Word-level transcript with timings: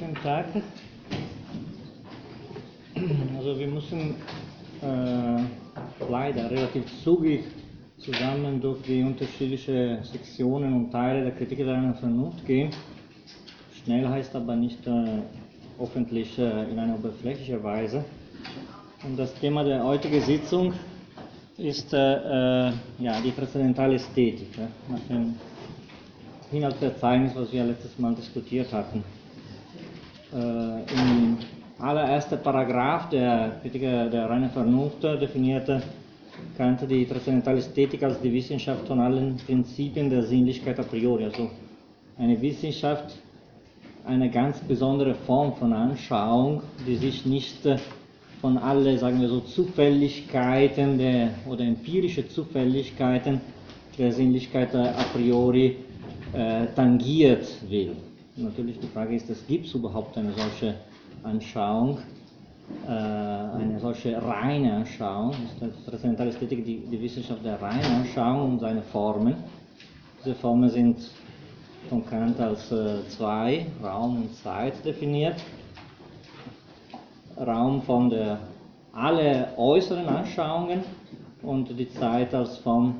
Guten 0.00 0.14
Tag. 0.22 0.46
Also 3.36 3.58
wir 3.58 3.66
müssen 3.66 4.14
äh, 4.80 5.42
leider 6.10 6.50
relativ 6.50 6.84
zügig 7.04 7.44
zusammen 7.98 8.62
durch 8.62 8.80
die 8.80 9.02
unterschiedlichen 9.02 10.02
Sektionen 10.04 10.72
und 10.72 10.90
Teile 10.90 11.22
der 11.24 11.32
Kritik 11.32 11.58
der 11.58 11.92
Vernunft 12.00 12.46
gehen. 12.46 12.70
Schnell 13.84 14.08
heißt 14.08 14.34
aber 14.34 14.56
nicht 14.56 14.86
äh, 14.86 15.18
hoffentlich 15.78 16.38
äh, 16.38 16.70
in 16.70 16.78
einer 16.78 16.94
oberflächlichen 16.94 17.62
Weise. 17.62 18.02
Und 19.04 19.18
das 19.18 19.34
Thema 19.34 19.64
der 19.64 19.84
heutigen 19.84 20.22
Sitzung 20.22 20.72
ist 21.58 21.92
äh, 21.92 22.68
äh, 22.68 22.72
ja, 23.00 23.20
die 23.22 23.32
transzendentale 23.32 23.96
Ästhetik, 23.96 24.48
ja, 24.56 24.66
nach 24.88 25.06
dem 25.10 25.34
Inhaltsverzeichnis, 26.52 27.36
was 27.36 27.52
wir 27.52 27.64
letztes 27.64 27.98
Mal 27.98 28.14
diskutiert 28.14 28.72
hatten. 28.72 29.04
Äh, 30.32 30.36
Im 30.94 31.38
allerersten 31.80 32.38
Paragraph 32.40 33.08
der 33.08 33.58
Kritiker 33.62 34.08
der 34.08 34.30
reinen 34.30 34.50
Vernunft 34.50 35.02
definierte 35.02 35.82
Kant 36.56 36.80
die 36.88 37.04
transzendentale 37.04 37.58
Ästhetik 37.58 38.02
als 38.04 38.20
die 38.20 38.32
Wissenschaft 38.32 38.86
von 38.86 39.00
allen 39.00 39.36
Prinzipien 39.44 40.08
der 40.08 40.22
Sinnlichkeit 40.22 40.78
a 40.78 40.84
priori, 40.84 41.24
also 41.24 41.50
eine 42.16 42.40
Wissenschaft, 42.40 43.16
eine 44.06 44.30
ganz 44.30 44.60
besondere 44.60 45.14
Form 45.14 45.54
von 45.56 45.72
Anschauung, 45.72 46.62
die 46.86 46.96
sich 46.96 47.26
nicht 47.26 47.58
von 48.40 48.56
allen, 48.56 48.98
sagen 48.98 49.20
wir 49.20 49.28
so, 49.28 49.40
Zufälligkeiten 49.40 50.96
der, 50.96 51.30
oder 51.48 51.64
empirische 51.64 52.28
Zufälligkeiten 52.28 53.40
der 53.98 54.12
Sinnlichkeit 54.12 54.74
a 54.74 54.92
priori 55.12 55.76
äh, 56.32 56.66
tangiert 56.76 57.46
will. 57.68 57.96
Natürlich 58.40 58.78
die 58.80 58.86
Frage 58.86 59.14
ist, 59.16 59.48
gibt 59.48 59.66
es 59.66 59.74
überhaupt 59.74 60.16
eine 60.16 60.32
solche 60.32 60.74
Anschauung, 61.22 61.98
äh, 62.86 62.90
eine 62.90 63.78
solche 63.78 64.20
reine 64.22 64.72
Anschauung, 64.76 65.32
ist 65.32 65.60
die 65.60 65.90
transzendentale 65.90 66.30
Ästhetik 66.30 66.64
die, 66.64 66.78
die 66.78 67.00
Wissenschaft 67.00 67.44
der 67.44 67.60
reinen 67.60 67.84
Anschauung 67.84 68.52
und 68.52 68.60
seine 68.60 68.82
Formen. 68.82 69.34
Diese 70.24 70.34
Formen 70.36 70.70
sind 70.70 71.10
von 71.88 72.04
Kant 72.06 72.40
als 72.40 72.72
äh, 72.72 73.06
zwei, 73.08 73.66
Raum 73.82 74.22
und 74.22 74.34
Zeit 74.36 74.84
definiert. 74.84 75.36
Raum 77.38 77.82
von 77.82 78.08
der 78.08 78.38
alle 78.92 79.48
äußeren 79.56 80.06
Anschauungen 80.06 80.80
und 81.42 81.78
die 81.78 81.88
Zeit 81.90 82.34
als 82.34 82.58
Form 82.58 82.96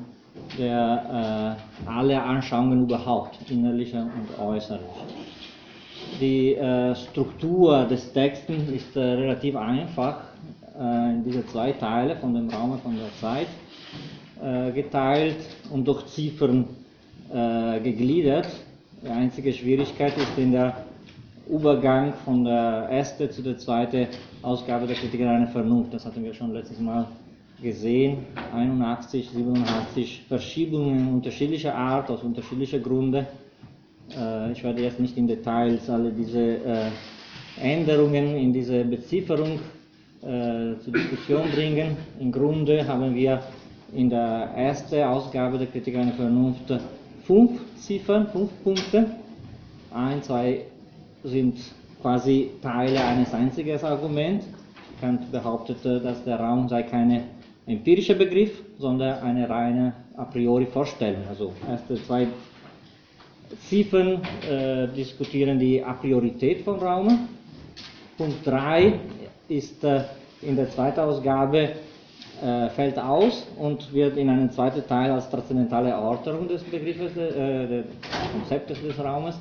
der 0.57 1.57
äh, 1.85 1.89
alle 1.89 2.21
Anschauungen 2.21 2.83
überhaupt, 2.83 3.37
innerlicher 3.49 4.03
und 4.03 4.39
äußerlicher. 4.43 4.87
Die 6.19 6.53
äh, 6.55 6.95
Struktur 6.95 7.85
des 7.85 8.11
Textes 8.13 8.69
ist 8.69 8.95
äh, 8.95 8.99
relativ 8.99 9.55
einfach 9.55 10.17
äh, 10.77 11.11
in 11.11 11.23
diese 11.23 11.45
zwei 11.47 11.71
Teile 11.71 12.15
von 12.17 12.33
dem 12.33 12.49
Raum 12.49 12.71
und 12.71 12.81
von 12.81 12.95
der 12.97 13.11
Zeit 13.19 13.47
äh, 14.41 14.71
geteilt 14.71 15.37
und 15.71 15.87
durch 15.87 16.05
Ziffern 16.07 16.65
äh, 17.33 17.79
gegliedert. 17.79 18.47
Die 19.03 19.09
einzige 19.09 19.53
Schwierigkeit 19.53 20.15
ist 20.17 20.37
in 20.37 20.51
der 20.51 20.85
Übergang 21.49 22.13
von 22.25 22.43
der 22.45 22.87
ersten 22.89 23.29
zu 23.31 23.41
der 23.41 23.57
zweiten 23.57 24.07
Ausgabe 24.41 24.87
der 24.87 24.95
Kritik 24.95 25.21
einer 25.21 25.47
Vernunft. 25.47 25.93
Das 25.93 26.05
hatten 26.05 26.23
wir 26.23 26.33
schon 26.33 26.53
letztes 26.53 26.79
Mal 26.79 27.07
gesehen. 27.61 28.25
81, 28.53 29.29
87 29.29 30.23
Verschiebungen 30.27 31.13
unterschiedlicher 31.13 31.75
Art, 31.75 32.09
aus 32.09 32.23
unterschiedlichen 32.23 32.81
Gründen. 32.81 33.25
Äh, 34.17 34.51
ich 34.51 34.63
werde 34.63 34.81
jetzt 34.81 34.99
nicht 34.99 35.17
in 35.17 35.27
Details 35.27 35.89
alle 35.89 36.11
diese 36.11 36.39
äh, 36.39 36.89
Änderungen 37.61 38.35
in 38.35 38.53
diese 38.53 38.83
Bezifferung 38.83 39.59
äh, 40.21 40.77
zur 40.79 40.93
Diskussion 40.93 41.49
bringen. 41.53 41.97
Im 42.19 42.31
Grunde 42.31 42.87
haben 42.87 43.13
wir 43.15 43.41
in 43.93 44.09
der 44.09 44.51
ersten 44.55 45.03
Ausgabe 45.03 45.57
der 45.57 45.67
Kritik 45.67 45.95
einer 45.95 46.13
Vernunft 46.13 46.73
fünf 47.23 47.59
Ziffern, 47.77 48.27
fünf 48.27 48.49
Punkte. 48.63 49.05
Ein, 49.93 50.21
zwei 50.23 50.65
sind 51.23 51.57
quasi 52.01 52.51
Teile 52.61 53.03
eines 53.03 53.33
einzigen 53.33 53.79
Arguments. 53.83 54.45
Kant 54.99 55.31
behauptete, 55.31 55.99
dass 55.99 56.23
der 56.23 56.39
Raum 56.39 56.69
sei 56.69 56.83
keine 56.83 57.23
empirische 57.65 58.15
Begriff, 58.15 58.63
sondern 58.77 59.19
eine 59.19 59.49
reine 59.49 59.93
a 60.15 60.25
priori 60.25 60.65
Vorstellung. 60.65 61.23
Also 61.27 61.53
erste 61.67 61.95
zwei 61.95 62.27
Ziffern 63.67 64.21
äh, 64.49 64.87
diskutieren 64.95 65.59
die 65.59 65.83
A 65.83 65.93
priorität 65.93 66.61
von 66.61 66.79
Raum. 66.79 67.27
Punkt 68.17 68.45
3 68.45 68.93
ist 69.49 69.83
äh, 69.83 70.03
in 70.41 70.55
der 70.55 70.69
zweiten 70.69 70.99
Ausgabe 70.99 71.69
äh, 72.41 72.69
fällt 72.69 72.97
aus 72.97 73.47
und 73.57 73.93
wird 73.93 74.17
in 74.17 74.29
einem 74.29 74.49
zweiten 74.51 74.85
Teil 74.87 75.11
als 75.11 75.29
transzendentale 75.29 75.89
Erörterung 75.89 76.47
des 76.47 76.63
Begriffes, 76.63 77.15
äh, 77.17 77.67
des 77.67 77.85
Konzeptes 78.33 78.81
des 78.81 78.97
Raumes. 78.99 79.39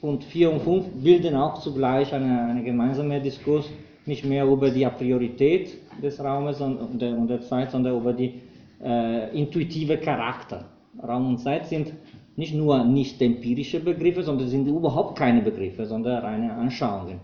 Punkt 0.00 0.24
4 0.24 0.50
und 0.52 0.60
5 0.62 0.86
bilden 1.02 1.34
auch 1.36 1.60
zugleich 1.60 2.12
eine, 2.12 2.42
eine 2.50 2.62
gemeinsame 2.62 3.20
Diskurs 3.20 3.66
nicht 4.06 4.24
mehr 4.24 4.44
über 4.44 4.70
die 4.70 4.84
A 4.84 4.90
priorität 4.90 5.78
des 6.02 6.22
Raumes 6.22 6.60
und 6.60 7.00
der, 7.00 7.16
und 7.16 7.28
der 7.28 7.40
Zeit, 7.42 7.70
sondern 7.70 7.96
über 7.98 8.12
die 8.12 8.40
äh, 8.82 9.36
intuitive 9.38 9.96
Charakter. 9.98 10.66
Raum 11.02 11.28
und 11.28 11.38
Zeit 11.38 11.66
sind 11.66 11.92
nicht 12.36 12.54
nur 12.54 12.84
nicht 12.84 13.20
empirische 13.22 13.80
Begriffe, 13.80 14.22
sondern 14.22 14.48
sind 14.48 14.66
überhaupt 14.66 15.16
keine 15.16 15.42
Begriffe, 15.42 15.86
sondern 15.86 16.24
reine 16.24 16.52
Anschauungen. 16.52 17.20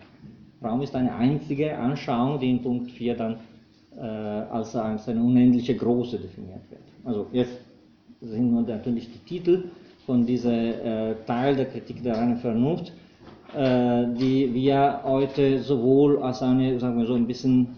Raum 0.62 0.82
ist 0.82 0.94
eine 0.94 1.14
einzige 1.14 1.76
Anschauung, 1.76 2.38
die 2.38 2.50
in 2.50 2.62
Punkt 2.62 2.90
4 2.92 3.16
dann 3.16 3.36
äh, 3.96 4.02
als, 4.02 4.76
eine 4.76 5.22
unendliche 5.22 5.74
Große 5.74 6.18
definiert 6.18 6.62
wird. 6.70 6.82
Also 7.04 7.26
jetzt 7.32 7.58
sind 8.20 8.52
nur 8.52 8.62
natürlich 8.62 9.08
die 9.10 9.18
Titel 9.20 9.64
von 10.06 10.26
diesem 10.26 10.52
äh, 10.52 11.14
Teil 11.26 11.56
der 11.56 11.66
Kritik 11.66 12.02
der 12.02 12.16
reinen 12.16 12.36
Vernunft, 12.36 12.92
äh, 13.56 14.06
die 14.18 14.52
wir 14.52 15.00
heute 15.04 15.60
sowohl 15.60 16.22
als 16.22 16.42
eine, 16.42 16.78
sagen 16.78 16.98
wir 16.98 17.06
so, 17.06 17.14
ein 17.14 17.26
bisschen 17.26 17.68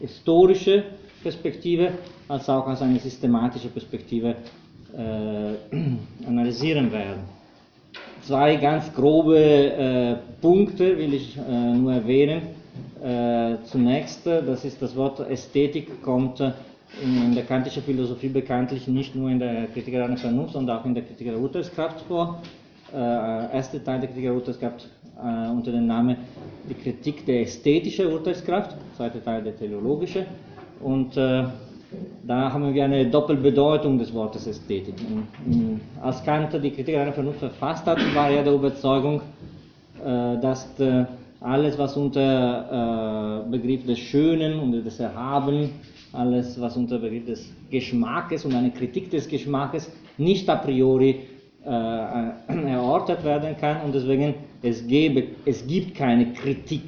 historische 0.00 0.84
Perspektive 1.22 1.92
als 2.28 2.48
auch 2.48 2.66
als 2.66 2.82
eine 2.82 2.98
systematische 2.98 3.68
Perspektive 3.68 4.36
äh, 4.96 5.76
analysieren 6.26 6.92
werden. 6.92 7.20
Zwei 8.22 8.56
ganz 8.56 8.92
grobe 8.94 9.38
äh, 9.38 10.16
Punkte 10.40 10.96
will 10.96 11.12
ich 11.12 11.36
äh, 11.36 11.74
nur 11.74 11.92
erwähnen. 11.92 12.42
Äh, 13.02 13.56
zunächst, 13.64 14.26
das 14.26 14.64
ist 14.64 14.80
das 14.80 14.96
Wort 14.96 15.20
Ästhetik, 15.20 16.02
kommt 16.02 16.40
in 17.02 17.34
der 17.34 17.44
kantischen 17.44 17.82
Philosophie 17.82 18.28
bekanntlich 18.28 18.86
nicht 18.86 19.14
nur 19.14 19.28
in 19.30 19.38
der 19.38 19.66
Kritik 19.66 19.94
der 19.94 20.16
Vernunft, 20.16 20.54
sondern 20.54 20.78
auch 20.78 20.84
in 20.84 20.94
der 20.94 21.02
Kritik 21.02 21.26
der 21.26 21.38
Urteilskraft 21.38 22.00
vor. 22.02 22.40
Äh, 22.92 22.96
erste 22.96 23.82
Teil 23.82 24.00
der 24.00 24.08
Kritik 24.08 24.24
der 24.24 24.34
Urteilskraft 24.34 24.88
äh, 25.16 25.50
unter 25.50 25.72
dem 25.72 25.86
Namen 25.86 26.16
die 26.68 26.74
Kritik 26.74 27.26
der 27.26 27.42
ästhetischen 27.42 28.06
Urteilskraft, 28.06 28.76
zweiter 28.96 29.22
Teil 29.22 29.42
der 29.42 29.56
teleologische. 29.56 30.26
Und 30.80 31.16
äh, 31.16 31.44
da 32.26 32.52
haben 32.52 32.72
wir 32.72 32.84
eine 32.84 33.06
Doppelbedeutung 33.06 33.98
des 33.98 34.12
Wortes 34.14 34.46
Ästhetik. 34.46 34.94
Als 36.02 36.24
Kant 36.24 36.52
die 36.62 36.70
Kritik 36.70 36.96
einer 36.96 37.12
Vernunft 37.12 37.40
verfasst 37.40 37.86
hat, 37.86 37.98
war 38.14 38.30
er 38.30 38.42
der 38.42 38.54
Überzeugung, 38.54 39.20
äh, 40.02 40.40
dass 40.40 40.68
äh, 40.80 41.04
alles, 41.40 41.78
was 41.78 41.96
unter 41.96 43.44
äh, 43.46 43.50
Begriff 43.50 43.84
des 43.86 43.98
Schönen 43.98 44.58
und 44.58 44.72
des 44.72 45.00
Erhaben, 45.00 45.70
alles, 46.12 46.60
was 46.60 46.76
unter 46.76 46.98
Begriff 46.98 47.26
des 47.26 47.52
Geschmackes 47.70 48.44
und 48.44 48.54
eine 48.54 48.70
Kritik 48.70 49.10
des 49.10 49.28
Geschmackes 49.28 49.90
nicht 50.16 50.48
a 50.48 50.56
priori 50.56 51.20
erörtert 51.66 53.24
werden 53.24 53.56
kann 53.58 53.80
und 53.86 53.94
deswegen 53.94 54.34
es, 54.60 54.86
gebe, 54.86 55.28
es 55.46 55.66
gibt 55.66 55.94
keine 55.94 56.34
Kritik 56.34 56.82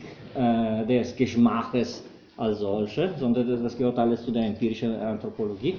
des 0.86 1.16
Geschmackes 1.16 2.04
als 2.36 2.58
solche, 2.58 3.14
sondern 3.18 3.62
das 3.62 3.76
gehört 3.76 3.98
alles 3.98 4.24
zu 4.24 4.30
der 4.30 4.46
empirischen 4.46 4.94
Anthropologie. 4.96 5.74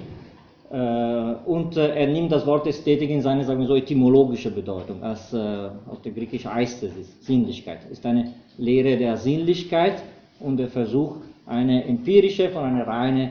Äh, 0.70 1.34
und 1.46 1.76
äh, 1.76 1.94
er 1.94 2.06
nimmt 2.08 2.30
das 2.30 2.46
Wort 2.46 2.66
Ästhetik 2.66 3.08
in 3.08 3.22
seine, 3.22 3.44
sagen 3.44 3.60
wir 3.60 3.66
so, 3.66 3.76
etymologische 3.76 4.50
Bedeutung, 4.50 5.02
als 5.02 5.32
äh, 5.32 5.36
aus 5.36 6.02
der 6.04 6.12
griechischen 6.12 6.50
Aesthesis, 6.50 7.16
Sinnlichkeit. 7.24 7.78
Ist 7.90 8.04
eine 8.04 8.34
Lehre 8.58 8.98
der 8.98 9.16
Sinnlichkeit 9.16 10.02
und 10.40 10.58
der 10.58 10.68
Versuch, 10.68 11.16
eine 11.46 11.84
empirische 11.84 12.50
von 12.50 12.64
einer 12.64 12.86
reinen 12.86 13.30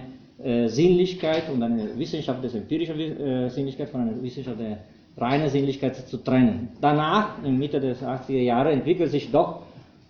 Sinnlichkeit 0.68 1.50
und 1.52 1.64
eine 1.64 1.98
Wissenschaft 1.98 2.44
des 2.44 2.54
empirischen 2.54 3.50
Sinnlichkeit 3.50 3.90
von 3.90 4.02
einer 4.02 4.22
Wissenschaft 4.22 4.60
der 4.60 4.78
reinen 5.18 5.50
Sinnlichkeit 5.50 5.96
zu 5.96 6.18
trennen. 6.18 6.70
Danach, 6.80 7.44
in 7.44 7.58
Mitte 7.58 7.80
des 7.80 8.04
80er 8.04 8.42
Jahre, 8.42 8.72
entwickelt 8.72 9.10
sich 9.10 9.32
doch 9.32 9.64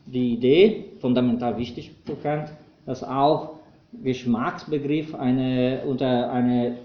die 0.06 0.34
Idee, 0.34 0.86
fundamental 1.00 1.58
wichtig 1.58 1.92
Kant, 2.22 2.50
dass 2.88 3.04
auch 3.04 3.58
Geschmacksbegriff 4.04 5.14
eine, 5.14 5.82
unter 5.86 6.32
eine 6.32 6.78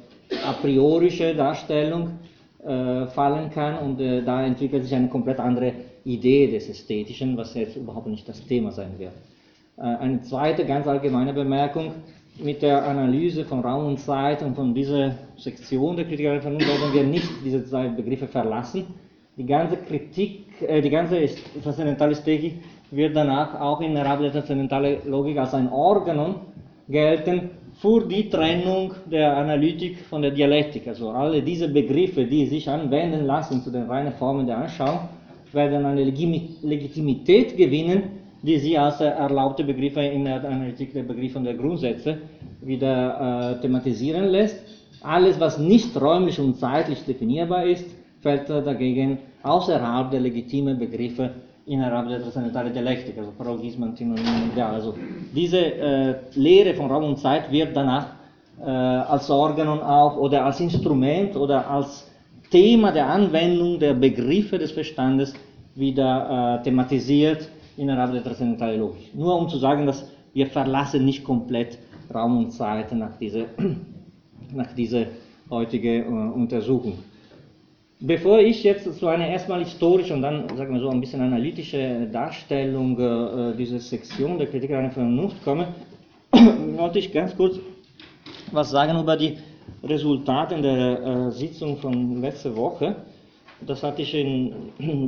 a 0.45 0.53
priorische 0.53 1.35
Darstellung 1.35 2.19
äh, 2.65 3.07
fallen 3.07 3.51
kann 3.51 3.79
und 3.79 4.01
äh, 4.01 4.23
da 4.23 4.45
entwickelt 4.45 4.85
sich 4.85 4.95
eine 4.95 5.09
komplett 5.09 5.41
andere 5.41 5.73
Idee 6.05 6.51
des 6.51 6.69
Ästhetischen, 6.69 7.37
was 7.37 7.55
jetzt 7.55 7.77
überhaupt 7.77 8.07
nicht 8.09 8.29
das 8.29 8.45
Thema 8.47 8.71
sein 8.71 8.99
wird. 8.99 9.13
Äh, 9.79 9.83
eine 9.83 10.21
zweite 10.23 10.65
ganz 10.67 10.87
allgemeine 10.87 11.33
Bemerkung, 11.33 11.93
mit 12.39 12.63
der 12.63 12.85
Analyse 12.87 13.45
von 13.45 13.61
Raum 13.61 13.87
und 13.87 13.99
Zeit 13.99 14.43
und 14.43 14.55
von 14.55 14.75
dieser 14.75 15.15
Sektion 15.37 15.97
der 15.97 16.07
Kritik 16.07 16.25
der 16.27 16.41
Vernunft 16.41 16.67
werden 16.67 16.95
wir 16.95 17.05
nicht 17.05 17.29
diese 17.45 17.65
zwei 17.65 17.89
Begriffe 17.89 18.27
verlassen. 18.27 18.87
Die 19.37 19.45
ganze 19.47 19.77
Kritik, 19.77 20.47
äh, 20.63 20.81
die 20.81 20.91
ganze 20.91 21.27
transzendentale 21.63 22.13
Ästhetik 22.13 22.55
wird 22.93 23.17
danach 23.17 23.59
auch 23.59 23.81
in 23.81 23.95
der 23.95 24.05
der 24.17 24.31
transzendentale 24.31 24.99
Logik 25.07 25.39
als 25.39 25.55
ein 25.55 25.73
Organon 25.73 26.35
gelten 26.89 27.51
für 27.81 28.07
die 28.07 28.29
Trennung 28.29 28.93
der 29.11 29.35
Analytik 29.37 29.99
von 30.11 30.21
der 30.23 30.31
Dialektik. 30.31 30.87
Also 30.87 31.11
alle 31.11 31.43
diese 31.43 31.69
Begriffe, 31.69 32.27
die 32.27 32.47
sich 32.47 32.69
anwenden 32.69 33.25
lassen 33.25 33.63
zu 33.63 33.71
den 33.71 33.85
reinen 33.85 34.13
Formen 34.13 34.47
der 34.47 34.59
Anschauung, 34.59 35.01
werden 35.53 35.85
eine 35.87 36.05
Legitimität 36.05 37.57
gewinnen, 37.57 38.03
die 38.43 38.59
sie 38.59 38.77
als 38.77 39.01
erlaubte 39.01 39.65
Begriffe 39.65 40.03
in 40.03 40.25
der 40.27 40.45
Analytik 40.45 40.93
der 40.93 41.05
Begriffe 41.05 41.39
und 41.39 41.45
der 41.45 41.55
Grundsätze 41.55 42.19
wieder 42.61 43.57
äh, 43.57 43.61
thematisieren 43.61 44.29
lässt. 44.29 44.57
Alles, 45.03 45.41
was 45.41 45.59
nicht 45.59 45.99
räumlich 46.01 46.39
und 46.39 46.57
zeitlich 46.57 47.05
definierbar 47.05 47.65
ist, 47.65 47.87
fällt 48.21 48.49
dagegen 48.51 49.19
außerhalb 49.43 50.11
der 50.11 50.21
legitimen 50.21 50.79
Begriffe 50.79 51.31
innerhalb 51.67 52.09
der 52.09 52.21
transzendentalen 52.21 52.73
Dialektik, 52.73 53.17
also 53.19 53.31
Paralogismen, 53.33 53.91
Antinonym, 53.91 54.51
Ideal. 54.53 54.75
Also 54.75 54.95
diese 55.35 55.59
äh, 55.59 56.15
Lehre 56.35 56.75
von 56.75 56.91
Raum 56.91 57.05
und 57.05 57.19
Zeit 57.19 57.51
wird 57.51 57.77
danach 57.77 58.07
äh, 58.61 58.65
als 58.65 59.31
Organon 59.31 59.81
auch 59.81 60.17
oder 60.17 60.45
als 60.45 60.61
Instrument 60.61 61.37
oder 61.37 61.69
als 61.69 62.11
Thema 62.51 62.93
der 62.93 63.07
Anwendung 63.09 63.79
der 63.79 63.95
Begriffe 63.95 64.59
des 64.59 64.73
Verstandes 64.73 65.35
wieder 65.75 66.59
äh, 66.61 66.65
thematisiert 66.65 67.49
innerhalb 67.77 68.13
der 68.13 68.23
transzendentalen 68.23 68.81
Logik. 68.81 69.15
Nur 69.15 69.39
um 69.39 69.49
zu 69.49 69.59
sagen, 69.59 69.87
dass 69.87 70.07
wir 70.35 70.47
verlassen 70.47 71.05
nicht 71.05 71.25
komplett 71.25 71.79
Raum 72.13 72.39
und 72.39 72.51
Zeit 72.51 72.93
nach 72.93 73.17
dieser, 73.19 73.47
nach 74.55 74.73
dieser 74.75 75.07
heutigen 75.49 76.03
äh, 76.03 76.33
Untersuchung. 76.35 76.99
Bevor 78.05 78.41
ich 78.41 78.65
jetzt 78.65 78.93
zu 78.99 79.07
einer 79.07 79.29
erstmal 79.29 79.61
historischen 79.61 80.17
und 80.17 80.23
dann, 80.23 80.49
sagen 80.57 80.75
wir 80.75 80.81
so, 80.81 80.89
ein 80.89 81.01
bisschen 81.01 81.21
analytische 81.21 82.09
Darstellung 82.13 82.99
äh, 82.99 83.57
dieser 83.57 83.79
Sektion 83.79 84.39
der 84.39 84.49
Kritik 84.49 84.73
einer 84.73 84.91
Vernunft 84.91 85.41
komme, 85.45 85.69
wollte 86.33 86.99
ich 86.99 87.13
ganz 87.13 87.37
kurz 87.37 87.61
was 88.51 88.73
sagen 88.73 88.99
über 88.99 89.17
die 89.17 89.37
Resultate 89.85 90.61
der 90.61 91.29
äh, 91.29 91.31
Sitzung 91.31 91.77
von 91.77 92.21
letzter 92.21 92.57
Woche. 92.57 92.97
Das 93.65 93.85
hatte 93.85 94.03
ich 94.03 94.13
in 94.17 94.53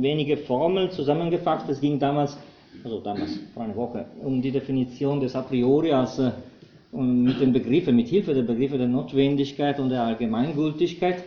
wenige 0.01 0.37
Formeln 0.37 0.89
zusammengefasst. 0.89 1.67
Es 1.67 1.81
ging 1.81 1.99
damals 1.99 2.37
also 2.81 3.01
damals 3.01 3.39
vor 3.53 3.63
einer 3.63 3.75
Woche, 3.75 4.05
um 4.23 4.41
die 4.41 4.51
Definition 4.51 5.19
des 5.19 5.35
A 5.35 5.41
priori 5.41 5.91
als 5.91 6.17
äh, 6.19 6.31
mit 6.93 7.41
den 7.41 7.51
Begriffen, 7.51 7.93
mit 7.93 8.07
Hilfe 8.07 8.33
der 8.33 8.43
Begriffe 8.43 8.77
der 8.77 8.87
Notwendigkeit 8.87 9.81
und 9.81 9.89
der 9.89 10.03
Allgemeingültigkeit. 10.03 11.25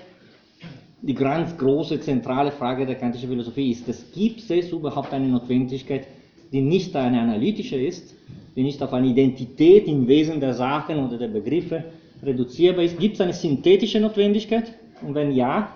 Die 1.00 1.15
ganz 1.15 1.56
große 1.56 2.00
zentrale 2.00 2.50
Frage 2.50 2.85
der 2.85 2.97
kantischen 2.97 3.29
Philosophie 3.29 3.71
ist, 3.71 3.89
es 3.89 4.11
gibt 4.12 4.50
es 4.50 4.73
überhaupt 4.73 5.12
eine 5.12 5.29
Notwendigkeit, 5.29 6.09
die 6.50 6.61
nicht 6.61 6.97
eine 6.97 7.21
analytische 7.21 7.77
ist, 7.77 8.17
die 8.56 8.65
nicht 8.65 8.83
auf 8.83 8.93
eine 8.93 9.06
Identität 9.06 9.87
im 9.87 10.09
Wesen 10.09 10.41
der 10.41 10.55
Sachen 10.55 11.06
oder 11.06 11.17
der 11.17 11.29
Begriffe 11.29 11.85
reduzierbar 12.23 12.85
ist? 12.85 12.99
Gibt 12.99 13.15
es 13.15 13.21
eine 13.21 13.33
synthetische 13.33 14.00
Notwendigkeit? 14.00 14.73
Und 15.06 15.15
wenn 15.15 15.31
ja, 15.31 15.73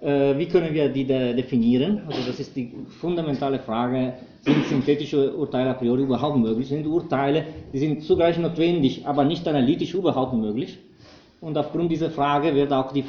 äh, 0.00 0.36
wie 0.36 0.46
können 0.46 0.74
wir 0.74 0.88
die 0.88 1.04
definieren? 1.04 2.02
Also 2.08 2.20
das 2.26 2.40
ist 2.40 2.56
die 2.56 2.72
fundamentale 3.00 3.60
Frage, 3.60 4.14
sind 4.40 4.64
synthetische 4.66 5.36
Urteile 5.36 5.70
a 5.70 5.74
priori 5.74 6.02
überhaupt 6.02 6.36
möglich? 6.36 6.66
Sind 6.66 6.84
Urteile, 6.84 7.44
die 7.72 7.78
sind 7.78 8.02
zugleich 8.02 8.36
notwendig, 8.38 9.06
aber 9.06 9.24
nicht 9.24 9.46
analytisch 9.46 9.94
überhaupt 9.94 10.34
möglich? 10.34 10.78
Und 11.40 11.56
aufgrund 11.56 11.92
dieser 11.92 12.10
Frage 12.10 12.54
wird 12.54 12.72
auch 12.72 12.92
die, 12.92 13.04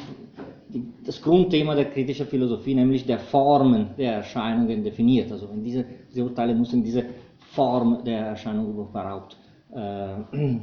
das 1.04 1.20
Grundthema 1.20 1.74
der 1.74 1.86
kritischen 1.86 2.26
Philosophie, 2.26 2.74
nämlich 2.74 3.06
der 3.06 3.18
Formen 3.18 3.88
der 3.98 4.14
Erscheinungen 4.14 4.84
definiert. 4.84 5.30
Also 5.32 5.48
diese, 5.56 5.84
diese 6.10 6.24
Urteile 6.24 6.54
müssen 6.54 6.82
diese 6.82 7.04
Form 7.52 8.02
der 8.04 8.26
Erscheinung 8.26 8.70
überhaupt 8.70 9.36
äh, 9.74 10.36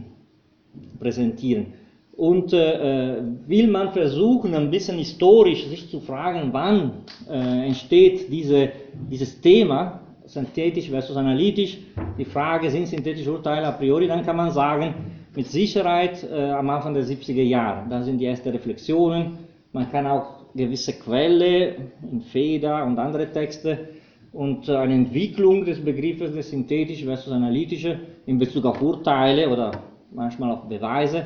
präsentieren. 1.00 1.68
Und 2.15 2.51
äh, 2.51 3.21
will 3.45 3.68
man 3.68 3.92
versuchen, 3.92 4.56
ein 4.56 4.71
bisschen 4.71 4.98
historisch 4.98 5.68
sich 5.68 5.89
zu 5.89 6.00
fragen, 6.00 6.50
wann 6.51 7.03
äh, 7.30 7.68
entsteht 7.68 8.31
diese, 8.31 8.69
dieses 9.10 9.39
Thema, 9.39 10.00
synthetisch 10.25 10.89
versus 10.89 11.15
analytisch, 11.15 11.77
die 12.18 12.25
Frage, 12.25 12.71
sind 12.71 12.88
synthetische 12.88 13.31
Urteile 13.31 13.68
a 13.68 13.71
priori, 13.71 14.07
dann 14.07 14.25
kann 14.25 14.36
man 14.36 14.51
sagen, 14.51 14.95
mit 15.36 15.45
Sicherheit 15.45 16.24
äh, 16.24 16.50
am 16.50 16.68
Anfang 16.71 16.95
der 16.95 17.03
70er 17.03 17.44
Jahre. 17.44 17.88
Da 17.88 18.01
sind 18.01 18.18
die 18.18 18.25
ersten 18.25 18.50
Reflexionen. 18.50 19.38
Man 19.77 19.91
kann 19.91 20.07
auch 20.07 20.38
gewisse 20.56 20.94
Quelle 20.94 21.75
in 22.12 22.21
Feder 22.21 22.83
und 22.83 22.97
andere 22.97 23.31
Texte 23.31 23.89
und 24.33 24.68
eine 24.68 24.95
Entwicklung 24.95 25.65
des 25.65 25.79
Begriffes 25.85 26.33
des 26.33 26.50
synthetisch 26.50 27.03
versus 27.03 27.31
analytische 27.31 28.00
in 28.25 28.39
Bezug 28.39 28.65
auf 28.65 28.81
Urteile 28.81 29.47
oder 29.47 29.71
manchmal 30.12 30.50
auch 30.51 30.63
Beweise 30.63 31.25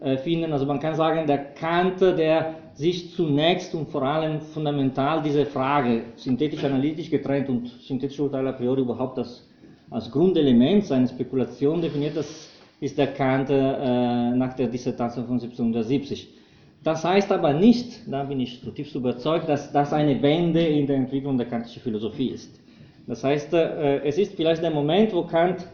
äh, 0.00 0.16
finden. 0.16 0.52
Also 0.52 0.66
man 0.66 0.80
kann 0.80 0.96
sagen, 0.96 1.28
der 1.28 1.54
Kant, 1.54 2.00
der 2.00 2.56
sich 2.74 3.12
zunächst 3.12 3.72
und 3.72 3.88
vor 3.88 4.02
allem 4.02 4.40
fundamental 4.40 5.22
diese 5.22 5.46
Frage 5.46 6.02
synthetisch-analytisch 6.16 7.08
getrennt 7.08 7.48
und 7.50 7.68
synthetische 7.86 8.24
Urteile 8.24 8.48
a 8.48 8.52
priori 8.52 8.80
überhaupt 8.80 9.16
das, 9.18 9.48
als 9.90 10.10
Grundelement 10.10 10.86
seiner 10.86 11.06
Spekulation 11.06 11.80
definiert, 11.80 12.16
das 12.16 12.50
ist 12.80 12.98
der 12.98 13.12
Kant 13.12 13.48
äh, 13.50 14.30
nach 14.34 14.54
der 14.54 14.66
Dissertation 14.66 15.24
von 15.24 15.34
1770. 15.34 16.41
Das 16.84 17.04
heißt 17.04 17.30
aber 17.30 17.52
nicht, 17.52 18.00
da 18.10 18.24
bin 18.24 18.40
ich 18.40 18.62
zutiefst 18.62 18.94
überzeugt, 18.96 19.48
dass 19.48 19.70
das 19.70 19.92
eine 19.92 20.20
Wende 20.20 20.60
in 20.60 20.86
der 20.86 20.96
Entwicklung 20.96 21.38
der 21.38 21.46
kantischen 21.46 21.80
Philosophie 21.80 22.28
ist. 22.28 22.60
Das 23.06 23.22
heißt, 23.22 23.52
äh, 23.54 24.00
es 24.00 24.18
ist 24.18 24.34
vielleicht 24.34 24.62
der 24.62 24.70
Moment, 24.70 25.12
wo 25.12 25.22
Kant 25.22 25.66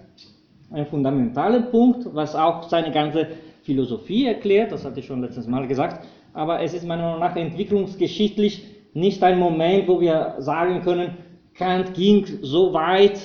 einen 0.70 0.87
fundamentalen 0.87 1.70
Punkt, 1.70 2.14
was 2.14 2.34
auch 2.34 2.69
seine 2.69 2.90
ganze 2.90 3.28
Philosophie 3.62 4.26
erklärt, 4.26 4.72
das 4.72 4.84
hatte 4.84 5.00
ich 5.00 5.06
schon 5.06 5.22
letztes 5.22 5.46
Mal 5.46 5.66
gesagt, 5.66 6.06
aber 6.34 6.60
es 6.62 6.75
ist 6.75 6.87
meiner 6.87 7.05
Meinung 7.05 7.20
nach 7.20 7.37
entwicklungsgeschichtlich 7.37 8.64
nicht 8.93 9.22
ein 9.22 9.38
Moment, 9.38 9.88
wo 9.88 10.00
wir 10.00 10.34
sagen 10.38 10.82
können, 10.82 11.12
Kant 11.54 11.94
ging 11.94 12.25
so 12.43 12.72
weit, 12.72 13.19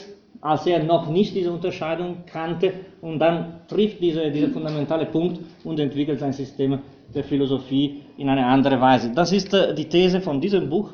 als 0.43 0.67
er 0.67 0.83
noch 0.83 1.09
nicht 1.09 1.33
diese 1.33 1.51
Unterscheidung 1.51 2.17
kannte 2.25 2.73
und 3.01 3.17
dann 3.19 3.61
trifft 3.69 4.01
dieser, 4.01 4.29
dieser 4.29 4.49
fundamentale 4.49 5.05
Punkt 5.05 5.39
und 5.63 5.79
entwickelt 5.79 6.19
sein 6.19 6.33
System 6.33 6.79
der 7.15 7.23
Philosophie 7.23 8.01
in 8.17 8.27
eine 8.27 8.45
andere 8.45 8.79
Weise. 8.79 9.11
Das 9.15 9.31
ist 9.31 9.53
äh, 9.53 9.73
die 9.73 9.85
These 9.85 10.19
von 10.19 10.41
diesem 10.41 10.69
Buch 10.69 10.91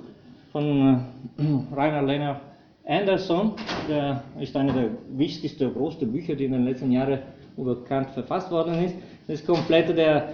von 0.51 1.03
äh, 1.39 1.43
Rainer 1.75 2.03
Lehner 2.03 2.41
Anderson, 2.85 3.53
der 3.87 4.23
ist 4.39 4.55
einer 4.55 4.73
der 4.73 4.89
wichtigsten, 5.15 5.73
größten 5.73 6.11
Bücher, 6.11 6.35
die 6.35 6.45
in 6.45 6.51
den 6.51 6.65
letzten 6.65 6.91
Jahren 6.91 7.19
über 7.57 7.83
Kant 7.83 8.11
verfasst 8.11 8.51
worden 8.51 8.83
ist. 8.83 8.95
Das 9.27 9.39
ist 9.39 9.47
komplett 9.47 9.95
der, 9.97 10.33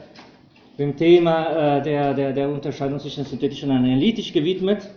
dem 0.78 0.96
Thema 0.96 1.78
äh, 1.78 1.82
der, 1.82 2.14
der, 2.14 2.34
der 2.34 2.50
Unterscheidung 2.50 3.00
zwischen 3.00 3.24
synthetisch 3.24 3.64
und 3.64 3.72
analytisch 3.72 4.34
gewidmet. 4.34 4.90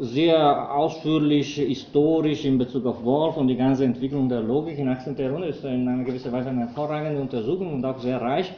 Sehr 0.00 0.72
ausführlich, 0.72 1.56
historisch 1.56 2.44
in 2.44 2.56
Bezug 2.56 2.86
auf 2.86 3.04
Wolf 3.04 3.36
und 3.36 3.48
die 3.48 3.56
ganze 3.56 3.84
Entwicklung 3.84 4.28
der 4.28 4.42
Logik 4.42 4.78
in 4.78 4.88
18. 4.88 5.16
Jahrhundert 5.16 5.50
ist 5.50 5.64
in 5.64 5.88
einer 5.88 6.04
gewissen 6.04 6.30
Weise 6.30 6.50
eine 6.50 6.60
hervorragende 6.60 7.20
Untersuchung 7.20 7.74
und 7.74 7.84
auch 7.84 7.98
sehr 7.98 8.20
reich. 8.20 8.52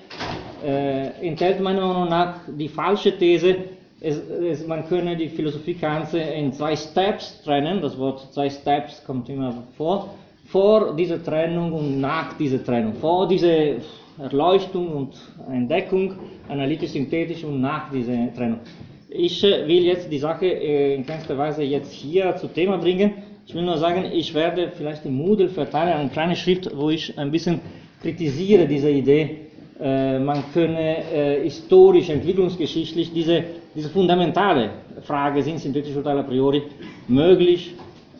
Äh, 0.62 1.26
enthält 1.26 1.60
meiner 1.60 1.86
Meinung 1.86 2.10
nach 2.10 2.40
die 2.46 2.68
falsche 2.68 3.16
These, 3.16 3.56
es, 4.00 4.18
es, 4.18 4.66
man 4.66 4.86
könne 4.86 5.16
die 5.16 5.30
Philosophie 5.30 5.74
Kants 5.74 6.12
in 6.12 6.52
zwei 6.52 6.76
Steps 6.76 7.42
trennen. 7.42 7.80
Das 7.80 7.98
Wort 7.98 8.32
zwei 8.34 8.50
Steps 8.50 9.02
kommt 9.04 9.30
immer 9.30 9.54
vor 9.78 10.10
vor 10.50 10.96
dieser 10.96 11.22
Trennung 11.22 11.72
und 11.72 12.00
nach 12.00 12.36
dieser 12.36 12.62
Trennung, 12.62 12.94
vor 12.94 13.28
dieser 13.28 13.76
Erleuchtung 14.18 14.88
und 14.88 15.14
Entdeckung, 15.48 16.14
analytisch-synthetisch 16.48 17.44
und 17.44 17.60
nach 17.60 17.90
dieser 17.90 18.34
Trennung. 18.34 18.58
Ich 19.12 19.42
äh, 19.42 19.66
will 19.66 19.84
jetzt 19.84 20.10
die 20.12 20.18
Sache 20.18 20.46
äh, 20.46 20.94
in 20.94 21.04
keinster 21.04 21.36
Weise 21.36 21.64
jetzt 21.64 21.92
hier 21.92 22.36
zu 22.36 22.46
Thema 22.46 22.78
bringen. 22.78 23.14
Ich 23.44 23.52
will 23.52 23.62
nur 23.62 23.76
sagen, 23.76 24.04
ich 24.12 24.32
werde 24.34 24.70
vielleicht 24.76 25.04
im 25.04 25.14
Moodle 25.14 25.48
verteilen 25.48 25.94
eine 25.94 26.08
kleine 26.10 26.36
Schrift, 26.36 26.70
wo 26.76 26.90
ich 26.90 27.18
ein 27.18 27.32
bisschen 27.32 27.60
kritisiere 28.00 28.68
diese 28.68 28.88
Idee, 28.88 29.36
äh, 29.80 30.20
man 30.20 30.44
könne 30.54 30.98
historisch, 31.42 32.08
entwicklungsgeschichtlich 32.08 33.12
diese, 33.12 33.42
diese 33.74 33.88
fundamentale 33.88 34.70
Frage, 35.02 35.42
sind 35.42 35.58
synthetische 35.58 35.98
Urteile 35.98 36.20
a 36.20 36.22
priori 36.22 36.62
möglich? 37.08 37.74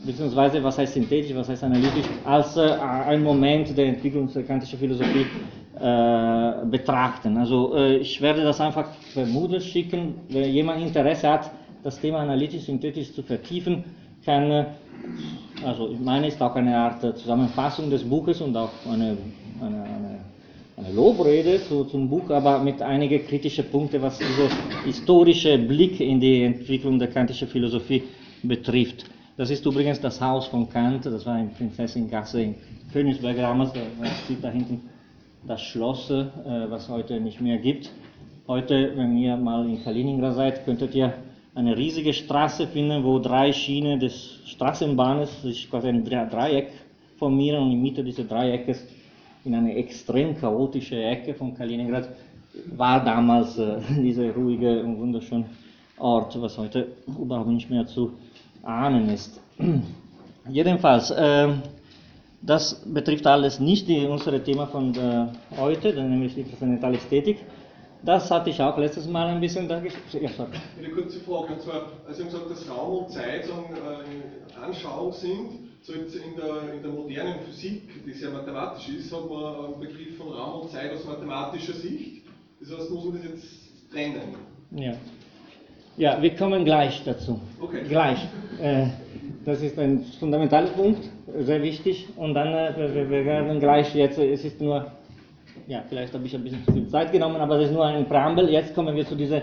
Beziehungsweise 0.04 0.60
was 0.64 0.76
heißt 0.76 0.94
synthetisch, 0.94 1.36
was 1.36 1.48
heißt 1.48 1.62
analytisch, 1.62 2.06
als 2.24 2.56
ein 2.58 3.22
Moment 3.22 3.76
der 3.76 3.86
Entwicklung 3.86 4.28
der 4.32 4.42
kantischen 4.42 4.78
Philosophie 4.78 5.26
äh, 5.80 6.66
betrachten. 6.66 7.38
Also 7.38 7.74
äh, 7.74 7.96
ich 7.96 8.20
werde 8.20 8.44
das 8.44 8.60
einfach 8.60 8.88
Moodle 9.14 9.62
schicken. 9.62 10.14
Wenn 10.28 10.52
jemand 10.52 10.82
Interesse 10.82 11.30
hat, 11.30 11.50
das 11.82 11.98
Thema 11.98 12.18
analytisch, 12.18 12.64
synthetisch 12.64 13.14
zu 13.14 13.22
vertiefen, 13.22 13.84
kann, 14.22 14.66
also 15.64 15.88
ich 15.88 15.98
meine, 15.98 16.28
ist 16.28 16.42
auch 16.42 16.54
eine 16.54 16.76
Art 16.76 17.00
Zusammenfassung 17.16 17.88
des 17.88 18.02
Buches 18.02 18.42
und 18.42 18.54
auch 18.56 18.68
eine, 18.92 19.16
eine, 19.62 19.82
eine, 19.84 20.18
eine 20.76 20.94
Lobrede 20.94 21.62
zu, 21.66 21.84
zum 21.84 22.10
Buch, 22.10 22.28
aber 22.28 22.58
mit 22.58 22.82
einigen 22.82 23.26
kritischen 23.26 23.64
Punkten, 23.70 24.02
was 24.02 24.18
dieser 24.18 24.50
historische 24.84 25.56
Blick 25.56 25.98
in 26.00 26.20
die 26.20 26.42
Entwicklung 26.42 26.98
der 26.98 27.08
kantischen 27.08 27.48
Philosophie 27.48 28.02
betrifft. 28.42 29.06
Das 29.38 29.48
ist 29.48 29.64
übrigens 29.64 29.98
das 29.98 30.20
Haus 30.20 30.46
von 30.48 30.68
Kant, 30.68 31.06
das 31.06 31.24
war 31.24 31.40
in 31.40 31.48
Prinzessingasse 31.50 32.42
in 32.42 32.54
Königsberg 32.92 33.38
damals, 33.38 33.72
da 33.72 33.80
sieht 34.28 34.44
da 34.44 34.50
hinten 34.50 34.82
das 35.46 35.62
Schloss, 35.62 36.10
äh, 36.10 36.24
was 36.68 36.88
heute 36.88 37.20
nicht 37.20 37.40
mehr 37.40 37.58
gibt. 37.58 37.90
Heute, 38.46 38.92
wenn 38.96 39.16
ihr 39.16 39.36
mal 39.36 39.68
in 39.68 39.82
Kaliningrad 39.82 40.34
seid, 40.34 40.64
könntet 40.64 40.94
ihr 40.94 41.14
eine 41.54 41.76
riesige 41.76 42.12
Straße 42.12 42.66
finden, 42.66 43.04
wo 43.04 43.18
drei 43.18 43.52
Schienen 43.52 44.00
des 44.00 44.40
Straßenbahnes 44.46 45.42
sich 45.42 45.70
quasi 45.70 45.88
ein 45.88 46.04
Dreieck 46.04 46.68
formieren 47.18 47.62
und 47.62 47.72
in 47.72 47.82
Mitte 47.82 48.04
dieses 48.04 48.26
Dreieckes 48.26 48.86
in 49.44 49.54
eine 49.54 49.74
extrem 49.74 50.36
chaotische 50.36 51.02
Ecke 51.02 51.34
von 51.34 51.54
Kaliningrad 51.54 52.08
war 52.66 53.04
damals 53.04 53.58
äh, 53.58 53.78
dieser 54.02 54.32
ruhige 54.32 54.82
und 54.82 54.98
wunderschöne 54.98 55.46
Ort, 55.98 56.40
was 56.40 56.56
heute 56.58 56.88
überhaupt 57.06 57.48
nicht 57.48 57.70
mehr 57.70 57.86
zu 57.86 58.12
ahnen 58.62 59.08
ist. 59.10 59.40
Jedenfalls, 60.48 61.10
äh, 61.10 61.48
das 62.42 62.82
betrifft 62.86 63.26
alles 63.26 63.60
nicht 63.60 63.88
die, 63.88 64.06
unser 64.06 64.42
Thema 64.42 64.66
von 64.66 64.94
heute, 65.58 65.92
nämlich 66.02 66.34
die 66.34 66.44
transzendentale 66.44 66.96
Ästhetik. 66.96 67.38
Das 68.02 68.30
hatte 68.30 68.48
ich 68.50 68.60
auch 68.62 68.78
letztes 68.78 69.06
Mal 69.06 69.26
ein 69.26 69.40
bisschen 69.40 69.68
dargestellt. 69.68 70.22
Ja, 70.38 70.46
Eine 70.78 70.88
kurze 70.90 71.20
Frage, 71.20 71.52
und 71.52 71.60
zwar, 71.60 71.92
als 72.06 72.16
Sie 72.16 72.22
haben 72.22 72.30
gesagt, 72.30 72.50
dass 72.50 72.70
Raum 72.70 73.04
und 73.04 73.10
Zeit 73.10 73.44
so 73.44 73.52
eine 73.52 73.76
äh, 73.76 74.64
Anschauung 74.64 75.12
sind, 75.12 75.50
so 75.82 75.92
in 75.92 76.06
der, 76.36 76.74
in 76.74 76.82
der 76.82 76.92
modernen 76.92 77.40
Physik, 77.40 78.04
die 78.06 78.12
sehr 78.12 78.30
mathematisch 78.30 78.88
ist, 78.88 79.12
hat 79.12 79.28
man 79.28 79.64
einen 79.66 79.80
Begriff 79.80 80.16
von 80.16 80.28
Raum 80.28 80.62
und 80.62 80.70
Zeit 80.70 80.92
aus 80.92 81.04
mathematischer 81.04 81.74
Sicht. 81.74 82.22
Das 82.60 82.70
heißt, 82.70 82.90
muss 82.90 83.04
man 83.04 83.14
das 83.14 83.24
jetzt 83.24 83.92
trennen. 83.92 84.34
Ja. 84.70 84.94
Ja, 85.96 86.22
wir 86.22 86.34
kommen 86.34 86.64
gleich 86.64 87.02
dazu. 87.04 87.38
Okay. 87.60 87.82
Gleich. 87.86 88.18
Äh, 88.60 88.86
das 89.44 89.62
ist 89.62 89.78
ein 89.78 90.04
fundamentaler 90.18 90.70
Punkt, 90.70 91.08
sehr 91.38 91.62
wichtig. 91.62 92.08
Und 92.16 92.34
dann, 92.34 92.48
äh, 92.52 92.94
wir, 92.94 93.08
wir 93.10 93.24
werden 93.24 93.58
gleich 93.60 93.94
jetzt, 93.94 94.18
es 94.18 94.44
ist 94.44 94.60
nur 94.60 94.86
ja, 95.66 95.84
vielleicht 95.88 96.12
habe 96.14 96.26
ich 96.26 96.34
ein 96.34 96.42
bisschen 96.42 96.64
zu 96.64 96.72
viel 96.72 96.88
Zeit 96.88 97.12
genommen, 97.12 97.36
aber 97.36 97.56
das 97.56 97.68
ist 97.68 97.74
nur 97.74 97.84
ein 97.84 98.06
Präambel. 98.06 98.48
Jetzt 98.50 98.74
kommen 98.74 98.94
wir 98.96 99.06
zu 99.06 99.14
diesem 99.14 99.38
äh, 99.38 99.42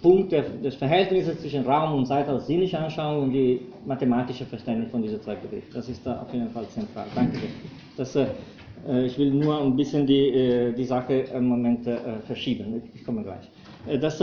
Punkt 0.00 0.32
des 0.32 0.74
Verhältnisses 0.76 1.40
zwischen 1.40 1.64
Raum 1.64 1.98
und 1.98 2.06
Zeit 2.06 2.28
als 2.28 2.46
sinnliche 2.46 2.78
Anschauung 2.78 3.24
und 3.24 3.32
die 3.32 3.60
mathematische 3.84 4.44
Verständnis 4.44 4.90
von 4.90 5.02
diesen 5.02 5.20
zwei 5.20 5.34
Begriffen. 5.34 5.72
Das 5.74 5.88
ist 5.88 6.06
da 6.06 6.22
auf 6.22 6.32
jeden 6.32 6.50
Fall 6.50 6.66
zentral. 6.68 7.06
Danke. 7.14 7.38
Das, 7.96 8.14
äh, 8.16 8.26
äh 8.88 9.06
ich 9.06 9.18
will 9.18 9.32
nur 9.32 9.60
ein 9.60 9.76
bisschen 9.76 10.06
die, 10.06 10.28
äh, 10.28 10.72
die 10.72 10.84
Sache 10.84 11.24
im 11.34 11.48
Moment 11.48 11.86
äh, 11.86 11.96
verschieben. 12.24 12.82
Ich 12.94 13.04
komme 13.04 13.22
gleich. 13.22 13.50
Äh, 13.88 13.98
das, 13.98 14.22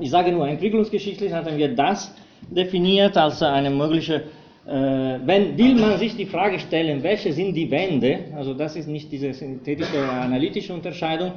ich 0.00 0.10
sage 0.10 0.32
nur, 0.32 0.48
entwicklungsgeschichtlich 0.48 1.32
hatten 1.32 1.56
wir 1.56 1.74
das 1.74 2.14
definiert 2.50 3.16
als 3.16 3.42
eine 3.42 3.70
mögliche 3.70 4.22
äh, 4.64 5.18
wenn 5.24 5.58
will 5.58 5.74
man 5.74 5.98
sich 5.98 6.14
die 6.14 6.26
Frage 6.26 6.58
stellen, 6.60 7.02
welche 7.02 7.32
sind 7.32 7.54
die 7.54 7.68
Wände, 7.68 8.20
also 8.36 8.54
das 8.54 8.76
ist 8.76 8.86
nicht 8.86 9.10
diese 9.10 9.32
synthetische 9.32 10.08
analytische 10.08 10.72
Unterscheidung, 10.72 11.32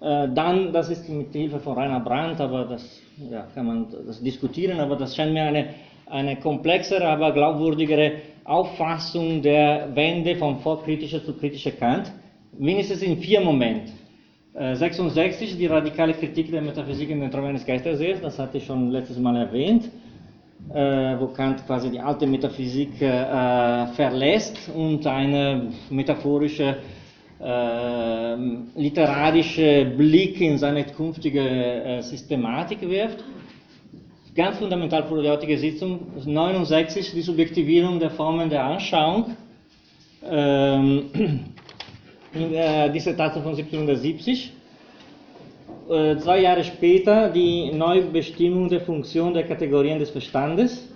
äh, 0.00 0.28
dann, 0.34 0.74
das 0.74 0.90
ist 0.90 1.08
mit 1.08 1.32
Hilfe 1.32 1.58
von 1.58 1.72
Rainer 1.72 2.00
Brandt, 2.00 2.38
aber 2.38 2.66
das 2.66 3.00
ja, 3.30 3.46
kann 3.54 3.66
man 3.66 3.86
das 4.06 4.22
diskutieren, 4.22 4.78
aber 4.78 4.96
das 4.96 5.16
scheint 5.16 5.32
mir 5.32 5.44
eine, 5.44 5.68
eine 6.04 6.36
komplexere, 6.36 7.08
aber 7.08 7.32
glaubwürdigere 7.32 8.12
Auffassung 8.44 9.40
der 9.40 9.88
Wände 9.94 10.36
von 10.36 10.58
vorkritischer 10.58 11.24
zu 11.24 11.32
kritischer 11.32 11.72
Kant, 11.72 12.12
mindestens 12.58 13.00
in 13.00 13.16
vier 13.16 13.40
Momenten. 13.40 13.92
66, 14.54 15.54
äh, 15.54 15.56
die 15.56 15.66
radikale 15.66 16.12
Kritik 16.12 16.50
der 16.50 16.60
Metaphysik 16.60 17.08
in 17.08 17.20
den 17.20 17.30
Träumen 17.30 17.54
des 17.54 17.64
Geisterseers, 17.64 18.20
das 18.20 18.38
hatte 18.38 18.58
ich 18.58 18.66
schon 18.66 18.90
letztes 18.90 19.18
Mal 19.18 19.36
erwähnt 19.36 19.84
äh, 19.84 20.05
wo 20.68 21.26
Kant 21.28 21.64
quasi 21.66 21.90
die 21.90 22.00
alte 22.00 22.26
Metaphysik 22.26 23.00
äh, 23.00 23.86
verlässt 23.94 24.68
und 24.74 25.06
eine 25.06 25.70
metaphorische, 25.90 26.76
äh, 27.40 28.34
literarische 28.74 29.84
Blick 29.96 30.40
in 30.40 30.58
seine 30.58 30.84
künftige 30.84 31.40
äh, 31.40 32.02
Systematik 32.02 32.80
wirft. 32.82 33.22
Ganz 34.34 34.58
fundamental 34.58 35.04
für 35.04 35.22
die 35.22 35.30
heutige 35.30 35.56
Sitzung, 35.56 36.00
69, 36.24 37.12
die 37.12 37.22
Subjektivierung 37.22 37.98
der 37.98 38.10
Formen 38.10 38.50
der 38.50 38.64
Anschauung. 38.64 39.36
Ähm, 40.28 41.04
in 42.34 42.52
der 42.52 42.88
Dissertation 42.90 43.42
von 43.42 43.52
1770 43.52 44.52
äh, 45.88 46.16
zwei 46.18 46.40
Jahre 46.40 46.64
später 46.64 47.30
die 47.30 47.70
Neubestimmung 47.72 48.68
der 48.68 48.80
Funktion 48.80 49.34
der 49.34 49.44
Kategorien 49.44 49.98
des 49.98 50.10
Verstandes 50.10 50.88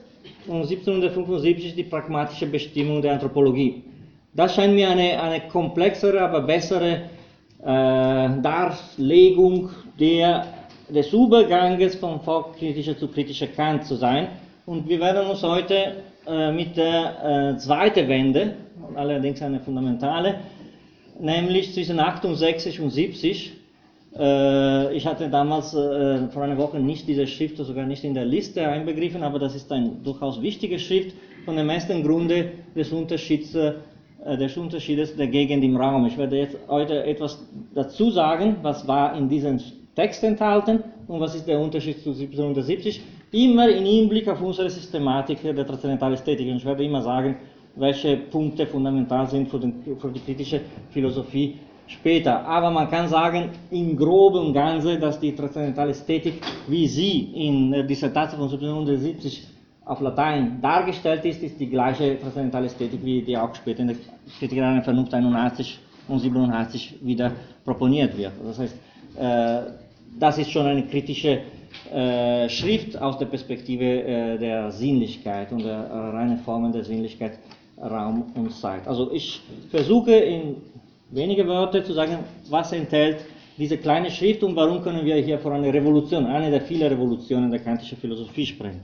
und 0.47 0.63
1775 0.63 1.75
die 1.75 1.85
pragmatische 1.85 2.47
Bestimmung 2.47 3.01
der 3.01 3.13
Anthropologie. 3.13 3.85
Das 4.35 4.55
scheint 4.55 4.75
mir 4.75 4.91
eine, 4.91 5.21
eine 5.21 5.41
komplexere, 5.49 6.21
aber 6.21 6.43
bessere 6.43 7.03
äh, 7.63 7.63
Darlegung 7.63 9.71
der, 9.99 10.47
des 10.89 11.13
Überganges 11.13 11.97
von 11.97 12.21
volkskritischer 12.21 12.97
zu 12.97 13.09
kritischer 13.09 13.49
Kant 13.49 13.85
zu 13.85 13.97
sein. 13.97 14.29
Und 14.67 14.89
wir 14.89 15.01
werden 15.01 15.29
uns 15.29 15.43
heute 15.43 15.97
äh, 16.27 16.53
mit 16.53 16.77
der 16.77 17.55
äh, 17.55 17.59
zweiten 17.59 18.09
Wende, 18.09 18.55
allerdings 18.95 19.43
eine 19.43 19.61
fundamentale, 19.61 20.37
nämlich 21.19 21.75
zwischen 21.75 22.01
68 22.01 22.81
und 22.81 22.91
70, 22.91 23.60
äh, 24.19 24.97
ich 24.97 25.07
hatte 25.07 25.29
damals 25.29 25.73
äh, 25.75 26.29
vor 26.29 26.43
einer 26.43 26.59
Woche 26.59 26.81
nicht 26.81 27.07
diese 27.07 27.27
Schrift, 27.27 27.57
sogar 27.57 27.87
nicht 27.87 28.05
in 28.05 28.15
der 28.15 28.25
Liste 28.25 28.67
einbegriffen, 28.67 29.23
aber 29.23 29.39
das 29.39 29.55
ist 29.55 29.71
ein 29.71 30.03
durchaus 30.03 30.43
wichtige 30.43 30.79
Schrift 30.79 31.15
von 31.45 31.57
dem 31.57 31.69
ersten 31.69 32.03
Grunde 32.03 32.53
des 32.75 32.93
Unterschieds, 32.93 33.55
äh, 33.55 33.75
des 34.37 34.57
Unterschiedes 34.57 35.17
der 35.17 35.29
Gegend 35.29 35.63
im 35.65 35.77
Raum. 35.77 36.07
Ich 36.07 36.19
werde 36.19 36.39
jetzt 36.39 36.57
heute 36.69 37.05
etwas 37.05 37.47
dazu 37.75 38.11
sagen, 38.11 38.57
was 38.63 38.87
war 38.89 39.17
in 39.17 39.29
diesem 39.29 39.61
Text 39.95 40.25
enthalten 40.25 40.83
und 41.07 41.21
was 41.21 41.35
ist 41.35 41.47
der 41.47 41.61
Unterschied 41.61 41.99
zu 42.03 42.11
1770, 42.11 43.01
immer 43.33 43.69
im 43.69 43.85
Hinblick 43.85 44.29
auf 44.29 44.43
unsere 44.43 44.71
Systematik 44.71 45.43
der 45.43 45.67
transzendentalen 45.67 46.15
Ästhetik. 46.15 46.49
Und 46.49 46.57
ich 46.57 46.65
werde 46.65 46.85
immer 46.85 47.03
sagen, 47.03 47.37
welche 47.77 48.17
Punkte 48.17 48.67
fundamental 48.67 49.29
sind 49.29 49.49
für, 49.49 49.59
den, 49.59 49.83
für 49.99 50.11
die 50.11 50.21
kritische 50.21 50.61
Philosophie 50.91 51.59
später. 51.91 52.45
Aber 52.47 52.71
man 52.71 52.89
kann 52.91 53.09
sagen, 53.09 53.51
im 53.71 53.97
Groben 53.97 54.47
und 54.47 54.53
Ganzen, 54.53 55.01
dass 55.01 55.19
die 55.21 55.35
transzendentale 55.35 55.91
Ästhetik, 55.91 56.41
wie 56.69 56.87
sie 56.87 57.21
in 57.35 57.73
der 57.73 57.83
Dissertation 57.83 58.41
von 58.41 58.49
1770 58.49 59.47
auf 59.85 60.01
Latein 60.01 60.61
dargestellt 60.63 61.25
ist, 61.25 61.43
ist 61.43 61.59
die 61.59 61.69
gleiche 61.69 62.19
transzendentale 62.21 62.67
Ästhetik, 62.67 63.05
wie 63.05 63.23
die 63.23 63.37
auch 63.37 63.55
später 63.55 63.81
in 63.81 63.89
der 63.89 63.97
Kritik 64.39 64.59
der 64.59 64.83
Vernunft 64.83 65.13
81 65.13 65.79
und 66.09 66.19
87 66.21 66.99
wieder 67.03 67.33
proponiert 67.65 68.17
wird. 68.17 68.33
Das 68.45 68.59
heißt, 68.59 68.77
äh, 69.19 69.61
das 70.19 70.39
ist 70.39 70.51
schon 70.51 70.67
eine 70.67 70.85
kritische 70.87 71.41
äh, 71.93 72.49
Schrift 72.49 73.01
aus 73.01 73.19
der 73.19 73.27
Perspektive 73.27 73.85
äh, 73.85 74.39
der 74.39 74.71
Sinnlichkeit 74.73 75.53
und 75.53 75.65
der 75.65 75.89
reinen 75.91 76.39
Formen 76.39 76.73
der 76.73 76.85
Sinnlichkeit, 76.85 77.39
Raum 77.81 78.33
und 78.35 78.53
Zeit. 78.53 78.87
Also 78.87 79.11
ich 79.13 79.41
versuche 79.71 80.13
in 80.13 80.57
wenige 81.11 81.47
Worte 81.47 81.85
zu 81.85 81.93
sagen, 81.93 82.19
was 82.49 82.73
enthält 82.73 83.19
diese 83.59 83.77
kleine 83.77 84.11
Schrift 84.11 84.43
und 84.43 84.57
warum 84.57 84.83
können 84.83 85.05
wir 85.05 85.17
hier 85.17 85.39
von 85.39 85.53
einer 85.53 85.73
Revolution, 85.73 86.27
eine 86.27 86.51
der 86.51 86.63
vielen 86.63 86.89
Revolutionen 86.89 87.51
der 87.51 87.61
kantischen 87.61 87.99
Philosophie 87.99 88.47
sprechen. 88.47 88.81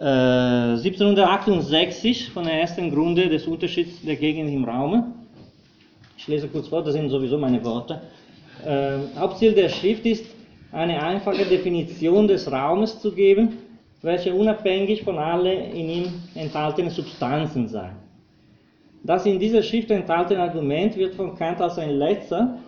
Äh, 0.00 0.04
1768 0.04 2.30
von 2.30 2.44
der 2.44 2.60
ersten 2.60 2.90
Grunde 2.90 3.28
des 3.28 3.46
Unterschieds 3.46 4.02
der 4.02 4.16
Gegend 4.16 4.50
im 4.50 4.64
Raum. 4.64 5.14
Ich 6.16 6.26
lese 6.26 6.48
kurz 6.48 6.68
vor, 6.68 6.82
das 6.82 6.94
sind 6.94 7.10
sowieso 7.10 7.38
meine 7.38 7.64
Worte. 7.64 8.00
Äh, 8.64 9.18
Hauptziel 9.18 9.52
der 9.52 9.68
Schrift 9.68 10.04
ist, 10.06 10.24
eine 10.72 11.02
einfache 11.02 11.44
Definition 11.44 12.28
des 12.28 12.50
Raumes 12.50 13.00
zu 13.00 13.12
geben, 13.12 13.58
welche 14.02 14.34
unabhängig 14.34 15.02
von 15.02 15.18
allen 15.18 15.72
in 15.72 15.88
ihm 15.88 16.12
enthaltenen 16.34 16.90
Substanzen 16.90 17.68
sei. 17.68 17.90
Das 19.02 19.26
in 19.26 19.38
dieser 19.38 19.62
Schrift 19.62 19.90
enthaltene 19.90 20.40
Argument 20.40 20.96
wird 20.96 21.14
von 21.14 21.36
Kant 21.36 21.60
als 21.60 21.78
ein 21.78 21.90
letzter, 21.90 22.58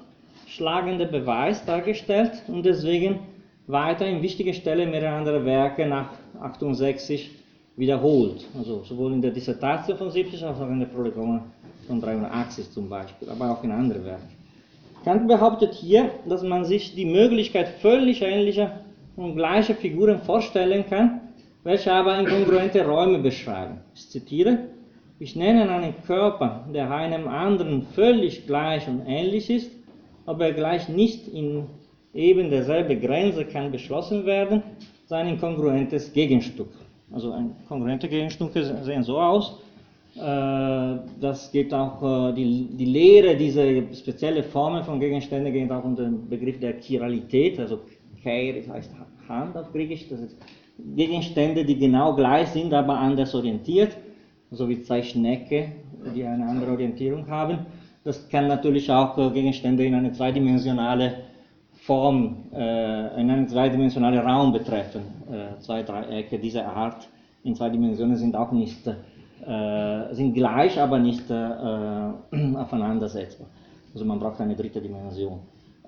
schlagender 0.47 1.07
Beweis 1.07 1.65
dargestellt 1.65 2.43
und 2.49 2.65
deswegen 2.65 3.21
weiter 3.67 4.07
in 4.07 4.23
wichtiger 4.23 4.53
Stelle 4.53 4.87
mehrere 4.87 5.15
andere 5.15 5.45
Werke 5.45 5.87
nach 5.87 6.11
68 6.41 7.31
wiederholt. 7.77 8.45
Also 8.57 8.83
sowohl 8.85 9.13
in 9.13 9.23
der 9.23 9.31
Dissertation 9.31 9.97
von 9.97 10.11
70 10.11 10.45
als 10.45 10.61
auch 10.61 10.69
in 10.69 10.81
der 10.81 10.87
Prolegomena 10.87 11.45
von 11.87 12.01
380 12.01 12.71
zum 12.71 12.89
Beispiel, 12.89 13.29
aber 13.29 13.51
auch 13.51 13.65
in 13.65 13.71
anderen 13.71 14.05
Werken. 14.05 14.29
Kant 15.05 15.29
behauptet 15.29 15.73
hier, 15.75 16.11
dass 16.29 16.43
man 16.43 16.65
sich 16.65 16.95
die 16.95 17.07
Möglichkeit 17.07 17.69
völlig 17.81 18.23
ähnlicher 18.23 18.81
und 19.17 19.35
gleicher 19.35 19.75
Figuren 19.75 20.21
vorstellen 20.21 20.85
kann, 20.89 21.21
welche 21.65 21.93
aber 21.93 22.19
inkongruente 22.19 22.85
Räume 22.87 23.19
beschreiben. 23.19 23.79
Ich 23.95 24.11
zitiere, 24.11 24.70
ich 25.21 25.37
nenne 25.37 25.71
einen 25.71 25.95
Körper, 26.07 26.67
der 26.75 26.91
einem 26.91 27.29
anderen 27.29 27.83
völlig 27.83 28.47
gleich 28.47 28.89
und 28.89 29.03
ähnlich 29.07 29.51
ist, 29.51 29.71
aber 30.25 30.51
gleich 30.53 30.89
nicht 30.89 31.29
in 31.29 31.67
eben 32.15 32.51
derselbe 32.51 32.97
Grenze 32.97 33.45
kann 33.45 33.71
beschlossen 33.71 34.25
werden, 34.25 34.63
sein 35.07 35.29
inkongruentes 35.29 36.13
Gegenstück. 36.13 36.71
Also 37.13 37.33
ein 37.33 37.55
kongruente 37.69 38.09
Gegenstücke 38.09 38.65
sehen 38.83 39.03
so 39.03 39.21
aus. 39.21 39.59
Äh, 40.17 40.21
das 41.21 41.53
geht 41.53 41.75
auch, 41.75 42.31
äh, 42.31 42.33
die, 42.33 42.69
die 42.73 42.85
Lehre, 42.87 43.37
diese 43.37 43.83
spezielle 43.95 44.43
Formen 44.43 44.83
von 44.85 44.99
Gegenständen 44.99 45.53
geht 45.53 45.71
auch 45.71 45.85
unter 45.85 46.05
den 46.05 46.29
Begriff 46.29 46.59
der 46.59 46.81
Chiralität, 46.81 47.61
also 47.61 47.81
Keir 48.23 48.55
heißt 48.67 48.91
Hand 49.29 49.57
auf 49.57 49.71
Griechisch, 49.73 50.09
das 50.09 50.21
ist 50.21 50.37
Gegenstände, 50.97 51.65
die 51.65 51.79
genau 51.79 52.15
gleich 52.15 52.49
sind, 52.49 52.73
aber 52.73 52.99
anders 52.99 53.35
orientiert, 53.35 53.97
so 54.51 54.69
wie 54.69 54.83
zwei 54.83 55.03
Schnecke, 55.03 55.73
die 56.15 56.25
eine 56.25 56.47
andere 56.47 56.73
Orientierung 56.73 57.29
haben. 57.29 57.67
Das 58.05 58.29
kann 58.29 58.49
natürlich 58.49 58.91
auch 58.91 59.17
äh, 59.19 59.31
Gegenstände 59.31 59.85
in 59.85 59.95
eine 59.95 60.13
zweidimensionale 60.13 61.15
Form, 61.83 62.47
äh, 62.53 63.21
in 63.21 63.31
einen 63.31 63.49
zweidimensionalen 63.49 64.21
Raum 64.21 64.53
betreffen. 64.53 65.03
Äh, 65.31 65.59
zwei 65.61 65.83
Dreiecke 65.83 66.39
dieser 66.39 66.67
Art 66.67 67.09
in 67.43 67.55
zwei 67.55 67.71
Dimensionen 67.71 68.17
sind 68.17 68.37
auch 68.37 68.53
nicht, 68.53 68.85
sind 68.85 70.35
gleich, 70.35 70.79
aber 70.79 70.99
nicht 70.99 71.31
äh, 71.31 71.35
aufeinandersetzbar. 72.57 73.47
Also 73.95 74.05
man 74.05 74.19
braucht 74.19 74.43
eine 74.43 74.55
dritte 74.55 74.83
Dimension. 74.83 75.39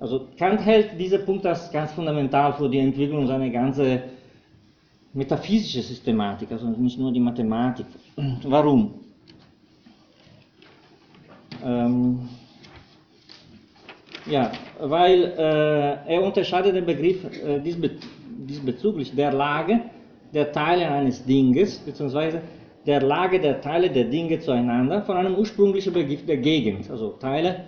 Also 0.00 0.28
Kant 0.38 0.64
hält 0.64 0.98
diesen 0.98 1.26
Punkt 1.26 1.44
als 1.44 1.70
ganz 1.70 1.92
fundamental 1.92 2.54
für 2.54 2.70
die 2.70 2.78
Entwicklung 2.78 3.26
seiner 3.26 3.50
ganzen 3.50 4.00
metaphysischen 5.12 5.82
Systematik, 5.82 6.50
also 6.52 6.66
nicht 6.68 6.98
nur 6.98 7.12
die 7.12 7.20
Mathematik. 7.20 7.86
Warum? 8.44 8.94
Ähm, 11.64 12.28
ja, 14.30 14.52
weil 14.80 15.24
äh, 15.36 16.14
er 16.14 16.22
unterscheidet 16.22 16.74
den 16.74 16.86
Begriff 16.86 17.24
äh, 17.24 17.60
diesbe 17.60 17.90
diesbezüglich 18.48 19.14
der 19.14 19.32
Lage 19.32 19.80
der 20.34 20.50
Teile 20.50 20.90
eines 20.90 21.24
Dinges, 21.24 21.78
beziehungsweise 21.78 22.40
der 22.86 23.00
Lage 23.02 23.38
der 23.40 23.60
Teile 23.60 23.90
der 23.90 24.04
Dinge 24.04 24.40
zueinander 24.40 25.02
von 25.02 25.16
einem 25.16 25.36
ursprünglichen 25.36 25.92
Begriff 25.92 26.26
der 26.26 26.38
Gegend. 26.38 26.90
Also 26.90 27.10
Teile, 27.10 27.64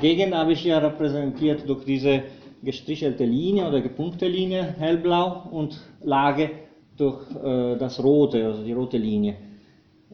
Gegend 0.00 0.34
habe 0.34 0.52
ich 0.52 0.64
ja 0.64 0.78
repräsentiert 0.78 1.68
durch 1.68 1.84
diese 1.84 2.22
gestrichelte 2.62 3.24
Linie 3.24 3.68
oder 3.68 3.80
gepunkte 3.82 4.26
Linie, 4.26 4.74
hellblau, 4.78 5.48
und 5.50 5.78
Lage 6.02 6.50
durch 6.96 7.20
äh, 7.42 7.76
das 7.76 8.02
rote, 8.02 8.44
also 8.46 8.62
die 8.62 8.72
rote 8.72 8.98
Linie. 8.98 9.36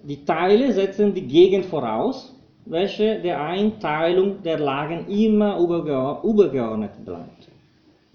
Die 0.02 0.24
Teile 0.24 0.72
setzen 0.72 1.12
die 1.14 1.26
Gegend 1.26 1.66
voraus 1.66 2.34
welche 2.66 3.20
der 3.20 3.42
Einteilung 3.42 4.42
der 4.42 4.58
Lagen 4.58 5.06
immer 5.08 5.58
übergeordnet 5.58 7.04
bleibt. 7.04 7.48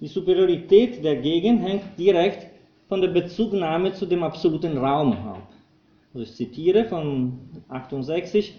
Die 0.00 0.06
Superiorität 0.06 1.04
der 1.04 1.16
Gegend 1.16 1.62
hängt 1.62 1.98
direkt 1.98 2.46
von 2.88 3.00
der 3.00 3.08
Bezugnahme 3.08 3.92
zu 3.92 4.06
dem 4.06 4.22
absoluten 4.22 4.78
Raum 4.78 5.12
ab. 5.12 5.48
Also 6.14 6.24
ich 6.24 6.34
zitiere 6.34 6.84
von 6.84 7.38
68, 7.68 8.54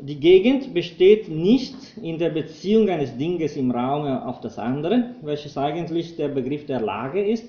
die 0.00 0.18
Gegend 0.18 0.72
besteht 0.72 1.28
nicht 1.28 1.76
in 2.02 2.18
der 2.18 2.30
Beziehung 2.30 2.88
eines 2.88 3.16
Dinges 3.16 3.56
im 3.56 3.70
Raum 3.70 4.06
auf 4.06 4.40
das 4.40 4.58
andere, 4.58 5.14
welches 5.22 5.58
eigentlich 5.58 6.16
der 6.16 6.28
Begriff 6.28 6.64
der 6.66 6.80
Lage 6.80 7.22
ist, 7.22 7.44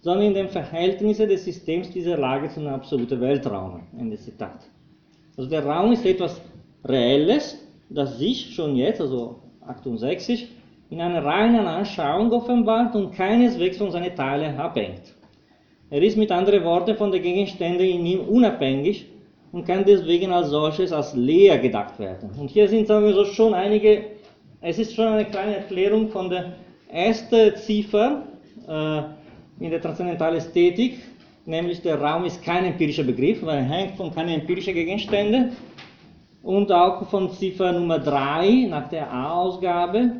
sondern 0.00 0.28
in 0.28 0.34
den 0.34 0.48
Verhältnissen 0.48 1.28
des 1.28 1.44
Systems 1.44 1.90
dieser 1.90 2.16
Lage 2.16 2.48
zu 2.48 2.60
einem 2.60 2.74
absoluten 2.74 3.20
Weltraum. 3.20 3.80
Ende 3.98 4.16
Zitat. 4.16 4.68
Also 5.36 5.50
der 5.50 5.64
Raum 5.64 5.92
ist 5.92 6.04
etwas 6.04 6.40
Reelles, 6.84 7.58
das 7.88 8.18
sich 8.18 8.54
schon 8.54 8.76
jetzt, 8.76 9.00
also 9.00 9.40
68, 9.66 10.48
in 10.90 11.00
einer 11.00 11.24
reinen 11.24 11.66
Anschauung 11.66 12.32
offenbart 12.32 12.94
und 12.94 13.12
keineswegs 13.12 13.76
von 13.76 13.90
seinen 13.90 14.14
Teilen 14.14 14.56
abhängt. 14.56 15.14
Er 15.90 16.02
ist 16.02 16.16
mit 16.16 16.30
anderen 16.30 16.64
Worten 16.64 16.96
von 16.96 17.10
den 17.10 17.22
Gegenständen 17.22 17.86
in 17.86 18.06
ihm 18.06 18.20
unabhängig 18.20 19.06
und 19.52 19.66
kann 19.66 19.84
deswegen 19.84 20.32
als 20.32 20.48
solches 20.48 20.92
als 20.92 21.14
leer 21.14 21.58
gedacht 21.58 21.98
werden. 21.98 22.30
Und 22.38 22.50
hier 22.50 22.68
sind, 22.68 22.86
sagen 22.86 23.06
wir 23.06 23.14
so, 23.14 23.24
schon 23.24 23.54
einige, 23.54 24.04
es 24.60 24.78
ist 24.78 24.94
schon 24.94 25.06
eine 25.06 25.24
kleine 25.24 25.56
Erklärung 25.56 26.08
von 26.08 26.28
der 26.28 26.52
ersten 26.90 27.54
Ziffer 27.56 28.22
äh, 28.66 29.02
in 29.60 29.70
der 29.70 29.80
transzendentalen 29.80 30.36
Ästhetik, 30.36 31.00
nämlich 31.46 31.82
der 31.82 32.00
Raum 32.00 32.24
ist 32.24 32.42
kein 32.42 32.64
empirischer 32.64 33.04
Begriff, 33.04 33.44
weil 33.44 33.58
er 33.58 33.64
hängt 33.64 33.96
von 33.96 34.14
keinen 34.14 34.40
empirischen 34.40 34.74
Gegenständen, 34.74 35.52
und 36.42 36.70
auch 36.70 37.06
von 37.08 37.30
Ziffer 37.32 37.72
Nummer 37.72 37.98
3 37.98 38.68
nach 38.70 38.88
der 38.88 39.12
A-Ausgabe, 39.12 40.12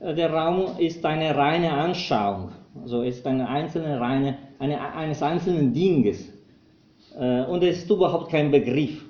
äh, 0.00 0.14
der 0.14 0.32
Raum 0.32 0.66
ist 0.78 1.04
eine 1.04 1.36
reine 1.36 1.70
Anschauung, 1.70 2.52
also 2.80 3.02
ist 3.02 3.26
eine 3.26 3.48
einzelne 3.48 4.00
reine, 4.00 4.38
eine, 4.58 4.80
eines 4.94 5.22
einzelnen 5.22 5.72
Dinges. 5.72 6.32
Äh, 7.18 7.42
und 7.44 7.62
es 7.62 7.78
ist 7.78 7.90
überhaupt 7.90 8.30
kein 8.30 8.50
Begriff. 8.50 9.04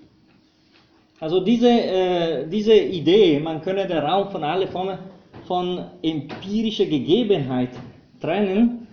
Also 1.20 1.40
diese, 1.40 1.70
äh, 1.70 2.48
diese 2.48 2.74
Idee, 2.74 3.40
man 3.40 3.60
könne 3.60 3.86
den 3.86 3.98
Raum 3.98 4.28
von 4.30 4.44
allen 4.44 4.68
Formen 4.68 4.98
von 5.46 5.84
empirischer 6.02 6.86
Gegebenheit 6.86 7.70
trennen, 8.20 8.88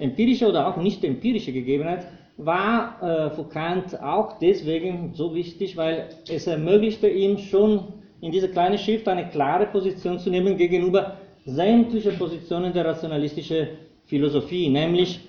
empirische 0.00 0.48
oder 0.48 0.68
auch 0.68 0.76
nicht 0.76 1.04
empirische 1.04 1.52
Gegebenheit, 1.52 2.06
war 2.36 3.02
äh, 3.02 3.30
für 3.30 3.44
Kant 3.44 4.00
auch 4.02 4.38
deswegen 4.38 5.12
so 5.14 5.34
wichtig, 5.34 5.76
weil 5.76 6.08
es 6.28 6.46
ermöglichte 6.46 7.08
ihm 7.08 7.38
schon 7.38 7.84
in 8.20 8.32
dieser 8.32 8.48
kleinen 8.48 8.78
Schrift 8.78 9.08
eine 9.08 9.28
klare 9.28 9.66
Position 9.66 10.18
zu 10.18 10.30
nehmen 10.30 10.56
gegenüber 10.56 11.16
sämtlichen 11.44 12.16
Positionen 12.18 12.72
der 12.72 12.84
rationalistischen 12.86 13.68
Philosophie, 14.06 14.68
nämlich 14.68 15.20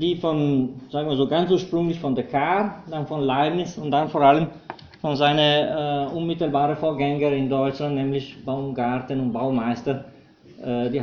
die 0.00 0.16
von, 0.16 0.80
sagen 0.90 1.08
wir 1.08 1.16
so 1.16 1.26
ganz 1.26 1.50
ursprünglich 1.50 1.98
von 2.00 2.14
Descartes, 2.14 2.90
dann 2.90 3.06
von 3.06 3.20
Leibniz 3.20 3.76
und 3.76 3.90
dann 3.90 4.08
vor 4.08 4.22
allem 4.22 4.48
von 5.00 5.16
seinen 5.16 6.08
äh, 6.08 6.14
unmittelbaren 6.14 6.76
Vorgängern 6.76 7.34
in 7.34 7.50
Deutschland, 7.50 7.94
nämlich 7.96 8.42
Baumgarten 8.42 9.20
und 9.20 9.32
Baumeister, 9.32 10.06
äh, 10.64 10.88
die 10.88 11.02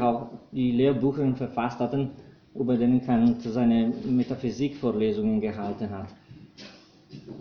die 0.52 0.72
Lehrbücher 0.72 1.36
verfasst 1.36 1.80
hatten 1.80 2.10
über 2.56 2.76
den 2.76 3.06
Kant 3.06 3.42
seine 3.42 3.94
Metaphysikvorlesungen 4.06 5.40
gehalten 5.40 5.90
hat. 5.90 6.08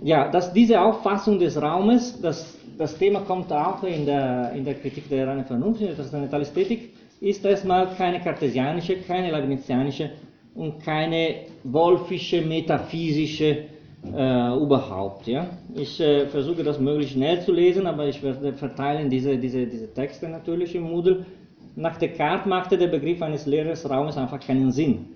Ja, 0.02 0.30
dass 0.30 0.52
diese 0.52 0.80
Auffassung 0.80 1.38
des 1.38 1.60
Raumes, 1.60 2.20
das, 2.20 2.58
das 2.78 2.96
Thema 2.96 3.20
kommt 3.20 3.52
auch 3.52 3.82
in 3.82 4.06
der, 4.06 4.52
in 4.52 4.64
der 4.64 4.74
Kritik 4.74 5.08
der 5.08 5.26
reinen 5.26 5.44
Vernunft, 5.44 5.80
in 5.80 5.88
der 5.88 5.96
Transzendentalästhetik, 5.96 6.94
ist 7.20 7.44
erstmal 7.44 7.88
keine 7.96 8.20
kartesianische, 8.20 8.96
keine 9.06 9.30
leibnizianische 9.30 10.10
und 10.54 10.80
keine 10.82 11.46
wolfische, 11.64 12.40
metaphysische 12.40 13.64
äh, 14.04 14.56
überhaupt. 14.56 15.26
Ja? 15.26 15.46
Ich 15.74 16.00
äh, 16.00 16.26
versuche 16.26 16.64
das 16.64 16.80
möglichst 16.80 17.14
schnell 17.14 17.40
zu 17.42 17.52
lesen, 17.52 17.86
aber 17.86 18.08
ich 18.08 18.22
werde 18.22 18.54
verteilen 18.54 19.10
diese, 19.10 19.36
diese, 19.36 19.66
diese 19.66 19.92
Texte 19.92 20.28
natürlich 20.28 20.74
im 20.74 20.84
Moodle 20.84 21.26
nach 21.76 21.96
Descartes 21.98 22.46
machte 22.46 22.76
der 22.76 22.88
Begriff 22.88 23.22
eines 23.22 23.46
leeren 23.46 23.76
Raumes 23.88 24.16
einfach 24.16 24.40
keinen 24.40 24.72
Sinn. 24.72 25.06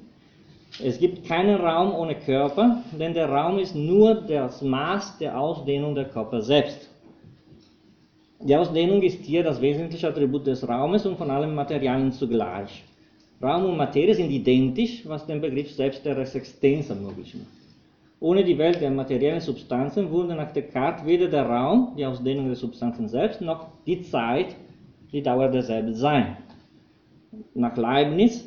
Es 0.82 0.98
gibt 0.98 1.24
keinen 1.24 1.60
Raum 1.60 1.94
ohne 1.94 2.14
Körper, 2.16 2.82
denn 2.98 3.14
der 3.14 3.28
Raum 3.28 3.58
ist 3.58 3.74
nur 3.74 4.14
das 4.14 4.60
Maß 4.62 5.18
der 5.18 5.38
Ausdehnung 5.38 5.94
der 5.94 6.06
Körper 6.06 6.42
selbst. 6.42 6.90
Die 8.40 8.56
Ausdehnung 8.56 9.02
ist 9.02 9.24
hier 9.24 9.42
das 9.42 9.60
wesentliche 9.60 10.08
Attribut 10.08 10.46
des 10.46 10.68
Raumes 10.68 11.06
und 11.06 11.16
von 11.16 11.30
allen 11.30 11.54
Materialien 11.54 12.12
zugleich. 12.12 12.84
Raum 13.42 13.66
und 13.66 13.76
Materie 13.76 14.14
sind 14.14 14.30
identisch, 14.30 15.06
was 15.06 15.26
den 15.26 15.40
Begriff 15.40 15.70
selbst 15.70 16.04
der 16.04 16.18
Existenz 16.18 16.90
ermöglicht. 16.90 17.36
Ohne 18.20 18.42
die 18.42 18.58
Welt 18.58 18.80
der 18.80 18.90
materiellen 18.90 19.40
Substanzen 19.40 20.10
würde 20.10 20.34
nach 20.34 20.52
Descartes 20.52 21.04
weder 21.06 21.28
der 21.28 21.46
Raum, 21.46 21.94
die 21.96 22.06
Ausdehnung 22.06 22.46
der 22.46 22.56
Substanzen 22.56 23.08
selbst, 23.08 23.40
noch 23.40 23.66
die 23.86 24.02
Zeit, 24.02 24.56
die 25.12 25.22
Dauer 25.22 25.48
derselben 25.48 25.94
sein 25.94 26.36
nach 27.54 27.76
Leibniz, 27.76 28.44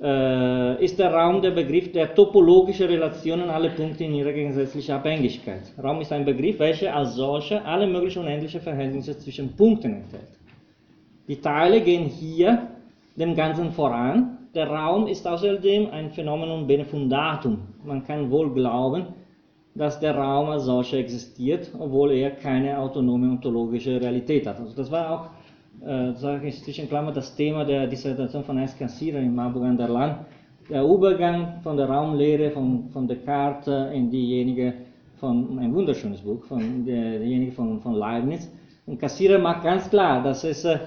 äh, 0.00 0.84
ist 0.84 0.98
der 0.98 1.12
Raum 1.12 1.40
der 1.40 1.52
Begriff 1.52 1.90
der 1.92 2.14
topologischen 2.14 2.86
Relationen 2.86 3.48
aller 3.48 3.70
Punkte 3.70 4.04
in 4.04 4.14
ihrer 4.14 4.32
gegensätzlichen 4.32 4.94
Abhängigkeit. 4.94 5.62
Raum 5.82 6.00
ist 6.00 6.12
ein 6.12 6.24
Begriff, 6.24 6.58
welcher 6.58 6.94
als 6.94 7.14
solcher 7.14 7.64
alle 7.64 7.86
möglichen 7.86 8.20
unendlichen 8.20 8.60
Verhältnisse 8.60 9.18
zwischen 9.18 9.56
Punkten 9.56 9.94
enthält. 9.94 10.36
Die 11.28 11.40
Teile 11.40 11.80
gehen 11.80 12.04
hier 12.04 12.68
dem 13.16 13.34
Ganzen 13.34 13.72
voran. 13.72 14.38
Der 14.54 14.68
Raum 14.68 15.06
ist 15.06 15.26
außerdem 15.26 15.90
ein 15.90 16.10
Phänomenon 16.10 16.66
bene 16.66 16.84
fundatum. 16.84 17.58
Man 17.84 18.04
kann 18.04 18.30
wohl 18.30 18.52
glauben, 18.52 19.06
dass 19.74 19.98
der 20.00 20.14
Raum 20.14 20.50
als 20.50 20.64
solcher 20.64 20.98
existiert, 20.98 21.70
obwohl 21.78 22.12
er 22.12 22.30
keine 22.30 22.78
autonome 22.78 23.30
ontologische 23.30 24.00
Realität 24.00 24.46
hat. 24.46 24.60
Also 24.60 24.74
das 24.74 24.90
war 24.90 25.10
auch 25.10 25.30
äh, 25.84 26.12
sage 26.14 26.48
ich 26.48 26.62
zwischen 26.62 26.88
Klammer, 26.88 27.12
das 27.12 27.34
Thema 27.34 27.64
der 27.64 27.86
Dissertation 27.86 28.44
von 28.44 28.58
Ernst 28.58 28.78
Kassierer 28.78 29.18
in 29.18 29.34
Marburg 29.34 29.64
an 29.64 29.76
der 29.76 29.88
Land, 29.88 30.18
der 30.68 30.82
Übergang 30.82 31.60
von 31.62 31.76
der 31.76 31.88
Raumlehre 31.88 32.50
von, 32.50 32.88
von 32.92 33.06
Descartes 33.06 33.92
in 33.92 34.10
diejenige 34.10 34.74
von, 35.18 35.58
ein 35.58 35.74
wunderschönes 35.74 36.20
Buch, 36.20 36.44
von 36.44 36.84
der, 36.84 37.20
von, 37.52 37.80
von 37.80 37.94
Leibniz. 37.94 38.50
Und 38.86 38.98
Kassierer 38.98 39.38
macht 39.38 39.62
ganz 39.64 39.88
klar, 39.88 40.22
dass 40.22 40.44
es 40.44 40.64
äh, 40.64 40.78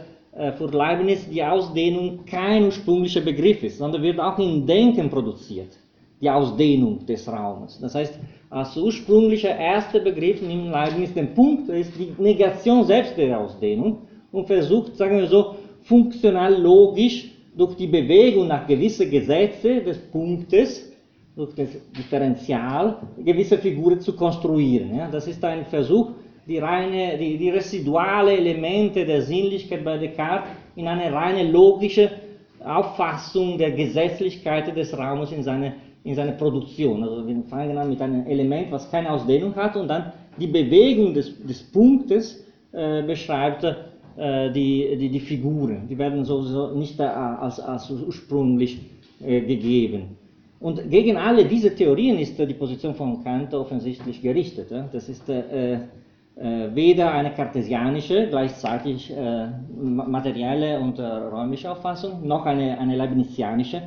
für 0.58 0.67
Leibniz 0.67 1.28
die 1.30 1.43
Ausdehnung 1.43 2.25
kein 2.25 2.65
ursprünglicher 2.65 3.21
Begriff 3.21 3.63
ist, 3.63 3.78
sondern 3.78 4.02
wird 4.02 4.19
auch 4.19 4.38
im 4.39 4.65
Denken 4.65 5.10
produziert, 5.10 5.78
die 6.21 6.30
Ausdehnung 6.30 7.06
des 7.06 7.28
Raumes. 7.28 7.80
Das 7.80 7.95
heißt, 7.95 8.19
als 8.49 8.75
ursprünglicher 8.78 9.56
erster 9.56 9.99
Begriff 9.99 10.41
nimmt 10.41 10.71
Leibniz 10.71 11.13
den 11.13 11.34
Punkt, 11.34 11.69
ist 11.69 11.93
die 11.97 12.13
Negation 12.21 12.84
selbst 12.86 13.17
der 13.17 13.39
Ausdehnung 13.39 14.09
und 14.32 14.48
versucht, 14.48 14.96
sagen 14.96 15.18
wir 15.18 15.28
so, 15.28 15.56
funktional 15.82 16.62
logisch 16.62 17.32
durch 17.56 17.76
die 17.76 17.88
Bewegung 17.88 18.48
nach 18.48 18.68
gewissen 18.68 19.10
Gesetzen 19.10 19.84
des 19.84 19.98
Punktes, 19.98 20.92
durch 21.36 21.54
das 21.56 21.70
Differential, 21.98 22.98
gewisse 23.24 23.58
Figuren 23.58 24.00
zu 24.00 24.15
konstruieren. 24.15 24.96
Ja? 24.96 25.10
Das 25.10 25.28
ist 25.28 25.44
ein 25.44 25.65
Versuch, 25.65 26.12
die, 26.48 26.58
reine, 26.58 27.18
die, 27.18 27.38
die 27.38 27.50
residuale 27.50 28.36
Elemente 28.38 29.06
der 29.06 29.22
Sinnlichkeit 29.22 29.84
bei 29.84 29.98
Descartes 29.98 30.50
in 30.76 30.88
eine 30.88 31.13
reine 31.13 31.50
logische 31.50 32.10
Auffassung 32.63 33.58
der 33.58 33.72
Gesetzlichkeit 33.72 34.76
des 34.76 34.98
Raumes 34.98 35.32
in 35.32 35.44
seine, 35.44 35.76
in 36.04 36.15
seine 36.15 36.34
Produktion. 36.34 37.04
Also 37.04 37.26
wir 37.26 37.42
fangen 37.44 37.78
an 37.78 37.89
mit 37.89 38.02
einem 38.02 38.26
Element, 38.28 38.72
was 38.72 38.89
keine 38.92 39.12
Ausdehnung 39.12 39.56
hat 39.56 39.76
und 39.78 39.88
dann 39.88 40.12
die 40.38 40.48
Bewegung 40.48 41.13
des, 41.13 41.42
des 41.46 41.63
Punktes 41.72 42.44
äh, 42.72 43.04
beschreibt 43.04 43.63
die, 44.19 44.97
die, 44.97 45.10
die, 45.10 45.19
Figuren. 45.19 45.88
Die 45.88 45.97
werden 45.97 46.25
sowieso 46.25 46.75
nicht 46.75 46.99
als, 46.99 47.60
als 47.60 47.89
ursprünglich 47.89 48.79
äh, 49.21 49.41
gegeben. 49.41 50.17
Und 50.60 50.89
gegen 50.89 51.15
alle 51.15 51.45
diese 51.45 51.73
Theorien 51.73 52.19
ist 52.19 52.38
die 52.38 52.53
Position 52.53 52.93
von 52.93 53.23
Kant 53.23 53.53
offensichtlich 53.53 54.21
gerichtet. 54.21 54.71
Das 54.91 55.08
ist 55.08 55.29
äh, 55.29 55.75
äh, 56.39 56.73
weder 56.73 57.12
eine 57.12 57.32
kartesianische, 57.32 58.27
gleichzeitig 58.27 59.12
äh, 59.12 59.47
materielle 59.77 60.79
und 60.79 60.97
äh, 60.97 61.03
räumliche 61.03 61.71
Auffassung, 61.71 62.25
noch 62.25 62.45
eine, 62.45 62.77
eine 62.77 62.95
leibnizianische, 62.95 63.82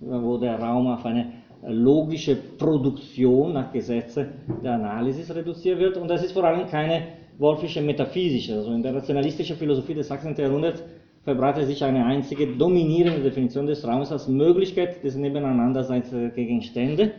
wo 0.00 0.38
der 0.38 0.58
Raum 0.58 0.86
auf 0.86 1.04
eine 1.04 1.32
logische 1.66 2.36
Produktion 2.36 3.52
nach 3.52 3.72
Gesetzen 3.72 4.28
der 4.62 4.74
Analysis 4.74 5.34
reduziert 5.34 5.78
wird. 5.78 5.96
Und 5.96 6.08
das 6.08 6.24
ist 6.24 6.32
vor 6.32 6.44
allem 6.44 6.66
keine 6.68 7.02
wolfische 7.38 7.80
Metaphysische. 7.80 8.54
Also 8.54 8.72
in 8.72 8.82
der 8.82 8.94
rationalistischen 8.94 9.56
Philosophie 9.56 9.94
des 9.94 10.10
18. 10.10 10.34
Jahrhunderts 10.36 10.82
verbreitet 11.24 11.66
sich 11.66 11.82
eine 11.84 12.04
einzige 12.04 12.46
dominierende 12.46 13.22
Definition 13.22 13.66
des 13.66 13.86
Raumes 13.86 14.10
als 14.12 14.28
Möglichkeit 14.28 15.02
des 15.04 15.16
Nebeneinanderseins 15.16 16.10
der 16.10 16.30
Gegenstände 16.30 17.12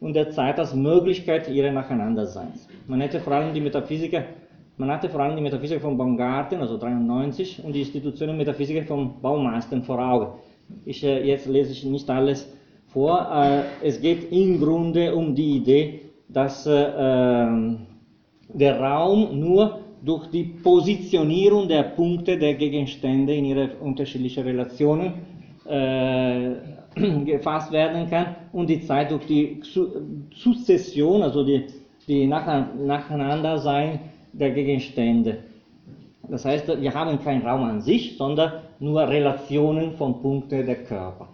und 0.00 0.14
der 0.14 0.30
Zeit 0.30 0.58
als 0.58 0.74
Möglichkeit 0.74 1.48
ihres 1.48 1.72
Nacheinanderseins. 1.72 2.68
Man 2.86 3.00
hätte 3.00 3.20
vor 3.20 3.32
allem 3.32 3.52
die 3.52 3.60
Metaphysiker, 3.60 4.24
man 4.76 4.90
hatte 4.90 5.08
vor 5.08 5.20
allem 5.20 5.36
die 5.36 5.42
Metaphysiker 5.42 5.80
von 5.80 5.98
Baumgarten, 5.98 6.60
also 6.60 6.78
93, 6.78 7.64
und 7.64 7.72
die 7.72 7.80
Institutionen 7.80 8.36
Metaphysiker 8.36 8.84
von 8.84 9.20
Baumeistern 9.20 9.82
vor 9.82 9.98
Augen. 9.98 10.38
Ich, 10.84 11.02
äh, 11.02 11.26
jetzt 11.26 11.46
lese 11.46 11.72
ich 11.72 11.84
nicht 11.84 12.08
alles 12.08 12.48
vor. 12.86 13.28
Äh, 13.32 13.86
es 13.86 14.00
geht 14.00 14.30
im 14.30 14.60
Grunde 14.60 15.14
um 15.14 15.34
die 15.34 15.56
Idee, 15.56 16.00
dass 16.28 16.66
äh, 16.66 16.92
ähm, 16.96 17.87
der 18.48 18.80
Raum 18.80 19.38
nur 19.38 19.80
durch 20.02 20.28
die 20.28 20.44
Positionierung 20.44 21.68
der 21.68 21.82
Punkte 21.82 22.38
der 22.38 22.54
Gegenstände 22.54 23.34
in 23.34 23.44
ihre 23.44 23.76
unterschiedlichen 23.80 24.44
Relationen 24.44 25.12
äh, 25.66 26.52
gefasst 27.24 27.72
werden 27.72 28.08
kann 28.08 28.36
und 28.52 28.68
die 28.68 28.80
Zeit 28.80 29.10
durch 29.10 29.26
die 29.26 29.60
Suzession, 30.34 31.22
also 31.22 31.44
die, 31.44 31.66
die 32.06 32.26
Nacheinandersein 32.26 34.00
der 34.32 34.50
Gegenstände. 34.50 35.38
Das 36.28 36.44
heißt, 36.44 36.68
wir 36.80 36.94
haben 36.94 37.18
keinen 37.22 37.42
Raum 37.46 37.64
an 37.64 37.80
sich, 37.80 38.16
sondern 38.16 38.52
nur 38.78 39.08
Relationen 39.08 39.92
von 39.92 40.20
Punkten 40.20 40.66
der 40.66 40.84
Körper. 40.84 41.28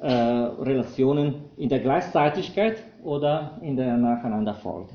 Äh, 0.00 0.10
Relationen 0.10 1.34
in 1.58 1.68
der 1.68 1.80
Gleichzeitigkeit 1.80 2.82
oder 3.04 3.58
in 3.60 3.76
der 3.76 3.96
Nacheinanderfolge. 3.98 4.88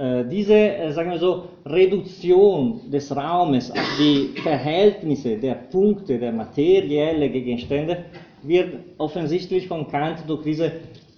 Äh, 0.00 0.24
diese, 0.30 0.54
äh, 0.54 0.92
sagen 0.92 1.10
wir 1.10 1.18
so, 1.18 1.44
Reduktion 1.66 2.90
des 2.90 3.14
Raumes 3.14 3.70
auf 3.70 3.98
die 3.98 4.40
Verhältnisse 4.42 5.36
der 5.36 5.56
Punkte, 5.70 6.18
der 6.18 6.32
materiellen 6.32 7.30
Gegenstände, 7.30 8.04
wird 8.42 8.76
offensichtlich 8.96 9.68
von 9.68 9.86
Kant 9.88 10.20
durch 10.26 10.42
diesen 10.42 10.70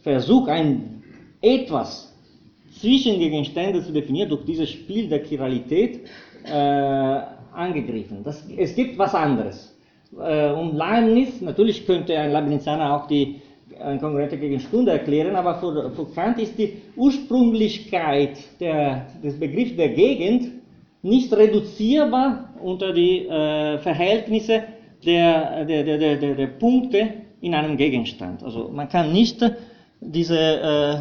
Versuch, 0.03 0.49
ein 0.49 1.01
etwas 1.41 2.13
zwischen 2.81 3.21
Gegenstände 3.21 3.85
zu 3.85 3.93
definieren, 3.93 4.31
durch 4.31 4.45
dieses 4.45 4.71
Spiel 4.71 5.09
der 5.09 5.23
Chiralität 5.25 6.01
äh, 6.45 7.21
angegriffen. 7.55 8.25
Das, 8.25 8.45
es 8.57 8.75
gibt 8.75 8.99
was 8.99 9.15
anderes. 9.15 9.79
Äh, 10.19 10.51
und 10.51 10.75
Leibniz, 10.75 11.41
natürlich 11.41 11.87
könnte 11.87 12.19
ein 12.19 12.33
Leibnizianer 12.33 12.97
auch 12.97 13.07
die 13.07 13.43
eine 13.83 13.99
kongruente 13.99 14.37
Gegenstunde 14.37 14.93
erklären, 14.93 15.37
aber 15.37 15.57
für, 15.57 15.91
für 15.91 16.07
Kant 16.15 16.39
ist 16.39 16.59
die 16.59 16.75
Ursprünglichkeit 16.97 18.39
der, 18.61 19.07
des 19.23 19.39
Begriffs 19.39 19.77
der 19.77 19.91
Gegend 19.91 20.49
nicht 21.03 21.33
reduzierbar 21.33 22.51
unter 22.63 22.93
die 22.93 23.27
äh, 23.27 23.79
Verhältnisse 23.79 24.63
der, 25.05 25.65
der, 25.65 25.83
der, 25.85 26.17
der, 26.17 26.35
der, 26.35 26.47
Punkte 26.47 27.09
in 27.41 27.55
einem 27.55 27.77
Gegenstand. 27.77 28.43
Also 28.43 28.71
man 28.73 28.89
kann 28.89 29.13
nicht 29.13 29.45
diese, 30.01 30.39
äh, 30.39 30.97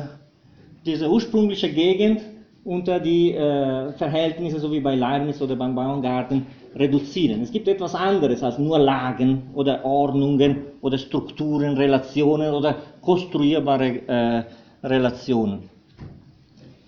diese 0.86 1.10
ursprüngliche 1.10 1.70
Gegend 1.70 2.22
unter 2.64 3.00
die 3.00 3.32
äh, 3.32 3.92
Verhältnisse, 3.94 4.60
so 4.60 4.72
wie 4.72 4.80
bei 4.80 4.96
Leibniz 4.96 5.42
oder 5.42 5.56
beim 5.56 5.76
Baumgarten, 5.76 6.48
reduzieren. 6.76 7.42
Es 7.42 7.52
gibt 7.52 7.68
etwas 7.68 7.96
anderes 7.96 8.44
als 8.44 8.58
nur 8.58 8.80
Lagen 8.80 9.50
oder 9.54 9.84
Ordnungen 9.86 10.58
oder 10.82 10.98
Strukturen, 10.98 11.78
Relationen 11.78 12.54
oder 12.54 12.76
konstruierbare 13.02 14.08
äh, 14.08 14.44
Relationen. 14.84 15.70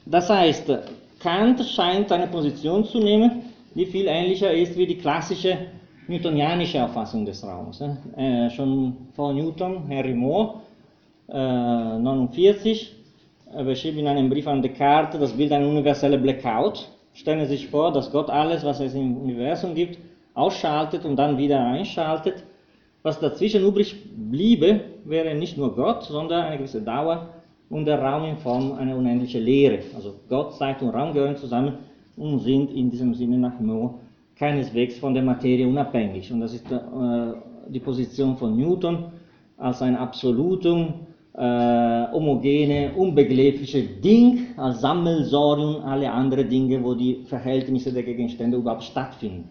Das 0.06 0.30
heißt, 0.30 0.72
Kant 1.20 1.64
scheint 1.64 2.12
eine 2.12 2.28
Position 2.28 2.84
zu 2.86 3.00
nehmen, 3.00 3.44
die 3.76 3.86
viel 3.86 4.08
ähnlicher 4.08 4.52
ist 4.52 4.78
wie 4.78 4.88
die 4.88 4.98
klassische 4.98 5.58
newtonianische 6.08 6.84
Auffassung 6.84 7.26
des 7.26 7.44
Raums. 7.44 7.82
Äh, 8.18 8.50
schon 8.50 8.96
vor 9.16 9.34
Newton, 9.34 9.88
Henry 9.88 10.14
Moore, 10.14 10.56
äh, 11.30 11.34
49, 11.34 12.96
beschrieb 13.66 13.98
in 13.98 14.08
einem 14.08 14.30
Brief 14.30 14.48
an 14.48 14.62
Descartes 14.62 15.20
das 15.20 15.34
Bild 15.34 15.52
einer 15.52 15.68
universellen 15.68 16.22
Blackout. 16.22 16.90
Stellen 17.14 17.40
Sie 17.42 17.58
sich 17.58 17.68
vor, 17.68 17.92
dass 17.92 18.12
Gott 18.12 18.30
alles, 18.30 18.64
was 18.64 18.80
es 18.80 18.94
im 18.96 19.18
Universum 19.18 19.76
gibt, 19.76 20.00
ausschaltet 20.34 21.06
und 21.06 21.16
dann 21.16 21.38
wieder 21.38 21.64
einschaltet. 21.64 22.44
Was 23.04 23.20
dazwischen 23.20 23.64
übrig 23.64 23.96
bliebe, 24.16 24.82
wäre 25.06 25.36
nicht 25.36 25.58
nur 25.58 25.76
Gott, 25.76 26.04
sondern 26.04 26.44
eine 26.44 26.58
gewisse 26.58 26.82
Dauer 26.82 27.30
und 27.70 27.86
der 27.86 28.02
Raum 28.02 28.26
in 28.26 28.38
Form 28.38 28.74
einer 28.74 28.96
unendlichen 28.96 29.44
Leere. 29.44 29.80
Also 29.96 30.16
Gott, 30.30 30.54
Zeit 30.56 30.82
und 30.82 30.90
Raum 30.90 31.14
gehören 31.14 31.36
zusammen 31.36 31.78
und 32.18 32.40
sind 32.40 32.72
in 32.72 32.90
diesem 32.90 33.14
Sinne 33.14 33.38
nach 33.38 33.60
Moore 33.60 33.96
keineswegs 34.36 34.98
von 34.98 35.14
der 35.14 35.24
Materie 35.24 35.68
unabhängig. 35.68 36.32
Und 36.32 36.42
das 36.42 36.54
ist 36.54 36.72
äh, 36.72 36.78
die 37.68 37.80
Position 37.80 38.36
von 38.38 38.58
Newton 38.58 39.06
als 39.58 39.82
ein 39.82 39.96
Absolutum, 39.96 40.94
äh, 41.36 42.12
homogene, 42.12 42.92
unbegreifliche 42.96 43.82
Ding 43.82 44.48
als 44.58 44.82
Sammelsorium 44.82 45.84
alle 45.84 46.12
anderen 46.12 46.48
Dinge, 46.48 46.84
wo 46.84 46.94
die 46.94 47.24
Verhältnisse 47.26 47.92
der 47.92 48.04
Gegenstände 48.04 48.58
überhaupt 48.58 48.84
stattfinden. 48.84 49.50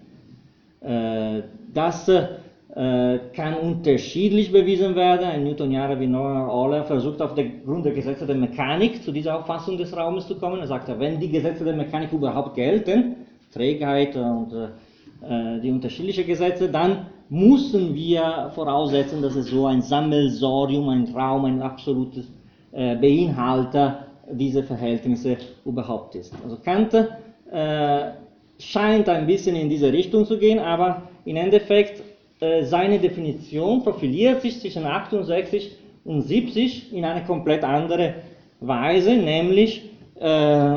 Äh, 0.81 1.43
das 1.75 2.09
äh, 2.09 3.19
kann 3.35 3.55
unterschiedlich 3.55 4.53
bewiesen 4.53 4.95
werden. 4.95 5.27
Ein 5.27 5.45
Newtonianer 5.45 5.99
wie 5.99 6.07
Noah 6.07 6.49
Euler 6.53 6.85
versucht 6.85 7.21
auf 7.21 7.35
der 7.35 7.47
Grund 7.65 7.85
der 7.85 7.93
Gesetze 7.93 8.27
der 8.27 8.37
Mechanik 8.37 9.03
zu 9.03 9.13
dieser 9.13 9.39
Auffassung 9.39 9.77
des 9.77 9.97
Raumes 9.97 10.27
zu 10.27 10.37
kommen. 10.37 10.61
Er 10.61 10.69
sagt, 10.69 10.89
wenn 10.99 11.19
die 11.19 11.31
Gesetze 11.31 11.65
der 11.65 11.75
Mechanik 11.75 12.13
überhaupt 12.13 12.55
gelten, 12.55 13.17
Trägheit 13.53 14.17
und 14.17 14.53
äh, 14.53 15.61
die 15.61 15.71
unterschiedlichen 15.71 16.27
Gesetze, 16.27 16.69
dann 16.69 17.07
müssen 17.33 17.95
wir 17.95 18.53
voraussetzen, 18.55 19.23
dass 19.23 19.37
es 19.37 19.47
so 19.47 19.65
ein 19.65 19.81
Sammelsorium, 19.81 20.91
ein 20.91 21.05
Raum, 21.15 21.47
ein 21.47 21.63
absolutes 21.63 22.27
äh, 22.73 22.95
Beinhalter 22.97 24.07
dieser 24.31 24.63
Verhältnisse 24.63 25.39
überhaupt 25.65 26.15
ist. 26.15 26.35
Also 26.45 26.59
Kant 26.63 26.93
äh, 26.93 28.11
scheint 28.59 29.09
ein 29.09 29.27
bisschen 29.27 29.57
in 29.57 29.71
diese 29.71 29.91
Richtung 29.91 30.27
zu 30.27 30.37
gehen, 30.39 30.59
aber 30.59 31.05
im 31.25 31.37
Endeffekt 31.37 32.03
äh, 32.41 32.65
seine 32.65 32.99
Definition 32.99 33.83
profiliert 33.83 34.43
sich 34.43 34.61
zwischen 34.61 34.85
68 34.85 35.73
und 36.05 36.21
70 36.21 36.93
in 36.93 37.07
eine 37.07 37.25
komplett 37.25 37.65
andere 37.65 38.17
Weise, 38.61 39.17
nämlich, 39.17 39.89
äh, 40.21 40.77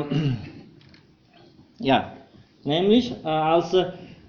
ja, 1.80 2.12
nämlich 2.64 3.12
äh, 3.22 3.28
als 3.28 3.76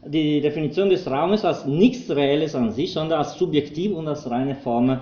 die 0.08 0.42
Definition 0.42 0.90
des 0.90 1.10
Raumes 1.10 1.44
als 1.46 1.66
nichts 1.66 2.10
Reelles 2.10 2.56
an 2.56 2.72
sich, 2.72 2.94
sondern 2.94 3.20
als 3.20 3.38
subjektiv 3.38 3.94
und 3.94 4.08
als 4.08 4.30
reine 4.30 4.56
Form 4.56 5.00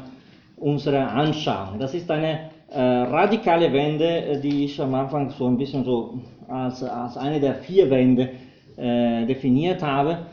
unserer 0.58 1.12
Anschauung. 1.12 1.80
Das 1.80 1.94
ist 1.94 2.10
eine 2.10 2.50
äh, 2.70 2.80
radikale 2.80 3.72
Wende, 3.72 4.40
die 4.42 4.66
ich 4.66 4.82
am 4.82 4.94
Anfang 4.96 5.30
so 5.32 5.48
ein 5.48 5.58
bisschen 5.58 5.84
so 5.84 6.20
als, 6.48 6.84
als 6.84 7.18
eine 7.18 7.40
der 7.40 7.56
vier 7.56 7.90
Wände 7.90 8.30
äh, 8.78 9.26
definiert 9.26 9.82
habe, 9.82 10.26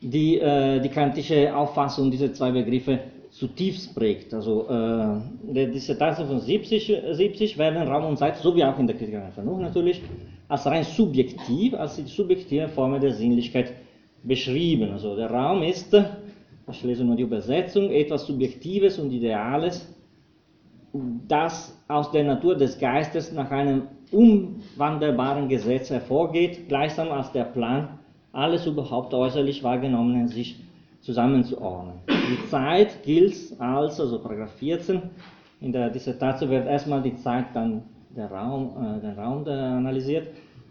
die 0.00 0.38
äh, 0.38 0.80
die 0.80 0.88
kantische 0.88 1.54
Auffassung 1.54 2.10
dieser 2.10 2.32
zwei 2.32 2.50
Begriffe 2.50 3.00
zutiefst 3.30 3.94
prägt. 3.94 4.32
Also 4.32 4.66
äh, 4.68 5.20
die 5.52 5.70
Dissertation 5.72 6.28
von 6.28 6.40
70, 6.40 6.92
70 7.12 7.58
werden 7.58 7.86
Raum 7.86 8.06
und 8.06 8.16
Zeit, 8.16 8.36
so 8.36 8.54
wie 8.56 8.64
auch 8.64 8.78
in 8.78 8.86
der 8.86 8.96
Kritik 8.96 9.16
an 9.16 9.32
Vernunft 9.32 9.62
natürlich, 9.62 10.02
als 10.48 10.66
rein 10.66 10.84
subjektiv, 10.84 11.74
als 11.74 11.96
die 11.96 12.02
subjektive 12.02 12.68
Form 12.68 12.98
der 13.00 13.12
Sinnlichkeit 13.12 13.72
beschrieben. 14.22 14.92
Also 14.92 15.16
der 15.16 15.30
Raum 15.30 15.62
ist, 15.62 15.94
ich 16.70 16.84
lese 16.84 17.04
nur 17.04 17.16
die 17.16 17.22
Übersetzung, 17.22 17.90
etwas 17.90 18.26
Subjektives 18.26 18.98
und 18.98 19.10
Ideales, 19.10 19.94
das 21.28 21.78
aus 21.88 22.10
der 22.10 22.24
Natur 22.24 22.56
des 22.56 22.78
Geistes 22.78 23.32
nach 23.32 23.50
einem 23.50 23.82
unwandelbaren 24.10 25.48
Gesetz 25.48 25.90
hervorgeht, 25.90 26.68
gleichsam 26.68 27.10
als 27.10 27.30
der 27.32 27.44
Plan, 27.44 27.98
alles 28.32 28.66
überhaupt 28.66 29.12
äußerlich 29.12 29.62
wahrgenommenen 29.62 30.28
sich 30.28 30.60
zusammenzuordnen. 31.00 31.96
Die 32.08 32.48
Zeit 32.48 33.02
gilt 33.02 33.36
als, 33.58 34.00
also 34.00 34.18
Paragraph 34.18 34.52
14, 34.58 35.02
in 35.60 35.72
der 35.72 35.90
Dissertation 35.90 36.50
wird 36.50 36.66
erstmal 36.66 37.02
die 37.02 37.16
Zeit, 37.16 37.46
dann 37.54 37.82
der 38.14 38.30
Raum, 38.30 38.70
äh, 38.80 39.00
der 39.00 39.16
Raum 39.16 39.46
analysiert, 39.46 40.28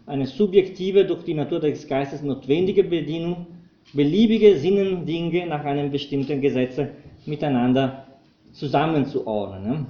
eine 0.08 0.26
subjektive, 0.26 1.04
durch 1.04 1.22
die 1.24 1.34
Natur 1.34 1.60
des 1.60 1.86
Geistes 1.86 2.22
notwendige 2.22 2.84
Bedienung, 2.84 3.46
beliebige 3.92 4.56
Sinnendinge 4.56 5.46
nach 5.46 5.64
einem 5.64 5.90
bestimmten 5.90 6.40
Gesetze 6.40 6.90
miteinander 7.26 8.06
zusammenzuordnen. 8.52 9.70
Ne? 9.70 9.86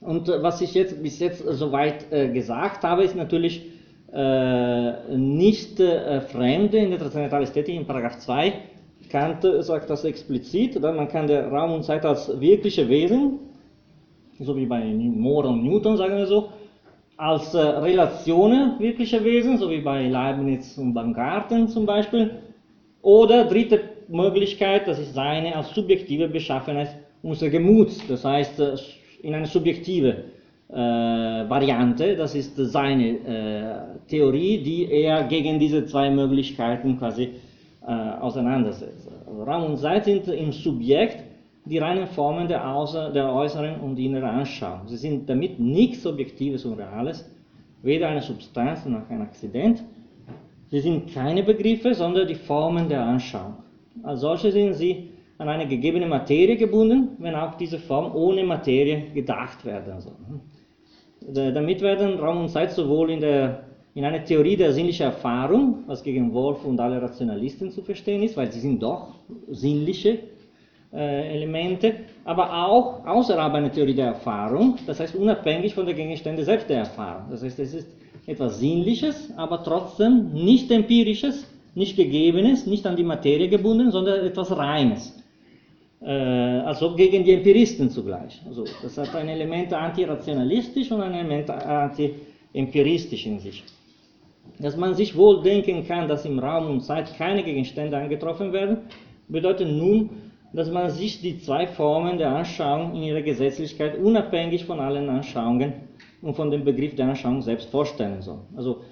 Und 0.00 0.28
äh, 0.28 0.42
was 0.42 0.60
ich 0.60 0.74
jetzt 0.74 1.02
bis 1.02 1.20
jetzt 1.20 1.44
soweit 1.44 2.10
äh, 2.12 2.28
gesagt 2.28 2.82
habe, 2.82 3.04
ist 3.04 3.16
natürlich 3.16 3.62
äh, 4.12 5.16
nicht 5.16 5.76
fremde 5.76 6.78
in 6.78 6.90
der 6.90 6.98
transzendentalen 6.98 7.44
Ästhetik 7.44 7.74
in 7.74 7.86
Paragraph 7.86 8.18
2. 8.18 8.52
Kant 9.08 9.46
sagt 9.60 9.90
das 9.90 10.04
explizit, 10.04 10.76
oder? 10.76 10.92
man 10.92 11.08
kann 11.08 11.26
der 11.26 11.48
Raum 11.48 11.72
und 11.72 11.84
Zeit 11.84 12.04
als 12.04 12.40
wirkliche 12.40 12.88
Wesen, 12.88 13.38
so 14.38 14.56
wie 14.56 14.66
bei 14.66 14.84
Moore 14.84 15.48
und 15.48 15.64
Newton, 15.64 15.96
sagen 15.96 16.16
wir 16.16 16.26
so, 16.26 16.50
als 17.22 17.54
äh, 17.54 17.58
Relationen 17.60 18.80
wirklicher 18.80 19.22
Wesen, 19.22 19.56
so 19.56 19.70
wie 19.70 19.80
bei 19.80 20.08
Leibniz 20.08 20.76
und 20.76 20.92
Baumgarten 20.92 21.68
zum 21.68 21.86
Beispiel, 21.86 22.30
oder 23.00 23.44
dritte 23.44 23.80
Möglichkeit, 24.08 24.88
das 24.88 24.98
ist 24.98 25.14
seine 25.14 25.54
als 25.54 25.72
subjektive 25.72 26.26
Beschaffenheit 26.26 26.96
unseres 27.22 27.52
Gemuts, 27.52 28.04
das 28.08 28.24
heißt 28.24 28.58
äh, 28.58 28.74
in 29.22 29.34
eine 29.34 29.46
subjektive 29.46 30.24
äh, 30.68 30.74
Variante, 30.74 32.16
das 32.16 32.34
ist 32.34 32.56
seine 32.56 33.08
äh, 33.10 34.08
Theorie, 34.08 34.60
die 34.60 34.90
er 34.90 35.22
gegen 35.22 35.60
diese 35.60 35.86
zwei 35.86 36.10
Möglichkeiten 36.10 36.98
quasi 36.98 37.28
äh, 37.86 37.92
auseinandersetzt. 38.20 39.08
Raum 39.46 39.64
und 39.66 39.76
Zeit 39.76 40.06
sind 40.06 40.26
im 40.26 40.50
Subjekt 40.50 41.22
die 41.64 41.78
reinen 41.78 42.06
Formen 42.08 42.48
der, 42.48 42.66
Außer-, 42.66 43.10
der 43.10 43.32
äußeren 43.32 43.80
und 43.80 43.98
inneren 43.98 44.28
Anschauung. 44.28 44.86
Sie 44.86 44.96
sind 44.96 45.28
damit 45.28 45.60
nichts 45.60 46.06
Objektives 46.06 46.64
und 46.64 46.74
Reales, 46.74 47.28
weder 47.82 48.08
eine 48.08 48.22
Substanz 48.22 48.84
noch 48.86 49.08
ein 49.08 49.22
Akzident. 49.22 49.82
Sie 50.70 50.80
sind 50.80 51.12
keine 51.12 51.42
Begriffe, 51.42 51.94
sondern 51.94 52.26
die 52.26 52.34
Formen 52.34 52.88
der 52.88 53.02
Anschauung. 53.02 53.56
Als 54.02 54.20
solche 54.20 54.50
sind 54.50 54.74
sie 54.74 55.10
an 55.38 55.48
eine 55.48 55.66
gegebene 55.66 56.06
Materie 56.06 56.56
gebunden, 56.56 57.10
wenn 57.18 57.34
auch 57.34 57.56
diese 57.56 57.78
Form 57.78 58.14
ohne 58.14 58.44
Materie 58.44 59.10
gedacht 59.12 59.64
werden 59.64 60.00
soll. 60.00 60.14
Damit 61.20 61.80
werden 61.80 62.18
Raum 62.18 62.42
und 62.42 62.48
Zeit 62.48 62.72
sowohl 62.72 63.10
in, 63.10 63.20
der, 63.20 63.64
in 63.94 64.04
einer 64.04 64.24
Theorie 64.24 64.56
der 64.56 64.72
sinnlichen 64.72 65.06
Erfahrung, 65.06 65.84
was 65.86 66.02
gegen 66.02 66.32
Wolf 66.32 66.64
und 66.64 66.80
alle 66.80 67.00
Rationalisten 67.00 67.70
zu 67.70 67.82
verstehen 67.82 68.22
ist, 68.22 68.36
weil 68.36 68.50
sie 68.50 68.60
sind 68.60 68.82
doch 68.82 69.14
sinnliche 69.48 70.18
Elemente, 70.94 71.94
aber 72.24 72.66
auch 72.66 73.06
außerhalb 73.06 73.54
einer 73.54 73.72
Theorie 73.72 73.94
der 73.94 74.08
Erfahrung, 74.08 74.76
das 74.86 75.00
heißt 75.00 75.14
unabhängig 75.14 75.74
von 75.74 75.86
der 75.86 75.94
Gegenstände 75.94 76.44
selbst 76.44 76.68
der 76.68 76.80
Erfahrung. 76.80 77.24
Das 77.30 77.42
heißt, 77.42 77.58
es 77.60 77.72
ist 77.72 77.88
etwas 78.26 78.58
Sinnliches, 78.58 79.32
aber 79.36 79.64
trotzdem 79.64 80.32
nicht 80.32 80.70
Empirisches, 80.70 81.46
nicht 81.74 81.96
Gegebenes, 81.96 82.66
nicht 82.66 82.86
an 82.86 82.96
die 82.96 83.04
Materie 83.04 83.48
gebunden, 83.48 83.90
sondern 83.90 84.26
etwas 84.26 84.54
Reines. 84.54 85.18
Äh, 86.02 86.10
also 86.10 86.94
gegen 86.94 87.24
die 87.24 87.32
Empiristen 87.32 87.88
zugleich. 87.88 88.40
Also 88.46 88.64
das 88.82 88.98
hat 88.98 89.14
ein 89.14 89.28
Element 89.28 89.72
antirationalistisch 89.72 90.90
und 90.90 91.00
ein 91.00 91.14
Element 91.14 91.48
anti-empiristisch 91.48 93.26
in 93.26 93.38
sich. 93.38 93.64
Dass 94.58 94.76
man 94.76 94.94
sich 94.94 95.16
wohl 95.16 95.42
denken 95.42 95.86
kann, 95.86 96.08
dass 96.08 96.24
im 96.24 96.38
Raum 96.38 96.66
und 96.70 96.80
Zeit 96.82 97.16
keine 97.16 97.42
Gegenstände 97.42 97.96
angetroffen 97.96 98.52
werden, 98.52 98.78
bedeutet 99.28 99.68
nun, 99.68 100.10
dass 100.52 100.70
man 100.70 100.90
sich 100.90 101.20
die 101.20 101.38
zwei 101.38 101.66
Formen 101.66 102.18
der 102.18 102.30
Anschauung 102.30 102.94
in 102.94 103.02
ihrer 103.02 103.22
Gesetzlichkeit 103.22 103.98
unabhängig 103.98 104.64
von 104.64 104.80
allen 104.80 105.08
Anschauungen 105.08 105.72
und 106.20 106.34
von 106.34 106.50
dem 106.50 106.64
Begriff 106.64 106.94
der 106.94 107.08
Anschauung 107.08 107.42
selbst 107.42 107.70
vorstellen 107.70 108.20
soll. 108.20 108.40
Also 108.56 108.82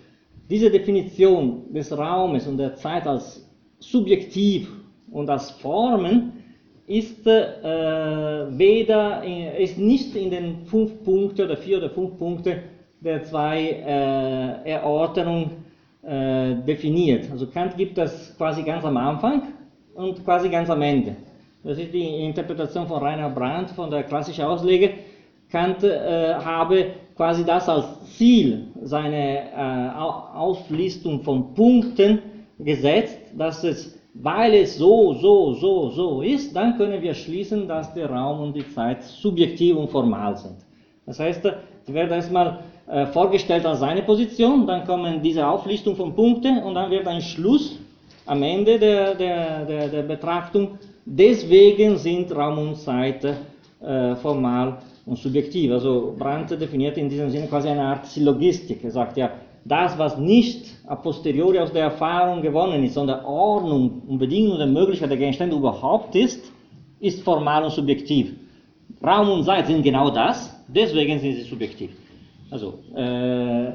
diese 0.48 0.70
Definition 0.70 1.72
des 1.72 1.96
Raumes 1.96 2.46
und 2.46 2.56
der 2.56 2.74
Zeit 2.76 3.06
als 3.06 3.46
subjektiv 3.78 4.68
und 5.10 5.28
als 5.28 5.50
Formen 5.50 6.32
ist 6.86 7.24
äh, 7.26 8.58
weder 8.58 9.22
in, 9.22 9.46
ist 9.62 9.78
nicht 9.78 10.16
in 10.16 10.30
den 10.30 10.64
fünf 10.64 11.04
Punkten 11.04 11.42
oder 11.42 11.56
vier 11.56 11.78
oder 11.78 11.90
fünf 11.90 12.18
Punkte 12.18 12.62
der 13.00 13.22
zwei 13.22 13.60
äh, 13.60 14.70
Erörterungen 14.70 15.50
äh, 16.02 16.56
definiert. 16.66 17.30
Also 17.30 17.46
Kant 17.46 17.76
gibt 17.76 17.96
das 17.96 18.36
quasi 18.36 18.62
ganz 18.62 18.84
am 18.84 18.96
Anfang 18.96 19.42
und 19.94 20.24
quasi 20.24 20.48
ganz 20.48 20.68
am 20.68 20.82
Ende. 20.82 21.14
Das 21.62 21.78
ist 21.78 21.92
die 21.92 22.24
Interpretation 22.24 22.86
von 22.86 23.02
Rainer 23.02 23.28
Brandt, 23.28 23.70
von 23.70 23.90
der 23.90 24.04
klassischen 24.04 24.44
Auslege. 24.44 24.94
Kant 25.50 25.82
äh, 25.82 26.34
habe 26.34 26.86
quasi 27.16 27.44
das 27.44 27.68
als 27.68 27.86
Ziel 28.16 28.68
seine 28.82 29.50
äh, 29.50 29.90
Auflistung 29.98 31.20
von 31.20 31.52
Punkten 31.52 32.20
gesetzt, 32.58 33.18
dass 33.36 33.62
es, 33.64 33.98
weil 34.14 34.54
es 34.54 34.78
so, 34.78 35.12
so, 35.14 35.52
so, 35.52 35.90
so 35.90 36.22
ist, 36.22 36.56
dann 36.56 36.78
können 36.78 37.02
wir 37.02 37.12
schließen, 37.12 37.68
dass 37.68 37.92
der 37.92 38.08
Raum 38.08 38.40
und 38.40 38.56
die 38.56 38.66
Zeit 38.68 39.02
subjektiv 39.02 39.76
und 39.76 39.90
formal 39.90 40.36
sind. 40.36 40.56
Das 41.04 41.20
heißt, 41.20 41.42
sie 41.82 41.92
werden 41.92 42.12
erstmal 42.12 42.60
äh, 42.86 43.04
vorgestellt 43.06 43.66
als 43.66 43.80
seine 43.80 44.02
Position, 44.02 44.66
dann 44.66 44.86
kommen 44.86 45.20
diese 45.22 45.46
Auflistung 45.46 45.94
von 45.94 46.14
Punkten 46.14 46.62
und 46.62 46.74
dann 46.74 46.90
wird 46.90 47.06
ein 47.06 47.20
Schluss 47.20 47.78
am 48.24 48.42
Ende 48.42 48.78
der, 48.78 49.14
der, 49.14 49.64
der, 49.66 49.88
der 49.88 50.02
Betrachtung 50.02 50.78
Deswegen 51.12 51.96
sind 51.96 52.30
Raum 52.30 52.58
und 52.58 52.76
Zeit 52.76 53.24
äh, 53.24 54.14
formal 54.14 54.78
und 55.04 55.18
subjektiv. 55.18 55.72
Also 55.72 56.14
Brandt 56.16 56.52
definiert 56.52 56.96
in 56.98 57.08
diesem 57.08 57.28
Sinne 57.30 57.48
quasi 57.48 57.66
eine 57.68 57.82
Art 57.82 58.06
Syllogistik. 58.06 58.84
Er 58.84 58.92
sagt 58.92 59.16
ja, 59.16 59.32
das, 59.64 59.98
was 59.98 60.16
nicht 60.18 60.72
a 60.86 60.94
posteriori 60.94 61.58
aus 61.58 61.72
der 61.72 61.82
Erfahrung 61.82 62.42
gewonnen 62.42 62.84
ist, 62.84 62.94
sondern 62.94 63.24
Ordnung 63.24 64.02
und 64.06 64.18
Bedingung 64.18 64.56
der 64.56 64.68
Möglichkeit 64.68 65.10
der 65.10 65.18
Gegenstände 65.18 65.56
überhaupt 65.56 66.14
ist, 66.14 66.52
ist 67.00 67.24
formal 67.24 67.64
und 67.64 67.72
subjektiv. 67.72 68.32
Raum 69.04 69.30
und 69.30 69.44
Zeit 69.44 69.66
sind 69.66 69.82
genau 69.82 70.10
das, 70.10 70.54
deswegen 70.68 71.18
sind 71.18 71.34
sie 71.34 71.42
subjektiv. 71.42 71.90
Also, 72.52 72.74
äh, 72.94 73.70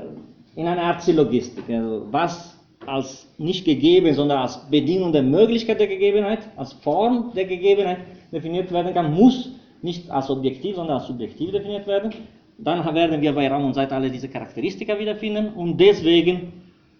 in 0.55 0.67
einer 0.67 0.83
Art 0.83 1.01
Syllogistik. 1.01 1.65
Also, 1.69 2.07
was 2.11 2.54
als 2.87 3.27
nicht 3.37 3.65
gegeben, 3.65 4.13
sondern 4.13 4.39
als 4.39 4.69
Bedingung 4.69 5.11
der 5.11 5.23
Möglichkeit 5.23 5.79
der 5.79 5.87
Gegebenheit, 5.87 6.39
als 6.55 6.73
Form 6.73 7.31
der 7.35 7.45
Gegebenheit 7.45 7.99
definiert 8.31 8.71
werden 8.71 8.93
kann, 8.93 9.13
muss 9.13 9.51
nicht 9.81 10.09
als 10.09 10.29
objektiv, 10.29 10.75
sondern 10.75 10.97
als 10.97 11.07
subjektiv 11.07 11.51
definiert 11.51 11.87
werden. 11.87 12.11
Dann 12.57 12.83
werden 12.95 13.21
wir 13.21 13.33
bei 13.33 13.49
Raum 13.49 13.65
und 13.65 13.73
Zeit 13.73 13.91
alle 13.91 14.09
diese 14.09 14.29
Charakteristika 14.29 14.97
wiederfinden 14.97 15.49
und 15.55 15.77
deswegen 15.77 16.53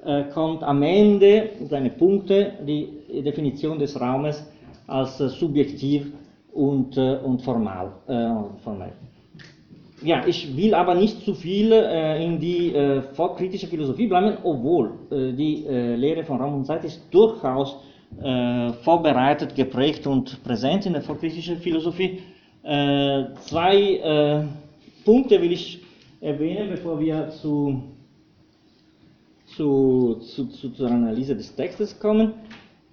äh, 0.04 0.24
kommt 0.34 0.64
am 0.64 0.84
Ende 0.84 1.50
seine 1.70 1.90
Punkte 1.90 2.54
die 2.68 3.22
Definition 3.24 3.80
des 3.80 4.00
Raumes 4.00 4.46
als 4.88 5.20
äh, 5.20 5.30
subjektiv 5.30 6.12
und, 6.54 6.98
äh, 6.98 7.18
und 7.24 7.42
formal. 7.42 7.92
Äh, 8.08 8.30
formal 8.64 8.92
ja, 10.02 10.26
ich 10.28 10.56
will 10.58 10.74
aber 10.74 10.94
nicht 10.94 11.24
zu 11.24 11.34
viel 11.34 11.72
äh, 11.72 12.24
in 12.24 12.40
die 12.40 12.74
äh, 12.74 13.02
vorkritische 13.14 13.68
Philosophie 13.68 14.08
bleiben, 14.08 14.38
obwohl 14.44 14.92
äh, 15.10 15.32
die 15.32 15.66
äh, 15.66 15.96
Lehre 15.96 16.24
von 16.24 16.40
Raum 16.42 16.56
und 16.56 16.66
Zeit 16.66 16.84
ist 16.84 17.02
durchaus 17.12 17.78
äh, 18.22 18.74
vorbereitet, 18.84 19.56
geprägt 19.56 20.06
und 20.06 20.44
präsent 20.44 20.86
in 20.86 20.94
der 20.94 21.02
vorkritischen 21.02 21.58
Philosophie. 21.58 22.20
Äh, 22.64 23.26
zwei 23.42 24.48
Punkte 25.06 25.42
will 25.42 25.52
ich 25.52 25.80
erwähnen, 26.20 26.70
bevor 26.72 27.00
wir 27.00 27.30
zu, 27.30 27.84
zu, 29.56 30.16
zu, 30.20 30.48
zu, 30.48 30.70
zur 30.72 30.90
Analyse 30.90 31.36
des 31.36 31.56
Textes 31.56 31.98
kommen. 32.00 32.34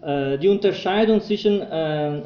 Die 0.05 0.49
Unterscheidung 0.49 1.21
zwischen 1.21 1.63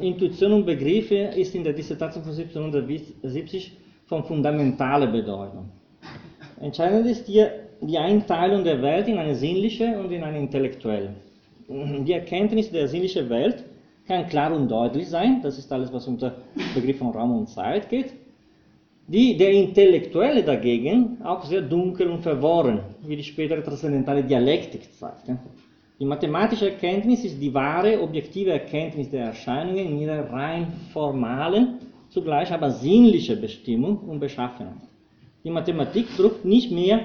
Intuition 0.01 0.51
und 0.51 0.65
Begriffe 0.65 1.15
ist 1.15 1.55
in 1.55 1.63
der 1.63 1.71
Dissertation 1.73 2.23
von 2.23 2.33
1770 2.33 3.71
von 4.07 4.23
fundamentaler 4.23 5.07
Bedeutung. 5.07 5.69
Entscheidend 6.59 7.05
ist 7.05 7.27
hier 7.27 7.51
die 7.81 7.97
Einteilung 7.97 8.63
der 8.63 8.81
Welt 8.81 9.07
in 9.07 9.17
eine 9.17 9.35
sinnliche 9.35 9.99
und 9.99 10.11
in 10.11 10.23
eine 10.23 10.39
intellektuelle. 10.39 11.13
Die 11.69 12.13
Erkenntnis 12.13 12.71
der 12.71 12.87
sinnlichen 12.87 13.29
Welt 13.29 13.63
kann 14.07 14.27
klar 14.27 14.53
und 14.53 14.69
deutlich 14.69 15.07
sein, 15.09 15.41
das 15.43 15.57
ist 15.57 15.71
alles, 15.71 15.91
was 15.91 16.07
unter 16.07 16.37
Begriff 16.73 16.97
von 16.97 17.09
Raum 17.09 17.37
und 17.37 17.49
Zeit 17.49 17.89
geht. 17.89 18.13
Die, 19.07 19.37
der 19.37 19.51
Intellektuelle 19.51 20.43
dagegen 20.43 21.17
auch 21.23 21.43
sehr 21.45 21.61
dunkel 21.61 22.09
und 22.09 22.21
verworren, 22.21 22.79
wie 23.05 23.15
die 23.15 23.23
spätere 23.23 23.63
transzendentale 23.63 24.23
Dialektik 24.23 24.93
zeigt. 24.93 25.29
Die 25.99 26.05
mathematische 26.05 26.71
Erkenntnis 26.71 27.23
ist 27.23 27.41
die 27.41 27.53
wahre, 27.53 28.01
objektive 28.01 28.51
Erkenntnis 28.51 29.09
der 29.09 29.25
Erscheinungen 29.25 29.87
in 29.87 29.99
ihrer 29.99 30.29
rein 30.31 30.67
formalen, 30.91 31.79
zugleich 32.17 32.51
aber 32.51 32.71
sinnlichen 32.71 33.39
Bestimmung 33.39 33.99
und 34.09 34.19
Beschaffenheit. 34.19 34.81
Die 35.43 35.51
Mathematik 35.51 36.07
drückt 36.17 36.45
nicht 36.45 36.71
mehr 36.71 36.99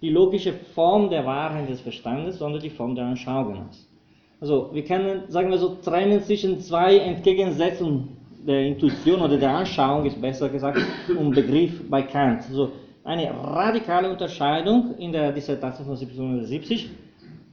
die 0.00 0.10
logische 0.10 0.52
Form 0.52 1.10
der 1.10 1.26
Wahrheit 1.26 1.68
des 1.68 1.80
Verstandes, 1.80 2.38
sondern 2.38 2.62
die 2.62 2.70
Form 2.70 2.94
der 2.94 3.06
Anschauung 3.06 3.66
aus. 3.68 3.88
Also 4.40 4.70
wir 4.72 4.84
können, 4.84 5.22
sagen 5.28 5.50
wir 5.50 5.58
so, 5.58 5.76
trennen 5.84 6.22
zwischen 6.22 6.60
zwei 6.60 6.96
Entgegensetzungen 6.98 8.16
der 8.46 8.60
Intuition 8.66 9.20
oder 9.20 9.36
der 9.36 9.50
Anschauung, 9.50 10.06
ist 10.06 10.20
besser 10.20 10.48
gesagt, 10.48 10.78
um 11.18 11.32
Begriff 11.32 11.82
bei 11.90 12.02
Kant. 12.02 12.44
Also 12.48 12.70
eine 13.02 13.30
radikale 13.30 14.10
Unterscheidung 14.10 14.94
in 14.96 15.10
der 15.10 15.32
Dissertation 15.32 15.86
von 15.86 15.96
1770. 15.96 16.88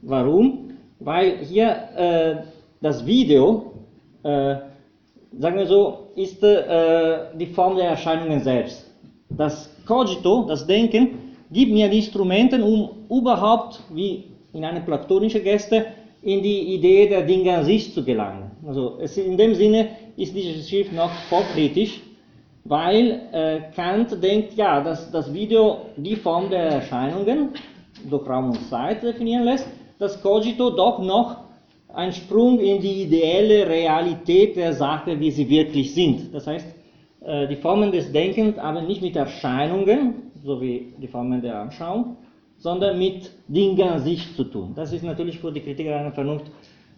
Warum? 0.02 0.70
Weil 1.00 1.38
hier 1.38 1.70
äh, 1.96 2.36
das 2.80 3.04
Video, 3.04 3.72
äh, 4.22 4.69
sagen 5.38 5.56
wir 5.56 5.66
so, 5.66 6.08
ist 6.16 6.42
äh, 6.42 7.36
die 7.38 7.46
Form 7.46 7.76
der 7.76 7.90
Erscheinungen 7.90 8.40
selbst. 8.40 8.90
Das 9.28 9.70
Cogito, 9.86 10.44
das 10.48 10.66
Denken, 10.66 11.34
gibt 11.50 11.72
mir 11.72 11.88
die 11.88 11.98
Instrumente, 11.98 12.62
um 12.62 12.90
überhaupt, 13.10 13.80
wie 13.90 14.24
in 14.52 14.64
einer 14.64 14.80
platonischen 14.80 15.42
Gäste, 15.42 15.86
in 16.22 16.42
die 16.42 16.74
Idee 16.74 17.08
der 17.08 17.22
Dinge 17.22 17.56
an 17.56 17.64
sich 17.64 17.94
zu 17.94 18.04
gelangen. 18.04 18.50
Also 18.66 18.98
in 19.16 19.36
dem 19.36 19.54
Sinne 19.54 19.88
ist 20.16 20.34
diese 20.34 20.62
Schrift 20.68 20.92
noch 20.92 21.10
vorkritisch, 21.28 22.00
weil 22.64 23.22
äh, 23.32 23.60
Kant 23.74 24.22
denkt, 24.22 24.54
ja, 24.54 24.82
dass 24.82 25.10
das 25.10 25.32
Video 25.32 25.78
die 25.96 26.16
Form 26.16 26.50
der 26.50 26.64
Erscheinungen 26.64 27.50
durch 28.08 28.28
Raum 28.28 28.50
und 28.50 28.68
Zeit 28.68 29.02
definieren 29.02 29.44
lässt, 29.44 29.66
dass 29.98 30.20
Cogito 30.22 30.70
doch 30.70 30.98
noch 30.98 31.36
ein 31.94 32.12
Sprung 32.12 32.58
in 32.58 32.80
die 32.80 33.02
ideelle 33.02 33.68
Realität 33.68 34.56
der 34.56 34.72
Sache, 34.72 35.18
wie 35.18 35.30
sie 35.30 35.48
wirklich 35.48 35.94
sind. 35.94 36.34
Das 36.34 36.46
heißt, 36.46 36.66
äh, 37.20 37.48
die 37.48 37.56
Formen 37.56 37.92
des 37.92 38.12
Denkens 38.12 38.58
aber 38.58 38.82
nicht 38.82 39.02
mit 39.02 39.16
Erscheinungen, 39.16 40.30
so 40.42 40.60
wie 40.60 40.94
die 41.00 41.08
Formen 41.08 41.42
der 41.42 41.60
Anschauung, 41.60 42.16
sondern 42.56 42.98
mit 42.98 43.30
Dingen 43.48 43.82
an 43.82 44.00
sich 44.00 44.34
zu 44.36 44.44
tun. 44.44 44.72
Das 44.74 44.92
ist 44.92 45.02
natürlich 45.02 45.38
für 45.38 45.52
die 45.52 45.60
Kritiker 45.60 45.96
einer 45.96 46.12
Vernunft 46.12 46.46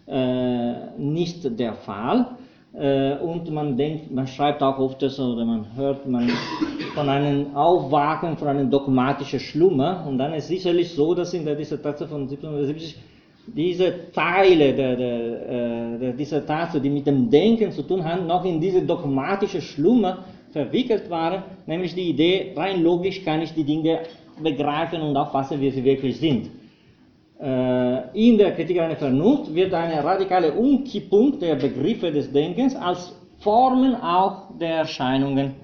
äh, 0.07 0.97
nicht 0.97 1.59
der 1.59 1.73
Fall. 1.73 2.37
Äh, 2.73 3.17
und 3.17 3.51
man 3.51 3.77
denkt, 3.77 4.11
man 4.11 4.27
schreibt 4.27 4.63
auch 4.63 4.79
oft 4.79 5.01
das, 5.01 5.19
oder 5.19 5.45
man 5.45 5.65
hört 5.75 6.07
man 6.07 6.29
von 6.95 7.07
einem 7.07 7.55
Aufwachen, 7.55 8.35
von 8.35 8.47
einem 8.47 8.69
dogmatischen 8.69 9.39
Schlummer. 9.39 10.05
Und 10.07 10.17
dann 10.17 10.33
ist 10.33 10.47
sicherlich 10.47 10.91
so, 10.91 11.13
dass 11.13 11.33
in 11.33 11.45
der 11.45 11.55
Dissertation 11.55 12.09
von 12.09 12.21
1770 12.21 12.97
diese 13.47 14.11
Teile 14.13 14.73
der, 14.73 14.95
der, 14.95 15.49
äh, 15.49 15.99
der 15.99 16.13
Dissertation, 16.13 16.81
die 16.81 16.89
mit 16.89 17.05
dem 17.05 17.29
Denken 17.29 17.71
zu 17.71 17.83
tun 17.83 18.03
haben, 18.03 18.25
noch 18.27 18.45
in 18.45 18.59
diese 18.59 18.81
dogmatische 18.81 19.61
Schlummer 19.61 20.19
verwickelt 20.51 21.09
waren, 21.09 21.43
nämlich 21.65 21.93
die 21.93 22.09
Idee, 22.09 22.53
rein 22.55 22.81
logisch 22.81 23.23
kann 23.23 23.41
ich 23.41 23.53
die 23.53 23.63
Dinge 23.63 23.99
begreifen 24.41 25.01
und 25.01 25.17
auffassen, 25.17 25.59
wie 25.59 25.71
sie 25.71 25.83
wirklich 25.83 26.17
sind. 26.17 26.49
Äh, 27.41 28.27
in 28.27 28.37
der 28.37 28.53
Kritik 28.53 28.79
einer 28.79 28.95
Vernunft 28.95 29.53
wird 29.53 29.73
eine 29.73 30.03
radikale 30.03 30.53
Umkippung 30.53 31.39
der 31.39 31.55
Begriffe 31.55 32.11
des 32.11 32.31
Denkens 32.31 32.75
als 32.75 33.13
Formen 33.39 33.95
auch 33.95 34.57
der 34.57 34.75
Erscheinungen 34.77 35.55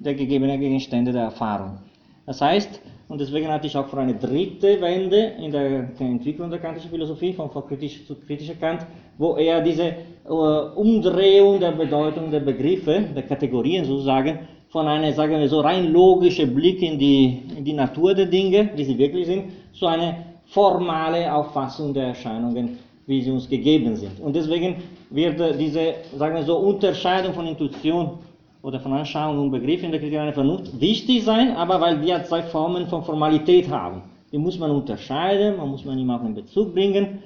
der 0.00 0.14
gegebenen 0.14 0.58
Gegenstände 0.58 1.12
der 1.12 1.22
Erfahrung. 1.22 1.78
Das 2.26 2.40
heißt, 2.40 2.80
und 3.08 3.20
deswegen 3.20 3.48
hatte 3.48 3.66
ich 3.66 3.76
auch 3.76 3.88
für 3.88 3.98
eine 3.98 4.14
dritte 4.14 4.80
Wende 4.82 5.32
in 5.42 5.50
der 5.50 5.88
Entwicklung 5.98 6.50
der 6.50 6.58
kantischen 6.58 6.90
Philosophie, 6.90 7.32
von 7.32 7.50
kritisch 7.50 8.06
zu 8.06 8.14
kritischer 8.14 8.54
Kant, 8.54 8.86
wo 9.16 9.36
er 9.36 9.62
diese 9.62 9.84
äh, 9.84 10.28
Umdrehung 10.28 11.58
der 11.58 11.72
Bedeutung 11.72 12.30
der 12.30 12.40
Begriffe, 12.40 13.04
der 13.16 13.22
Kategorien 13.22 13.86
sozusagen, 13.86 14.40
von 14.68 14.86
einem, 14.86 15.14
sagen 15.14 15.40
wir 15.40 15.48
so, 15.48 15.60
rein 15.60 15.90
logischen 15.90 16.54
Blick 16.54 16.82
in 16.82 16.98
die, 16.98 17.44
in 17.56 17.64
die 17.64 17.72
Natur 17.72 18.14
der 18.14 18.26
Dinge, 18.26 18.68
wie 18.76 18.84
sie 18.84 18.98
wirklich 18.98 19.26
sind, 19.26 19.44
zu 19.72 19.86
einer 19.86 20.16
formale 20.44 21.32
Auffassung 21.32 21.94
der 21.94 22.08
Erscheinungen, 22.08 22.78
wie 23.06 23.22
sie 23.22 23.30
uns 23.30 23.48
gegeben 23.48 23.96
sind. 23.96 24.20
Und 24.20 24.36
deswegen 24.36 24.76
wird 25.08 25.40
diese, 25.58 25.94
sagen 26.14 26.34
wir 26.34 26.42
so, 26.42 26.58
Unterscheidung 26.58 27.32
von 27.32 27.46
Intuition 27.46 28.18
oder 28.62 28.80
von 28.80 28.92
Anschauung 28.92 29.38
und 29.38 29.50
Begriff 29.50 29.82
in 29.82 29.90
der 29.90 30.00
Kritik 30.00 30.18
einer 30.18 30.32
Vernunft 30.32 30.80
wichtig 30.80 31.24
sein, 31.24 31.54
aber 31.56 31.80
weil 31.80 32.02
wir 32.02 32.24
zwei 32.24 32.42
Formen 32.42 32.86
von 32.86 33.02
Formalität 33.02 33.68
haben. 33.70 34.02
Die 34.32 34.38
muss 34.38 34.58
man 34.58 34.70
unterscheiden, 34.70 35.56
man 35.56 35.68
muss 35.68 35.84
man 35.84 35.98
immer 35.98 36.20
auch 36.20 36.24
in 36.24 36.34
Bezug 36.34 36.74
bringen. 36.74 37.20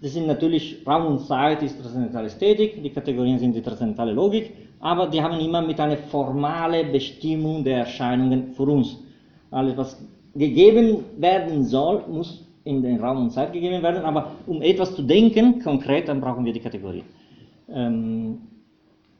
Das 0.00 0.12
sind 0.12 0.26
natürlich 0.26 0.86
Raum 0.86 1.06
und 1.06 1.20
Zeit 1.20 1.62
ist 1.62 1.80
transzendentale 1.80 2.26
Ästhetik, 2.26 2.82
die 2.82 2.90
Kategorien 2.90 3.38
sind 3.38 3.54
die 3.54 3.62
transzendentale 3.62 4.12
Logik, 4.12 4.52
aber 4.78 5.08
die 5.08 5.20
haben 5.20 5.40
immer 5.40 5.60
mit 5.60 5.80
einer 5.80 5.96
formalen 5.96 6.92
Bestimmung 6.92 7.64
der 7.64 7.78
Erscheinungen 7.78 8.52
für 8.52 8.62
uns. 8.62 8.96
Alles, 9.50 9.76
was 9.76 10.00
gegeben 10.34 11.04
werden 11.16 11.64
soll, 11.64 12.04
muss 12.08 12.44
in 12.62 12.82
den 12.82 13.00
Raum 13.00 13.24
und 13.24 13.30
Zeit 13.30 13.52
gegeben 13.52 13.82
werden, 13.82 14.04
aber 14.04 14.32
um 14.46 14.62
etwas 14.62 14.94
zu 14.94 15.02
denken, 15.02 15.60
konkret, 15.60 16.06
dann 16.08 16.20
brauchen 16.20 16.44
wir 16.44 16.52
die 16.52 16.60
Kategorie. 16.60 17.02
Ähm, 17.68 18.38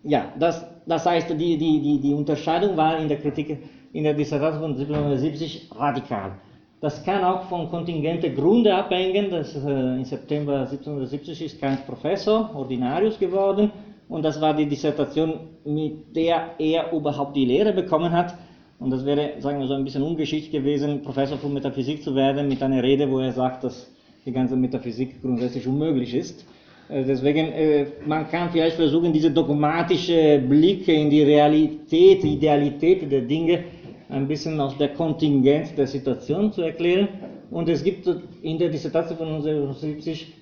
ja, 0.04 0.26
das, 0.38 0.64
das 0.88 1.04
heißt, 1.04 1.30
die, 1.30 1.58
die, 1.58 1.80
die, 1.80 2.00
die 2.00 2.14
Unterscheidung 2.14 2.76
war 2.76 2.98
in 2.98 3.08
der 3.08 3.18
Kritik, 3.18 3.58
in 3.92 4.04
der 4.04 4.14
Dissertation 4.14 4.74
von 4.74 4.80
1770 4.80 5.68
radikal. 5.76 6.32
Das 6.80 7.04
kann 7.04 7.24
auch 7.24 7.42
von 7.44 7.68
kontingenten 7.68 8.34
Gründen 8.34 8.72
abhängen. 8.72 9.30
Das, 9.30 9.54
äh, 9.54 9.96
Im 9.96 10.04
September 10.04 10.60
1770 10.60 11.42
ist 11.42 11.60
Kant 11.60 11.86
Professor, 11.86 12.50
Ordinarius 12.54 13.18
geworden. 13.18 13.70
Und 14.08 14.24
das 14.24 14.40
war 14.40 14.54
die 14.54 14.66
Dissertation, 14.66 15.40
mit 15.64 16.16
der 16.16 16.54
er 16.58 16.92
überhaupt 16.92 17.36
die 17.36 17.44
Lehre 17.44 17.72
bekommen 17.72 18.12
hat. 18.12 18.34
Und 18.78 18.90
das 18.90 19.04
wäre, 19.04 19.40
sagen 19.40 19.58
wir 19.58 19.66
so, 19.66 19.74
ein 19.74 19.84
bisschen 19.84 20.04
ungeschickt 20.04 20.52
gewesen, 20.52 21.02
Professor 21.02 21.36
für 21.36 21.48
Metaphysik 21.48 22.02
zu 22.02 22.14
werden, 22.14 22.48
mit 22.48 22.62
einer 22.62 22.82
Rede, 22.82 23.10
wo 23.10 23.18
er 23.18 23.32
sagt, 23.32 23.64
dass 23.64 23.92
die 24.24 24.32
ganze 24.32 24.56
Metaphysik 24.56 25.20
grundsätzlich 25.20 25.66
unmöglich 25.66 26.14
ist. 26.14 26.46
Äh, 26.88 27.04
deswegen, 27.04 27.52
äh, 27.52 27.86
man 28.06 28.28
kann 28.28 28.50
vielleicht 28.50 28.76
versuchen, 28.76 29.12
diese 29.12 29.30
dogmatische 29.30 30.40
Blicke 30.48 30.92
in 30.92 31.10
die 31.10 31.22
Realität, 31.22 32.24
Idealität 32.24 33.10
der 33.10 33.22
Dinge 33.22 33.64
ein 34.08 34.26
bisschen 34.26 34.58
aus 34.60 34.76
der 34.78 34.88
Kontingenz 34.88 35.74
der 35.74 35.86
Situation 35.86 36.50
zu 36.52 36.62
erklären. 36.62 37.08
Und 37.50 37.68
es 37.68 37.84
gibt 37.84 38.08
in 38.42 38.58
der 38.58 38.70
Dissertation 38.70 39.18
von 39.18 39.28
1970, 39.28 40.32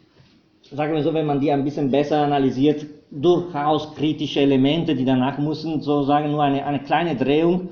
sagen 0.70 0.94
wir 0.94 1.02
so, 1.02 1.12
wenn 1.12 1.26
man 1.26 1.40
die 1.40 1.50
ein 1.50 1.64
bisschen 1.64 1.90
besser 1.90 2.18
analysiert, 2.18 2.86
durchaus 3.10 3.94
kritische 3.94 4.40
Elemente, 4.40 4.94
die 4.94 5.04
danach 5.04 5.38
müssen 5.38 5.80
sozusagen 5.80 6.30
nur 6.30 6.42
eine, 6.42 6.64
eine 6.64 6.80
kleine 6.80 7.16
Drehung 7.16 7.70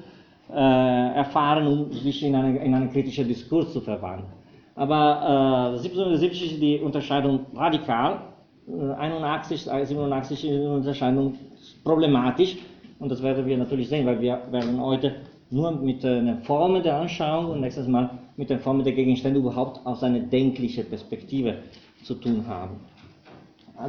äh, 0.50 0.54
erfahren, 0.54 1.66
um 1.66 1.92
sich 1.92 2.22
in, 2.22 2.34
eine, 2.34 2.58
in 2.58 2.74
einen 2.74 2.90
kritischen 2.90 3.26
Diskurs 3.26 3.72
zu 3.72 3.80
verwandeln. 3.80 4.28
Aber 4.76 5.74
äh, 5.74 5.76
1770 5.76 6.52
ist 6.52 6.62
die 6.62 6.78
Unterscheidung 6.78 7.46
radikal 7.54 8.33
81, 8.66 9.68
87 9.68 10.32
ist 10.32 10.42
die 10.42 10.66
Unterscheidung 10.66 11.34
problematisch 11.82 12.56
und 12.98 13.10
das 13.10 13.22
werden 13.22 13.44
wir 13.46 13.58
natürlich 13.58 13.88
sehen, 13.88 14.06
weil 14.06 14.20
wir 14.20 14.40
werden 14.50 14.80
heute 14.80 15.16
nur 15.50 15.72
mit 15.72 16.04
einer 16.04 16.38
Form 16.38 16.82
der 16.82 16.96
Anschauung 16.96 17.50
und 17.50 17.60
nächstes 17.60 17.86
Mal 17.86 18.10
mit 18.36 18.50
der 18.50 18.58
Form 18.58 18.82
der 18.82 18.92
Gegenstände 18.92 19.38
überhaupt 19.38 19.84
aus 19.86 20.02
einer 20.02 20.20
denklichen 20.20 20.86
Perspektive 20.86 21.58
zu 22.02 22.14
tun 22.14 22.44
haben. 22.46 22.80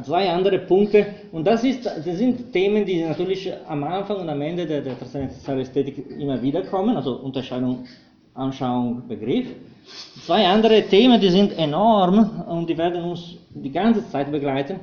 Zwei 0.02 0.28
andere 0.30 0.58
Punkte, 0.58 1.06
und 1.30 1.46
das, 1.46 1.62
ist, 1.62 1.86
das 1.86 2.04
sind 2.04 2.52
Themen, 2.52 2.84
die 2.84 3.02
natürlich 3.02 3.52
am 3.68 3.84
Anfang 3.84 4.18
und 4.18 4.28
am 4.28 4.40
Ende 4.42 4.66
der, 4.66 4.82
der 4.82 4.98
transzendentalen 4.98 5.60
Ästhetik 5.60 6.10
immer 6.10 6.42
wieder 6.42 6.62
kommen, 6.62 6.96
also 6.96 7.16
Unterscheidung, 7.18 7.84
Anschauung, 8.34 9.06
Begriff. 9.06 9.46
Zwei 10.24 10.46
andere 10.46 10.82
Themen, 10.88 11.20
die 11.20 11.30
sind 11.30 11.56
enorm 11.56 12.42
und 12.48 12.68
die 12.68 12.76
werden 12.76 13.02
uns 13.04 13.36
die 13.50 13.70
ganze 13.70 14.08
Zeit 14.10 14.30
begleiten, 14.30 14.80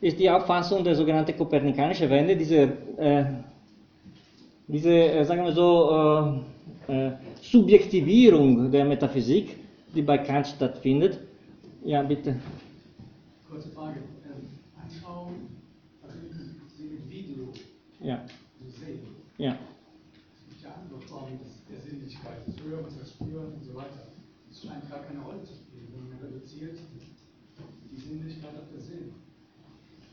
ist 0.00 0.18
die 0.18 0.30
Auffassung 0.30 0.82
der 0.84 0.94
sogenannten 0.94 1.36
kopernikanischen 1.36 2.08
Wende, 2.08 2.36
diese, 2.36 2.62
äh, 2.96 3.24
diese 4.68 4.90
äh, 4.90 5.24
sagen 5.24 5.44
wir 5.44 5.52
so, 5.52 6.42
äh, 6.88 7.06
äh, 7.06 7.12
Subjektivierung 7.42 8.70
der 8.70 8.84
Metaphysik, 8.84 9.56
die 9.94 10.02
bei 10.02 10.18
Kant 10.18 10.46
stattfindet. 10.46 11.18
Ja, 11.84 12.02
bitte. 12.02 12.36
Kurze 13.48 13.68
Frage. 13.70 14.00
Ähm, 14.24 14.48
Anschauung 14.82 15.34
Ja. 18.00 18.20
zu 18.58 18.70
sehen. 18.78 19.00
Ja. 19.38 19.56
Es 20.36 20.48
gibt 20.48 20.62
ja 20.62 20.70
andere 20.80 21.00
Formen 21.00 21.40
der 21.68 21.80
Sinnlichkeit, 21.80 22.38
das 22.46 22.54
Hören, 22.64 22.84
das 22.98 23.10
Spüren 23.10 23.52
und 23.54 23.64
so 23.64 23.74
weiter. 23.74 24.05
Scheint 24.62 24.88
gar 24.90 25.00
keine 25.00 25.20
Rolle 25.20 25.42
zu 25.42 25.52
spielen, 25.52 25.88
sondern 25.92 26.18
reduziert 26.32 26.78
die 27.92 28.00
Sinnlichkeit 28.00 28.52
auf 28.56 28.64
das 28.74 28.86
Sinn. 28.86 29.12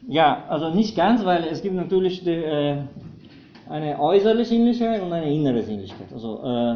Ja, 0.08 0.44
also 0.50 0.70
nicht 0.70 0.96
ganz, 0.96 1.24
weil 1.24 1.46
es 1.46 1.62
gibt 1.62 1.76
natürlich 1.76 2.24
die, 2.24 2.32
äh, 2.32 2.82
eine 3.70 4.00
äußere 4.00 4.44
Sinnlichkeit 4.44 5.02
und 5.02 5.14
eine 5.14 5.34
innere 5.34 5.62
Sinnlichkeit. 5.62 6.12
Also 6.12 6.44
äh, 6.44 6.76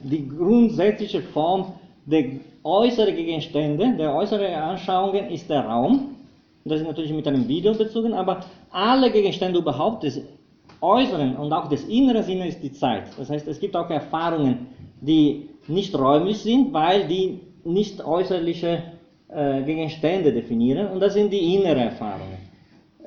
die 0.00 0.28
grundsätzliche 0.28 1.22
Form 1.22 1.72
der 2.04 2.24
äußeren 2.62 3.16
Gegenstände, 3.16 3.96
der 3.96 4.14
äußeren 4.14 4.52
Anschauungen 4.52 5.30
ist 5.30 5.48
der 5.48 5.64
Raum. 5.64 6.16
Das 6.64 6.80
ist 6.80 6.86
natürlich 6.86 7.12
mit 7.12 7.26
einem 7.26 7.48
Video 7.48 7.72
bezogen, 7.72 8.12
aber 8.12 8.40
alle 8.70 9.10
Gegenstände 9.10 9.60
überhaupt 9.60 10.02
des 10.02 10.20
äußeren 10.80 11.36
und 11.36 11.52
auch 11.52 11.68
des 11.68 11.84
inneren 11.84 12.22
Sinnes 12.22 12.56
ist 12.56 12.62
die 12.62 12.72
Zeit. 12.72 13.04
Das 13.16 13.30
heißt, 13.30 13.48
es 13.48 13.58
gibt 13.58 13.74
auch 13.76 13.88
Erfahrungen, 13.88 14.66
die 15.00 15.48
nicht 15.68 15.94
räumlich 15.98 16.38
sind, 16.38 16.72
weil 16.72 17.06
die 17.08 17.40
nicht 17.64 18.04
äußerliche 18.04 18.82
äh, 19.28 19.62
Gegenstände 19.62 20.32
definieren 20.32 20.88
und 20.88 21.00
das 21.00 21.14
sind 21.14 21.32
die 21.32 21.54
inneren 21.54 21.78
Erfahrungen. 21.78 22.38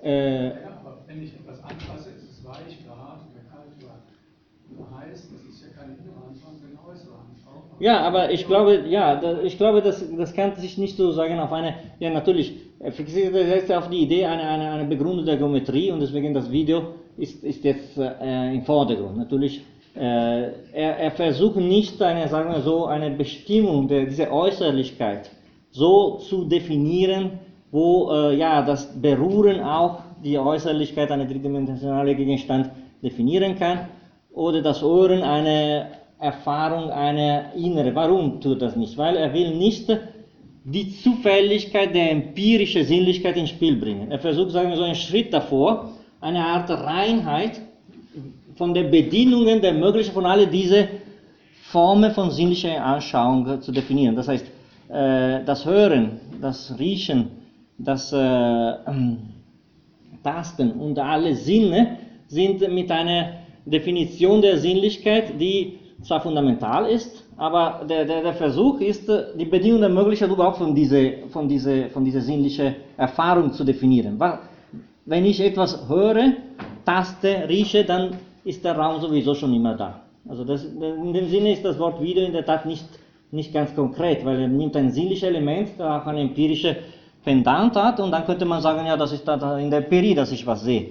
Äh, 0.03 0.47
Ja, 0.47 0.51
aber 0.81 0.97
wenn 1.07 1.23
ich 1.23 1.33
etwas 1.33 1.63
anfasse, 1.63 2.09
ist 2.17 2.29
es 2.31 2.45
weich 2.45 2.77
oder 2.85 2.97
hart 2.97 3.21
oder 3.31 3.41
kalt 3.49 3.71
oder, 3.81 4.97
heiß, 4.99 5.29
das 5.31 5.41
ist 5.43 5.61
ja 5.63 5.67
keine 5.81 5.93
innere 5.93 6.27
Anschauung, 6.27 6.55
sondern 6.59 6.77
eine 6.77 6.91
äußere 6.91 7.13
Anschauung. 7.13 7.63
Ja, 7.79 8.01
aber 8.01 8.31
ich 8.31 8.45
glaube, 8.47 8.83
ja, 8.87 9.15
da, 9.15 9.41
ich 9.41 9.57
glaube, 9.57 9.81
das, 9.81 10.03
das 10.17 10.33
kann 10.33 10.55
sich 10.55 10.77
nicht 10.77 10.97
so 10.97 11.11
sagen 11.11 11.39
auf 11.39 11.51
eine, 11.53 11.75
ja 11.99 12.09
natürlich, 12.09 12.53
er 12.79 12.91
fixiert 12.91 13.33
er 13.35 13.47
setzt 13.47 13.71
auf 13.71 13.89
die 13.89 13.99
Idee 14.03 14.25
eine, 14.25 14.43
eine, 14.43 14.69
eine 14.71 14.85
Begründung 14.85 15.25
der 15.25 15.37
Geometrie 15.37 15.91
und 15.91 15.99
deswegen 16.01 16.33
das 16.33 16.51
Video 16.51 16.93
ist, 17.17 17.43
ist 17.43 17.63
jetzt 17.63 17.97
äh, 17.97 18.53
im 18.53 18.63
Vordergrund. 18.63 19.17
Natürlich, 19.17 19.59
äh, 19.59 19.61
er, 20.01 20.97
er 20.97 21.11
versucht 21.11 21.57
nicht 21.57 22.01
eine, 22.01 22.27
sagen 22.27 22.51
wir 22.51 22.61
so, 22.61 22.85
eine 22.85 23.11
Bestimmung 23.11 23.87
der, 23.87 24.05
dieser 24.05 24.31
Äußerlichkeit 24.31 25.29
so 25.71 26.17
zu 26.17 26.45
definieren, 26.45 27.39
wo 27.71 28.11
äh, 28.11 28.35
ja, 28.35 28.61
das 28.61 28.99
Berühren 29.01 29.61
auch 29.61 29.99
die 30.23 30.37
Äußerlichkeit 30.37 31.11
einer 31.11 31.25
dreidimensionalen 31.25 32.17
Gegenstand 32.17 32.71
definieren 33.03 33.57
kann 33.57 33.87
oder 34.33 34.61
das 34.61 34.81
Hören 34.81 35.21
eine 35.21 35.87
Erfahrung, 36.19 36.89
eine 36.89 37.51
innere. 37.55 37.93
Warum 37.95 38.41
tut 38.41 38.61
das 38.61 38.75
nicht? 38.75 38.97
Weil 38.97 39.15
er 39.15 39.33
will 39.33 39.55
nicht 39.55 39.89
die 40.65 40.91
Zufälligkeit 40.91 41.95
der 41.95 42.11
empirischen 42.11 42.83
Sinnlichkeit 42.83 43.37
ins 43.37 43.49
Spiel 43.49 43.77
bringen. 43.77 44.11
Er 44.11 44.19
versucht, 44.19 44.51
sagen 44.51 44.69
wir 44.69 44.77
so, 44.77 44.83
einen 44.83 44.95
Schritt 44.95 45.33
davor, 45.33 45.91
eine 46.19 46.43
Art 46.43 46.69
Reinheit 46.69 47.61
von 48.59 48.73
den 48.73 48.91
Bedingungen 48.91 49.61
der 49.61 49.73
möglichen 49.73 50.11
von 50.11 50.25
all 50.25 50.45
diese 50.45 50.89
Formen 51.71 52.11
von 52.11 52.29
sinnlicher 52.29 52.83
Anschauung 52.83 53.61
zu 53.61 53.71
definieren. 53.71 54.17
Das 54.17 54.27
heißt, 54.27 54.45
äh, 54.89 55.45
das 55.45 55.65
Hören, 55.65 56.19
das 56.41 56.75
Riechen, 56.77 57.29
das 57.77 58.11
äh, 58.11 58.73
Tasten 60.23 60.71
und 60.71 60.99
alle 60.99 61.33
Sinne 61.35 61.99
sind 62.27 62.59
mit 62.73 62.91
einer 62.91 63.21
Definition 63.65 64.41
der 64.41 64.57
Sinnlichkeit, 64.57 65.39
die 65.39 65.79
zwar 66.01 66.19
fundamental 66.19 66.85
ist, 66.85 67.23
aber 67.37 67.85
der, 67.89 68.03
der, 68.03 68.23
der 68.23 68.33
Versuch 68.33 68.81
ist, 68.81 69.09
die 69.39 69.45
Bedingung 69.45 69.79
der 69.79 69.89
Möglichkeit 69.89 70.29
überhaupt 70.29 70.57
von 70.57 70.75
dieser 70.75 71.29
von 71.29 71.47
diese, 71.47 71.87
von 71.93 72.03
diese 72.03 72.19
sinnlichen 72.19 72.75
Erfahrung 72.97 73.53
zu 73.53 73.63
definieren. 73.63 74.19
Wenn 75.05 75.25
ich 75.25 75.39
etwas 75.39 75.87
höre, 75.87 76.33
taste, 76.85 77.47
rieche, 77.47 77.85
dann 77.85 78.17
ist 78.49 78.65
der 78.65 78.75
Raum 78.75 78.99
sowieso 78.99 79.35
schon 79.35 79.53
immer 79.53 79.75
da. 79.75 80.01
Also 80.27 80.43
das, 80.43 80.65
in 80.65 81.13
dem 81.13 81.27
Sinne 81.29 81.53
ist 81.53 81.63
das 81.63 81.77
Wort 81.79 82.01
Video 82.01 82.25
in 82.25 82.33
der 82.33 82.45
Tat 82.45 82.65
nicht, 82.65 82.85
nicht 83.31 83.53
ganz 83.53 83.75
konkret, 83.75 84.25
weil 84.25 84.41
er 84.41 84.47
nimmt 84.47 84.75
ein 84.75 84.91
sinnliches 84.91 85.23
Element, 85.23 85.69
das 85.77 86.01
auch 86.01 86.07
eine 86.07 86.21
empirische 86.21 86.77
Pendant 87.23 87.75
hat 87.75 87.99
und 87.99 88.11
dann 88.11 88.25
könnte 88.25 88.45
man 88.45 88.61
sagen, 88.61 88.85
ja, 88.85 88.97
das 88.97 89.11
ist 89.11 89.27
da 89.27 89.57
in 89.59 89.69
der 89.69 89.79
Empirie, 89.83 90.15
dass 90.15 90.31
ich 90.31 90.45
was 90.47 90.63
sehe. 90.63 90.89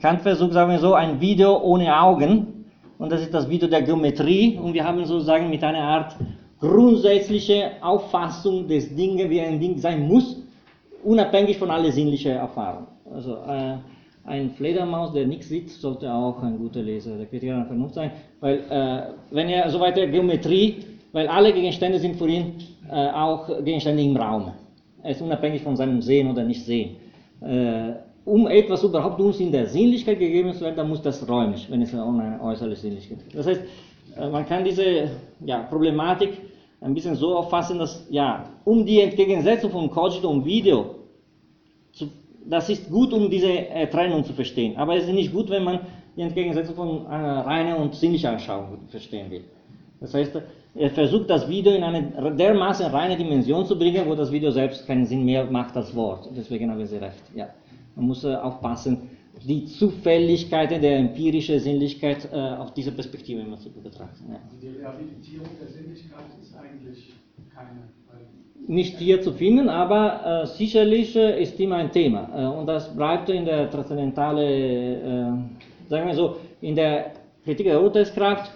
Kant 0.00 0.22
versucht, 0.22 0.52
sagen 0.52 0.70
wir 0.70 0.78
so, 0.78 0.94
ein 0.94 1.20
Video 1.20 1.60
ohne 1.62 1.94
Augen 2.00 2.64
und 2.98 3.12
das 3.12 3.20
ist 3.20 3.34
das 3.34 3.48
Video 3.48 3.68
der 3.68 3.82
Geometrie 3.82 4.58
und 4.58 4.72
wir 4.72 4.84
haben 4.84 5.04
sozusagen 5.04 5.50
mit 5.50 5.62
einer 5.62 5.82
Art 5.82 6.16
grundsätzliche 6.58 7.72
Auffassung 7.82 8.66
des 8.66 8.94
Dinges, 8.94 9.28
wie 9.28 9.40
ein 9.40 9.60
Ding 9.60 9.78
sein 9.78 10.08
muss, 10.08 10.42
unabhängig 11.02 11.58
von 11.58 11.70
aller 11.70 11.92
sinnlichen 11.92 12.32
Erfahrung. 12.32 12.86
Also 13.12 13.34
äh, 13.46 13.76
ein 14.26 14.50
Fledermaus, 14.50 15.12
der 15.12 15.26
nichts 15.26 15.48
sieht, 15.48 15.70
sollte 15.70 16.12
auch 16.12 16.42
ein 16.42 16.58
guter 16.58 16.82
Leser 16.82 17.16
der 17.16 17.26
Kritiker 17.26 17.56
der 17.56 17.66
Vernunft 17.66 17.94
sein, 17.94 18.10
weil 18.40 18.60
äh, 18.70 19.02
wenn 19.30 19.48
er 19.48 19.68
so 19.70 19.80
weiter 19.80 20.06
Geometrie, 20.06 20.76
weil 21.12 21.28
alle 21.28 21.52
Gegenstände 21.52 21.98
sind 21.98 22.16
für 22.16 22.28
ihn 22.28 22.54
äh, 22.90 23.10
auch 23.10 23.48
Gegenstände 23.64 24.02
im 24.02 24.16
Raum. 24.16 24.52
Er 25.02 25.10
ist 25.10 25.20
unabhängig 25.20 25.62
von 25.62 25.76
seinem 25.76 26.00
Sehen 26.00 26.30
oder 26.30 26.42
Nicht-Sehen. 26.42 26.96
Äh, 27.42 27.92
um 28.24 28.48
etwas 28.48 28.82
überhaupt 28.82 29.20
uns 29.20 29.38
in 29.38 29.52
der 29.52 29.66
Sinnlichkeit 29.66 30.18
gegeben 30.18 30.52
zu 30.54 30.62
werden, 30.62 30.76
dann 30.76 30.88
muss 30.88 31.02
das 31.02 31.28
räumlich, 31.28 31.70
wenn 31.70 31.82
es 31.82 31.92
um 31.92 32.18
eine 32.18 32.40
äußere 32.40 32.74
Sinnlichkeit 32.74 33.18
geht. 33.24 33.38
Das 33.38 33.46
heißt, 33.46 33.60
äh, 34.16 34.28
man 34.28 34.46
kann 34.46 34.64
diese 34.64 35.10
ja, 35.44 35.58
Problematik 35.64 36.30
ein 36.80 36.94
bisschen 36.94 37.14
so 37.14 37.36
auffassen, 37.36 37.78
dass 37.78 38.06
ja, 38.10 38.44
um 38.64 38.84
die 38.84 39.00
Entgegensetzung 39.00 39.70
von 39.70 39.90
Cogito 39.90 40.28
und 40.28 40.44
Video, 40.44 40.93
das 42.48 42.68
ist 42.68 42.90
gut, 42.90 43.12
um 43.12 43.30
diese 43.30 43.50
äh, 43.50 43.86
Trennung 43.88 44.24
zu 44.24 44.32
verstehen, 44.32 44.76
aber 44.76 44.96
es 44.96 45.04
ist 45.04 45.12
nicht 45.12 45.32
gut, 45.32 45.50
wenn 45.50 45.64
man 45.64 45.80
die 46.16 46.22
Entgegensetzung 46.22 46.74
von 46.74 47.06
äh, 47.06 47.14
reiner 47.14 47.78
und 47.78 47.94
sinnlicher 47.94 48.30
Anschauung 48.30 48.78
verstehen 48.88 49.30
will. 49.30 49.44
Das 50.00 50.14
heißt, 50.14 50.40
er 50.74 50.90
versucht 50.90 51.30
das 51.30 51.48
Video 51.48 51.72
in 51.72 51.82
eine 51.82 52.34
dermaßen 52.34 52.86
reine 52.86 53.16
Dimension 53.16 53.64
zu 53.64 53.78
bringen, 53.78 54.06
wo 54.06 54.14
das 54.14 54.30
Video 54.30 54.50
selbst 54.50 54.86
keinen 54.86 55.06
Sinn 55.06 55.24
mehr 55.24 55.44
macht 55.44 55.76
als 55.76 55.94
Wort. 55.94 56.28
Deswegen 56.36 56.70
haben 56.70 56.84
Sie 56.84 56.96
recht. 56.96 57.22
Ja. 57.34 57.48
Man 57.94 58.06
muss 58.06 58.24
äh, 58.24 58.34
aufpassen, 58.34 59.10
die 59.42 59.66
Zufälligkeiten 59.66 60.80
der 60.80 60.98
empirischen 60.98 61.60
Sinnlichkeit 61.60 62.28
äh, 62.32 62.36
auf 62.36 62.72
diese 62.74 62.92
Perspektive 62.92 63.40
immer 63.40 63.56
zu 63.56 63.70
betrachten. 63.70 64.24
Ja. 64.30 64.40
Die 64.60 64.68
Rehabilitierung 64.78 65.48
der 65.60 65.68
Sinnlichkeit 65.68 66.26
ist 66.40 66.56
eigentlich 66.56 67.12
keine. 67.54 67.88
Nicht 68.66 68.98
hier 68.98 69.20
zu 69.20 69.32
finden, 69.32 69.68
aber 69.68 70.42
äh, 70.42 70.46
sicherlich 70.46 71.14
äh, 71.16 71.42
ist 71.42 71.60
immer 71.60 71.76
ein 71.76 71.92
Thema. 71.92 72.28
Äh, 72.34 72.58
und 72.58 72.66
das 72.66 72.94
bleibt 72.94 73.28
in 73.28 73.44
der 73.44 73.70
transzendentale, 73.70 74.44
äh, 74.44 75.88
sagen 75.88 76.06
wir 76.06 76.14
so, 76.14 76.36
in 76.60 76.74
der 76.74 77.12
Kritik 77.44 77.66
der 77.66 77.82
Urteilskraft. 77.82 78.50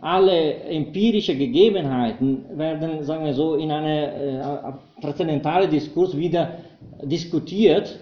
Alle 0.00 0.54
empirische 0.64 1.34
Gegebenheiten 1.34 2.44
werden, 2.58 3.02
sagen 3.02 3.24
wir 3.24 3.32
so, 3.32 3.54
in 3.54 3.70
einem 3.70 4.60
transzendentalen 5.00 5.70
Diskurs 5.70 6.14
wieder 6.14 6.58
diskutiert 7.02 7.98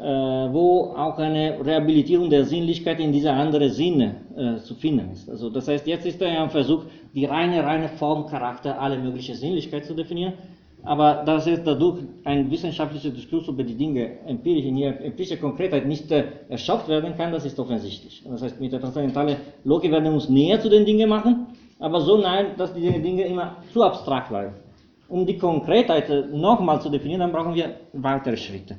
äh, 0.00 0.02
wo 0.02 0.94
auch 0.96 1.18
eine 1.18 1.58
Rehabilitierung 1.62 2.30
der 2.30 2.46
Sinnlichkeit 2.46 3.00
in 3.00 3.12
dieser 3.12 3.34
anderen 3.34 3.70
Sinne 3.70 4.16
äh, 4.34 4.56
zu 4.62 4.74
finden 4.74 5.10
ist. 5.12 5.28
Also 5.28 5.50
das 5.50 5.68
heißt, 5.68 5.86
jetzt 5.86 6.06
ist 6.06 6.22
er 6.22 6.42
ein 6.42 6.48
Versuch, 6.48 6.84
die 7.14 7.26
reine, 7.26 7.62
reine 7.62 7.88
Formcharakter 7.90 8.80
aller 8.80 8.96
möglichen 8.96 9.34
Sinnlichkeit 9.34 9.84
zu 9.84 9.94
definieren, 9.94 10.34
aber 10.82 11.22
dass 11.24 11.46
es 11.46 11.62
dadurch 11.62 11.98
ein 12.24 12.50
wissenschaftlicher 12.50 13.10
Diskurs 13.10 13.48
über 13.48 13.62
die 13.62 13.74
Dinge 13.74 14.18
empirisch 14.26 14.64
in 14.64 14.76
ihrer 14.76 15.00
empirischen 15.00 15.40
Konkretheit 15.40 15.86
nicht 15.86 16.10
äh, 16.10 16.24
erschafft 16.48 16.88
werden 16.88 17.14
kann, 17.16 17.32
das 17.32 17.44
ist 17.44 17.58
offensichtlich. 17.58 18.22
Das 18.28 18.42
heißt, 18.42 18.60
mit 18.60 18.72
der 18.72 18.80
transzendentalen 18.80 19.36
Logik 19.64 19.90
werden 19.90 20.04
wir 20.04 20.12
uns 20.12 20.28
näher 20.28 20.60
zu 20.60 20.68
den 20.68 20.84
Dingen 20.84 21.08
machen, 21.08 21.46
aber 21.78 22.00
so 22.00 22.16
nein, 22.18 22.56
dass 22.56 22.72
die 22.72 22.80
Dinge 22.80 23.24
immer 23.24 23.56
zu 23.72 23.82
abstrakt 23.82 24.30
bleiben. 24.30 24.54
Um 25.08 25.26
die 25.26 25.36
Konkretheit 25.36 26.08
nochmal 26.32 26.80
zu 26.80 26.88
definieren, 26.88 27.20
dann 27.20 27.32
brauchen 27.32 27.54
wir 27.54 27.74
weitere 27.92 28.36
Schritte. 28.36 28.76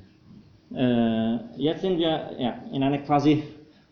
Äh, 0.74 1.38
jetzt 1.58 1.82
sind 1.82 1.98
wir 1.98 2.32
ja, 2.40 2.56
in 2.72 2.82
einer 2.82 3.00
quasi 3.00 3.44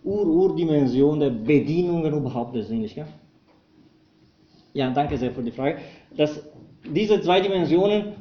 Ur-Ur-Dimension 0.04 1.20
der 1.20 1.30
Bedienungen 1.30 2.14
überhaupt 2.14 2.56
der 2.56 2.64
Sinnlichkeit. 2.64 3.08
Ja, 4.74 4.90
danke 4.92 5.18
sehr 5.18 5.32
für 5.32 5.44
die 5.44 5.52
Frage. 5.52 5.80
Das, 6.16 6.42
diese 6.86 7.22
zwei 7.22 7.42
Dimensionen 7.42 8.14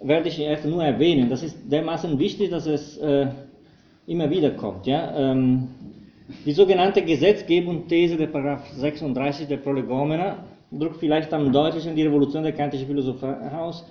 werde 0.00 0.28
ich 0.28 0.38
jetzt 0.38 0.64
nur 0.64 0.84
erwähnen. 0.84 1.28
Das 1.28 1.42
ist 1.42 1.56
dermaßen 1.70 2.18
wichtig, 2.18 2.50
dass 2.50 2.66
es 2.66 2.96
äh, 2.98 3.26
immer 4.06 4.30
wieder 4.30 4.50
kommt. 4.50 4.86
Ja? 4.86 5.14
Ähm, 5.16 5.68
die 6.44 6.52
sogenannte 6.52 7.02
Gesetzgebungsthese 7.02 8.16
der 8.16 8.26
Paragraph 8.28 8.68
36 8.74 9.48
der 9.48 9.58
Prolegomena 9.58 10.44
drückt 10.70 10.96
vielleicht 10.96 11.32
am 11.32 11.52
deutlichsten 11.52 11.94
die 11.94 12.02
Revolution 12.02 12.42
der 12.42 12.52
kantischen 12.52 12.86
Philosophie 12.86 13.26
aus, 13.26 13.84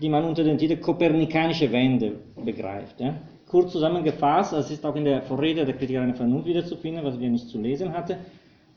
die 0.00 0.08
man 0.08 0.24
unter 0.24 0.44
dem 0.44 0.58
Titel 0.58 0.76
Kopernikanische 0.76 1.70
Wende 1.72 2.12
begreift. 2.44 3.00
Ja? 3.00 3.14
Kurz 3.48 3.72
zusammengefasst, 3.72 4.52
das 4.52 4.70
ist 4.70 4.84
auch 4.84 4.96
in 4.96 5.04
der 5.04 5.22
Vorrede 5.22 5.64
der 5.64 5.74
Kritiker 5.74 6.02
einer 6.02 6.14
Vernunft 6.14 6.46
wiederzufinden, 6.46 7.04
was 7.04 7.18
wir 7.18 7.30
nicht 7.30 7.48
zu 7.48 7.60
lesen 7.60 7.92
hatten. 7.92 8.16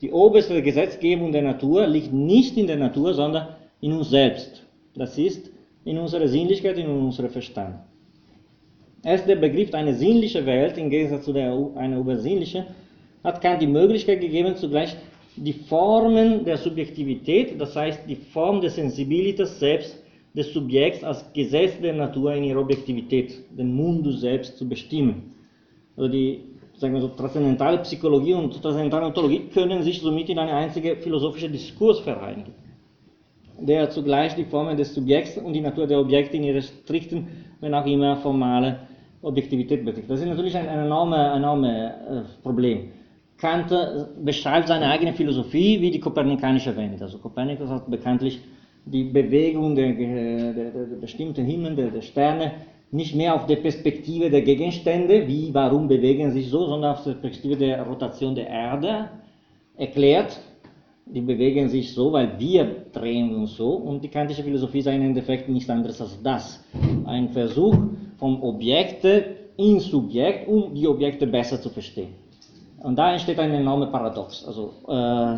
Die 0.01 0.11
oberste 0.11 0.61
Gesetzgebung 0.61 1.31
der 1.31 1.41
Natur 1.41 1.87
liegt 1.87 2.13
nicht 2.13 2.55
in 2.57 2.67
der 2.67 2.77
Natur, 2.77 3.13
sondern 3.13 3.47
in 3.81 3.93
uns 3.93 4.09
selbst. 4.09 4.66
Das 4.97 5.17
ist 5.17 5.51
in 5.85 5.97
unserer 5.97 6.27
Sinnlichkeit, 6.27 6.77
in 6.77 6.87
unserem 6.87 7.29
Verstand. 7.29 7.75
Erst 9.03 9.27
der 9.27 9.35
Begriff 9.35 9.73
eine 9.73 9.93
sinnliche 9.93 10.45
Welt 10.45 10.77
im 10.77 10.89
Gegensatz 10.89 11.25
zu 11.25 11.33
der, 11.33 11.53
einer 11.75 11.99
übersinnlichen 11.99 12.65
hat 13.23 13.41
Kant 13.41 13.61
die 13.61 13.67
Möglichkeit 13.67 14.21
gegeben, 14.21 14.55
zugleich 14.55 14.95
die 15.35 15.53
Formen 15.53 16.43
der 16.45 16.57
Subjektivität, 16.57 17.59
das 17.61 17.75
heißt 17.75 18.01
die 18.07 18.15
Form 18.15 18.59
der 18.59 18.71
Sensibilitas 18.71 19.59
selbst 19.59 20.03
des 20.35 20.51
Subjekts 20.53 21.03
als 21.03 21.31
Gesetz 21.33 21.79
der 21.79 21.93
Natur 21.93 22.33
in 22.33 22.43
ihrer 22.43 22.61
Objektivität, 22.61 23.33
den 23.57 23.73
Mundus 23.73 24.21
selbst 24.21 24.57
zu 24.57 24.67
bestimmen. 24.67 25.33
Also 25.95 26.09
die 26.09 26.41
sagen 26.75 26.93
wir 26.93 27.01
so, 27.01 27.09
transzendentale 27.09 27.79
Psychologie 27.79 28.33
und 28.33 28.61
transzendentale 28.61 29.07
Ontologie 29.07 29.47
können 29.53 29.81
sich 29.83 29.99
somit 29.99 30.29
in 30.29 30.39
eine 30.39 30.53
einzige 30.53 30.95
philosophische 30.95 31.49
Diskurs 31.49 31.99
vereinigen, 31.99 32.53
der 33.59 33.89
zugleich 33.89 34.35
die 34.35 34.45
Formen 34.45 34.77
des 34.77 34.93
Subjekts 34.93 35.37
und 35.37 35.53
die 35.53 35.61
Natur 35.61 35.87
der 35.87 35.99
Objekte 35.99 36.37
in 36.37 36.43
ihrer 36.43 36.61
strikten, 36.61 37.27
wenn 37.59 37.73
auch 37.73 37.85
immer 37.85 38.17
formale 38.17 38.79
Objektivität 39.21 39.83
betrifft. 39.83 40.09
Das 40.09 40.19
ist 40.19 40.27
natürlich 40.27 40.55
ein, 40.55 40.67
ein 40.67 40.85
enormes 40.85 41.35
enorme, 41.35 41.93
äh, 42.09 42.43
Problem. 42.43 42.91
Kant 43.37 43.71
äh, 43.71 44.05
beschreibt 44.23 44.67
seine 44.67 44.87
eigene 44.89 45.13
Philosophie 45.13 45.81
wie 45.81 45.91
die 45.91 45.99
kopernikanische 45.99 46.75
Wende. 46.75 47.03
Also 47.03 47.17
Kopernikus 47.17 47.69
hat 47.69 47.89
bekanntlich 47.89 48.41
die 48.85 49.03
Bewegung 49.03 49.75
der, 49.75 49.93
der, 49.93 50.53
der, 50.53 50.71
der 50.71 50.95
bestimmten 51.01 51.45
Himmel, 51.45 51.75
der, 51.75 51.91
der 51.91 52.01
Sterne, 52.01 52.51
nicht 52.91 53.15
mehr 53.15 53.35
auf 53.35 53.45
der 53.47 53.57
Perspektive 53.57 54.29
der 54.29 54.41
Gegenstände, 54.41 55.27
wie, 55.27 55.53
warum 55.53 55.87
bewegen 55.87 56.31
sich 56.31 56.49
so, 56.49 56.65
sondern 56.67 56.93
auf 56.93 57.03
der 57.03 57.13
Perspektive 57.13 57.57
der 57.57 57.83
Rotation 57.83 58.33
der 58.33 58.47
Erde 58.47 59.09
erklärt. 59.75 60.39
Die 61.13 61.21
bewegen 61.21 61.69
sich 61.69 61.93
so, 61.93 62.11
weil 62.11 62.37
wir 62.37 62.85
drehen 62.91 63.33
uns 63.35 63.55
so. 63.55 63.69
Und 63.69 64.03
die 64.03 64.09
kantische 64.09 64.43
Philosophie 64.43 64.79
ist 64.79 64.87
im 64.87 65.01
Endeffekt 65.01 65.47
nichts 65.47 65.69
anderes 65.69 66.01
als 66.01 66.21
das. 66.21 66.63
Ein 67.05 67.29
Versuch 67.29 67.75
vom 68.17 68.43
Objekte 68.43 69.37
ins 69.55 69.85
Subjekt, 69.85 70.47
um 70.47 70.73
die 70.73 70.87
Objekte 70.87 71.25
besser 71.25 71.61
zu 71.61 71.69
verstehen. 71.69 72.13
Und 72.83 72.97
da 72.97 73.11
entsteht 73.11 73.39
ein 73.39 73.51
enormer 73.51 73.87
Paradox. 73.87 74.45
Also, 74.45 74.73
äh, 74.87 75.37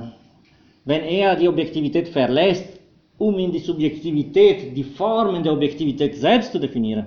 wenn 0.85 1.03
er 1.03 1.35
die 1.35 1.47
Objektivität 1.47 2.09
verlässt, 2.09 2.79
um 3.17 3.37
in 3.37 3.51
die 3.51 3.59
Subjektivität 3.59 4.75
die 4.75 4.83
Formen 4.83 5.43
der 5.43 5.53
Objektivität 5.53 6.15
selbst 6.15 6.51
zu 6.51 6.59
definieren, 6.59 7.05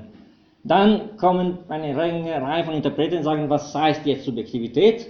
dann 0.64 1.16
kommen 1.16 1.58
eine 1.68 1.96
Reihe 1.96 2.64
von 2.64 2.74
Interpreten 2.74 3.18
und 3.18 3.24
sagen, 3.24 3.50
was 3.50 3.74
heißt 3.74 4.06
jetzt 4.06 4.24
Subjektivität 4.24 5.08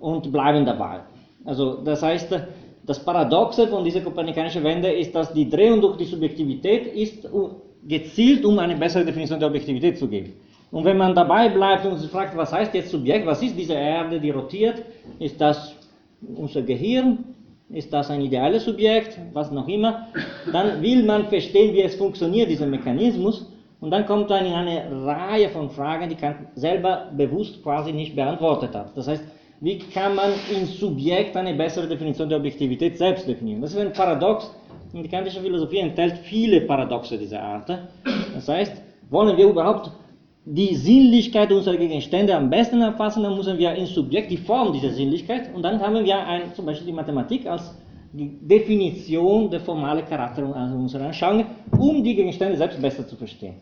und 0.00 0.32
bleiben 0.32 0.64
dabei. 0.64 1.00
Also 1.44 1.76
das 1.84 2.02
heißt, 2.02 2.34
das 2.88 2.98
Paradoxe 2.98 3.68
von 3.68 3.84
dieser 3.84 4.00
kopernikanischen 4.00 4.64
Wende 4.64 4.90
ist, 4.90 5.14
dass 5.14 5.32
die 5.32 5.48
Drehung 5.48 5.80
durch 5.80 5.98
die 5.98 6.06
Subjektivität 6.06 6.86
ist 6.94 7.28
gezielt, 7.86 8.44
um 8.44 8.58
eine 8.58 8.76
bessere 8.76 9.04
Definition 9.04 9.38
der 9.38 9.48
Objektivität 9.48 9.98
zu 9.98 10.08
geben. 10.08 10.32
Und 10.70 10.84
wenn 10.84 10.96
man 10.96 11.14
dabei 11.14 11.50
bleibt 11.50 11.84
und 11.86 11.98
sich 11.98 12.10
fragt, 12.10 12.36
was 12.36 12.52
heißt 12.52 12.74
jetzt 12.74 12.90
Subjekt, 12.90 13.26
was 13.26 13.42
ist 13.42 13.56
diese 13.58 13.74
Erde, 13.74 14.18
die 14.18 14.30
rotiert, 14.30 14.82
ist 15.18 15.38
das 15.40 15.74
unser 16.34 16.62
Gehirn, 16.62 17.24
ist 17.70 17.92
das 17.92 18.10
ein 18.10 18.22
ideales 18.22 18.64
Subjekt, 18.64 19.18
was 19.34 19.50
noch 19.50 19.68
immer, 19.68 20.08
dann 20.50 20.80
will 20.80 21.04
man 21.04 21.26
verstehen, 21.26 21.74
wie 21.74 21.82
es 21.82 21.94
funktioniert, 21.94 22.48
dieser 22.48 22.66
Mechanismus, 22.66 23.46
und 23.80 23.90
dann 23.90 24.06
kommt 24.06 24.28
man 24.28 24.44
in 24.44 24.52
eine 24.52 25.06
Reihe 25.06 25.50
von 25.50 25.70
Fragen, 25.70 26.08
die 26.08 26.16
Kant 26.16 26.36
selber 26.54 27.10
bewusst 27.16 27.62
quasi 27.62 27.92
nicht 27.92 28.16
beantwortet 28.16 28.74
hat. 28.74 28.96
Das 28.96 29.06
heißt, 29.06 29.22
wie 29.60 29.78
kann 29.78 30.14
man 30.14 30.32
im 30.54 30.66
Subjekt 30.66 31.36
eine 31.36 31.54
bessere 31.54 31.88
Definition 31.88 32.28
der 32.28 32.38
Objektivität 32.38 32.96
selbst 32.96 33.26
definieren? 33.26 33.60
Das 33.60 33.72
ist 33.72 33.78
ein 33.78 33.92
Paradox 33.92 34.54
und 34.92 35.02
die 35.02 35.08
kantische 35.08 35.40
Philosophie 35.40 35.78
enthält 35.78 36.18
viele 36.18 36.60
Paradoxe 36.60 37.18
dieser 37.18 37.42
Art. 37.42 37.68
Das 38.34 38.48
heißt, 38.48 38.80
wollen 39.10 39.36
wir 39.36 39.48
überhaupt 39.48 39.90
die 40.44 40.74
Sinnlichkeit 40.74 41.52
unserer 41.52 41.76
Gegenstände 41.76 42.34
am 42.34 42.48
besten 42.48 42.80
erfassen, 42.80 43.22
dann 43.22 43.36
müssen 43.36 43.58
wir 43.58 43.74
im 43.74 43.86
Subjekt 43.86 44.30
die 44.30 44.36
Form 44.36 44.72
dieser 44.72 44.90
Sinnlichkeit 44.90 45.54
und 45.54 45.62
dann 45.62 45.80
haben 45.80 46.04
wir 46.04 46.18
ein, 46.26 46.54
zum 46.54 46.64
Beispiel 46.64 46.86
die 46.86 46.92
Mathematik 46.92 47.46
als 47.46 47.74
die 48.12 48.30
Definition 48.40 49.50
der 49.50 49.60
formale 49.60 50.02
Charakter 50.02 50.42
unserer 50.74 51.06
Anschauungen, 51.06 51.46
um 51.78 52.02
die 52.02 52.14
Gegenstände 52.14 52.56
selbst 52.56 52.80
besser 52.80 53.06
zu 53.06 53.16
verstehen. 53.16 53.56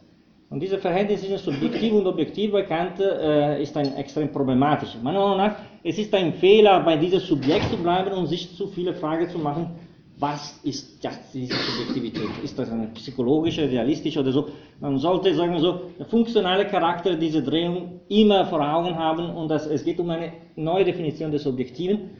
Und 0.48 0.60
dieses 0.60 0.80
Verhältnis 0.80 1.22
zwischen 1.22 1.38
subjektiv 1.38 1.92
und 1.92 2.06
objektiv 2.06 2.52
bei 2.52 2.62
Kant 2.62 3.00
äh, 3.00 3.60
ist 3.60 3.76
ein 3.76 3.96
extrem 3.96 4.30
problematisch. 4.30 4.96
Meiner 5.02 5.18
Meinung 5.18 5.38
nach, 5.38 5.56
es 5.82 5.98
ist 5.98 6.14
ein 6.14 6.34
Fehler, 6.34 6.80
bei 6.80 6.96
diesem 6.96 7.18
Subjekt 7.18 7.68
zu 7.70 7.76
bleiben 7.76 8.12
und 8.12 8.26
sich 8.28 8.56
zu 8.56 8.68
viele 8.68 8.94
Fragen 8.94 9.28
zu 9.28 9.38
machen, 9.38 9.70
was 10.18 10.58
ist 10.62 11.04
das, 11.04 11.18
diese 11.32 11.54
Subjektivität? 11.54 12.30
Ist 12.42 12.58
das 12.58 12.70
eine 12.70 12.86
psychologische, 12.88 13.68
realistische 13.68 14.20
oder 14.20 14.32
so? 14.32 14.48
Man 14.80 14.98
sollte, 14.98 15.34
sagen 15.34 15.52
wir 15.52 15.60
so, 15.60 15.80
der 15.98 16.06
funktionale 16.06 16.64
Charakter 16.66 17.16
dieser 17.16 17.42
Drehung 17.42 18.00
immer 18.08 18.46
vor 18.46 18.60
Augen 18.60 18.96
haben 18.96 19.28
und 19.28 19.48
das, 19.48 19.66
es 19.66 19.84
geht 19.84 20.00
um 20.00 20.08
eine 20.08 20.32
neue 20.54 20.84
Definition 20.84 21.32
des 21.32 21.46
Objektiven. 21.46 22.10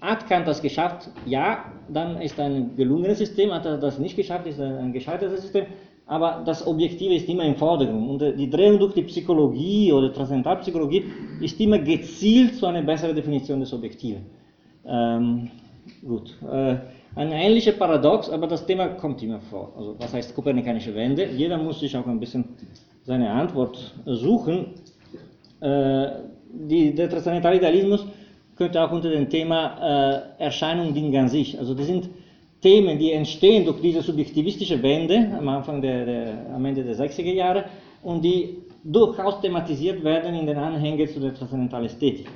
Hat 0.00 0.26
Kant 0.28 0.48
das 0.48 0.62
geschafft? 0.62 1.10
Ja, 1.26 1.64
dann 1.88 2.20
ist 2.20 2.38
ein 2.40 2.76
gelungenes 2.76 3.18
System. 3.18 3.52
Hat 3.52 3.66
er 3.66 3.76
das 3.76 3.98
nicht 3.98 4.16
geschafft, 4.16 4.46
ist 4.46 4.60
ein 4.60 4.92
gescheitertes 4.92 5.42
System 5.42 5.66
aber 6.10 6.42
das 6.44 6.66
Objektive 6.66 7.14
ist 7.14 7.28
immer 7.28 7.44
im 7.44 7.54
Vordergrund. 7.54 8.10
Und 8.10 8.22
äh, 8.22 8.34
die 8.34 8.50
Drehung 8.50 8.80
durch 8.80 8.94
die 8.94 9.02
Psychologie 9.02 9.92
oder 9.92 10.12
Transzendentalpsychologie 10.12 11.04
ist 11.40 11.60
immer 11.60 11.78
gezielt 11.78 12.56
zu 12.56 12.66
einer 12.66 12.82
besseren 12.82 13.14
Definition 13.14 13.60
des 13.60 13.72
Objektiven. 13.72 14.26
Ähm, 14.84 15.50
gut. 16.04 16.36
Äh, 16.50 16.78
ein 17.14 17.30
ähnlicher 17.30 17.72
Paradox, 17.72 18.28
aber 18.28 18.48
das 18.48 18.66
Thema 18.66 18.88
kommt 18.88 19.22
immer 19.22 19.38
vor. 19.38 19.72
Also, 19.76 19.94
was 20.00 20.12
heißt 20.12 20.34
kopernikanische 20.34 20.92
Wende? 20.96 21.26
Jeder 21.26 21.56
muss 21.58 21.78
sich 21.78 21.96
auch 21.96 22.06
ein 22.08 22.18
bisschen 22.18 22.44
seine 23.04 23.30
Antwort 23.30 23.94
suchen. 24.04 24.74
Äh, 25.60 26.08
die, 26.52 26.92
der 26.92 27.08
transzendentale 27.08 27.58
Idealismus 27.58 28.04
könnte 28.60 28.82
auch 28.84 28.92
unter 28.92 29.08
dem 29.08 29.30
Thema 29.30 30.28
äh, 30.38 30.44
Erscheinung 30.44 30.92
Dinge 30.92 31.18
an 31.18 31.28
sich. 31.30 31.58
Also, 31.58 31.72
das 31.72 31.86
sind 31.86 32.10
Themen, 32.60 32.98
die 32.98 33.10
entstehen 33.12 33.64
durch 33.64 33.80
diese 33.80 34.02
subjektivistische 34.02 34.82
Wende 34.82 35.16
am 35.38 35.48
Anfang 35.48 35.80
der, 35.80 36.04
der, 36.04 36.54
am 36.54 36.62
Ende 36.66 36.84
der 36.84 36.94
60er 36.94 37.32
Jahre 37.32 37.64
und 38.02 38.22
die 38.22 38.58
durchaus 38.84 39.40
thematisiert 39.40 40.04
werden 40.04 40.34
in 40.34 40.44
den 40.46 40.58
Anhängen 40.58 41.08
zu 41.08 41.20
der 41.20 41.32
transzendentalen 41.32 41.86
Ästhetik. 41.86 42.26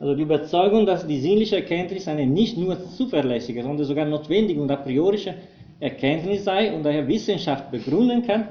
Also 0.00 0.14
die 0.14 0.22
Überzeugung, 0.22 0.86
dass 0.86 1.06
die 1.06 1.20
sinnliche 1.20 1.56
Erkenntnis 1.56 2.08
eine 2.08 2.26
nicht 2.26 2.56
nur 2.56 2.82
zuverlässige, 2.96 3.62
sondern 3.62 3.84
sogar 3.84 4.06
notwendige 4.06 4.62
und 4.62 4.70
a 4.70 4.76
priorische 4.76 5.34
Erkenntnis 5.80 6.44
sei 6.44 6.72
und 6.74 6.82
daher 6.82 7.06
Wissenschaft 7.06 7.70
begründen 7.70 8.22
kann, 8.26 8.48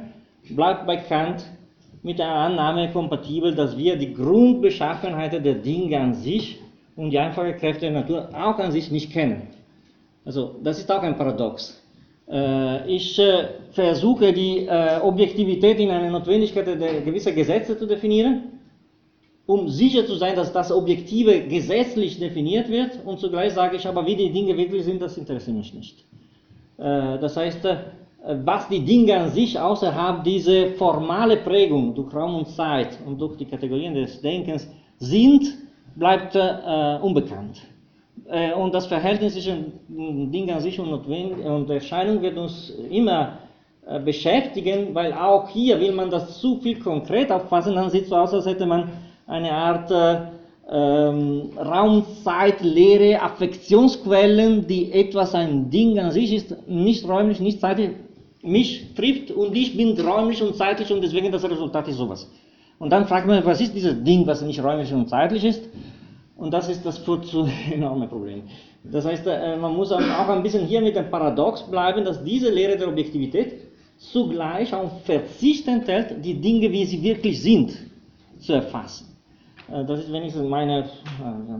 bleibt 0.51 0.85
bei 0.85 0.97
Kant 0.97 1.43
mit 2.03 2.19
der 2.19 2.29
Annahme 2.29 2.91
kompatibel, 2.91 3.55
dass 3.55 3.75
wir 3.75 3.95
die 3.95 4.13
Grundbeschaffenheit 4.13 5.33
der 5.33 5.55
Dinge 5.55 5.99
an 5.99 6.13
sich 6.13 6.59
und 6.97 7.11
die 7.11 7.19
einfachen 7.19 7.55
Kräfte 7.55 7.81
der 7.81 7.91
Natur 7.91 8.29
auch 8.33 8.59
an 8.59 8.71
sich 8.71 8.91
nicht 8.91 9.13
kennen. 9.13 9.43
Also 10.25 10.55
das 10.61 10.79
ist 10.79 10.91
auch 10.91 11.03
ein 11.03 11.15
Paradox. 11.15 11.81
Äh, 12.29 12.93
ich 12.93 13.17
äh, 13.19 13.45
versuche 13.71 14.33
die 14.33 14.65
äh, 14.65 14.99
Objektivität 15.01 15.79
in 15.79 15.89
einer 15.89 16.09
Notwendigkeit 16.09 16.65
gewisser 17.05 17.31
Gesetze 17.31 17.77
zu 17.77 17.85
definieren, 17.85 18.59
um 19.45 19.69
sicher 19.69 20.05
zu 20.05 20.15
sein, 20.15 20.35
dass 20.35 20.51
das 20.51 20.71
Objektive 20.71 21.43
gesetzlich 21.43 22.19
definiert 22.19 22.67
wird 22.67 22.99
und 23.05 23.19
zugleich 23.19 23.53
sage 23.53 23.77
ich 23.77 23.87
aber, 23.87 24.05
wie 24.05 24.15
die 24.15 24.33
Dinge 24.33 24.57
wirklich 24.57 24.83
sind, 24.83 25.01
das 25.01 25.17
interessiert 25.17 25.55
mich 25.55 25.73
nicht. 25.73 26.03
Das 26.75 27.37
heißt, 27.37 27.65
was 28.43 28.67
die 28.67 28.81
Dinge 28.81 29.17
an 29.17 29.31
sich 29.31 29.57
außerhalb 29.57 30.25
dieser 30.25 30.67
formale 30.71 31.37
Prägung 31.37 31.95
durch 31.95 32.13
Raum 32.13 32.35
und 32.35 32.49
Zeit 32.49 32.99
und 33.05 33.19
durch 33.21 33.37
die 33.37 33.45
Kategorien 33.45 33.95
des 33.95 34.21
Denkens 34.21 34.69
sind, 34.99 35.57
bleibt 35.97 36.35
unbekannt. 36.35 37.61
Äh, 38.29 38.53
und 38.53 38.73
das 38.73 38.87
Verhältnis 38.87 39.33
zwischen 39.33 40.31
Ding 40.31 40.51
an 40.51 40.59
sich 40.59 40.79
und, 40.79 40.91
und 40.91 41.69
Erscheinung 41.69 42.21
wird 42.21 42.37
uns 42.37 42.73
immer 42.89 43.37
äh, 43.85 43.99
beschäftigen, 43.99 44.93
weil 44.93 45.13
auch 45.13 45.47
hier 45.49 45.79
will 45.79 45.93
man 45.93 46.09
das 46.09 46.39
zu 46.39 46.57
viel 46.57 46.79
konkret 46.79 47.31
auffassen, 47.31 47.75
dann 47.75 47.89
sieht 47.89 48.03
es 48.03 48.09
so 48.09 48.17
aus, 48.17 48.33
als 48.33 48.45
hätte 48.45 48.65
man 48.65 48.89
eine 49.27 49.51
Art 49.51 49.91
äh, 49.91 50.17
ähm, 50.69 51.51
Raumzeitlehre, 51.57 53.21
Affektionsquellen, 53.21 54.67
die 54.67 54.91
etwas 54.91 55.33
ein 55.33 55.69
Ding 55.69 55.97
an 55.99 56.11
sich 56.11 56.33
ist, 56.33 56.67
nicht 56.67 57.07
räumlich, 57.07 57.39
nicht 57.39 57.61
zeitlich, 57.61 57.91
mich 58.41 58.93
trifft 58.93 59.31
und 59.31 59.55
ich 59.55 59.77
bin 59.77 59.97
räumlich 59.99 60.43
und 60.43 60.55
zeitlich 60.55 60.91
und 60.91 61.01
deswegen 61.01 61.31
das 61.31 61.49
Resultat 61.49 61.87
ist 61.87 61.97
sowas. 61.97 62.29
Und 62.79 62.91
dann 62.91 63.07
fragt 63.07 63.27
man, 63.27 63.43
was 63.45 63.59
ist 63.61 63.73
dieses 63.73 64.03
Ding, 64.03 64.27
was 64.27 64.41
nicht 64.41 64.63
räumlich 64.63 64.93
und 64.93 65.09
zeitlich 65.09 65.43
ist? 65.43 65.63
Und 66.35 66.53
das 66.53 66.69
ist 66.69 66.85
das 66.85 66.99
führt 66.99 67.25
zu 67.31 67.47
enormen 67.71 68.07
Problemen. 68.07 68.43
Das 68.83 69.05
heißt, 69.05 69.25
äh, 69.27 69.57
man 69.57 69.75
muss 69.75 69.91
auch 69.91 70.29
ein 70.29 70.43
bisschen 70.43 70.65
hier 70.65 70.81
mit 70.81 70.95
dem 70.95 71.09
Paradox 71.09 71.63
bleiben, 71.63 72.05
dass 72.05 72.23
diese 72.23 72.49
Lehre 72.49 72.77
der 72.77 72.87
Objektivität 72.87 73.53
zugleich 73.97 74.73
auch 74.73 74.99
Verzicht 75.01 75.67
enthält, 75.67 76.23
die 76.23 76.35
Dinge, 76.35 76.71
wie 76.71 76.85
sie 76.85 77.01
wirklich 77.01 77.41
sind, 77.41 77.75
zu 78.37 78.53
erfassen. 78.53 79.17
Äh, 79.71 79.83
das 79.85 80.01
ist 80.01 80.13
wenigstens 80.13 80.47
mein 80.47 80.69
äh, 80.69 80.83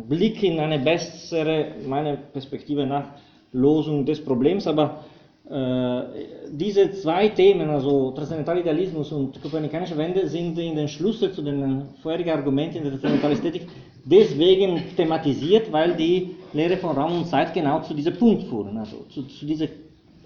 Blick 0.08 0.42
in 0.44 0.60
eine 0.60 0.80
bessere, 0.80 1.74
meine 1.88 2.18
Perspektive 2.32 2.86
nach 2.86 3.06
Losung 3.52 4.06
des 4.06 4.24
Problems, 4.24 4.68
aber 4.68 5.04
diese 5.50 6.92
zwei 6.92 7.30
Themen, 7.30 7.70
also 7.70 8.12
Transzendentalidealismus 8.12 9.14
und 9.14 9.42
kopernikanische 9.42 9.98
Wende, 9.98 10.28
sind 10.28 10.60
in 10.60 10.76
den 10.76 10.90
Schlüssel 10.90 11.32
zu 11.32 11.42
den 11.42 11.84
vorherigen 12.04 12.32
Argumenten 12.32 12.84
der 12.84 12.92
Transzendentalästhetik 12.92 13.68
deswegen 14.10 14.82
thematisiert, 14.96 15.72
weil 15.72 15.96
die 15.96 16.36
Lehre 16.54 16.78
von 16.78 16.98
Raum 16.98 17.20
und 17.20 17.28
Zeit 17.28 17.54
genau 17.54 17.82
zu 17.82 17.94
diesem 17.94 18.16
Punkt 18.16 18.44
führen, 18.44 18.78
also 18.78 19.06
zu, 19.10 19.24
zu 19.24 19.46
dieser 19.46 19.68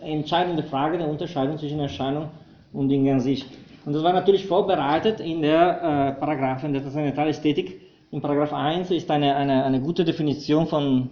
entscheidenden 0.02 0.66
Frage 0.66 0.98
der 0.98 1.08
Unterscheidung 1.08 1.58
zwischen 1.58 1.80
Erscheinung 1.80 2.30
und 2.74 2.90
Ding 2.90 3.10
an 3.10 3.20
sich. 3.20 3.46
Und 3.86 3.94
das 3.94 4.04
war 4.04 4.14
natürlich 4.14 4.46
vorbereitet 4.46 5.20
in 5.20 5.42
der 5.42 6.16
äh, 6.16 6.20
Paragraphen 6.20 6.74
der 6.74 6.82
Transzendentalästhetik. 6.82 7.82
In 8.12 8.22
Paragraph 8.22 8.54
1 8.54 8.92
ist 8.92 9.10
eine, 9.10 9.36
eine, 9.36 9.64
eine 9.64 9.82
gute 9.82 10.04
Definition 10.04 10.68
von, 10.68 11.10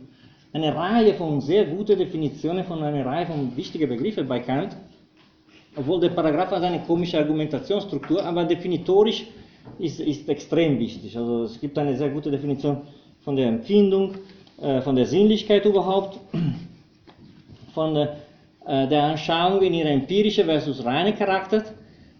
eine 0.53 0.75
Reihe 0.75 1.13
von 1.13 1.41
sehr 1.41 1.65
guten 1.65 1.97
Definitionen 1.97 2.63
von 2.63 2.81
einer 2.83 3.05
Reihe 3.05 3.27
von 3.27 3.55
wichtigen 3.55 3.87
Begriffen 3.87 4.27
bei 4.27 4.39
Kant. 4.39 4.75
Obwohl 5.75 5.99
der 5.99 6.09
Paragraph 6.09 6.51
hat 6.51 6.63
eine 6.63 6.79
komische 6.79 7.19
Argumentationsstruktur, 7.19 8.23
aber 8.23 8.45
definitorisch 8.45 9.27
ist, 9.77 9.99
ist 9.99 10.27
extrem 10.27 10.79
wichtig. 10.79 11.15
Also 11.15 11.43
es 11.43 11.59
gibt 11.59 11.77
eine 11.77 11.95
sehr 11.95 12.09
gute 12.09 12.31
Definition 12.31 12.81
von 13.21 13.35
der 13.35 13.47
Empfindung, 13.47 14.15
äh, 14.59 14.81
von 14.81 14.95
der 14.95 15.05
Sinnlichkeit 15.05 15.65
überhaupt, 15.65 16.17
von 17.73 17.93
der, 17.93 18.17
äh, 18.65 18.87
der 18.87 19.03
Anschauung 19.03 19.61
in 19.61 19.73
ihrer 19.75 19.89
empirischen 19.89 20.45
versus 20.45 20.83
reinen 20.83 21.15
Charakter, 21.15 21.63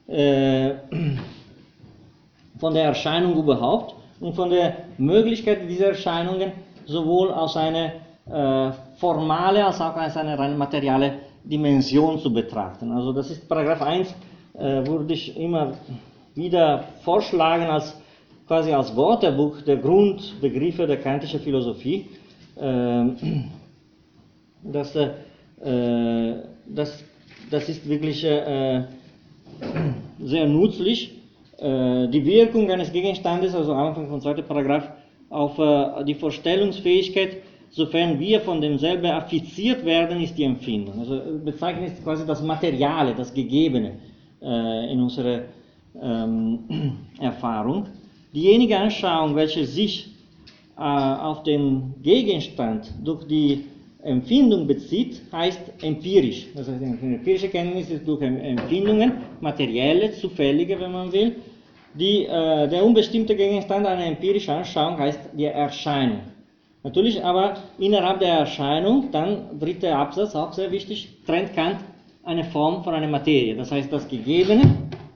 äh, 0.08 0.74
von 2.60 2.74
der 2.76 2.84
Erscheinung 2.84 3.36
überhaupt 3.36 3.96
und 4.20 4.36
von 4.36 4.52
der 4.52 4.78
Möglichkeit 5.00 5.68
dieser 5.68 5.88
Erscheinungen 5.88 6.52
sowohl 6.86 7.32
aus 7.32 7.58
einer 7.58 7.94
äh, 8.32 8.72
formale 8.98 9.66
als 9.66 9.82
auch 9.82 9.96
als 9.96 10.18
eine 10.18 10.38
rein 10.38 10.58
materielle 10.58 11.20
Dimension 11.44 12.20
zu 12.20 12.32
betrachten. 12.32 12.92
Also 12.92 13.14
das 13.14 13.32
ist 13.32 13.48
Paragraph 13.48 13.82
1, 13.82 14.14
äh, 14.54 14.86
würde 14.86 15.14
ich 15.14 15.38
immer 15.38 15.74
wieder 16.36 16.84
vorschlagen 17.04 17.66
als 17.66 17.96
quasi 18.48 18.72
als 18.74 18.96
Wörterbuch 18.96 19.62
der 19.62 19.78
Grundbegriffe 19.78 20.88
der 20.88 20.98
kantischen 20.98 21.40
Philosophie. 21.40 22.08
Äh, 22.56 23.06
das, 24.64 24.96
äh, 24.96 26.36
das, 26.68 27.04
das 27.52 27.70
ist 27.70 27.88
wirklich 27.88 28.24
äh, 28.24 28.84
sehr 30.20 30.48
nützlich. 30.48 31.16
Äh, 31.58 32.08
die 32.08 32.26
Wirkung 32.26 32.70
eines 32.72 32.92
Gegenstandes, 32.92 33.54
also 33.54 33.74
Anfang 33.74 34.08
vom 34.08 34.22
zweiten 34.22 34.44
Paragraph, 34.44 34.90
auf 35.30 35.60
äh, 35.60 36.04
die 36.06 36.16
Vorstellungsfähigkeit, 36.16 37.38
sofern 37.70 38.20
wir 38.20 38.42
von 38.42 38.62
demselben 38.62 39.06
affiziert 39.08 39.86
werden, 39.86 40.22
ist 40.22 40.38
die 40.38 40.44
Empfindung. 40.44 41.00
Also 41.00 41.22
bezeichnet 41.44 42.04
quasi 42.04 42.26
das 42.26 42.42
Materiale, 42.42 43.14
das 43.16 43.34
Gegebene 43.34 43.94
äh, 44.42 44.92
in 44.92 45.02
unserer 45.02 45.44
ähm, 46.02 46.60
Erfahrung. 47.20 47.88
Diejenige 48.34 48.78
Anschauung, 48.78 49.36
welche 49.36 49.66
sich 49.66 50.10
äh, 50.78 50.82
auf 50.82 51.44
den 51.44 51.96
Gegenstand 52.02 52.92
durch 53.04 53.26
die 53.28 53.66
Empfindung 54.02 54.66
bezieht, 54.66 55.22
heißt 55.32 55.60
empirisch. 55.82 56.48
Das 56.56 56.70
heißt, 56.70 56.82
empirische 56.82 57.50
Kenntnis 57.50 57.90
ist 57.90 58.08
durch 58.08 58.22
Empfindungen, 58.22 59.14
materielle, 59.42 60.14
zufällige, 60.14 60.80
wenn 60.80 60.92
man 60.92 61.12
will. 61.12 61.36
Die, 61.94 62.26
äh, 62.26 62.68
der 62.68 62.86
unbestimmte 62.86 63.36
Gegenstand 63.36 63.86
einer 63.86 64.06
empirischen 64.06 64.54
Anschauung 64.54 64.98
heißt 64.98 65.20
die 65.34 65.46
Erscheinung. 65.46 66.20
Natürlich 66.84 67.24
aber 67.24 67.56
innerhalb 67.78 68.20
der 68.20 68.34
Erscheinung, 68.34 69.10
dann 69.12 69.60
dritter 69.60 69.98
Absatz, 69.98 70.36
auch 70.36 70.54
sehr 70.54 70.72
wichtig, 70.72 71.10
trennt 71.26 71.54
Kant 71.54 71.78
eine 72.24 72.46
Form 72.46 72.84
von 72.84 72.94
einer 72.94 73.08
Materie. 73.08 73.56
Das 73.56 73.72
heißt, 73.72 73.92
das 73.92 74.08
Gegebene 74.08 74.62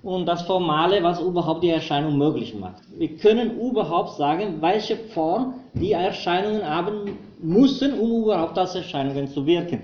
und 0.01 0.26
das 0.26 0.41
Formale, 0.41 1.01
was 1.01 1.22
überhaupt 1.22 1.64
die 1.64 1.70
Erscheinung 1.70 2.18
möglich 2.18 2.53
macht. 2.53 2.84
Wir 2.97 3.16
können 3.16 3.59
überhaupt 3.59 4.18
sagen, 4.18 4.57
welche 4.59 4.97
Form 4.97 5.53
die 5.74 5.93
Erscheinungen 5.93 6.68
haben 6.68 7.18
müssen, 7.41 7.97
um 7.97 8.24
überhaupt 8.24 8.57
als 8.57 8.76
Erscheinungen 8.76 9.28
zu 9.28 9.45
wirken. 9.45 9.84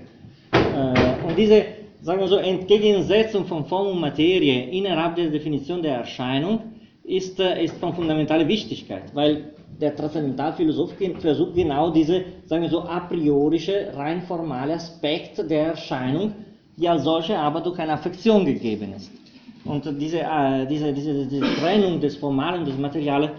Äh, 0.52 1.26
und 1.26 1.38
diese, 1.38 1.64
sagen 2.02 2.20
wir 2.20 2.28
so, 2.28 2.36
Entgegensetzung 2.36 3.46
von 3.46 3.64
Form 3.64 3.88
und 3.88 4.00
Materie 4.00 4.64
innerhalb 4.70 5.16
der 5.16 5.30
Definition 5.30 5.82
der 5.82 5.96
Erscheinung 5.96 6.60
ist, 7.04 7.40
äh, 7.40 7.64
ist 7.64 7.78
von 7.78 7.94
fundamentaler 7.94 8.46
Wichtigkeit, 8.46 9.14
weil 9.14 9.54
der 9.80 9.96
Transzendentalphilosoph 9.96 10.94
versucht 11.18 11.54
genau 11.54 11.90
diese, 11.90 12.22
sagen 12.46 12.62
wir 12.62 12.70
so, 12.70 12.82
a 12.82 13.00
priorische, 13.00 13.92
rein 13.94 14.22
formale 14.22 14.74
Aspekt 14.74 15.38
der 15.50 15.68
Erscheinung, 15.68 16.34
die 16.76 16.88
als 16.88 17.04
solche 17.04 17.38
aber 17.38 17.60
durch 17.60 17.78
eine 17.78 17.92
Affektion 17.92 18.44
gegeben 18.44 18.94
ist. 18.96 19.10
Und 19.64 19.84
diese, 20.00 20.20
äh, 20.20 20.66
diese, 20.66 20.92
diese, 20.92 21.26
diese 21.26 21.54
Trennung 21.56 22.00
des 22.00 22.16
Formalen 22.16 22.64
des 22.64 22.76
Materialen 22.78 23.30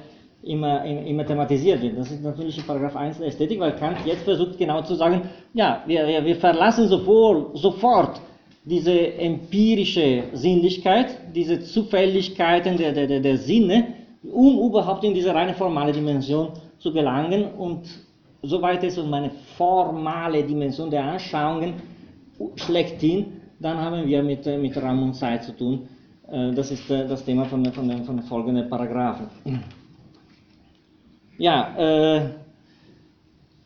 immer, 0.44 0.84
immer 0.86 1.26
thematisiert 1.26 1.82
wird. 1.82 1.98
Das 1.98 2.12
ist 2.12 2.24
natürlich 2.24 2.58
in 2.58 2.64
Paragraph 2.64 2.96
1 2.96 3.20
der 3.20 3.28
Ästhetik, 3.28 3.60
weil 3.60 3.76
Kant 3.76 3.98
jetzt 4.06 4.24
versucht 4.24 4.58
genau 4.58 4.82
zu 4.82 4.96
sagen, 4.96 5.22
ja, 5.54 5.84
wir, 5.86 6.24
wir 6.26 6.36
verlassen 6.36 6.88
sofort, 6.88 7.58
sofort 7.58 8.22
diese 8.64 9.14
empirische 9.14 10.24
Sinnlichkeit, 10.34 11.18
diese 11.34 11.60
Zufälligkeiten 11.60 12.78
der, 12.78 12.92
der, 12.92 13.20
der 13.20 13.38
Sinne, 13.38 14.01
um 14.24 14.68
überhaupt 14.68 15.04
in 15.04 15.14
diese 15.14 15.34
reine 15.34 15.54
formale 15.54 15.92
Dimension 15.92 16.50
zu 16.80 16.92
gelangen 16.92 17.46
und 17.58 17.88
soweit 18.44 18.84
es 18.84 18.98
um 18.98 19.14
eine 19.14 19.32
formale 19.58 20.44
Dimension 20.44 20.90
der 20.90 21.04
Anschauungen 21.04 21.74
schlechthin, 22.56 23.42
dann 23.60 23.78
haben 23.78 24.08
wir 24.08 24.24
mit, 24.24 24.46
mit 24.46 24.76
Raum 24.78 25.04
und 25.04 25.14
Zeit 25.14 25.44
zu 25.44 25.56
tun, 25.56 25.88
äh, 26.32 26.52
das 26.52 26.72
ist 26.72 26.90
äh, 26.90 27.08
das 27.08 27.24
Thema 27.24 27.46
von, 27.46 27.66
von, 27.72 27.88
den, 27.88 28.04
von 28.04 28.18
den 28.18 28.26
folgenden 28.26 28.70
Paragraphen. 28.70 29.28
Ja, 31.38 31.76
äh, 31.78 32.30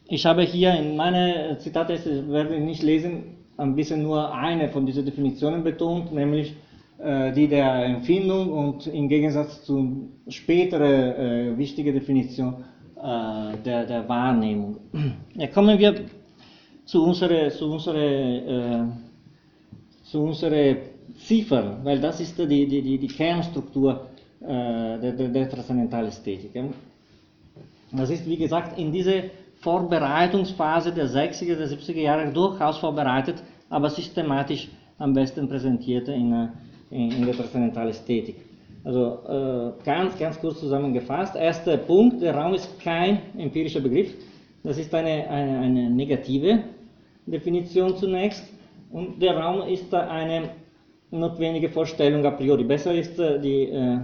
ich 0.08 0.26
habe 0.26 0.44
hier 0.44 0.74
in 0.74 0.96
meinen 0.96 1.60
Zitate, 1.60 2.00
werde 2.30 2.56
ich 2.56 2.64
nicht 2.64 2.84
lesen, 2.84 3.38
ein 3.58 3.76
bisschen 3.76 4.04
nur 4.04 4.34
eine 4.34 4.70
von 4.70 4.86
diesen 4.86 5.06
Definitionen 5.06 5.64
betont, 5.64 6.12
nämlich 6.14 6.56
die 6.98 7.48
der 7.48 7.86
Empfindung 7.86 8.52
und 8.52 8.88
im 8.88 9.10
Gegensatz 9.10 9.64
zu 9.64 10.10
späterer 10.30 11.18
äh, 11.18 11.58
wichtige 11.58 11.92
Definition 11.92 12.64
äh, 12.96 13.58
der, 13.64 13.86
der 13.86 14.08
Wahrnehmung. 14.08 14.78
Ja, 15.36 15.48
kommen 15.48 15.78
wir 15.78 15.94
zu 16.86 17.04
unserer, 17.04 17.50
zu 17.50 17.72
unserer, 17.72 17.98
äh, 17.98 18.84
zu 20.04 20.22
unserer 20.22 20.78
Ziffern, 21.18 21.84
weil 21.84 22.00
das 22.00 22.20
ist 22.22 22.38
die, 22.38 22.48
die, 22.48 22.82
die, 22.82 22.98
die 22.98 23.08
Kernstruktur 23.08 24.08
äh, 24.42 24.48
der, 24.48 25.12
der, 25.12 25.28
der 25.30 25.50
Transzendentalästhetik. 25.50 26.52
Das 27.92 28.10
ist, 28.10 28.26
wie 28.28 28.38
gesagt, 28.38 28.78
in 28.78 28.92
dieser 28.92 29.24
Vorbereitungsphase 29.60 30.92
der 30.92 31.08
60er, 31.08 31.56
der 31.56 31.68
70er 31.68 32.02
Jahre 32.02 32.32
durchaus 32.32 32.78
vorbereitet, 32.78 33.44
aber 33.70 33.90
systematisch 33.90 34.70
am 34.98 35.14
besten 35.14 35.48
präsentiert 35.50 36.08
in, 36.08 36.50
in, 36.96 37.12
in 37.12 37.26
der 37.26 37.36
Transzendentalästhetik. 37.36 38.36
Also 38.84 39.20
äh, 39.28 39.84
ganz, 39.84 40.18
ganz 40.18 40.40
kurz 40.40 40.60
zusammengefasst. 40.60 41.36
Erster 41.36 41.78
Punkt, 41.78 42.22
der 42.22 42.36
Raum 42.36 42.54
ist 42.54 42.80
kein 42.80 43.20
empirischer 43.38 43.82
Begriff. 43.82 44.14
Das 44.64 44.78
ist 44.78 44.94
eine, 44.94 45.28
eine, 45.28 45.60
eine 45.60 45.90
negative 45.90 46.64
Definition 47.26 47.98
zunächst. 47.98 48.44
Und 48.92 49.22
der 49.22 49.36
Raum 49.38 49.68
ist 49.68 49.94
eine 49.94 50.50
notwendige 51.12 51.70
Vorstellung 51.70 52.24
a 52.26 52.32
priori. 52.32 52.64
Besser 52.64 52.94
ist 52.94 53.18
äh, 53.20 53.40
die 53.40 53.64
äh, 53.64 53.98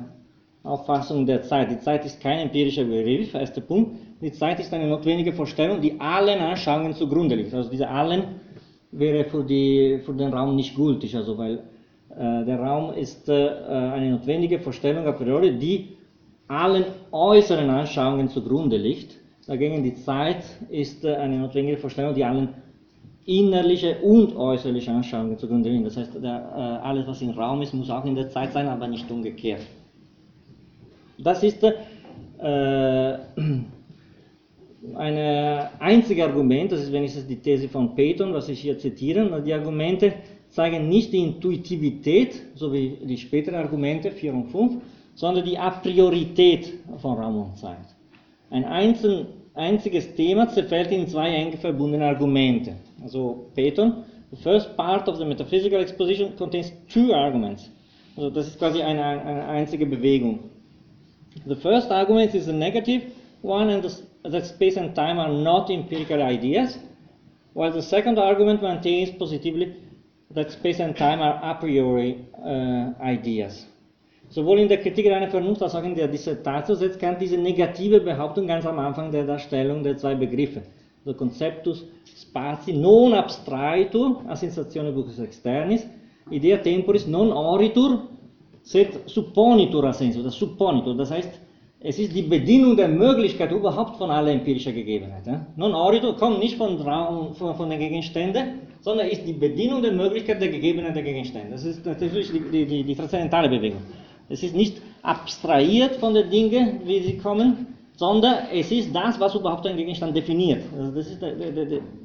Auffassung 0.64 1.26
der 1.26 1.42
Zeit. 1.44 1.72
Die 1.72 1.80
Zeit 1.80 2.06
ist 2.06 2.20
kein 2.22 2.39
empirischer 2.39 2.84
Begriff, 2.84 3.34
erster 3.34 3.62
Punkt. 3.62 3.98
Die 4.22 4.32
Zeit 4.32 4.60
ist 4.60 4.74
eine 4.74 4.88
notwendige 4.88 5.34
Vorstellung, 5.34 5.82
die 5.82 6.00
allen 6.00 6.39
Anschauungen 6.39 6.94
zugrunde 6.94 7.36
liegt. 7.36 7.54
Also 7.54 7.70
diese 7.70 7.88
allen 7.88 8.24
wäre 8.92 9.26
für, 9.26 9.44
die, 9.44 10.00
für 10.06 10.14
den 10.14 10.34
Raum 10.34 10.56
nicht 10.56 10.76
gültig, 10.76 11.16
also 11.16 11.38
weil 11.38 11.64
der 12.18 12.59
Raum 12.59 12.93
ist 12.93 13.30
äh, 13.30 13.34
eine 13.34 14.12
notwendige 14.12 14.59
Vorstellung 14.59 15.05
a 15.07 15.12
priori, 15.12 15.57
die 15.57 15.89
allen 16.47 16.86
äußeren 17.12 17.70
Anschauungen 17.70 18.28
zugrunde 18.28 18.78
liegt. 18.78 19.18
Dagegen 19.47 19.84
die 19.84 19.95
Zeit 19.95 20.43
ist 20.70 21.05
äh, 21.05 21.16
eine 21.16 21.39
notwendige 21.39 21.78
Vorstellung, 21.78 22.14
die 22.14 22.24
allen 22.24 22.49
innerliche 23.26 23.97
und 23.99 24.36
äußerliche 24.36 24.91
Anschauungen 24.91 25.38
zugrunde 25.38 25.70
liegen. 25.70 25.84
Das 25.86 25.95
heißt, 25.95 26.16
der, 26.16 26.22
äh, 26.22 26.86
alles, 26.86 27.07
was 27.07 27.22
im 27.22 27.30
Raum 27.30 27.62
ist, 27.62 27.74
muss 27.74 27.89
auch 27.89 28.05
in 28.05 28.16
der 28.16 28.30
Zeit 28.30 28.51
sein, 28.51 28.68
aber 28.68 28.88
nicht 28.88 29.09
umgekehrt. 29.09 29.62
Das 31.18 31.43
ist 31.43 31.64
äh, 31.64 31.74
ein 34.95 35.68
einziges 35.80 36.26
Argument, 36.26 36.72
das 36.72 36.82
ist 36.82 36.91
wenigstens 36.91 37.28
die 37.28 37.38
These 37.38 37.70
von 37.70 37.95
Peyton, 37.95 38.34
was 38.34 38.49
ich 38.49 38.59
hier 38.59 38.78
zitiere. 38.78 39.41
Die 39.41 39.53
Argumente 39.53 40.14
zeigen 40.52 40.88
nicht 40.88 41.12
die 41.12 41.24
Intuitivität, 41.24 42.41
so 42.56 42.72
wie 42.72 42.97
die 43.04 43.18
späteren 43.18 43.56
Argumente 43.56 44.12
4 44.12 44.34
und 44.34 44.47
5, 44.52 44.82
sondern 45.16 45.43
die 45.43 45.58
Apriorität 45.58 46.74
von 46.99 47.18
Raum 47.18 47.41
und 47.41 47.58
Zeit. 47.58 47.95
Ein 48.49 48.66
einzeln, 48.66 49.28
einziges 49.54 50.14
Thema 50.16 50.47
zerfällt 50.47 50.91
in 50.91 51.08
zwei 51.08 51.30
eng 51.30 51.58
verbundene 51.58 52.06
Argumente. 52.06 52.76
Also 53.02 53.47
Phaeton 53.56 54.04
The 54.32 54.38
first 54.38 54.78
part 54.78 55.10
of 55.10 55.18
the 55.18 55.26
metaphysical 55.26 55.82
exposition 55.82 56.38
contains 56.38 56.72
two 56.88 57.14
arguments. 57.14 57.70
Also 58.16 58.30
das 58.30 58.47
ist 58.47 58.60
quasi 58.60 58.82
eine, 58.82 59.04
eine 59.04 59.45
einzige 59.45 59.86
Bewegung. 59.86 60.39
The 61.45 61.56
first 61.56 61.91
argument 61.91 62.34
is 62.34 62.47
a 62.47 62.54
negative 62.54 63.12
one, 63.41 63.70
and 63.70 63.84
that 64.24 64.45
space 64.45 64.78
and 64.78 64.95
time 64.95 65.20
are 65.20 65.30
not 65.30 65.70
empirical 65.70 66.22
ideas, 66.22 66.80
while 67.54 67.74
the 67.74 67.82
second 67.82 68.18
argument 68.18 68.62
maintains 68.62 69.12
positively 69.18 69.76
that 70.34 70.52
space 70.52 70.80
and 70.80 70.96
time 70.96 71.22
are 71.22 71.40
a 71.44 71.54
priori 71.56 72.26
uh, 72.44 72.94
ideas. 73.02 73.68
Sowohl 74.30 74.60
in 74.60 74.68
der 74.70 74.78
Kritik 74.78 75.08
reiner 75.08 75.30
Vernunft 75.30 75.62
als 75.62 75.76
auch 75.76 75.84
in 75.84 75.94
der 75.94 76.08
Dissertatio 76.08 76.76
setzt 76.76 77.00
Kant 77.00 77.20
diese 77.20 77.38
negative 77.38 78.00
Behauptung 78.00 78.48
ganz 78.48 78.66
am 78.66 78.80
Anfang 78.80 79.12
der 79.12 79.26
Darstellung 79.26 79.84
der 79.84 79.98
zwei 79.98 80.16
Begriffe. 80.16 80.62
The 81.04 81.14
conceptus 81.14 81.84
spazi 82.06 82.74
non 82.74 83.14
abstraitur 83.14 84.22
a 84.28 84.36
sensazione 84.36 84.92
bucus 84.92 85.20
externis, 85.20 85.86
idea 86.30 86.58
temporis 86.58 87.08
non 87.08 87.32
oritur 87.32 88.08
sed 88.64 89.02
supponitur 89.06 89.86
a 89.86 89.94
sensu, 89.94 90.22
das 90.22 90.36
supponitur, 90.36 90.96
das 90.96 91.12
heißt, 91.12 91.40
es 91.84 91.98
ist 91.98 92.16
die 92.16 92.22
Bedienung 92.22 92.78
der 92.78 92.88
Möglichkeit 92.88 93.52
überhaupt 93.52 93.98
von 93.98 94.12
aller 94.12 94.32
empirischer 94.32 94.72
Gegebenheit. 94.72 95.26
Ja? 95.26 95.48
Non 95.56 95.74
oritur 95.74 96.16
kommt 96.16 96.40
nicht 96.40 96.56
von, 96.56 96.80
Raum, 96.80 97.34
von, 97.34 97.56
von 97.56 97.70
den 97.70 97.80
Gegenständen, 97.80 98.60
sondern 98.82 99.08
ist 99.08 99.26
die 99.26 99.34
Bedienung 99.34 99.82
der 99.82 99.92
Möglichkeit 99.92 100.40
der 100.40 100.50
Gegebenheit 100.50 100.96
der 100.96 101.04
Gegenstände. 101.04 101.52
Das 101.52 101.66
ist 101.66 101.84
natürlich 101.86 102.32
die, 102.32 102.66
die, 102.66 102.84
die 102.84 102.96
transzendentale 102.96 103.50
Bewegung. 103.50 103.82
Es 104.30 104.44
ist 104.44 104.56
nicht 104.56 104.78
abstrahiert 105.02 105.96
von 105.96 106.14
den 106.14 106.30
Dingen, 106.30 106.82
wie 106.86 107.00
sie 107.02 107.18
kommen, 107.18 107.68
sondern 108.02 108.36
es 108.52 108.72
ist 108.72 108.95
das, 108.95 109.20
was 109.20 109.36
überhaupt 109.36 109.68
ein 109.68 109.78
Gegenstand 109.78 110.18
definiert. 110.18 110.64
Also 110.76 110.89
das 110.89 111.06
ist 111.08 111.22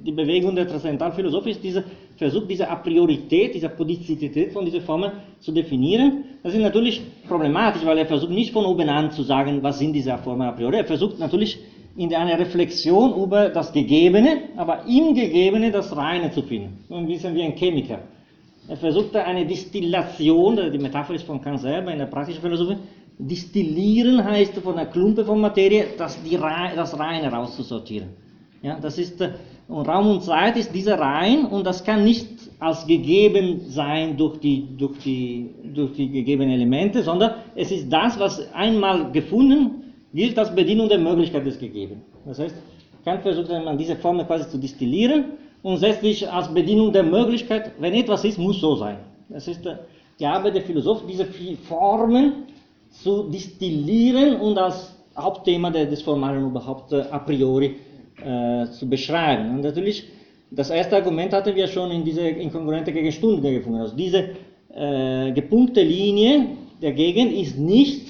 die, 0.07 0.13
Bewegung 0.13 0.55
der 0.55 0.69
Transzendentalphilosophie, 0.69 1.53
ist 1.53 1.65
dieser 1.65 1.85
Versuch, 2.19 2.47
diese 2.47 2.69
A 2.69 2.77
Priorität, 2.77 3.55
diese 3.55 3.71
Podizität 3.71 4.53
von 4.53 4.67
dieser 4.67 4.83
Formen 4.83 5.11
zu 5.41 5.53
definieren. 5.53 6.25
Das 6.43 6.53
ist 6.53 6.61
natürlich 6.61 7.01
problematisch, 7.27 7.83
weil 7.87 7.97
er 7.97 8.05
versucht 8.05 8.31
nicht 8.31 8.53
von 8.53 8.67
oben 8.67 8.91
an 8.91 9.11
zu 9.11 9.23
sagen, 9.23 9.63
was 9.63 9.79
sind 9.79 9.95
diese 9.95 10.19
Formen 10.19 10.47
a 10.47 10.53
priori. 10.53 10.77
Er 10.77 10.85
versucht 10.85 11.19
natürlich 11.19 11.59
in 11.97 12.15
einer 12.15 12.39
Reflexion 12.39 13.15
über 13.23 13.49
das 13.49 13.73
Gegebene, 13.73 14.31
aber 14.59 14.85
im 14.87 15.15
Gegebene 15.15 15.71
das 15.71 15.97
Reine 15.97 16.31
zu 16.31 16.43
finden. 16.43 16.85
So 16.91 16.95
ein 16.97 17.07
bisschen 17.07 17.35
wie 17.35 17.43
ein 17.43 17.57
Chemiker. 17.57 18.01
Er 18.69 18.77
versuchte 18.77 19.25
eine 19.25 19.47
Distillation, 19.47 20.57
die 20.73 20.79
Metapher 20.79 21.15
ist 21.15 21.25
von 21.25 21.41
Kant 21.41 21.61
selber 21.61 21.91
in 21.91 21.99
der 21.99 22.07
praktischen 22.07 22.43
Philosophie, 22.43 22.77
distillieren 23.19 24.23
heißt 24.23 24.55
von 24.59 24.75
einer 24.75 24.87
Klumpe 24.87 25.25
von 25.25 25.41
Materie, 25.41 25.87
das, 25.97 26.23
die, 26.23 26.37
das 26.37 26.99
Reine 26.99 27.31
rauszusortieren. 27.31 28.11
Ja, 28.63 28.79
das 28.81 28.99
ist, 28.99 29.21
und 29.69 29.89
Raum 29.89 30.09
und 30.09 30.23
Zeit 30.23 30.57
ist 30.57 30.75
dieser 30.75 30.99
Rein 30.99 31.47
und 31.47 31.65
das 31.67 31.85
kann 31.85 32.05
nicht 32.05 32.29
als 32.59 32.87
gegeben 32.87 33.61
sein 33.69 34.17
durch 34.17 34.39
die, 34.39 34.67
durch 34.77 34.99
die, 34.99 35.51
durch 35.75 35.93
die 35.93 36.09
gegebenen 36.09 36.53
Elemente, 36.53 37.03
sondern 37.03 37.35
es 37.55 37.71
ist 37.71 37.91
das, 37.91 38.19
was 38.19 38.53
einmal 38.53 39.11
gefunden 39.13 39.83
gilt 40.13 40.39
als 40.39 40.55
Bedienung 40.55 40.89
der 40.89 40.99
Möglichkeit 40.99 41.45
des 41.45 41.59
Gegebenen. 41.59 42.03
Das 42.25 42.39
heißt, 42.39 42.55
Kant 43.05 43.23
versucht 43.23 43.51
man 43.51 43.77
diese 43.77 43.97
Formel 43.97 44.25
quasi 44.25 44.49
zu 44.49 44.59
distillieren 44.59 45.25
und 45.63 45.79
setzt 45.79 46.01
sich 46.01 46.29
als 46.31 46.53
Bedienung 46.53 46.93
der 46.93 47.03
Möglichkeit, 47.03 47.73
wenn 47.79 47.95
etwas 47.95 48.25
ist, 48.25 48.39
muss 48.39 48.61
so 48.61 48.77
sein. 48.77 48.99
Das 49.29 49.47
ist 49.49 49.61
die 50.19 50.27
Arbeit 50.27 50.55
der 50.55 50.63
Philosophen, 50.63 51.07
diese 51.09 51.27
Formen 51.69 52.47
zu 53.03 53.25
distillieren 53.25 54.37
und 54.37 54.59
als 54.59 54.95
Hauptthema 55.17 55.71
des 55.71 56.03
Formalen 56.03 56.47
überhaupt 56.47 56.93
a 56.93 57.19
priori 57.19 57.77
äh, 58.23 58.67
zu 58.67 58.89
beschreiben. 58.89 59.57
Und 59.57 59.63
natürlich, 59.63 60.05
das 60.51 60.71
erste 60.71 60.97
Argument 60.97 61.33
hatten 61.33 61.55
wir 61.55 61.67
schon 61.67 61.91
in 61.91 62.05
dieser 62.05 62.29
inkongruente 62.29 62.93
Gegenstunde 62.93 63.51
gefunden. 63.51 63.81
Also 63.81 63.97
diese 63.97 64.31
äh, 64.75 65.33
gepunkte 65.33 65.83
Linie 65.83 66.47
der 66.83 66.93
Gegend 66.93 67.33
ist 67.33 67.59
nicht 67.59 68.07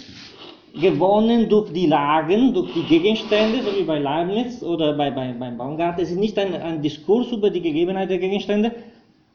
gewonnen 0.80 1.48
durch 1.48 1.72
die 1.72 1.86
Lagen, 1.86 2.52
durch 2.52 2.72
die 2.74 2.82
Gegenstände, 2.82 3.62
so 3.62 3.78
wie 3.78 3.84
bei 3.84 3.98
Leibniz 3.98 4.62
oder 4.62 4.92
bei, 4.92 5.10
bei, 5.10 5.32
beim 5.32 5.56
Baumgarten. 5.56 6.02
Es 6.02 6.10
ist 6.10 6.18
nicht 6.18 6.38
ein, 6.38 6.54
ein 6.54 6.82
Diskurs 6.82 7.32
über 7.32 7.50
die 7.50 7.62
Gegebenheit 7.62 8.10
der 8.10 8.18
Gegenstände 8.18 8.72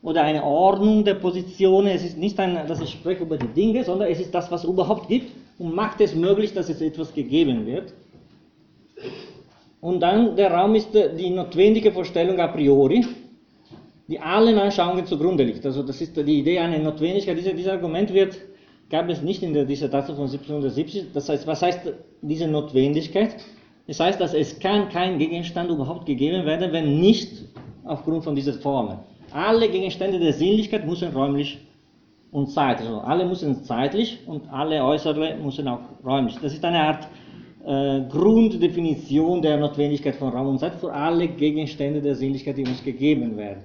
oder 0.04 0.24
eine 0.24 0.44
Ordnung 0.44 1.04
der 1.04 1.16
Positionen. 1.16 1.88
Es 1.88 2.04
ist 2.04 2.18
nicht 2.18 2.40
ein, 2.40 2.60
dass 2.68 2.82
ich 2.82 2.92
spreche 2.92 3.24
über 3.24 3.38
die 3.38 3.48
Dinge, 3.48 3.84
sondern 3.84 4.10
es 4.10 4.20
ist 4.20 4.34
das, 4.36 4.52
was 4.52 4.66
überhaupt 4.66 5.08
gibt 5.08 5.32
und 5.58 5.76
macht 5.76 6.02
es 6.02 6.16
möglich, 6.16 6.54
dass 6.54 6.70
es 6.70 6.82
etwas 6.82 7.14
gegeben 7.14 7.66
wird. 7.66 7.94
Und 9.80 10.00
dann 10.00 10.36
der 10.36 10.52
Raum 10.52 10.76
ist 10.76 10.90
die 10.94 11.30
notwendige 11.30 11.92
Vorstellung 11.92 12.40
a 12.40 12.48
priori, 12.48 13.06
die 14.08 14.20
allen 14.20 14.58
Anschauungen 14.58 15.06
zugrunde 15.06 15.44
liegt. 15.44 15.66
Also 15.66 15.82
das 15.84 16.00
ist 16.02 16.16
die 16.16 16.40
Idee 16.40 16.60
einer 16.60 16.80
Notwendigkeit. 16.80 17.38
Dieses, 17.38 17.56
dieses 17.56 17.72
Argument 17.72 18.14
wird 18.14 18.38
gab 18.90 19.10
es 19.10 19.22
nicht 19.22 19.42
in 19.42 19.54
der 19.54 19.66
Dissertation 19.66 20.18
von 20.18 20.26
1770. 20.26 21.14
Das 21.14 21.30
heißt, 21.30 21.48
was 21.48 21.62
heißt 21.62 21.80
diese 22.22 22.48
Notwendigkeit? 22.48 23.36
Das 23.88 24.00
heißt, 24.00 24.20
dass 24.20 24.34
es 24.34 24.60
kann 24.60 24.90
kein 24.90 25.18
Gegenstand 25.18 25.72
überhaupt 25.72 26.06
gegeben 26.06 26.46
werden, 26.46 26.72
wenn 26.72 27.00
nicht 27.00 27.46
aufgrund 27.86 28.24
von 28.24 28.36
dieser 28.36 28.54
Formel. 28.54 29.00
Alle 29.32 29.70
Gegenstände 29.70 30.20
der 30.20 30.34
Sinnlichkeit 30.34 30.86
müssen 30.86 31.12
räumlich 31.14 31.60
und 32.32 32.48
zeitlich, 32.48 32.88
also 32.88 33.02
alle 33.02 33.26
müssen 33.26 33.64
zeitlich 33.64 34.20
und 34.26 34.52
alle 34.52 34.84
äußere 34.84 35.38
müssen 35.38 35.68
auch 35.68 35.82
räumlich. 36.06 36.38
Das 36.42 36.54
ist 36.54 36.64
eine 36.64 36.80
Art 36.80 37.08
äh, 37.66 38.02
Grunddefinition 38.10 39.42
der 39.42 39.58
Notwendigkeit 39.58 40.16
von 40.16 40.30
Raum 40.30 40.48
und 40.48 40.60
Zeit 40.60 40.76
für 40.76 40.92
alle 40.94 41.28
Gegenstände 41.28 42.02
der 42.02 42.16
Sinnlichkeit, 42.16 42.58
die 42.58 42.66
uns 42.66 42.84
gegeben 42.84 43.38
werden. 43.38 43.64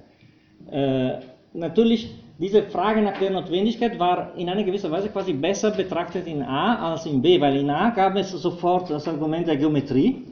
Äh, 0.69 1.19
natürlich 1.53 2.09
diese 2.39 2.63
Frage 2.63 3.01
nach 3.01 3.17
der 3.17 3.31
Notwendigkeit 3.31 3.97
war 3.97 4.35
in 4.37 4.47
einer 4.49 4.63
gewissen 4.63 4.91
Weise 4.91 5.09
quasi 5.09 5.33
besser 5.33 5.71
betrachtet 5.71 6.27
in 6.27 6.43
A 6.43 6.91
als 6.91 7.05
in 7.07 7.21
B, 7.21 7.41
weil 7.41 7.57
in 7.57 7.69
A 7.69 7.89
gab 7.89 8.15
es 8.15 8.31
sofort 8.31 8.89
das 8.91 9.07
Argument 9.07 9.47
der 9.47 9.57
Geometrie 9.57 10.23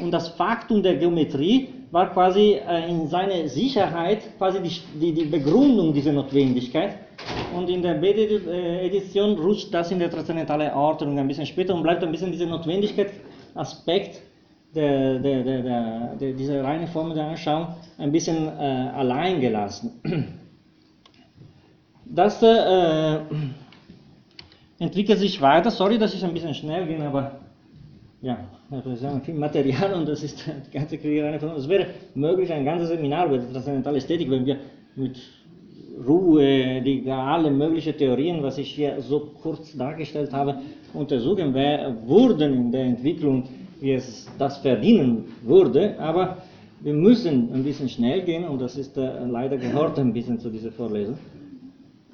und 0.00 0.12
das 0.12 0.28
Faktum 0.28 0.82
der 0.82 0.96
Geometrie 0.96 1.68
war 1.90 2.12
quasi 2.12 2.52
äh, 2.52 2.88
in 2.88 3.08
seiner 3.08 3.48
Sicherheit 3.48 4.20
quasi 4.38 4.60
die, 4.62 4.80
die, 5.00 5.12
die, 5.12 5.24
Begründung 5.24 5.92
dieser 5.92 6.12
Notwendigkeit. 6.12 6.94
Und 7.54 7.68
in 7.68 7.82
der 7.82 7.94
B-Edition 7.94 9.38
rutscht 9.38 9.74
das 9.74 9.90
in 9.90 9.98
der 9.98 10.10
transzendentale 10.10 10.74
Ordnung 10.74 11.18
ein 11.18 11.28
bisschen 11.28 11.46
später 11.46 11.74
und 11.74 11.82
bleibt 11.82 12.02
ein 12.02 12.10
bisschen 12.10 12.32
dieser 12.32 12.46
Notwendigkeitsaspekt 12.46 14.22
der, 14.74 15.18
der, 15.18 15.42
der, 15.42 16.16
der, 16.16 16.32
dieser 16.32 16.62
reinen 16.62 16.86
Form 16.86 17.12
der 17.14 17.26
Anschauung 17.26 17.68
ein 17.98 18.12
bisschen 18.12 18.46
äh, 18.46 18.90
allein 18.94 19.40
gelassen. 19.40 20.00
Das 22.04 22.42
äh, 22.42 23.18
entwickelt 24.78 25.18
sich 25.18 25.40
weiter. 25.40 25.70
Sorry, 25.70 25.98
dass 25.98 26.14
ich 26.14 26.24
ein 26.24 26.32
bisschen 26.32 26.54
schnell 26.54 26.86
bin, 26.86 27.02
aber 27.02 27.40
ja, 28.22 28.38
wir 28.68 29.08
haben 29.08 29.22
viel 29.22 29.34
Material 29.34 29.94
und 29.94 30.08
das 30.08 30.22
ist 30.22 30.44
die 30.66 30.70
ganze 30.76 30.98
Kriegerei. 30.98 31.34
Es 31.34 31.68
wäre 31.68 31.86
möglich, 32.14 32.52
ein 32.52 32.64
ganzes 32.64 32.88
Seminar 32.88 33.26
über 33.26 33.38
die 33.38 33.52
transzendentale 33.52 33.98
Ästhetik, 33.98 34.30
wenn 34.30 34.46
wir 34.46 34.56
mit 34.96 35.20
Ruhe 36.06 36.80
die 36.82 37.10
alle 37.10 37.50
möglichen 37.50 37.96
Theorien, 37.96 38.42
was 38.42 38.58
ich 38.58 38.70
hier 38.72 39.00
so 39.00 39.30
kurz 39.42 39.76
dargestellt 39.76 40.32
habe, 40.32 40.60
untersuchen 40.94 41.54
würden 41.54 42.54
in 42.54 42.72
der 42.72 42.84
Entwicklung, 42.84 43.44
wie 43.80 43.92
es 43.92 44.28
das 44.38 44.58
verdienen 44.58 45.24
würde. 45.42 45.98
Aber 45.98 46.38
wir 46.80 46.94
müssen 46.94 47.52
ein 47.52 47.64
bisschen 47.64 47.88
schnell 47.88 48.22
gehen 48.22 48.44
und 48.44 48.60
das 48.60 48.76
ist 48.76 48.96
äh, 48.96 49.24
leider 49.26 49.56
gehört 49.56 49.98
ein 49.98 50.12
bisschen 50.12 50.38
zu 50.38 50.48
dieser 50.48 50.72
Vorlesung. 50.72 51.18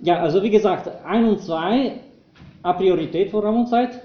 Ja, 0.03 0.21
also 0.21 0.43
wie 0.43 0.51
gesagt, 0.51 0.91
1 1.05 1.29
und 1.29 1.41
2 1.41 1.93
a 2.63 2.73
Priorität 2.73 3.31
von 3.31 3.45
Raum 3.45 3.61
und 3.61 3.69
Zeit, 3.69 4.03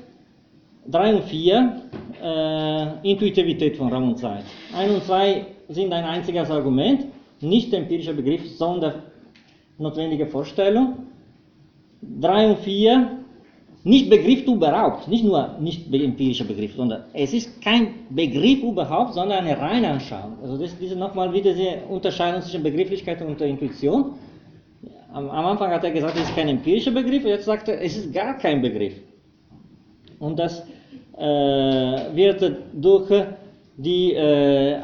3 0.88 1.16
und 1.16 1.24
4 1.24 1.82
äh, 2.24 3.10
Intuitivität 3.12 3.78
von 3.78 3.92
Raum 3.92 4.10
und 4.10 4.18
Zeit. 4.18 4.44
1 4.76 4.94
und 4.94 5.04
2 5.04 5.46
sind 5.70 5.92
ein 5.92 6.04
einziges 6.04 6.50
Argument, 6.50 7.08
nicht 7.42 7.74
empirischer 7.74 8.14
Begriff, 8.14 8.48
sondern 8.58 8.94
notwendige 9.82 10.28
Vorstellung. 10.28 11.08
3 12.02 12.50
und 12.52 12.60
4 12.60 13.22
nicht 13.84 14.10
Begriff 14.10 14.46
überhaupt, 14.46 15.08
nicht 15.08 15.24
nur 15.24 15.56
nicht 15.60 15.92
empirischer 15.92 16.46
Begriff, 16.46 16.76
sondern 16.76 17.06
es 17.14 17.34
ist 17.34 17.62
kein 17.62 17.88
Begriff 18.10 18.62
überhaupt, 18.62 19.14
sondern 19.16 19.40
eine 19.40 19.60
reine 19.60 19.90
Anschauung. 19.90 20.38
Also 20.42 20.58
das 20.58 20.74
ist 20.74 20.96
nochmal 20.96 21.34
wieder 21.34 21.54
diese 21.54 21.78
Unterscheidung 21.90 22.42
zwischen 22.42 22.62
Begrifflichkeit 22.62 23.22
und 23.22 23.42
Intuition. 23.42 24.14
Am, 25.12 25.30
am, 25.30 25.46
Anfang 25.46 25.72
hat 25.72 25.84
er 25.84 25.92
gesagt, 25.92 26.16
es 26.16 26.24
ist 26.24 26.36
kein 26.36 26.48
empirischer 26.48 26.92
Begriff, 26.92 27.26
jetzt 27.26 27.46
sagt 27.46 27.68
er, 27.70 27.82
es 27.82 27.98
ist 27.98 28.14
gar 28.14 28.38
kein 28.38 28.62
Begriff. 28.62 28.94
Und 30.20 30.38
das 30.38 30.64
äh, 31.18 31.24
wird 31.24 32.58
durch 32.74 33.10
die 33.78 34.14
äh, 34.14 34.80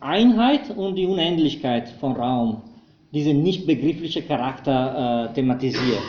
Einheit 0.00 0.76
und 0.76 0.94
die 0.94 1.06
Unendlichkeit 1.06 1.88
von 1.88 2.12
Raum, 2.12 2.62
diesen 3.16 3.42
nicht 3.42 3.66
begrifflichen 3.66 4.28
Charakter 4.28 5.30
äh, 5.30 5.34
thematisiert. 5.34 6.02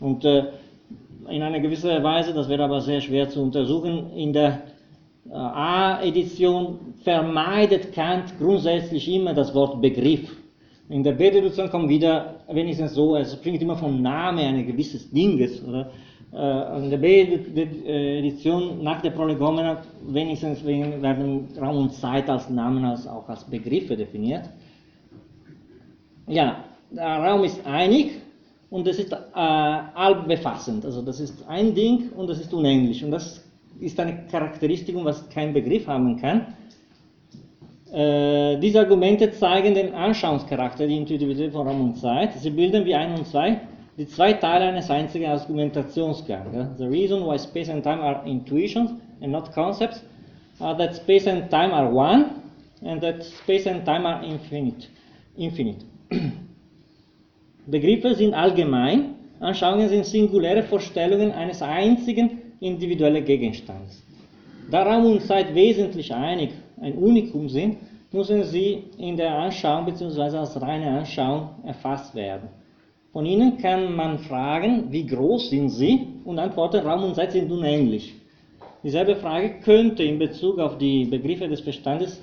Und 0.00 0.24
äh, 0.24 0.44
in 1.30 1.40
einer 1.42 1.60
gewissen 1.60 2.02
Weise, 2.02 2.34
das 2.34 2.48
wäre 2.48 2.64
aber 2.64 2.80
sehr 2.80 3.00
schwer 3.00 3.28
zu 3.28 3.40
untersuchen, 3.40 4.10
in 4.16 4.32
der 4.32 4.62
äh, 5.30 5.34
A-Edition 5.34 6.78
vermeidet 7.04 7.92
Kant 7.94 8.36
grundsätzlich 8.38 9.08
immer 9.08 9.34
das 9.34 9.54
Wort 9.54 9.80
Begriff 9.80 10.36
In 10.88 11.04
der 11.04 11.12
B-Deduktion 11.12 11.70
kommt 11.70 11.88
wieder 11.88 12.40
wenigstens 12.50 12.94
so, 12.94 13.16
es 13.16 13.32
springt 13.34 13.62
immer 13.62 13.76
vom 13.76 14.02
Namen 14.02 14.40
eines 14.40 14.66
gewisses 14.66 15.10
Dinges, 15.10 15.62
oder? 15.64 15.90
Äh, 16.34 16.84
in 16.84 16.90
der 16.90 16.98
B-Edition 16.98 18.82
nach 18.82 19.00
der 19.00 19.10
Prolegomena 19.10 19.82
wenigstens 20.08 20.64
werden 20.64 21.48
Raum 21.60 21.76
und 21.76 21.92
Zeit 21.92 22.28
als 22.28 22.50
Namen, 22.50 22.84
als, 22.84 23.06
auch 23.06 23.28
als 23.28 23.44
Begriffe 23.44 23.96
definiert. 23.96 24.48
Ja, 26.26 26.64
der 26.90 27.04
Raum 27.04 27.44
ist 27.44 27.64
einig 27.66 28.20
und 28.70 28.86
es 28.86 28.98
ist 28.98 29.12
äh, 29.12 29.16
allbefassend. 29.34 30.84
Also 30.84 31.02
das 31.02 31.20
ist 31.20 31.46
ein 31.48 31.74
Ding 31.74 32.10
und 32.16 32.28
das 32.28 32.40
ist 32.40 32.52
unendlich. 32.52 33.04
Und 33.04 33.10
das 33.10 33.44
ist 33.80 33.98
eine 33.98 34.26
Charakteristik, 34.30 34.94
was 35.04 35.28
kein 35.30 35.52
Begriff 35.52 35.86
haben 35.86 36.20
kann. 36.20 36.54
Äh, 37.92 38.58
diese 38.58 38.80
Argumente 38.80 39.30
zeigen 39.32 39.74
den 39.74 39.94
Anschauungscharakter, 39.94 40.86
die 40.86 40.96
Intuitivität 40.96 41.52
von 41.52 41.66
Raum 41.66 41.80
und 41.82 41.96
Zeit. 41.96 42.32
Sie 42.34 42.50
bilden 42.50 42.84
wie 42.84 42.94
ein 42.94 43.14
und 43.14 43.26
zwei 43.26 43.60
die 43.98 44.06
zwei 44.06 44.32
Teile 44.32 44.66
eines 44.66 44.90
einzigen 44.90 45.26
Argumentationsgangs. 45.26 46.78
The 46.78 46.86
reason 46.86 47.26
why 47.26 47.38
space 47.38 47.68
and 47.68 47.82
time 47.82 48.00
are 48.00 48.22
intuitions 48.26 48.90
and 49.20 49.32
not 49.32 49.52
concepts 49.52 50.02
are 50.60 50.76
that 50.78 50.96
space 50.96 51.26
and 51.26 51.50
time 51.50 51.72
are 51.72 51.92
one 51.92 52.30
and 52.82 53.00
that 53.02 53.22
space 53.22 53.66
and 53.66 53.84
time 53.84 54.06
are 54.06 54.24
infinite. 54.24 54.88
infinite. 55.36 55.84
Begriffe 57.66 58.14
sind 58.14 58.34
allgemein, 58.34 59.14
Anschauungen 59.40 59.88
sind 59.88 60.06
singuläre 60.06 60.62
Vorstellungen 60.62 61.32
eines 61.32 61.62
einzigen 61.62 62.38
individuellen 62.60 63.24
Gegenstands. 63.24 64.02
Da 64.70 64.82
Raum 64.82 65.06
und 65.06 65.22
Zeit 65.22 65.54
wesentlich 65.54 66.14
einig 66.14 66.50
ein 66.80 66.94
Unikum 66.94 67.48
sind, 67.48 67.76
müssen 68.12 68.44
sie 68.44 68.84
in 68.98 69.16
der 69.16 69.36
Anschauung 69.36 69.86
bzw. 69.86 70.38
als 70.38 70.60
reine 70.60 70.98
Anschauung 70.98 71.50
erfasst 71.64 72.14
werden. 72.14 72.48
Von 73.12 73.26
ihnen 73.26 73.58
kann 73.58 73.94
man 73.94 74.18
fragen, 74.18 74.90
wie 74.90 75.06
groß 75.06 75.50
sind 75.50 75.68
sie? 75.68 76.06
Und 76.24 76.38
antworten, 76.38 76.86
Raum 76.86 77.04
und 77.04 77.14
Zeit 77.14 77.32
sind 77.32 77.50
unendlich. 77.50 78.14
Dieselbe 78.82 79.16
Frage 79.16 79.60
könnte 79.62 80.02
in 80.02 80.18
Bezug 80.18 80.58
auf 80.58 80.78
die 80.78 81.04
Begriffe 81.04 81.48
des 81.48 81.62
Bestandes 81.62 82.20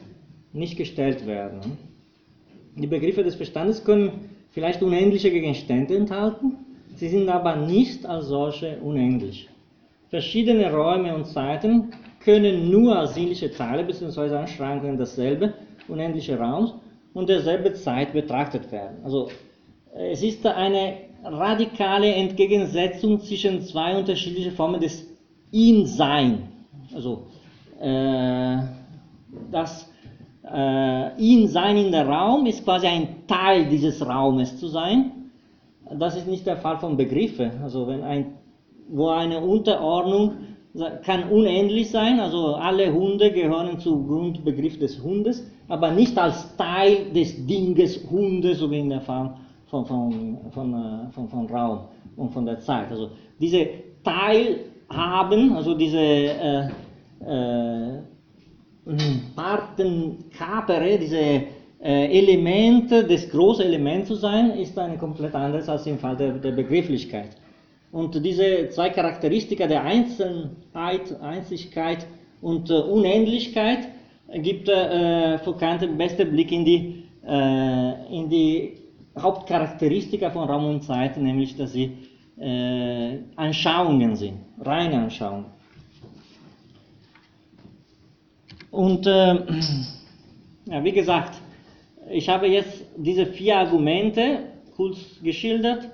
nicht 0.52 0.78
gestellt 0.78 1.26
werden. 1.28 1.78
Die 2.80 2.88
Begriffe 2.88 3.24
des 3.24 3.36
Bestandes 3.36 3.84
können 3.84 4.30
vielleicht 4.52 4.82
unendliche 4.82 5.32
Gegenstände 5.32 5.96
enthalten, 5.96 6.58
sie 6.96 7.10
sind 7.10 7.30
aber 7.30 7.56
nicht 7.56 8.06
als 8.06 8.28
solche 8.28 8.78
unendlich. 8.78 9.50
Verschiedene 10.10 10.74
Räume 10.74 11.14
und 11.14 11.26
Zeiten 11.26 11.92
können 12.24 12.72
nur 12.72 12.98
als 12.98 13.16
sinnliche 13.16 13.52
Teile 13.52 13.84
bzw. 13.84 14.36
Anschrankungen 14.36 14.98
dasselbe 14.98 15.54
unendliche 15.88 16.40
Raums 16.40 16.74
und 17.14 17.30
derselbe 17.30 17.74
Zeit 17.74 18.14
betrachtet 18.14 18.72
werden. 18.72 18.98
Also 19.04 19.30
es 19.94 20.24
ist 20.24 20.46
eine 20.46 20.94
radikale 21.24 22.14
Entgegensetzung 22.14 23.20
zwischen 23.22 23.62
zwei 23.62 23.98
unterschiedlichen 23.98 24.54
Formen 24.54 24.80
des 24.80 25.06
In-Sein. 25.52 26.44
Also 26.94 27.28
äh, 27.82 28.58
das 29.52 29.89
äh, 30.54 31.18
In-Sein 31.18 31.78
in 31.78 31.91
der 31.91 32.08
Raum 32.08 32.45
ist 32.45 32.64
quasi 32.64 32.88
ein 32.88 33.28
Teil 33.28 33.68
dieses 33.70 34.06
Raumes 34.06 34.58
zu 34.58 34.68
sein. 34.68 35.12
Das 35.97 36.16
ist 36.16 36.28
nicht 36.28 36.45
der 36.45 36.58
Fall 36.58 36.78
von 36.78 36.97
Begriffen. 36.97 37.52
Also 37.64 37.88
wenn 37.88 38.04
ein, 38.04 38.34
wo 38.89 39.10
eine 39.10 39.39
Unterordnung 39.39 40.34
kann 41.04 41.30
unendlich 41.30 41.89
sein, 41.89 42.20
also 42.20 42.56
alle 42.56 42.93
Hunde 42.93 43.32
gehören 43.32 43.80
zum 43.80 44.08
Grundbegriff 44.08 44.78
des 44.78 45.02
Hundes, 45.02 45.43
aber 45.68 45.91
nicht 45.91 46.18
als 46.18 46.56
Teil 46.58 47.12
des 47.12 47.45
Dinges 47.47 48.08
Hundes, 48.10 48.60
so 48.60 48.70
wie 48.70 48.80
in 48.80 48.89
der 48.89 49.02
Fall 49.02 49.34
von, 49.66 49.86
von, 49.86 50.38
von, 50.52 50.74
äh, 50.74 51.12
von, 51.12 51.28
von 51.28 51.47
Raum 51.47 51.80
und 52.18 52.32
von 52.32 52.45
der 52.45 52.60
Zeit. 52.60 52.91
Also 52.91 53.10
diese 53.39 53.68
Teilhaben, 54.04 55.56
also 55.56 55.74
diese 55.74 56.00
äh, 56.00 56.70
äh, 57.26 58.00
Parten 59.36 60.26
kapere, 60.38 60.98
diese 60.98 61.18
äh, 61.18 62.18
Elemente, 62.20 63.04
das 63.04 63.30
große 63.30 63.64
Element 63.64 64.08
zu 64.08 64.16
sein, 64.16 64.52
ist 64.52 64.78
ein 64.78 64.98
komplett 64.98 65.36
anderes 65.36 65.70
als 65.70 65.86
im 65.86 65.98
Fall 65.98 66.18
der, 66.18 66.34
der 66.34 66.52
Begrifflichkeit. 66.52 67.30
Und 67.92 68.24
diese 68.24 68.70
zwei 68.70 68.90
Charakteristika 68.90 69.66
der 69.68 69.84
Einzelheit, 69.84 71.22
Einzigkeit 71.22 72.06
und 72.42 72.70
äh, 72.70 72.74
Unendlichkeit 72.74 73.88
gibt 74.34 74.70
äh, 74.70 75.40
Kant 75.60 75.82
den 75.82 75.98
besten 75.98 76.30
Blick 76.32 76.52
in 76.52 76.66
die, 76.66 77.04
äh, 77.26 78.16
in 78.16 78.30
die 78.30 78.74
Hauptcharakteristika 79.18 80.30
von 80.30 80.48
Raum 80.48 80.66
und 80.66 80.84
Zeit, 80.84 81.18
nämlich 81.18 81.58
dass 81.58 81.74
sie 81.74 81.92
äh, 82.38 83.18
Anschauungen 83.36 84.16
sind, 84.16 84.38
reine 84.60 85.00
Anschauungen. 85.04 85.59
Und 88.72 89.08
äh, 89.08 89.36
ja, 90.66 90.84
wie 90.84 90.92
gesagt, 90.92 91.36
ich 92.12 92.30
habe 92.30 92.48
jetzt 92.48 92.84
diese 92.98 93.26
vier 93.26 93.58
Argumente 93.58 94.40
kurz 94.76 94.98
geschildert. 95.22 95.90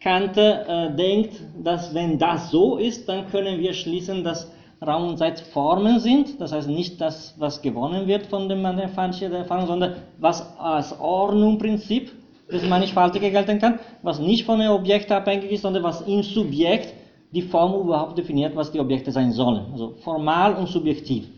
Kant 0.00 0.36
äh, 0.36 0.94
denkt, 0.94 1.40
dass 1.62 1.94
wenn 1.94 2.18
das 2.18 2.50
so 2.50 2.76
ist, 2.76 3.08
dann 3.08 3.28
können 3.30 3.58
wir 3.58 3.72
schließen, 3.72 4.22
dass 4.22 4.50
Raum 4.84 5.08
und 5.08 5.18
Zeit 5.18 5.40
Formen 5.40 5.98
sind, 5.98 6.40
das 6.40 6.52
heißt 6.52 6.68
nicht 6.68 7.00
das, 7.00 7.34
was 7.38 7.62
gewonnen 7.62 8.06
wird 8.06 8.26
von 8.26 8.48
dem 8.48 8.60
mathematischen 8.60 9.32
Erfahrung, 9.32 9.66
sondern 9.66 9.94
was 10.18 10.58
als 10.58 10.98
Ordnungsprinzip 11.00 12.12
das 12.50 12.62
Mannigfaltige 12.64 13.30
gelten 13.30 13.58
kann, 13.58 13.78
was 14.02 14.18
nicht 14.18 14.44
von 14.44 14.58
den 14.58 14.68
Objekten 14.68 15.16
abhängig 15.16 15.50
ist, 15.52 15.62
sondern 15.62 15.82
was 15.82 16.02
im 16.02 16.22
Subjekt 16.22 16.92
die 17.32 17.42
Form 17.42 17.80
überhaupt 17.80 18.18
definiert, 18.18 18.54
was 18.54 18.70
die 18.70 18.80
Objekte 18.80 19.10
sein 19.10 19.32
sollen. 19.32 19.66
Also 19.72 19.94
formal 20.02 20.54
und 20.54 20.68
subjektiv. 20.68 21.28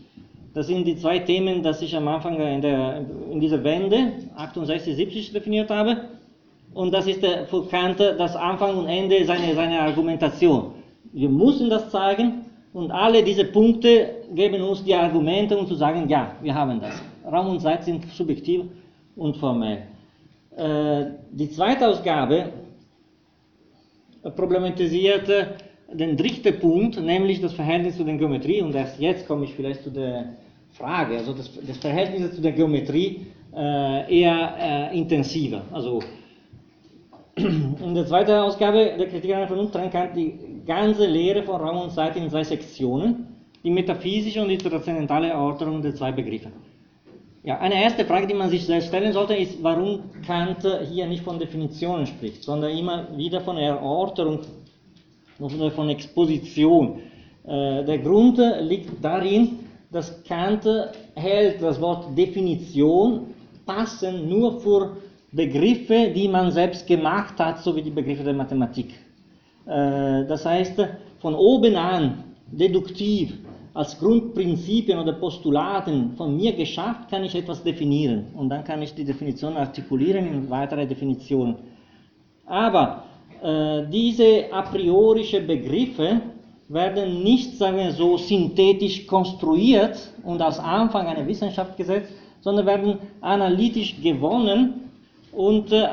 Das 0.53 0.67
sind 0.67 0.85
die 0.85 0.95
zwei 0.95 1.19
Themen, 1.19 1.61
die 1.61 1.85
ich 1.85 1.95
am 1.95 2.07
Anfang 2.07 2.39
in, 2.39 2.61
der, 2.61 3.05
in 3.31 3.39
dieser 3.39 3.63
Wende 3.63 4.13
68, 4.35 4.95
70 4.95 5.33
definiert 5.33 5.69
habe. 5.69 5.97
Und 6.73 6.93
das 6.93 7.07
ist 7.07 7.25
für 7.25 7.65
Kant 7.67 7.99
das 7.99 8.35
Anfang 8.35 8.77
und 8.77 8.87
Ende 8.87 9.23
seiner, 9.25 9.53
seiner 9.53 9.81
Argumentation. 9.81 10.73
Wir 11.13 11.29
müssen 11.29 11.69
das 11.69 11.89
zeigen 11.89 12.45
und 12.73 12.91
alle 12.91 13.23
diese 13.23 13.45
Punkte 13.45 14.09
geben 14.33 14.61
uns 14.61 14.83
die 14.83 14.93
Argumente, 14.93 15.57
um 15.57 15.67
zu 15.67 15.75
sagen, 15.75 16.07
ja, 16.09 16.35
wir 16.41 16.53
haben 16.53 16.79
das. 16.79 17.01
Raum 17.25 17.49
und 17.49 17.61
Zeit 17.61 17.83
sind 17.83 18.05
subjektiv 18.11 18.65
und 19.15 19.37
formell. 19.37 19.83
Äh, 20.55 21.05
die 21.31 21.49
zweite 21.49 21.87
Ausgabe 21.87 22.51
problematisiert 24.35 25.29
den 25.93 26.17
dritten 26.17 26.59
Punkt, 26.59 26.99
nämlich 27.01 27.41
das 27.41 27.53
Verhältnis 27.53 27.97
zu 27.97 28.03
der 28.03 28.15
Geometrie. 28.15 28.61
Und 28.61 28.75
erst 28.75 28.99
jetzt 28.99 29.27
komme 29.27 29.45
ich 29.45 29.53
vielleicht 29.53 29.83
zu 29.83 29.91
der 29.91 30.33
Frage, 30.71 31.17
also 31.17 31.33
das, 31.33 31.49
das 31.65 31.77
Verhältnis 31.77 32.35
zu 32.35 32.41
der 32.41 32.51
Geometrie 32.51 33.27
äh, 33.55 34.19
eher 34.19 34.91
äh, 34.91 34.97
intensiver. 34.97 35.63
Also 35.71 36.01
in 37.35 37.95
der 37.95 38.05
zweiten 38.05 38.31
Ausgabe 38.31 38.93
der 38.97 39.07
Kritik 39.07 39.31
an 39.33 39.39
der 39.39 39.47
Vernunft 39.47 39.73
trennt 39.73 39.91
Kant 39.91 40.15
die 40.15 40.37
ganze 40.65 41.05
Lehre 41.05 41.43
von 41.43 41.61
Raum 41.61 41.81
und 41.83 41.91
Zeit 41.91 42.15
in 42.15 42.29
zwei 42.29 42.43
Sektionen, 42.43 43.27
die 43.63 43.69
metaphysische 43.69 44.41
und 44.41 44.49
die 44.49 44.57
transzendentale 44.57 45.29
Erörterung 45.29 45.81
der 45.81 45.95
zwei 45.95 46.11
Begriffe. 46.11 46.51
Ja, 47.43 47.59
eine 47.59 47.81
erste 47.81 48.03
Frage, 48.03 48.27
die 48.27 48.33
man 48.33 48.49
sich 48.49 48.65
selbst 48.65 48.89
stellen 48.89 49.13
sollte, 49.13 49.33
ist, 49.33 49.63
warum 49.63 50.01
Kant 50.25 50.67
hier 50.91 51.07
nicht 51.07 51.23
von 51.23 51.39
Definitionen 51.39 52.05
spricht, 52.05 52.43
sondern 52.43 52.71
immer 52.77 53.07
wieder 53.15 53.39
von 53.39 53.57
Erörterung 53.57 54.41
von 55.37 55.89
Exposition. 55.89 56.99
Äh, 57.45 57.83
der 57.85 57.99
Grund 57.99 58.39
liegt 58.61 59.03
darin, 59.03 59.59
dass 59.91 60.23
Kant 60.23 60.67
hält 61.15 61.61
das 61.61 61.79
Wort 61.79 62.17
Definition 62.17 63.27
passen 63.65 64.27
nur 64.29 64.59
für 64.61 64.97
Begriffe, 65.31 66.11
die 66.15 66.27
man 66.27 66.51
selbst 66.51 66.87
gemacht 66.87 67.37
hat, 67.37 67.59
so 67.59 67.75
wie 67.75 67.81
die 67.81 67.91
Begriffe 67.91 68.23
der 68.23 68.33
Mathematik. 68.33 68.93
Äh, 69.65 70.25
das 70.25 70.45
heißt, 70.45 70.81
von 71.19 71.35
oben 71.35 71.75
an, 71.75 72.23
deduktiv, 72.51 73.33
als 73.73 73.99
Grundprinzipien 73.99 74.97
oder 74.97 75.13
Postulaten 75.13 76.13
von 76.13 76.35
mir 76.35 76.53
geschafft, 76.53 77.09
kann 77.11 77.23
ich 77.23 77.35
etwas 77.35 77.61
definieren. 77.61 78.27
Und 78.35 78.49
dann 78.49 78.63
kann 78.63 78.81
ich 78.81 78.95
die 78.95 79.03
Definition 79.03 79.55
artikulieren 79.55 80.25
in 80.25 80.49
weitere 80.49 80.87
Definitionen. 80.87 81.57
Aber 82.47 83.03
diese 83.91 84.51
a 84.51 84.61
priorische 84.63 85.41
Begriffe 85.41 86.21
werden 86.69 87.23
nicht, 87.23 87.57
sagen 87.57 87.77
wir 87.77 87.91
so, 87.91 88.17
synthetisch 88.17 89.07
konstruiert 89.07 90.11
und 90.23 90.41
als 90.41 90.59
Anfang 90.59 91.07
einer 91.07 91.25
Wissenschaft 91.27 91.77
gesetzt, 91.77 92.11
sondern 92.41 92.65
werden 92.65 92.97
analytisch 93.21 94.01
gewonnen 94.01 94.89
und 95.31 95.71
äh, 95.71 95.87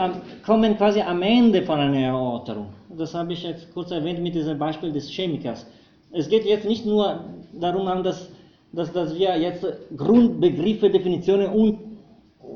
kommen 0.44 0.76
quasi 0.76 1.00
am 1.00 1.22
Ende 1.22 1.62
von 1.62 1.78
einer 1.78 1.98
Erörterung. 1.98 2.66
Das 2.96 3.14
habe 3.14 3.32
ich 3.32 3.42
jetzt 3.42 3.72
kurz 3.74 3.90
erwähnt 3.90 4.20
mit 4.20 4.34
diesem 4.34 4.58
Beispiel 4.58 4.92
des 4.92 5.10
Chemikers. 5.10 5.66
Es 6.12 6.28
geht 6.28 6.44
jetzt 6.44 6.66
nicht 6.66 6.86
nur 6.86 7.20
darum, 7.52 7.86
dass, 8.02 8.30
dass, 8.72 8.92
dass 8.92 9.18
wir 9.18 9.36
jetzt 9.36 9.66
Grundbegriffe, 9.96 10.88
Definitionen 10.90 11.48
un, 11.52 11.78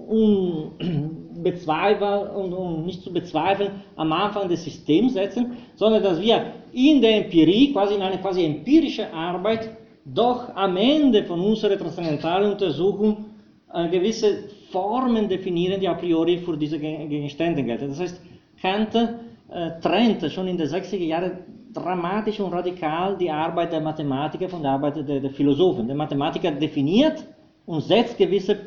un, 0.09 1.28
bezweifeln 1.43 2.29
und, 2.31 2.53
und 2.53 2.87
nicht 2.87 3.03
zu 3.03 3.13
bezweifeln 3.13 3.71
am 3.97 4.13
Anfang 4.13 4.49
des 4.49 4.65
Systems 4.65 5.15
setzen, 5.15 5.57
sondern 5.75 6.03
dass 6.03 6.21
wir 6.21 6.53
in 6.73 7.01
der 7.01 7.25
Empirie, 7.25 7.73
quasi 7.73 7.95
in 7.95 8.03
eine 8.03 8.19
quasi 8.19 8.45
empirische 8.45 9.13
Arbeit, 9.13 9.71
doch 10.05 10.55
am 10.55 10.77
Ende 10.77 11.25
von 11.25 11.41
unserer 11.41 11.79
transzendentalen 11.79 12.53
Untersuchung 12.53 13.27
äh, 13.73 13.89
gewisse 13.89 14.45
Formen 14.71 15.29
definieren, 15.29 15.81
die 15.81 15.89
a 15.89 15.95
priori 15.95 16.39
für 16.39 16.57
diese 16.57 16.79
Gegenstände 16.79 17.63
gelten. 17.63 17.89
Das 17.89 18.01
heißt, 18.01 18.21
Kant 18.61 18.95
äh, 18.95 19.81
trennt 19.81 20.31
schon 20.33 20.49
in 20.49 20.57
den 20.57 20.67
60er 20.67 20.97
Jahren 21.05 21.39
dramatisch 21.73 22.41
und 22.41 22.53
radikal 22.53 23.17
die 23.17 23.31
Arbeit 23.31 23.73
der 23.73 23.81
Mathematiker 23.81 24.49
von 24.49 24.63
der 24.63 24.73
Arbeit 24.73 24.97
der, 25.09 25.21
der 25.21 25.31
Philosophen. 25.31 25.87
Der 25.87 25.97
Mathematiker 25.97 26.51
definiert 26.51 27.25
und 27.67 27.83
setzt 27.83 28.17
gewisse 28.17 28.59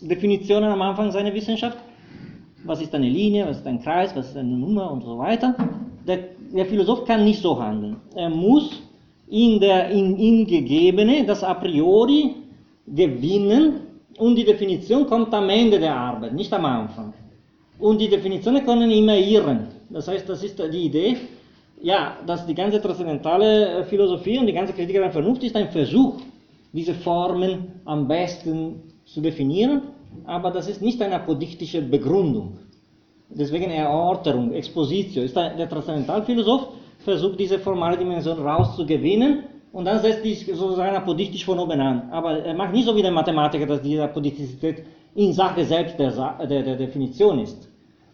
Definitionen 0.00 0.70
am 0.70 0.82
Anfang 0.82 1.10
seiner 1.10 1.32
Wissenschaft. 1.32 1.78
Was 2.64 2.80
ist 2.80 2.94
eine 2.94 3.08
Linie, 3.08 3.46
was 3.46 3.58
ist 3.58 3.66
ein 3.66 3.82
Kreis, 3.82 4.14
was 4.16 4.28
ist 4.28 4.36
eine 4.36 4.56
Nummer 4.56 4.90
und 4.90 5.02
so 5.02 5.18
weiter. 5.18 5.54
Der, 6.06 6.18
der 6.54 6.66
Philosoph 6.66 7.04
kann 7.04 7.24
nicht 7.24 7.40
so 7.40 7.58
handeln. 7.60 7.96
Er 8.14 8.30
muss 8.30 8.82
in 9.28 9.60
der 9.60 9.90
in 9.90 10.16
ihm 10.18 10.46
Gegebene 10.46 11.24
das 11.24 11.42
a 11.42 11.54
priori 11.54 12.34
gewinnen 12.86 13.80
und 14.18 14.36
die 14.36 14.44
Definition 14.44 15.06
kommt 15.06 15.32
am 15.34 15.48
Ende 15.48 15.78
der 15.78 15.94
Arbeit, 15.94 16.34
nicht 16.34 16.52
am 16.52 16.64
Anfang. 16.64 17.12
Und 17.78 18.00
die 18.00 18.08
Definitionen 18.08 18.64
können 18.64 18.90
immer 18.90 19.16
irren. 19.16 19.68
Das 19.90 20.08
heißt, 20.08 20.28
das 20.28 20.42
ist 20.44 20.58
die 20.58 20.86
Idee, 20.86 21.16
ja, 21.82 22.16
dass 22.26 22.46
die 22.46 22.54
ganze 22.54 22.80
transzendentale 22.80 23.80
äh, 23.80 23.84
Philosophie 23.84 24.38
und 24.38 24.46
die 24.46 24.52
ganze 24.52 24.72
Kritik 24.72 24.94
der 24.96 25.10
Vernunft 25.10 25.42
ist 25.42 25.56
ein 25.56 25.68
Versuch, 25.68 26.14
diese 26.72 26.94
Formen 26.94 27.80
am 27.84 28.08
besten 28.08 28.82
zu 29.04 29.20
definieren, 29.20 29.82
aber 30.24 30.50
das 30.50 30.68
ist 30.68 30.82
nicht 30.82 31.00
eine 31.02 31.16
apodiktische 31.16 31.82
Begründung. 31.82 32.58
Deswegen 33.28 33.70
Erörterung, 33.70 34.52
Expositio. 34.52 35.22
Ist 35.22 35.36
der, 35.36 35.68
Transzendentalphilosoph 35.68 36.68
versucht 36.98 37.40
diese 37.40 37.58
formale 37.58 37.96
Dimension 37.96 38.38
rauszugewinnen 38.38 39.44
und 39.72 39.84
dann 39.84 40.00
setzt 40.00 40.22
sich 40.22 40.46
sozusagen 40.46 40.94
apodiktisch 40.96 41.44
von 41.44 41.58
oben 41.58 41.80
an. 41.80 42.10
Aber 42.10 42.38
er 42.38 42.54
macht 42.54 42.72
nicht 42.72 42.86
so 42.86 42.94
wie 42.94 43.02
der 43.02 43.10
Mathematiker, 43.10 43.66
dass 43.66 43.82
diese 43.82 44.04
Apodizität 44.04 44.84
in 45.14 45.32
Sache 45.32 45.64
selbst 45.64 45.98
der, 45.98 46.10
der, 46.46 46.62
der 46.62 46.76
Definition 46.76 47.40
ist. 47.40 47.68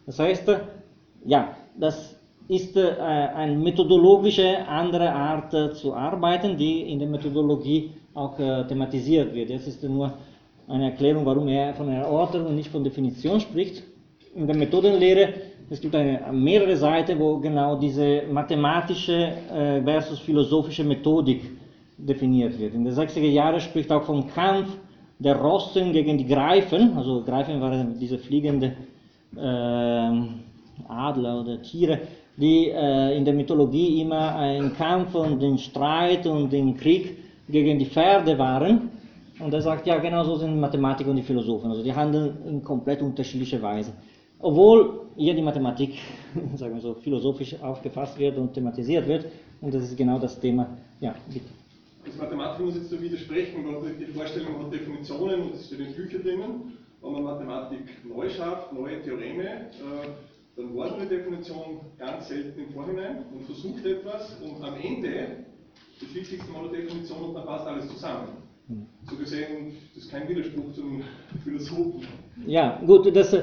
Das 0.07 0.19
heißt, 0.19 0.49
ja, 1.25 1.55
das 1.79 2.17
ist 2.49 2.77
äh, 2.77 2.91
eine 2.91 3.57
methodologische 3.57 4.67
andere 4.67 5.13
Art 5.13 5.55
äh, 5.55 5.73
zu 5.73 5.95
arbeiten, 5.95 6.57
die 6.57 6.81
in 6.91 6.99
der 6.99 7.09
Methodologie 7.09 7.93
auch 8.15 8.39
äh, 8.39 8.67
thematisiert 8.67 9.33
wird. 9.33 9.51
Jetzt 9.51 9.69
ist 9.69 9.85
nur 9.85 10.13
eine 10.71 10.91
Erklärung, 10.93 11.27
warum 11.27 11.49
er 11.49 11.75
von 11.75 11.89
Erörterung 11.89 12.49
und 12.49 12.57
nicht 12.57 12.71
von 12.71 12.85
Definition 12.85 13.41
spricht. 13.41 13.83
In 14.35 14.47
der 14.47 14.57
Methodenlehre 14.57 15.35
es 15.73 15.81
gibt 15.81 15.95
eine, 15.95 16.21
mehrere 16.33 16.77
Seiten, 16.77 17.17
wo 17.21 17.39
genau 17.39 17.77
diese 17.77 18.25
mathematische 18.29 19.33
äh, 19.55 19.81
versus 19.83 20.19
philosophische 20.19 20.83
Methodik 20.83 21.43
definiert 21.97 22.59
wird. 22.59 22.75
In 22.75 22.85
den 22.85 22.93
60er 22.93 23.29
Jahren 23.29 23.61
spricht 23.61 23.93
auch 23.93 24.03
vom 24.03 24.27
Kampf 24.27 24.69
der 25.21 25.37
Rossen 25.37 25.93
gegen 25.93 26.19
die 26.19 26.27
Greifen, 26.27 26.97
also 26.97 27.23
Greifen 27.23 27.61
waren 27.61 27.97
diese 28.01 28.19
fliegende 28.19 28.73
äh, 29.37 30.11
Adler 30.89 31.41
oder 31.41 31.63
Tiere, 31.63 32.01
die 32.37 32.71
äh, 32.71 33.17
in 33.17 33.25
der 33.25 33.35
Mythologie 33.35 34.01
immer 34.01 34.35
ein 34.35 34.75
Kampf 34.75 35.15
und 35.15 35.41
ein 35.41 35.59
Streit 35.59 36.27
und 36.27 36.53
ein 36.53 36.77
Krieg 36.77 37.17
gegen 37.49 37.79
die 37.79 37.87
Pferde 37.87 38.37
waren. 38.37 38.91
Und 39.41 39.55
er 39.55 39.63
sagt, 39.63 39.87
ja, 39.87 39.99
genau 39.99 40.23
so 40.25 40.37
sind 40.37 40.61
Mathematik 40.61 41.07
und 41.07 41.17
die 41.17 41.23
Philosophen. 41.23 41.71
Also 41.71 41.83
die 41.83 41.95
handeln 41.95 42.37
in 42.47 42.63
komplett 42.63 43.01
unterschiedlicher 43.01 43.61
Weise. 43.63 43.93
Obwohl 44.39 45.07
hier 45.17 45.35
die 45.35 45.43
Mathematik, 45.43 45.99
sagen 46.57 46.75
wir 46.75 46.81
so, 46.81 46.95
philosophisch 46.95 47.61
aufgefasst 47.63 48.19
wird 48.19 48.37
und 48.39 48.53
thematisiert 48.53 49.07
wird. 49.07 49.27
Und 49.61 49.75
das 49.75 49.85
ist 49.85 49.97
genau 49.97 50.19
das 50.19 50.39
Thema. 50.39 50.77
Ja, 51.01 51.15
bitte. 51.33 51.47
Als 52.05 52.17
Mathematiker 52.17 52.65
muss 52.65 52.75
jetzt 52.77 52.91
so 52.91 53.01
widersprechen, 53.01 53.65
weil 53.65 53.93
die 53.95 54.07
Vorstellung 54.07 54.59
hat 54.59 54.73
Definitionen, 54.73 55.53
das 55.53 55.67
steht 55.67 55.81
in 55.81 55.95
Büchern 55.95 56.23
drinnen. 56.23 56.79
Wenn 57.03 57.13
man 57.13 57.23
Mathematik 57.23 57.85
neu 58.07 58.29
schafft, 58.29 58.73
neue 58.73 59.03
Theoreme, 59.03 59.43
äh, 59.43 60.09
dann 60.57 60.77
war 60.77 60.99
die 60.99 61.07
Definition 61.07 61.81
ganz 61.99 62.29
selten 62.29 62.61
im 62.61 62.71
Vorhinein 62.71 63.25
und 63.33 63.45
versucht 63.45 63.85
etwas 63.87 64.39
und 64.43 64.63
am 64.63 64.75
Ende 64.77 65.45
das 66.01 66.15
wichtigste 66.15 66.51
Mal 66.51 66.69
der 66.69 66.83
Definition 66.83 67.21
und 67.23 67.35
dann 67.35 67.47
passt 67.47 67.67
alles 67.67 67.89
zusammen. 67.89 68.40
So 69.09 69.17
gesehen, 69.17 69.73
ist 69.97 70.11
kein 70.11 70.29
Widerspruch 70.29 70.73
zum 70.73 71.03
Philosophen. 71.43 72.07
Ja, 72.47 72.81
gut, 72.87 73.15
das, 73.15 73.37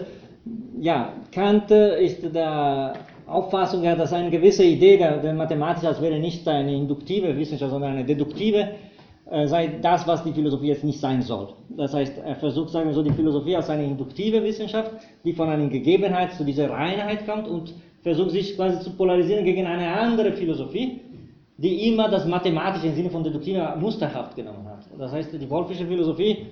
ja, 0.79 1.13
Kant 1.31 1.69
ist 1.71 2.23
der 2.33 2.93
Auffassung, 3.25 3.83
dass 3.83 4.13
eine 4.13 4.29
gewisse 4.29 4.63
Idee 4.63 4.97
der, 4.97 5.17
der 5.17 5.33
Mathematik, 5.33 5.83
als 5.83 6.01
wäre 6.01 6.17
nicht 6.19 6.47
eine 6.47 6.73
induktive 6.73 7.35
Wissenschaft, 7.35 7.71
sondern 7.71 7.91
eine 7.91 8.05
deduktive, 8.05 8.69
äh, 9.29 9.47
sei 9.47 9.79
das, 9.81 10.07
was 10.07 10.23
die 10.23 10.31
Philosophie 10.31 10.67
jetzt 10.67 10.85
nicht 10.85 10.99
sein 10.99 11.21
soll. 11.21 11.49
Das 11.69 11.93
heißt, 11.93 12.19
er 12.23 12.35
versucht, 12.35 12.69
sagen 12.69 12.87
wir 12.87 12.93
so, 12.93 13.03
die 13.03 13.11
Philosophie 13.11 13.57
als 13.57 13.69
eine 13.69 13.83
induktive 13.83 14.41
Wissenschaft, 14.41 14.91
die 15.25 15.33
von 15.33 15.49
einer 15.49 15.67
Gegebenheit 15.67 16.33
zu 16.33 16.45
dieser 16.45 16.69
Reinheit 16.69 17.25
kommt 17.25 17.49
und 17.49 17.73
versucht 18.01 18.31
sich 18.31 18.55
quasi 18.55 18.79
zu 18.79 18.91
polarisieren 18.91 19.43
gegen 19.43 19.65
eine 19.65 19.91
andere 19.91 20.31
Philosophie, 20.31 21.01
die 21.57 21.89
immer 21.89 22.07
das 22.09 22.25
Mathematische 22.25 22.87
im 22.87 22.95
Sinne 22.95 23.09
von 23.09 23.23
deduktiver 23.23 23.75
musterhaft 23.75 24.35
genommen 24.35 24.67
hat. 24.67 24.85
Das 24.97 25.11
heißt, 25.11 25.33
die 25.33 25.49
Wolfische 25.49 25.85
Philosophie, 25.85 26.45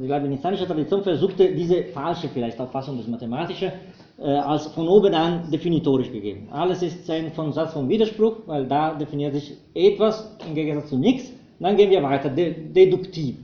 die 0.00 0.06
leibnizianische 0.06 0.66
Tradition 0.66 1.02
versuchte 1.02 1.54
diese 1.54 1.84
falsche 1.84 2.28
vielleicht 2.28 2.58
Auffassung 2.58 2.96
des 2.96 3.06
Mathematischen 3.06 3.72
äh, 4.18 4.24
als 4.24 4.66
von 4.68 4.88
oben 4.88 5.14
an 5.14 5.50
definitorisch 5.50 6.10
gegeben. 6.10 6.48
Alles 6.50 6.82
ist 6.82 7.08
ein 7.10 7.32
von 7.32 7.52
Satz 7.52 7.72
von 7.72 7.88
Widerspruch, 7.88 8.36
weil 8.46 8.66
da 8.66 8.94
definiert 8.94 9.34
sich 9.34 9.56
etwas 9.74 10.36
im 10.46 10.54
Gegensatz 10.54 10.88
zu 10.88 10.96
nichts. 10.96 11.32
Dann 11.60 11.76
gehen 11.76 11.90
wir 11.90 12.02
weiter, 12.02 12.28
de 12.30 12.54
deduktiv, 12.72 13.36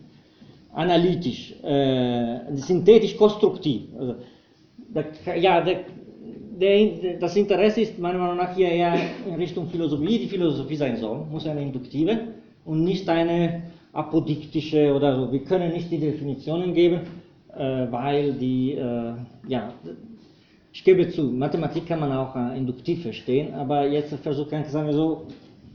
analytisch, 0.75 1.55
äh, 1.63 2.55
synthetisch, 2.55 3.17
konstruktiv. 3.17 3.83
Also, 3.99 4.15
ja, 5.41 5.61
der, 5.61 5.81
der, 6.61 7.19
das 7.19 7.37
Interesse 7.37 7.81
ist 7.81 7.99
meiner 7.99 8.19
Meinung 8.19 8.37
nach 8.37 8.55
hier 8.55 8.69
eher 8.69 8.95
in 9.27 9.35
Richtung 9.35 9.69
Philosophie, 9.69 10.19
die 10.19 10.29
Philosophie 10.29 10.77
sein 10.77 10.97
soll, 10.97 11.25
muss 11.31 11.47
eine 11.47 11.63
induktive 11.63 12.19
und 12.65 12.85
nicht 12.85 13.09
eine 13.09 13.63
apodiktische 13.93 14.95
oder 14.95 15.17
so. 15.17 15.33
Wir 15.33 15.43
können 15.43 15.73
nicht 15.73 15.91
die 15.91 15.99
Definitionen 15.99 16.75
geben, 16.75 17.01
äh, 17.57 17.87
weil 17.91 18.35
die, 18.35 18.73
äh, 18.73 19.15
ja, 19.49 19.73
ich 20.73 20.85
gebe 20.85 21.09
zu, 21.09 21.25
Mathematik 21.25 21.87
kann 21.87 22.01
man 22.01 22.13
auch 22.13 22.37
äh, 22.37 22.57
induktiv 22.57 23.03
verstehen, 23.03 23.55
aber 23.55 23.89
jetzt 23.89 24.15
versuche 24.17 24.57
ich, 24.57 24.67
sagen 24.67 24.87
wir 24.87 24.95
so, 24.95 25.27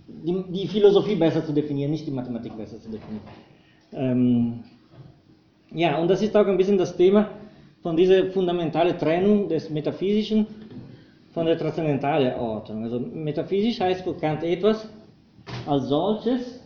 die, 0.08 0.44
die, 0.50 0.68
Philosophie 0.68 1.16
besser 1.16 1.44
zu 1.44 1.52
definieren, 1.52 1.92
nicht 1.92 2.08
die 2.08 2.12
Mathematik 2.12 2.56
besser 2.56 2.80
zu 2.80 2.90
definieren. 2.90 3.26
Ähm, 3.92 4.64
ja, 5.74 5.98
und 5.98 6.08
das 6.08 6.22
ist 6.22 6.36
auch 6.38 6.46
ein 6.46 6.58
bisschen 6.58 6.78
das 6.78 6.96
Thema 6.96 7.30
von 7.86 7.96
dieser 7.96 8.32
fundamentalen 8.32 8.98
Trennung 8.98 9.48
des 9.48 9.70
Metaphysischen 9.70 10.48
von 11.36 11.46
der 11.46 11.56
transzendentalen 11.56 12.34
Ordnung. 12.34 12.84
Also 12.84 13.00
metaphysisch 13.00 13.80
heißt 13.80 14.02
für 14.02 14.16
Kant 14.16 14.44
etwas 14.44 14.90
als 15.68 15.88
solches 15.88 16.60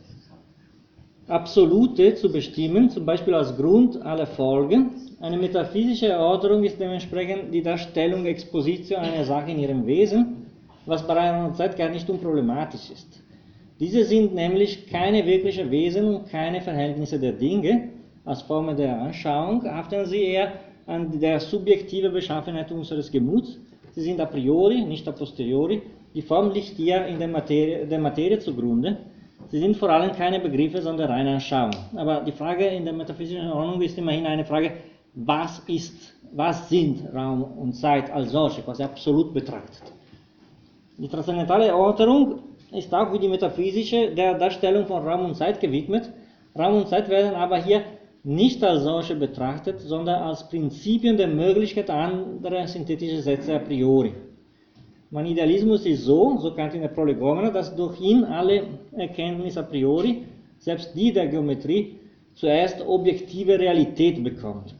Absolute 1.28 2.15
zu 2.15 2.32
bestimmen, 2.32 2.89
zum 2.89 3.05
Beispiel 3.05 3.34
als 3.34 3.53
Grund 3.57 4.01
aller 4.01 4.28
Folgen. 4.28 4.91
Eine 5.20 5.36
metaphysische 5.36 6.17
Ordnung 6.17 6.63
ist 6.63 6.80
dementsprechend 6.80 7.53
die 7.53 7.63
Darstellung, 7.63 8.26
Exposition 8.26 8.99
einer 8.99 9.26
Sache 9.26 9.51
in 9.51 9.59
ihrem 9.59 9.86
Wesen, 9.86 10.45
was 10.86 11.05
bei 11.05 11.17
einer 11.17 11.53
Zeit 11.53 11.76
gar 11.76 11.89
nicht 11.89 12.09
unproblematisch 12.09 12.91
ist. 12.91 13.22
Diese 13.78 14.05
sind 14.05 14.36
nämlich 14.36 14.88
keine 14.88 15.26
wirklichen 15.26 15.70
Wesen 15.70 16.15
und 16.15 16.30
keine 16.30 16.61
Verhältnisse 16.61 17.20
der 17.20 17.34
Dinge. 17.34 17.89
Als 18.24 18.41
Form 18.43 18.74
der 18.78 19.01
Anschauung 19.01 19.65
haften 19.65 20.05
sie 20.05 20.24
eher 20.24 20.53
an 20.90 21.20
der 21.20 21.40
subjektiven 21.40 22.12
Beschaffenheit 22.12 22.72
unseres 22.72 23.12
Gemuts. 23.12 23.58
Sie 23.94 24.02
sind 24.02 24.20
a 24.20 24.26
priori, 24.26 24.82
nicht 24.84 25.08
a 25.08 25.12
posteriori. 25.12 25.82
Die 26.16 26.22
Form 26.22 26.52
liegt 26.52 26.78
hier 26.78 27.06
in 27.06 27.20
der 27.20 27.28
Materie, 27.28 27.86
der 27.86 28.00
Materie 28.00 28.40
zugrunde. 28.40 28.98
Sie 29.52 29.60
sind 29.60 29.78
vor 29.78 29.90
allem 29.90 30.12
keine 30.12 30.40
Begriffe, 30.40 30.82
sondern 30.82 31.12
reine 31.12 31.34
Anschauung. 31.34 31.72
Aber 31.96 32.22
die 32.22 32.32
Frage 32.32 32.66
in 32.66 32.86
der 32.86 32.94
metaphysischen 32.94 33.52
Ordnung 33.52 33.82
ist 33.82 33.98
immerhin 33.98 34.26
eine 34.26 34.46
Frage, 34.46 34.72
was 35.14 35.60
ist, 35.68 36.14
was 36.34 36.70
sind 36.70 37.04
Raum 37.14 37.44
und 37.44 37.74
Zeit 37.74 38.12
als 38.12 38.32
solche, 38.32 38.62
quasi 38.62 38.84
absolut 38.84 39.34
betrachtet. 39.34 39.84
Die 40.98 41.08
transzendentale 41.08 41.76
Ordnung 41.76 42.40
ist 42.72 42.94
auch 42.94 43.14
wie 43.14 43.20
die 43.20 43.28
metaphysische 43.28 44.14
der 44.14 44.34
Darstellung 44.36 44.86
von 44.86 45.08
Raum 45.08 45.26
und 45.26 45.36
Zeit 45.36 45.60
gewidmet. 45.60 46.12
Raum 46.58 46.78
und 46.78 46.88
Zeit 46.88 47.10
werden 47.10 47.36
aber 47.36 47.58
hier 47.58 47.84
nicht 48.30 48.64
als 48.64 48.84
solche 48.84 49.16
betrachtet, 49.16 49.80
sondern 49.82 50.22
als 50.22 50.48
Prinzipien 50.48 51.18
der 51.18 51.28
Möglichkeit 51.28 51.90
anderer 51.90 52.68
synthetischer 52.68 53.24
Sätze 53.24 53.56
a 53.56 53.60
priori. 53.60 54.14
Mein 55.10 55.26
Idealismus 55.26 55.84
ist 55.88 56.04
so, 56.04 56.38
so 56.38 56.54
Kant 56.54 56.76
in 56.76 56.82
der 56.82 56.90
Prolegomena, 56.90 57.50
dass 57.50 57.76
durch 57.76 58.00
ihn 58.00 58.24
alle 58.24 58.68
Erkenntnis 58.92 59.58
a 59.58 59.64
priori, 59.64 60.26
selbst 60.60 60.96
die 60.96 61.12
der 61.12 61.28
Geometrie, 61.28 61.96
zuerst 62.36 62.86
objektive 62.88 63.58
Realität 63.58 64.24
bekommt. 64.24 64.76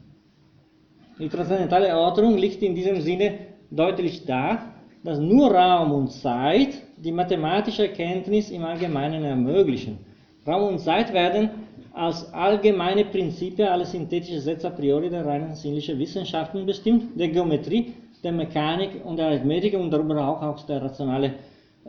Die 1.18 1.28
transzendentale 1.28 1.88
Erörterung 1.88 2.38
liegt 2.38 2.62
in 2.62 2.76
diesem 2.76 3.00
Sinne 3.00 3.32
deutlich 3.68 4.24
da, 4.24 4.74
dass 5.02 5.18
nur 5.18 5.50
Raum 5.52 5.90
und 5.90 6.12
Zeit 6.12 6.80
die 6.96 7.10
mathematische 7.10 7.88
Erkenntnis 7.88 8.50
im 8.50 8.64
Allgemeinen 8.64 9.24
ermöglichen. 9.24 9.98
Raum 10.46 10.68
und 10.68 10.78
Zeit 10.78 11.12
werden 11.12 11.50
als 11.92 12.32
allgemeine 12.32 13.04
Prinzipien 13.04 13.68
alle 13.68 13.84
synthetischen 13.84 14.40
Sätze 14.40 14.68
a 14.68 14.70
priori 14.70 15.10
der 15.10 15.24
reinen 15.24 15.54
sinnlichen 15.54 15.98
Wissenschaften 15.98 16.64
bestimmt, 16.64 17.18
der 17.18 17.28
Geometrie, 17.28 17.94
der 18.22 18.32
Mechanik 18.32 19.04
und 19.04 19.16
der 19.16 19.26
Arithmetik 19.26 19.74
und 19.74 19.90
darüber 19.90 20.26
auch 20.26 20.42
aus 20.42 20.66
der 20.66 20.82
rationale, 20.82 21.34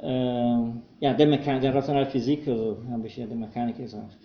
äh, 0.02 0.10
ja, 1.00 1.14
der, 1.14 1.28
der 1.60 1.76
rationale 1.76 2.06
Physik, 2.08 2.48
also 2.48 2.78
habe 2.90 3.08
ich 3.08 3.18
ja 3.18 3.26
der 3.26 3.38
Mechanik 3.38 3.78
gesagt. 3.78 4.18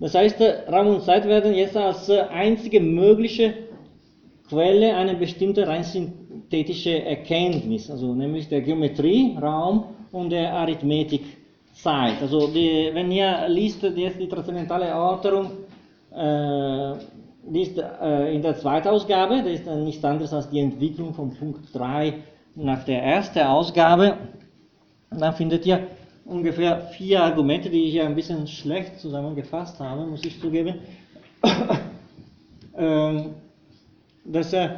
Das 0.00 0.14
heißt, 0.14 0.40
Raum 0.70 0.88
und 0.88 1.02
Zeit 1.02 1.26
werden 1.26 1.54
jetzt 1.54 1.76
als 1.76 2.08
einzige 2.10 2.80
mögliche 2.80 3.54
Quelle 4.48 4.96
eine 4.96 5.14
bestimmte 5.14 5.66
rein 5.66 5.82
synthetische 5.82 7.02
Erkenntnis, 7.02 7.90
also 7.90 8.14
nämlich 8.14 8.48
der 8.48 8.62
Geometrie, 8.62 9.36
Raum 9.40 9.84
und 10.12 10.30
der 10.30 10.54
Arithmetik 10.54 11.22
Zeit. 11.82 12.20
Also 12.20 12.48
die, 12.48 12.90
wenn 12.92 13.10
ihr 13.10 13.48
liest 13.48 13.82
jetzt 13.82 14.18
die 14.18 14.28
transzendentale 14.28 14.86
Erörterung, 14.86 15.50
äh, 16.12 16.94
die 17.44 17.74
äh, 18.02 18.34
in 18.34 18.42
der 18.42 18.56
zweiten 18.56 18.88
Ausgabe, 18.88 19.42
das 19.42 19.52
ist 19.52 19.66
dann 19.66 19.84
nichts 19.84 20.04
anderes 20.04 20.32
als 20.32 20.50
die 20.50 20.60
Entwicklung 20.60 21.14
von 21.14 21.34
Punkt 21.34 21.72
3 21.72 22.14
nach 22.56 22.84
der 22.84 23.02
ersten 23.02 23.40
Ausgabe. 23.40 24.18
Dann 25.10 25.34
findet 25.34 25.64
ihr 25.64 25.86
ungefähr 26.24 26.80
vier 26.96 27.22
Argumente, 27.22 27.70
die 27.70 27.84
ich 27.84 27.94
ja 27.94 28.04
ein 28.04 28.14
bisschen 28.14 28.46
schlecht 28.46 28.98
zusammengefasst 28.98 29.80
habe, 29.80 30.04
muss 30.06 30.24
ich 30.24 30.40
zugeben. 30.40 30.74
ähm, 32.76 33.34
dass 34.24 34.52
äh, 34.52 34.70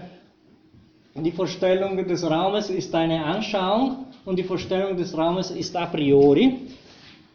die 1.14 1.32
Vorstellung 1.32 1.96
des 2.07 2.28
Raumes 2.28 2.70
ist 2.70 2.94
eine 2.94 3.24
Anschauung 3.24 4.07
und 4.24 4.38
die 4.38 4.44
Vorstellung 4.44 4.96
des 4.96 5.16
Raumes 5.16 5.51
ist 5.51 5.74
a 5.76 5.86
priori. 5.86 6.68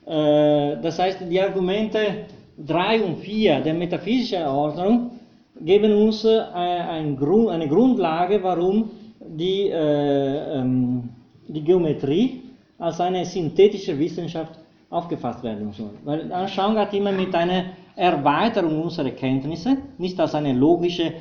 Äh, 0.05 0.77
das 0.81 0.99
heißt, 0.99 1.19
die 1.29 1.41
Argumente 1.41 2.25
3 2.57 3.03
und 3.03 3.17
4 3.17 3.61
der 3.61 3.73
metaphysischen 3.73 4.39
Erörterung 4.39 5.11
geben 5.59 5.93
uns 5.93 6.23
äh, 6.25 6.39
eine 6.39 7.15
Grundlage, 7.67 8.41
warum 8.43 8.89
die, 9.19 9.69
äh, 9.69 10.59
ähm, 10.59 11.09
die 11.47 11.61
Geometrie 11.61 12.41
als 12.77 12.99
eine 12.99 13.25
synthetische 13.25 13.97
Wissenschaft 13.97 14.59
aufgefasst 14.89 15.43
werden 15.43 15.71
soll. 15.71 15.91
Weil 16.03 16.31
Anschauung 16.31 16.77
hat 16.77 16.93
immer 16.93 17.11
mit 17.11 17.33
einer 17.33 17.65
Erweiterung 17.95 18.83
unserer 18.83 19.11
Kenntnisse, 19.11 19.77
nicht 19.97 20.19
als 20.19 20.35
eine 20.35 20.53
logische 20.53 21.13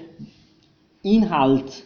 Inhalt 1.03 1.85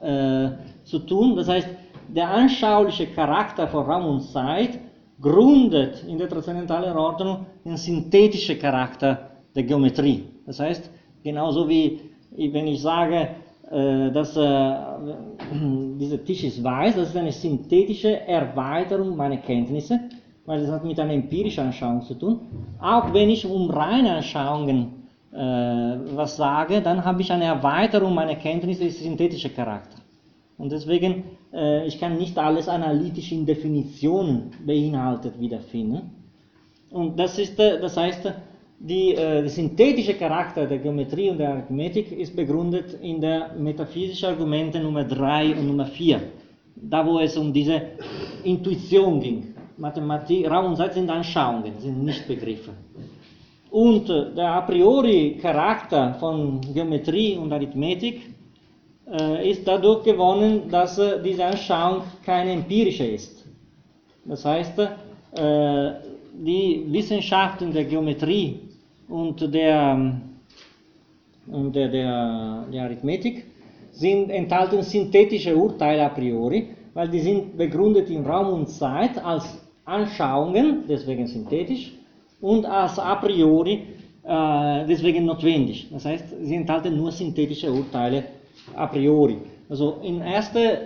äh, 0.00 0.50
zu 0.84 1.00
tun. 1.00 1.36
Das 1.36 1.48
heißt, 1.48 1.68
der 2.08 2.30
anschauliche 2.30 3.06
Charakter 3.08 3.68
von 3.68 3.84
Raum 3.84 4.06
und 4.06 4.20
Zeit 4.22 4.78
gründet 5.22 6.04
in 6.06 6.18
der 6.18 6.28
transzendentalen 6.28 6.96
Ordnung 6.96 7.46
den 7.64 7.76
synthetischen 7.76 8.58
Charakter 8.58 9.30
der 9.54 9.62
Geometrie. 9.62 10.24
Das 10.44 10.58
heißt, 10.58 10.90
genauso 11.22 11.68
wie 11.68 12.00
wenn 12.36 12.66
ich 12.66 12.82
sage, 12.82 13.28
äh, 13.70 14.10
dass 14.10 14.36
äh, 14.36 14.40
dieser 16.00 16.22
Tisch 16.24 16.44
ist 16.44 16.62
weiß, 16.62 16.96
das 16.96 17.10
ist 17.10 17.16
eine 17.16 17.32
synthetische 17.32 18.20
Erweiterung 18.26 19.16
meiner 19.16 19.38
Kenntnisse, 19.38 20.00
weil 20.44 20.60
das 20.60 20.70
hat 20.70 20.84
mit 20.84 20.98
einer 20.98 21.12
empirischen 21.12 21.66
Anschauung 21.66 22.02
zu 22.02 22.14
tun. 22.14 22.40
Auch 22.80 23.14
wenn 23.14 23.30
ich 23.30 23.46
um 23.46 23.70
reine 23.70 24.16
Anschauungen 24.16 25.02
äh, 25.32 25.36
was 25.36 26.36
sage, 26.36 26.82
dann 26.82 27.04
habe 27.04 27.22
ich 27.22 27.30
eine 27.32 27.44
Erweiterung 27.44 28.14
meiner 28.14 28.34
Kenntnisse 28.34 28.84
des 28.84 29.02
synthetischen 29.02 29.54
Charakter. 29.54 29.96
Und 30.58 30.72
deswegen, 30.72 31.24
äh, 31.52 31.86
ich 31.86 31.98
kann 32.00 32.18
nicht 32.18 32.38
alles 32.38 32.68
analytisch 32.68 33.32
in 33.32 33.46
Definitionen 33.46 34.50
beinhaltet 34.64 35.38
wiederfinden. 35.38 36.10
Und 36.90 37.18
das, 37.18 37.38
ist, 37.38 37.58
äh, 37.58 37.80
das 37.80 37.96
heißt, 37.96 38.32
die, 38.78 39.14
äh, 39.14 39.42
der 39.42 39.48
synthetische 39.48 40.14
Charakter 40.14 40.66
der 40.66 40.78
Geometrie 40.78 41.30
und 41.30 41.38
der 41.38 41.50
Arithmetik 41.50 42.12
ist 42.12 42.34
begründet 42.34 42.98
in 43.00 43.20
der 43.20 43.54
metaphysischen 43.54 44.28
Argumente 44.28 44.80
Nummer 44.80 45.04
3 45.04 45.54
und 45.54 45.66
Nummer 45.68 45.86
4. 45.86 46.20
Da, 46.74 47.06
wo 47.06 47.18
es 47.20 47.36
um 47.36 47.52
diese 47.52 47.80
Intuition 48.44 49.20
ging. 49.20 49.54
Mathematik, 49.76 50.50
Raum 50.50 50.66
und 50.66 50.76
Zeit 50.76 50.94
sind 50.94 51.08
Anschauungen, 51.10 51.72
sind 51.78 52.04
nicht 52.04 52.26
Begriffe. 52.26 52.72
Und 53.70 54.10
äh, 54.10 54.34
der 54.34 54.50
a 54.50 54.60
priori 54.62 55.38
Charakter 55.40 56.14
von 56.14 56.60
Geometrie 56.74 57.36
und 57.36 57.52
Arithmetik 57.52 58.20
ist 59.50 59.66
dadurch 59.66 60.04
gewonnen, 60.04 60.68
dass 60.70 60.98
äh, 60.98 61.22
diese 61.22 61.44
Anschauung 61.44 62.02
keine 62.24 62.52
empirische 62.52 63.04
ist. 63.04 63.44
Das 64.24 64.44
heißt, 64.44 64.78
äh, 64.78 65.92
die 66.34 66.86
Wissenschaften 66.88 67.72
der 67.72 67.84
Geometrie 67.84 68.60
und 69.08 69.52
der, 69.52 70.20
und 71.46 71.74
der, 71.74 71.88
der, 71.88 72.64
der 72.72 72.82
Arithmetik 72.84 73.44
sind, 73.90 74.30
enthalten 74.30 74.82
synthetische 74.82 75.56
Urteile 75.56 76.04
a 76.06 76.08
priori, 76.08 76.68
weil 76.94 77.08
die 77.08 77.20
sind 77.20 77.56
begründet 77.56 78.08
in 78.08 78.24
Raum 78.24 78.52
und 78.54 78.68
Zeit 78.68 79.22
als 79.22 79.44
Anschauungen, 79.84 80.84
deswegen 80.88 81.26
synthetisch, 81.26 81.92
und 82.40 82.64
als 82.64 82.98
a 82.98 83.16
priori, 83.16 83.82
äh, 84.22 84.86
deswegen 84.86 85.26
notwendig. 85.26 85.88
Das 85.90 86.04
heißt, 86.04 86.24
sie 86.40 86.54
enthalten 86.54 86.96
nur 86.96 87.10
synthetische 87.10 87.70
Urteile 87.72 88.24
a 88.74 88.86
priori. 88.86 89.38
Also 89.68 89.98
im 90.02 90.20
ersten 90.20 90.78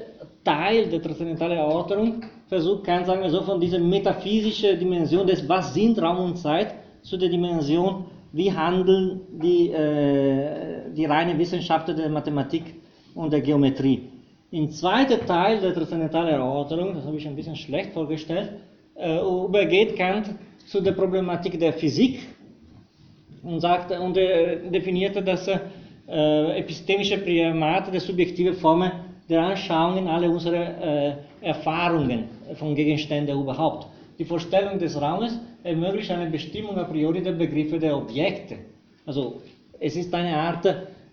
Teil 0.45 0.89
der 0.89 1.03
transzendentalen 1.03 1.59
Erörterung 1.59 2.23
versucht 2.47 2.85
Kant, 2.85 3.07
sagen 3.07 3.23
wir 3.23 3.31
so, 3.31 3.43
von 3.43 3.61
dieser 3.61 3.79
metaphysischen 3.79 4.79
Dimension 4.79 5.27
des 5.27 5.49
Was 5.49 5.75
sind 5.75 6.01
Raum 6.01 6.19
und 6.19 6.37
Zeit 6.37 6.75
zu 7.03 7.17
der 7.17 7.29
Dimension, 7.29 8.05
wie 8.33 8.53
handeln 8.53 9.21
die, 9.43 9.71
äh, 9.71 10.93
die 10.95 11.05
reine 11.05 11.39
Wissenschaftler 11.39 11.95
der 11.95 12.09
Mathematik 12.09 12.75
und 13.15 13.33
der 13.33 13.41
Geometrie. 13.41 14.03
Im 14.51 14.71
zweiten 14.71 15.27
Teil 15.27 15.61
der 15.61 15.75
transzendentalen 15.75 16.29
Erörterung, 16.29 16.95
das 16.95 17.05
habe 17.05 17.17
ich 17.17 17.27
ein 17.27 17.35
bisschen 17.35 17.57
schlecht 17.57 17.93
vorgestellt, 17.93 18.53
äh, 18.95 19.19
übergeht 19.19 19.97
Kant 19.97 20.31
zu 20.67 20.81
der 20.81 20.93
Problematik 20.93 21.59
der 21.59 21.73
Physik 21.73 22.21
und, 23.43 23.61
sagt, 23.61 23.91
und 23.99 24.17
er 24.17 24.57
definierte 24.71 25.23
das 25.23 25.49
äh, 26.09 26.59
epistemische 26.59 27.19
Primate 27.19 27.91
der 27.91 28.01
subjektiven 28.01 28.55
Formen 28.55 28.91
der 29.29 29.43
Anschauungen 29.43 30.07
aller 30.07 30.31
unserer 30.31 30.83
äh, 30.83 31.17
Erfahrungen 31.41 32.25
von 32.55 32.75
Gegenständen 32.75 33.41
überhaupt. 33.41 33.87
Die 34.19 34.25
Vorstellung 34.25 34.79
des 34.79 35.01
Raumes 35.01 35.39
ermöglicht 35.63 36.11
eine 36.11 36.31
Bestimmung 36.31 36.77
a 36.79 36.85
priori 36.85 37.23
der 37.23 37.33
Begriffe 37.33 37.79
der 37.79 37.97
Objekte. 37.97 38.57
Also 39.05 39.43
es 39.79 39.97
ist 39.97 40.15
eine 40.15 40.35
Art 40.37 40.65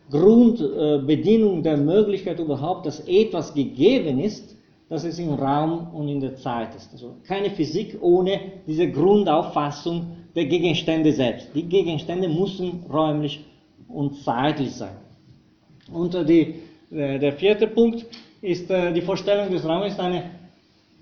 Grundbedingung 0.09 1.59
äh, 1.59 1.63
der 1.63 1.77
Möglichkeit 1.77 2.39
überhaupt, 2.39 2.85
dass 2.85 2.99
etwas 3.07 3.53
gegeben 3.53 4.19
ist, 4.19 4.55
dass 4.89 5.03
es 5.03 5.17
im 5.17 5.33
Raum 5.33 5.87
und 5.93 6.07
in 6.07 6.19
der 6.19 6.35
Zeit 6.35 6.75
ist. 6.75 6.91
Also 6.93 7.15
keine 7.25 7.49
Physik 7.49 7.97
ohne 8.01 8.39
diese 8.67 8.89
Grundauffassung 8.91 10.05
der 10.35 10.45
Gegenstände 10.45 11.11
selbst. 11.11 11.49
Die 11.55 11.63
Gegenstände 11.63 12.27
müssen 12.27 12.85
räumlich 12.91 13.43
und 13.93 14.15
zeitlich 14.23 14.71
sein. 14.71 14.95
Und 15.91 16.15
äh, 16.15 16.25
die, 16.25 16.55
äh, 16.95 17.19
der 17.19 17.33
vierte 17.33 17.67
Punkt 17.67 18.05
ist, 18.41 18.69
äh, 18.69 18.93
die 18.93 19.01
Vorstellung 19.01 19.51
des 19.51 19.65
Raumes 19.65 19.93
ist 19.93 19.99
eine 19.99 20.23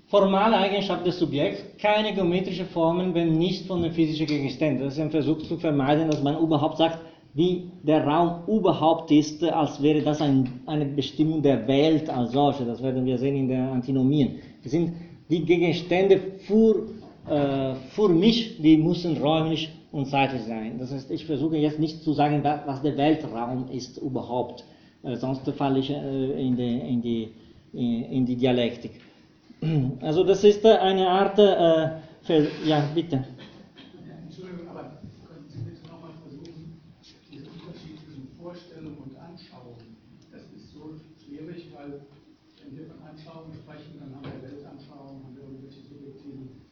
formale 0.08 0.56
Eigenschaft 0.56 1.06
des 1.06 1.18
Subjekts, 1.18 1.62
keine 1.80 2.12
geometrische 2.12 2.66
Formen, 2.66 3.14
wenn 3.14 3.38
nicht 3.38 3.66
von 3.66 3.82
den 3.82 3.92
physischen 3.92 4.26
Gegenständen. 4.26 4.84
Das 4.84 4.94
ist 4.94 5.00
ein 5.00 5.10
Versuch 5.10 5.38
zu 5.38 5.56
vermeiden, 5.56 6.10
dass 6.10 6.22
man 6.22 6.38
überhaupt 6.38 6.76
sagt, 6.76 6.98
wie 7.34 7.70
der 7.82 8.04
Raum 8.04 8.42
überhaupt 8.46 9.10
ist, 9.10 9.42
als 9.42 9.82
wäre 9.82 10.02
das 10.02 10.20
ein, 10.20 10.60
eine 10.66 10.84
Bestimmung 10.84 11.40
der 11.40 11.66
Welt 11.66 12.10
als 12.10 12.32
solche. 12.32 12.66
Das 12.66 12.82
werden 12.82 13.06
wir 13.06 13.16
sehen 13.16 13.36
in 13.36 13.48
den 13.48 13.60
Antinomien. 13.60 14.40
Das 14.62 14.72
sind 14.72 14.92
die 15.30 15.42
Gegenstände 15.44 16.20
für, 16.46 16.88
äh, 17.26 17.74
für 17.94 18.08
mich, 18.08 18.60
die 18.60 18.76
müssen 18.76 19.16
räumlich 19.16 19.70
und 19.92 20.06
zeitlich 20.06 20.42
sein. 20.42 20.78
Das 20.78 20.90
heißt, 20.90 21.10
ich 21.10 21.26
versuche 21.26 21.56
jetzt 21.56 21.78
nicht 21.78 22.02
zu 22.02 22.12
sagen, 22.12 22.42
was 22.42 22.82
der 22.82 22.96
Weltraum 22.96 23.68
ist 23.70 23.98
überhaupt. 23.98 24.64
Äh, 25.02 25.16
sonst 25.16 25.48
falle 25.52 25.78
ich 25.78 25.90
äh, 25.90 26.46
in, 26.46 26.56
die, 26.56 26.78
in, 26.78 27.02
die, 27.02 27.28
in 27.72 28.26
die 28.26 28.36
Dialektik. 28.36 29.00
Also 30.00 30.24
das 30.24 30.42
ist 30.42 30.64
äh, 30.64 30.76
eine 30.76 31.08
Art, 31.08 31.38
äh, 31.38 32.00
für, 32.22 32.48
ja 32.64 32.82
bitte. 32.94 33.24
Entschuldigung, 34.26 34.68
aber 34.68 34.98
können 35.26 35.46
Sie 35.48 35.58
bitte 35.62 35.86
nochmal 35.86 36.10
versuchen, 36.22 36.82
diesen 37.30 37.46
Unterschied 37.46 37.98
zwischen 37.98 38.26
Vorstellung 38.40 38.98
und 39.02 39.14
Anschauung, 39.18 39.78
das 40.30 40.42
ist 40.54 40.72
so 40.74 40.98
schwierig, 41.18 41.70
weil 41.74 42.06
wenn 42.62 42.78
wir 42.78 42.86
von 42.86 43.02
Anschauung 43.06 43.50
sprechen, 43.54 43.98
dann 43.98 44.14
haben 44.18 44.26
wir 44.34 44.50
Weltanschauung, 44.50 45.30
haben 45.30 45.34
wir 45.34 45.46
irgendwelche 45.46 45.82
subjektiven 45.82 46.62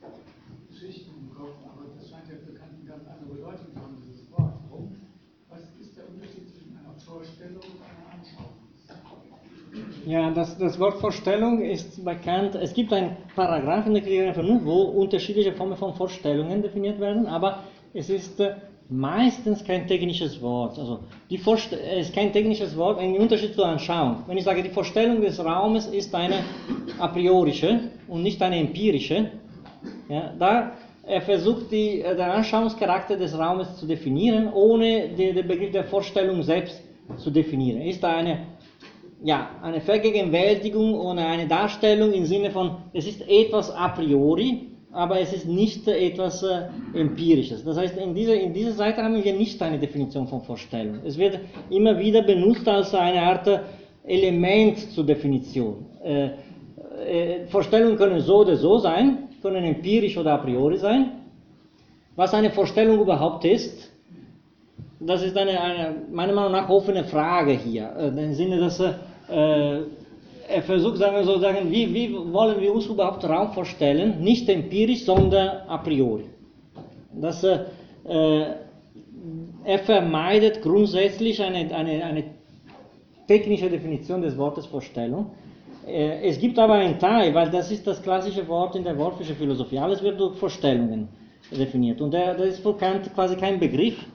Geschichten 0.71 1.11
im 1.19 1.35
Kopf, 1.35 1.59
aber 1.67 1.95
das 1.95 2.11
scheint 2.11 2.27
ja 2.31 2.39
für 2.43 2.55
Kant 2.55 2.75
eine 2.75 2.91
ganz 2.91 3.07
andere 3.11 3.39
Bedeutung 3.39 3.71
zu 3.75 3.79
haben, 3.83 3.99
dieses 4.03 4.31
Wort. 4.35 4.55
Warum? 4.71 4.95
Was 5.51 5.63
ist 5.83 5.99
der 5.99 6.07
Unterschied 6.11 6.47
zwischen 6.47 6.79
einer 6.79 6.95
Vorstellung 6.95 7.63
und 7.63 7.83
einer 7.83 8.19
Anschauung? 8.19 8.55
Ja, 10.11 10.29
das, 10.33 10.59
das 10.59 10.81
Wort 10.81 10.99
Vorstellung 10.99 11.63
ist 11.63 12.05
bekannt. 12.05 12.57
Es 12.57 12.75
gibt 12.75 12.93
einen 12.93 13.17
Paragraph 13.37 13.87
in 13.87 13.95
der 13.95 14.03
kritischen 14.03 14.35
Vernunft, 14.35 14.67
wo 14.67 14.83
unterschiedliche 14.83 15.53
Formen 15.53 15.77
von 15.77 15.95
Vorstellungen 15.95 16.63
definiert 16.63 16.99
werden, 16.99 17.29
aber 17.29 17.61
es 17.95 18.11
ist 18.11 18.41
äh, 18.41 18.57
meistens 18.89 19.65
kein 19.65 19.87
technisches 19.87 20.43
Wort. 20.43 20.77
Also 20.81 20.99
die 21.31 21.39
Vorst 21.39 21.73
es 21.73 22.09
ist 22.09 22.15
kein 22.17 22.33
technisches 22.33 22.77
Wort, 22.77 22.99
ein 22.99 23.17
Unterschied 23.17 23.55
zur 23.55 23.67
Anschauung. 23.67 24.25
Wenn 24.27 24.37
ich 24.37 24.43
sage, 24.43 24.65
die 24.65 24.71
Vorstellung 24.71 25.21
des 25.21 25.39
Raumes 25.39 25.87
ist 25.87 26.13
eine 26.13 26.43
a 26.99 27.07
priorische 27.07 27.79
und 28.09 28.25
nicht 28.25 28.43
eine 28.43 28.57
empirische, 28.57 29.31
ja, 30.09 30.35
da 30.37 30.73
er 31.07 31.23
versucht, 31.23 31.71
die, 31.71 32.01
äh, 32.01 32.17
den 32.17 32.31
Anschauungscharakter 32.39 33.17
des 33.17 33.39
Raumes 33.39 33.77
zu 33.77 33.87
definieren, 33.87 34.53
ohne 34.53 35.11
den, 35.11 35.37
den 35.37 35.47
Begriff 35.47 35.71
der 35.71 35.85
Vorstellung 35.85 36.43
selbst 36.43 36.83
zu 37.17 37.31
definieren. 37.31 37.81
Ist 37.83 38.03
da 38.03 38.17
eine 38.17 38.39
ja, 39.23 39.51
eine 39.63 39.81
Vergegenwältigung 39.81 40.95
oder 40.95 41.27
eine 41.27 41.47
Darstellung 41.47 42.13
im 42.13 42.25
Sinne 42.25 42.51
von, 42.51 42.77
es 42.93 43.07
ist 43.07 43.23
etwas 43.29 43.71
a 43.71 43.89
priori, 43.89 44.69
aber 44.93 45.21
es 45.21 45.33
ist 45.33 45.47
nicht 45.47 45.87
etwas 45.87 46.43
äh, 46.43 46.63
Empirisches. 46.95 47.65
Das 47.65 47.77
heißt, 47.77 47.97
in 47.97 48.15
dieser, 48.15 48.35
in 48.35 48.53
dieser 48.53 48.73
Seite 48.73 49.03
haben 49.03 49.23
wir 49.23 49.33
nicht 49.33 49.61
eine 49.63 49.79
Definition 49.79 50.27
von 50.27 50.43
Vorstellung. 50.43 51.01
Es 51.05 51.17
wird 51.17 51.39
immer 51.71 51.99
wieder 51.99 52.23
benutzt 52.23 52.67
als 52.67 52.95
eine 52.95 53.23
Art 53.23 53.47
äh, 53.47 53.61
Element 54.05 54.79
zur 54.93 55.05
Definition. 55.05 55.87
Äh, 56.03 56.31
Vorstellungen 57.49 57.97
können 57.97 58.21
so 58.21 58.39
oder 58.39 58.57
so 58.57 58.79
sein, 58.79 59.29
können 59.41 59.65
empirisch 59.65 60.19
oder 60.19 60.35
a 60.35 60.39
priori 60.39 60.77
sein. 60.77 61.13
Was 62.17 62.35
eine 62.35 62.51
Vorstellung 62.51 63.01
überhaupt 63.01 63.45
ist, 63.45 63.91
das 64.99 65.23
ist 65.23 65.37
eine, 65.37 65.59
eine 65.59 65.95
meiner 66.11 66.35
Meinung 66.35 66.53
nach 66.53 66.69
offene 66.69 67.05
Frage 67.05 67.53
hier. 67.53 67.91
Im 67.97 68.35
Sinne, 68.35 68.61
dass 68.61 68.83
äh, 69.31 69.83
er 70.49 70.63
versucht, 70.63 70.99
sagen 70.99 71.17
wir 71.17 71.25
so, 71.25 71.39
sagen, 71.39 71.71
wie, 71.71 71.95
wie 71.95 72.13
wollen 72.33 72.61
wir 72.61 72.75
uns 72.75 72.87
überhaupt 72.87 73.25
Raum 73.25 73.53
vorstellen? 73.53 74.21
Nicht 74.21 74.49
empirisch, 74.49 75.05
sondern 75.05 75.69
a 75.69 75.79
priori. 75.79 76.25
Das, 77.13 77.45
äh, 77.45 77.59
er 79.65 79.79
vermeidet 79.85 80.63
grundsätzlich 80.63 81.41
eine, 81.43 81.73
eine, 81.75 82.05
eine 82.05 82.25
technische 83.29 83.71
Definition 83.71 84.23
des 84.23 84.37
Wortes 84.37 84.67
Vorstellung. 84.67 85.31
Äh, 85.87 86.29
es 86.29 86.39
gibt 86.39 86.59
aber 86.59 86.75
einen 86.75 86.99
Teil, 86.99 87.33
weil 87.35 87.51
das 87.51 87.71
ist 87.71 87.87
das 87.87 88.03
klassische 88.03 88.47
Wort 88.49 88.75
in 88.75 88.85
der 88.85 88.99
Wortfischen 88.99 89.37
Philosophie. 89.37 89.79
Alles 89.79 90.03
wird 90.03 90.19
durch 90.19 90.37
Vorstellungen 90.37 91.09
definiert. 91.51 92.01
Und 92.01 92.13
das 92.13 92.41
ist 92.41 92.63
quasi 93.15 93.37
kein 93.37 93.59
Begriff, 93.59 93.95
äh, 93.95 94.07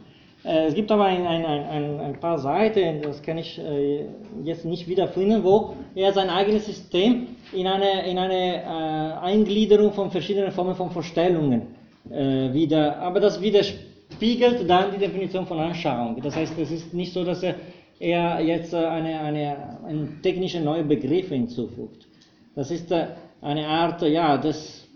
es 0.47 0.76
gibt 0.76 0.91
aber 0.91 1.05
ein, 1.05 1.26
ein, 1.26 1.45
ein, 1.45 1.99
ein, 1.99 2.19
paar 2.19 2.38
Seiten, 2.38 3.01
das 3.01 3.22
kann 3.23 3.38
ich 3.39 3.57
äh, 3.57 4.05
jetzt 4.43 4.63
nicht 4.63 4.88
wiederfinden, 4.88 5.43
wo 5.43 5.73
er 5.95 6.13
sein 6.13 6.30
eigenes 6.30 6.65
System 6.67 7.27
in 7.51 7.65
eine, 7.65 8.07
in 8.07 8.17
eine 8.17 8.61
äh, 8.61 9.26
Eingliederung 9.26 9.91
von 9.93 10.11
verschiedenen 10.11 10.51
Formen 10.51 10.76
von 10.76 10.91
Vorstellungen 10.91 11.73
wieder, 12.07 12.99
aber 12.99 13.19
das 13.19 13.41
widerspiegelt 13.41 14.69
dann 14.69 14.91
die 14.91 14.99
Definition 14.99 15.47
von 15.47 15.57
Anschauung. 15.57 16.22
Das 16.22 16.35
heißt, 16.35 16.53
es 16.59 16.69
ist 16.69 16.93
nicht 16.93 17.11
so, 17.11 17.23
dass 17.23 17.41
er, 17.41 17.55
er 17.99 18.39
jetzt 18.41 18.76
eine, 18.76 19.19
eine, 19.22 19.80
einen 19.84 20.19
technischen 20.22 20.65
neuen 20.65 20.88
Begriff 20.88 21.30
hinzufügt. 21.30 22.05
Das 22.53 22.69
ist 22.69 22.93
eine 23.41 23.67
Art, 23.67 24.03
ja, 24.03 24.38
das, 24.38 24.88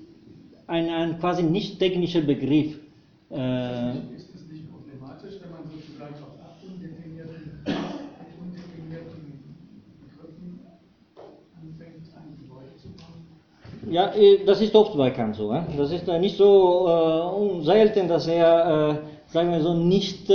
ein, 0.68 0.90
ein 0.90 1.20
quasi 1.20 1.42
nicht 1.42 1.80
technischer 1.80 2.22
Begriff. 2.22 2.78
Äh, 3.32 3.94
Ja, 13.88 14.12
äh, 14.14 14.46
das 14.46 14.62
ist 14.62 14.76
oft 14.76 14.98
bei 14.98 15.12
Kant 15.12 15.36
so. 15.36 15.54
Das 15.78 15.92
ist 15.92 16.08
nicht 16.08 16.38
so 16.38 17.60
äh, 17.62 17.64
selten, 17.64 18.08
dass 18.08 18.28
er, 18.28 19.00
äh, 19.28 19.32
sagen 19.32 19.52
wir 19.52 19.62
so, 19.62 19.74
nicht 19.74 20.30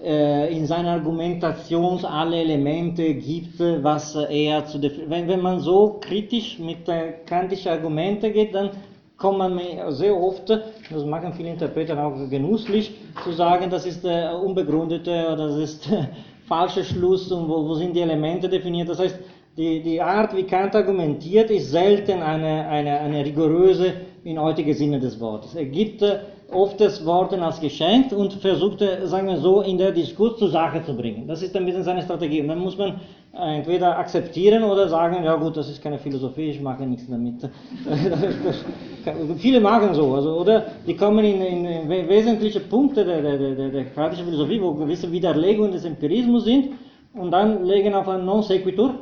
in 0.00 0.64
seiner 0.66 0.92
Argumentation 0.92 2.04
alle 2.04 2.36
Elemente 2.36 3.14
gibt, 3.14 3.58
was 3.58 4.14
er 4.14 4.64
zu 4.64 4.80
wenn, 4.80 5.26
wenn 5.26 5.42
man 5.42 5.58
so 5.58 5.98
kritisch 6.00 6.56
mit 6.60 6.88
kantischen 7.26 7.72
Argumenten 7.72 8.32
geht, 8.32 8.54
dann 8.54 8.70
kommt 9.16 9.38
man 9.38 9.60
sehr 9.88 10.16
oft, 10.16 10.48
das 10.48 11.04
machen 11.04 11.32
viele 11.32 11.48
Interpreter 11.48 12.00
auch 12.00 12.30
genusslich, 12.30 12.92
zu 13.24 13.32
sagen, 13.32 13.68
das 13.70 13.86
ist 13.86 14.04
unbegründete 14.04 15.30
oder 15.32 15.48
das 15.48 15.56
ist 15.56 15.88
falscher 16.46 16.84
Schluss 16.84 17.32
und 17.32 17.48
wo, 17.48 17.66
wo 17.66 17.74
sind 17.74 17.96
die 17.96 18.00
Elemente 18.00 18.48
definiert. 18.48 18.88
Das 18.88 19.00
heißt, 19.00 19.18
die, 19.58 19.80
die 19.80 20.00
Art, 20.00 20.36
wie 20.36 20.44
Kant 20.44 20.76
argumentiert, 20.76 21.50
ist 21.50 21.72
selten 21.72 22.22
eine, 22.22 22.66
eine, 22.68 23.00
eine 23.00 23.24
rigoröse 23.24 23.92
in 24.22 24.40
heutigen 24.40 24.72
Sinne 24.72 25.00
des 25.00 25.18
Wortes. 25.18 25.56
Er 25.56 25.64
gibt 25.64 26.00
äh, 26.00 26.20
oft 26.52 26.80
das 26.80 27.04
Wort 27.04 27.32
als 27.34 27.60
geschenkt 27.60 28.12
und 28.12 28.34
versucht, 28.34 28.82
äh, 28.82 29.04
sagen 29.06 29.26
wir 29.26 29.38
so, 29.38 29.62
in 29.62 29.76
der 29.76 29.90
Diskurs 29.90 30.38
zur 30.38 30.50
Sache 30.50 30.84
zu 30.84 30.94
bringen. 30.94 31.26
Das 31.26 31.42
ist 31.42 31.56
ein 31.56 31.66
bisschen 31.66 31.82
seine 31.82 32.02
Strategie. 32.02 32.40
Und 32.40 32.48
dann 32.48 32.60
muss 32.60 32.78
man 32.78 33.00
entweder 33.32 33.98
akzeptieren 33.98 34.62
oder 34.62 34.88
sagen, 34.88 35.24
ja 35.24 35.34
gut, 35.34 35.56
das 35.56 35.68
ist 35.68 35.82
keine 35.82 35.98
Philosophie, 35.98 36.50
ich 36.50 36.60
mache 36.60 36.84
nichts 36.84 37.08
damit. 37.08 37.34
Viele 39.38 39.60
machen 39.60 39.92
so, 39.92 40.14
also, 40.14 40.38
oder 40.38 40.66
die 40.86 40.94
kommen 40.94 41.24
in, 41.24 41.64
in 41.64 41.88
wesentliche 41.88 42.60
Punkte 42.60 43.04
der, 43.04 43.22
der, 43.22 43.54
der, 43.54 43.68
der 43.70 43.84
kratischen 43.86 44.24
Philosophie, 44.24 44.60
wo 44.62 44.72
gewisse 44.74 45.10
Widerlegungen 45.10 45.72
des 45.72 45.84
Empirismus 45.84 46.44
sind 46.44 46.70
und 47.14 47.30
dann 47.30 47.64
legen 47.64 47.94
auf 47.94 48.08
ein 48.08 48.24
Non 48.24 48.42
Sequitur 48.42 48.94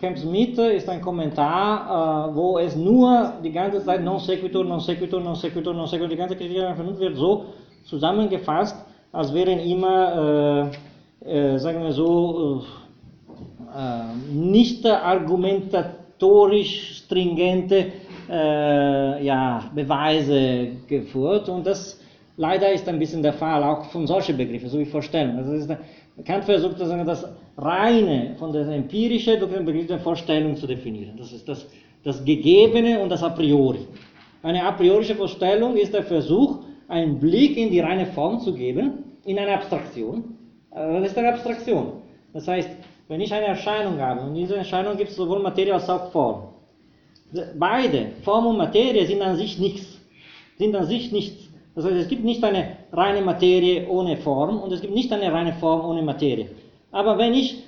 Camps 0.00 0.24
Mitte 0.24 0.62
ist 0.62 0.88
ein 0.88 1.00
Kommentar, 1.00 2.30
äh, 2.30 2.34
wo 2.34 2.58
es 2.58 2.76
nur 2.76 3.34
die 3.42 3.52
ganze 3.52 3.84
Zeit 3.84 4.02
non 4.02 4.18
sequitur, 4.18 4.64
non 4.64 4.80
sequitur, 4.80 5.20
non 5.20 5.36
sequitur, 5.36 5.74
non 5.74 5.86
sequitur, 5.86 6.08
die 6.08 6.16
ganze 6.16 6.36
Kritik 6.36 6.58
wird 6.98 7.16
so 7.16 7.46
zusammengefasst, 7.84 8.76
als 9.12 9.34
wären 9.34 9.58
immer, 9.58 10.70
äh, 11.24 11.54
äh, 11.54 11.58
sagen 11.58 11.82
wir 11.82 11.92
so, 11.92 12.62
äh, 13.74 14.32
nicht 14.32 14.86
argumentatorisch 14.86 17.02
stringente 17.04 17.86
äh, 18.30 19.24
ja, 19.24 19.70
Beweise 19.74 20.68
geführt 20.86 21.48
und 21.48 21.66
das 21.66 22.00
leider 22.36 22.72
ist 22.72 22.88
ein 22.88 22.98
bisschen 22.98 23.22
der 23.22 23.34
Fall, 23.34 23.62
auch 23.62 23.84
von 23.86 24.06
solchen 24.06 24.36
Begriffen, 24.36 24.68
so 24.68 24.78
wie 24.78 24.84
Vorstellung. 24.84 25.38
Also 25.38 25.74
Kant 26.24 26.44
versucht 26.44 26.78
das 26.80 27.24
reine 27.56 28.34
von 28.38 28.52
der 28.52 28.66
empirischen 28.68 29.40
durch 29.40 29.52
den 29.52 29.64
Begriff 29.64 29.86
der 29.86 29.98
Vorstellung 29.98 30.56
zu 30.56 30.66
definieren. 30.66 31.16
Das 31.16 31.32
ist 31.32 31.48
das, 31.48 31.66
das 32.04 32.24
Gegebene 32.24 33.00
und 33.00 33.08
das 33.08 33.22
A 33.22 33.30
priori. 33.30 33.86
Eine 34.42 34.64
a 34.64 34.72
priorische 34.72 35.14
Vorstellung 35.14 35.76
ist 35.76 35.94
der 35.94 36.02
Versuch, 36.02 36.58
einen 36.88 37.18
Blick 37.18 37.56
in 37.56 37.70
die 37.70 37.80
reine 37.80 38.06
Form 38.06 38.40
zu 38.40 38.52
geben, 38.52 39.04
in 39.24 39.38
eine 39.38 39.54
Abstraktion. 39.54 40.36
Äh, 40.72 41.00
das 41.00 41.12
ist 41.12 41.18
eine 41.18 41.28
Abstraktion. 41.28 41.92
Das 42.32 42.48
heißt, 42.48 42.70
wenn 43.08 43.20
ich 43.20 43.32
eine 43.32 43.46
Erscheinung 43.46 44.00
habe, 44.00 44.22
und 44.22 44.28
in 44.28 44.34
dieser 44.34 44.56
Erscheinung 44.56 44.96
gibt 44.96 45.10
es 45.10 45.16
sowohl 45.16 45.40
Materie 45.40 45.74
als 45.74 45.88
auch 45.88 46.10
Form. 46.10 46.48
Beide, 47.58 48.08
Form 48.24 48.46
und 48.46 48.58
Materie, 48.58 49.06
sind 49.06 49.22
an 49.22 49.36
sich 49.36 49.58
nichts. 49.58 50.00
Sind 50.58 50.74
an 50.74 50.86
sich 50.86 51.12
nichts. 51.12 51.48
Das 51.74 51.84
heißt, 51.84 51.96
es 51.96 52.08
gibt 52.08 52.24
nicht 52.24 52.44
eine 52.44 52.76
reine 52.92 53.22
Materie 53.22 53.88
ohne 53.88 54.16
Form 54.18 54.58
und 54.58 54.72
es 54.72 54.80
gibt 54.80 54.94
nicht 54.94 55.12
eine 55.12 55.32
reine 55.32 55.54
Form 55.54 55.84
ohne 55.88 56.02
Materie. 56.02 56.48
Aber 56.90 57.16
wenn 57.16 57.32
ich 57.32 57.62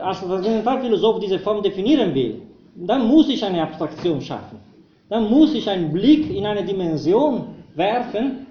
als 0.00 0.20
Transzendentalphilosoph 0.20 1.20
diese 1.20 1.38
Form 1.38 1.62
definieren 1.62 2.14
will, 2.14 2.40
dann 2.74 3.06
muss 3.06 3.28
ich 3.28 3.44
eine 3.44 3.62
Abstraktion 3.62 4.20
schaffen. 4.20 4.58
Dann 5.10 5.28
muss 5.28 5.54
ich 5.54 5.68
einen 5.68 5.92
Blick 5.92 6.34
in 6.34 6.46
eine 6.46 6.64
Dimension 6.64 7.48
werfen, 7.74 8.46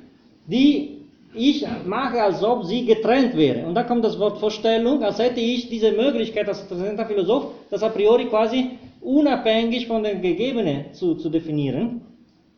die 0.45 0.99
ich 1.33 1.65
mache, 1.85 2.21
als 2.21 2.43
ob 2.43 2.65
sie 2.65 2.85
getrennt 2.85 3.35
wäre. 3.35 3.65
Und 3.65 3.73
da 3.73 3.83
kommt 3.83 4.03
das 4.03 4.19
Wort 4.19 4.37
Vorstellung, 4.37 5.01
als 5.03 5.17
hätte 5.17 5.39
ich 5.39 5.69
diese 5.69 5.91
Möglichkeit 5.91 6.47
als 6.47 6.67
Transzendentalphilosoph, 6.67 7.45
das 7.69 7.81
a 7.81 7.89
priori 7.89 8.25
quasi 8.25 8.71
unabhängig 9.01 9.87
von 9.87 10.03
den 10.03 10.21
Gegebenen 10.21 10.93
zu, 10.93 11.15
zu 11.15 11.29
definieren. 11.29 12.01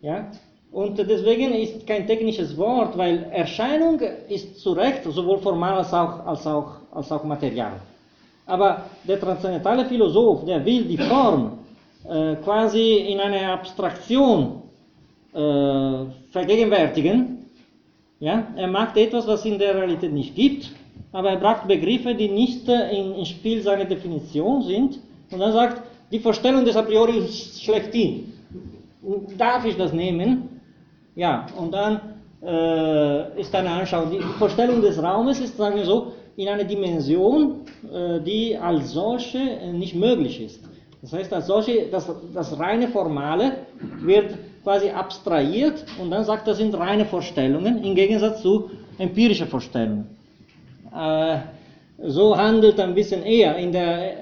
Ja? 0.01 0.31
Und 0.73 0.97
deswegen 0.97 1.53
ist 1.53 1.85
kein 1.85 2.07
technisches 2.07 2.57
Wort, 2.57 2.97
weil 2.97 3.27
Erscheinung 3.31 3.99
ist 4.27 4.59
zu 4.59 4.71
Recht 4.71 5.03
sowohl 5.03 5.37
formal 5.37 5.75
als 5.75 5.93
auch, 5.93 6.25
als 6.25 6.47
auch, 6.47 6.71
als 6.91 7.11
auch 7.11 7.23
material. 7.23 7.73
Aber 8.47 8.85
der 9.07 9.19
transzendentale 9.19 9.85
Philosoph, 9.85 10.45
der 10.45 10.65
will 10.65 10.83
die 10.85 10.97
Form 10.97 11.59
äh, 12.09 12.35
quasi 12.43 12.95
in 13.11 13.19
eine 13.19 13.51
Abstraktion 13.51 14.63
äh, 15.31 15.39
vergegenwärtigen. 16.31 17.45
Ja? 18.19 18.47
Er 18.55 18.67
macht 18.67 18.97
etwas, 18.97 19.27
was 19.27 19.45
in 19.45 19.59
der 19.59 19.75
Realität 19.75 20.11
nicht 20.11 20.35
gibt, 20.35 20.71
aber 21.11 21.29
er 21.29 21.37
braucht 21.37 21.67
Begriffe, 21.67 22.15
die 22.15 22.29
nicht 22.29 22.67
äh, 22.67 22.97
im 22.97 23.23
Spiel 23.25 23.61
seiner 23.61 23.85
Definition 23.85 24.63
sind. 24.63 24.99
Und 25.29 25.39
er 25.39 25.51
sagt, 25.51 25.83
die 26.11 26.19
Vorstellung 26.19 26.65
des 26.65 26.75
A 26.75 26.81
priori 26.81 27.19
ist 27.19 27.63
schlechthin. 27.63 28.33
Darf 29.37 29.65
ich 29.65 29.77
das 29.77 29.93
nehmen? 29.93 30.52
Ja, 31.15 31.45
und 31.57 31.73
dann 31.73 31.99
äh, 32.41 33.39
ist 33.39 33.53
eine 33.53 33.69
Anschauung. 33.69 34.11
Die 34.11 34.19
Vorstellung 34.39 34.81
des 34.81 35.01
Raumes 35.01 35.39
ist, 35.39 35.57
sagen 35.57 35.75
wir 35.75 35.85
so, 35.85 36.13
in 36.35 36.47
einer 36.47 36.63
Dimension, 36.63 37.61
äh, 37.91 38.19
die 38.21 38.57
als 38.57 38.91
solche 38.91 39.37
äh, 39.37 39.71
nicht 39.71 39.95
möglich 39.95 40.41
ist. 40.41 40.63
Das 41.01 41.13
heißt, 41.13 41.33
als 41.33 41.47
solche, 41.47 41.87
das, 41.91 42.09
das 42.33 42.57
reine 42.57 42.87
Formale 42.87 43.57
wird 44.01 44.33
quasi 44.63 44.89
abstrahiert 44.89 45.85
und 46.01 46.09
dann 46.09 46.23
sagt, 46.23 46.47
das 46.47 46.57
sind 46.57 46.73
reine 46.75 47.05
Vorstellungen 47.05 47.83
im 47.83 47.93
Gegensatz 47.93 48.41
zu 48.41 48.71
empirischen 48.97 49.47
Vorstellungen. 49.47 50.07
Äh, 50.95 51.39
so 52.05 52.35
handelt 52.35 52.79
ein 52.79 52.95
bisschen 52.95 53.23
eher 53.23 53.55
in 53.57 53.71
der 53.71 54.13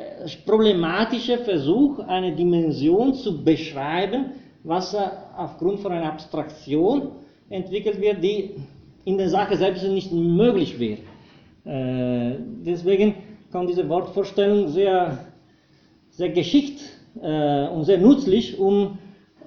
problematische 0.45 1.37
Versuch, 1.39 1.99
eine 1.99 2.35
Dimension 2.35 3.13
zu 3.13 3.43
beschreiben, 3.43 4.31
was 4.63 4.95
aufgrund 5.37 5.79
von 5.79 5.91
einer 5.91 6.11
Abstraktion 6.11 7.11
entwickelt 7.49 7.99
wird, 7.99 8.23
die 8.23 8.51
in 9.05 9.17
der 9.17 9.29
Sache 9.29 9.57
selbst 9.57 9.83
nicht 9.83 10.11
möglich 10.11 10.79
wäre. 10.79 10.99
Äh, 11.65 12.37
deswegen 12.65 13.15
kommt 13.51 13.69
diese 13.69 13.87
Wortvorstellung 13.87 14.67
sehr, 14.69 15.25
sehr 16.09 16.29
geschickt 16.29 16.81
äh, 17.21 17.67
und 17.67 17.83
sehr 17.83 17.97
nützlich, 17.97 18.57
um 18.57 18.97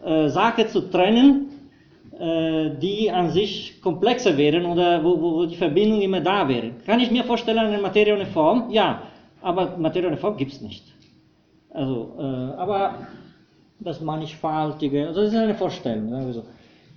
äh, 0.04 0.28
Sachen 0.28 0.68
zu 0.68 0.90
trennen, 0.90 1.50
die 2.16 3.10
an 3.10 3.30
sich 3.30 3.82
komplexer 3.82 4.36
wären 4.36 4.66
oder 4.66 5.02
wo, 5.02 5.20
wo, 5.20 5.34
wo, 5.34 5.46
die 5.46 5.56
Verbindung 5.56 6.00
immer 6.00 6.20
da 6.20 6.48
wäre. 6.48 6.70
Kann 6.86 7.00
ich 7.00 7.10
mir 7.10 7.24
vorstellen, 7.24 7.58
eine 7.58 7.78
Materie 7.78 8.14
ohne 8.14 8.26
Form? 8.26 8.70
Ja, 8.70 9.02
aber 9.42 9.76
Materie 9.78 10.06
ohne 10.06 10.16
Form 10.16 10.36
gibt 10.36 10.52
es 10.52 10.60
nicht. 10.60 10.84
Also, 11.70 12.14
aber 12.56 12.98
das 13.84 14.00
Mannigfaltige, 14.00 15.06
also 15.06 15.22
das 15.22 15.32
ist 15.32 15.38
eine 15.38 15.54
Vorstellung. 15.54 16.12
Also, 16.14 16.42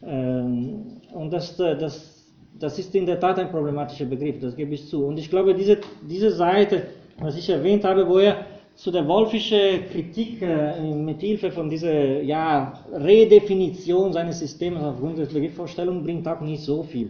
ähm, 0.04 1.02
und 1.14 1.32
das, 1.32 1.60
äh, 1.60 1.78
das, 1.78 2.26
das 2.60 2.80
ist 2.80 2.96
in 2.96 3.06
der 3.06 3.20
Tat 3.20 3.40
ein 3.40 3.50
problematischer 3.50 4.06
Begriff, 4.06 4.40
das 4.40 4.56
gebe 4.56 4.74
ich 4.74 4.88
zu. 4.88 5.06
Und 5.06 5.18
ich 5.18 5.30
glaube, 5.30 5.54
diese, 5.54 5.78
diese 6.10 6.32
Seite, 6.32 6.88
was 7.20 7.38
ich 7.38 7.50
erwähnt 7.50 7.84
habe, 7.84 8.08
wo 8.08 8.20
er 8.20 8.46
zu 8.76 8.92
der 8.92 9.08
Wolfische 9.08 9.80
Kritik 9.92 10.42
äh, 10.42 10.80
mit 10.94 11.20
Hilfe 11.20 11.52
von 11.52 11.70
dieser 11.70 12.22
ja, 12.22 12.74
Redefinition 12.94 14.14
seines 14.14 14.40
Systems 14.40 14.82
aufgrund 14.82 15.18
der 15.18 15.26
Begriffsvorstellung 15.26 16.04
bringt 16.04 16.28
auch 16.28 16.42
nicht 16.42 16.62
so 16.62 16.84
viel. 16.84 17.10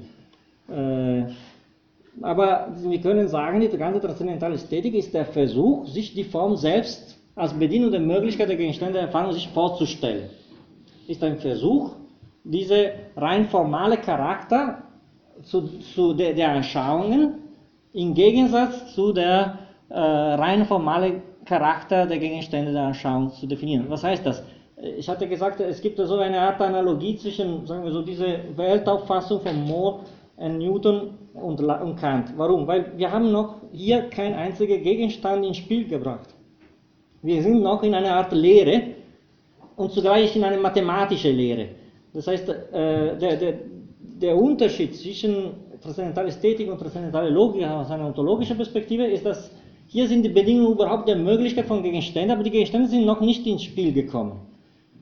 Äh, 0.70 1.24
aber 2.22 2.70
wir 2.82 3.00
können 3.00 3.28
sagen, 3.28 3.60
die 3.60 3.68
ganze 3.78 4.00
transzendentale 4.00 4.56
Ästhetik 4.56 4.96
ist 4.96 5.14
der 5.14 5.26
Versuch, 5.26 5.86
sich 5.88 6.14
die 6.14 6.24
Form 6.24 6.56
selbst 6.56 7.17
als 7.38 7.54
Bedienung 7.54 7.92
der 7.92 8.00
Möglichkeit 8.00 8.50
der 8.50 8.58
Gegenstände 8.58 8.94
der 8.94 9.04
Erfahrung 9.04 9.32
sich 9.32 9.48
vorzustellen. 9.50 10.30
Ist 11.08 11.24
ein 11.24 11.38
Versuch, 11.38 11.92
diese 12.44 12.92
rein 13.16 13.46
formale 13.46 13.98
Charakter 13.98 14.84
zu, 15.44 15.68
zu 15.94 16.14
der, 16.14 16.34
der 16.34 16.50
Anschauungen 16.50 17.36
im 17.94 18.14
Gegensatz 18.14 18.94
zu 18.94 19.14
der 19.14 19.60
äh, 19.90 20.00
rein 20.00 20.66
formale 20.66 21.22
Charakter 21.46 22.06
der 22.06 22.18
Gegenstände 22.18 22.74
der 22.74 22.88
Anschauung 22.88 23.32
zu 23.32 23.46
definieren. 23.48 23.86
Was 23.88 24.04
heißt 24.04 24.26
das? 24.26 24.44
Ich 24.98 25.08
hatte 25.08 25.28
gesagt, 25.28 25.60
es 25.60 25.82
gibt 25.82 25.98
so 25.98 26.18
eine 26.18 26.40
Art 26.40 26.62
Analogie 26.62 27.18
zwischen, 27.18 27.66
sagen 27.66 27.84
wir 27.84 27.92
so, 27.92 28.02
diese 28.02 28.40
Weltauffassung 28.56 29.42
von 29.42 29.64
Moore, 29.64 30.02
Newton 30.38 31.16
und, 31.34 31.60
und 31.62 31.96
Kant. 31.96 32.34
Warum? 32.38 32.68
Weil 32.68 32.92
wir 32.96 33.12
haben 33.12 33.32
noch 33.32 33.56
hier 33.72 34.04
kein 34.10 34.36
einziger 34.36 34.78
Gegenstand 34.78 35.46
ins 35.46 35.58
Spiel 35.58 35.88
gebracht. 35.88 36.37
Wir 37.28 37.44
sind 37.44 37.62
noch 37.62 37.84
in 37.84 37.94
einer 37.94 38.14
Art 38.16 38.32
Lehre 38.32 38.84
und 39.76 39.92
zugleich 39.92 40.34
in 40.38 40.46
eine 40.46 40.60
mathematische 40.60 41.30
Lehre. 41.30 41.66
Das 42.14 42.26
heißt, 42.26 42.48
äh, 42.48 43.18
der, 43.18 43.36
der, 43.36 43.54
der 44.00 44.38
Unterschied 44.38 44.96
zwischen 44.96 45.52
transzendentaler 45.82 46.30
Ästhetik 46.30 46.72
und 46.72 46.80
transzendentaler 46.80 47.30
Logik 47.30 47.66
aus 47.66 47.92
einer 47.92 48.06
ontologischen 48.06 48.56
Perspektive 48.56 49.04
ist, 49.08 49.26
dass 49.26 49.52
hier 49.88 50.08
sind 50.08 50.24
die 50.24 50.30
Bedingungen 50.30 50.72
überhaupt 50.72 51.10
der 51.10 51.18
Möglichkeit 51.18 51.66
von 51.66 51.84
Gegenständen, 51.84 52.32
aber 52.32 52.44
die 52.44 52.52
Gegenstände 52.52 52.88
sind 52.88 53.06
noch 53.06 53.20
nicht 53.20 53.46
ins 53.46 53.64
Spiel 53.64 53.92
gekommen. 53.92 54.40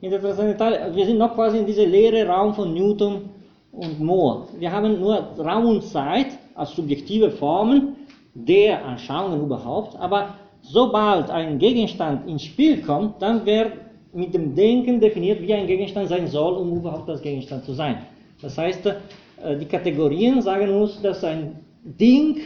In 0.00 0.10
der 0.10 0.20
wir 0.20 1.06
sind 1.06 1.18
noch 1.18 1.32
quasi 1.32 1.58
in 1.58 1.66
diesem 1.66 1.88
leeren 1.88 2.28
Raum 2.28 2.54
von 2.54 2.74
Newton 2.74 3.30
und 3.70 4.00
Moore. 4.00 4.48
Wir 4.58 4.72
haben 4.72 4.98
nur 4.98 5.14
Raum 5.38 5.66
und 5.66 5.84
Zeit 5.84 6.30
als 6.56 6.74
subjektive 6.74 7.30
Formen 7.30 7.94
der 8.34 8.84
Anschauungen 8.84 9.42
überhaupt, 9.42 9.94
aber 9.96 10.34
sobald 10.68 11.30
ein 11.30 11.58
Gegenstand 11.58 12.28
ins 12.28 12.44
Spiel 12.44 12.82
kommt, 12.82 13.20
dann 13.22 13.44
wird 13.46 13.72
mit 14.12 14.34
dem 14.34 14.54
Denken 14.54 15.00
definiert, 15.00 15.40
wie 15.42 15.54
ein 15.54 15.66
Gegenstand 15.66 16.08
sein 16.08 16.26
soll, 16.26 16.54
um 16.54 16.76
überhaupt 16.76 17.08
das 17.08 17.20
Gegenstand 17.20 17.64
zu 17.64 17.72
sein. 17.72 17.98
Das 18.40 18.56
heißt, 18.56 18.86
äh, 18.86 19.56
die 19.58 19.66
Kategorien 19.66 20.40
sagen 20.42 20.70
uns, 20.70 21.00
dass 21.02 21.22
ein 21.24 21.60
Ding 21.84 22.40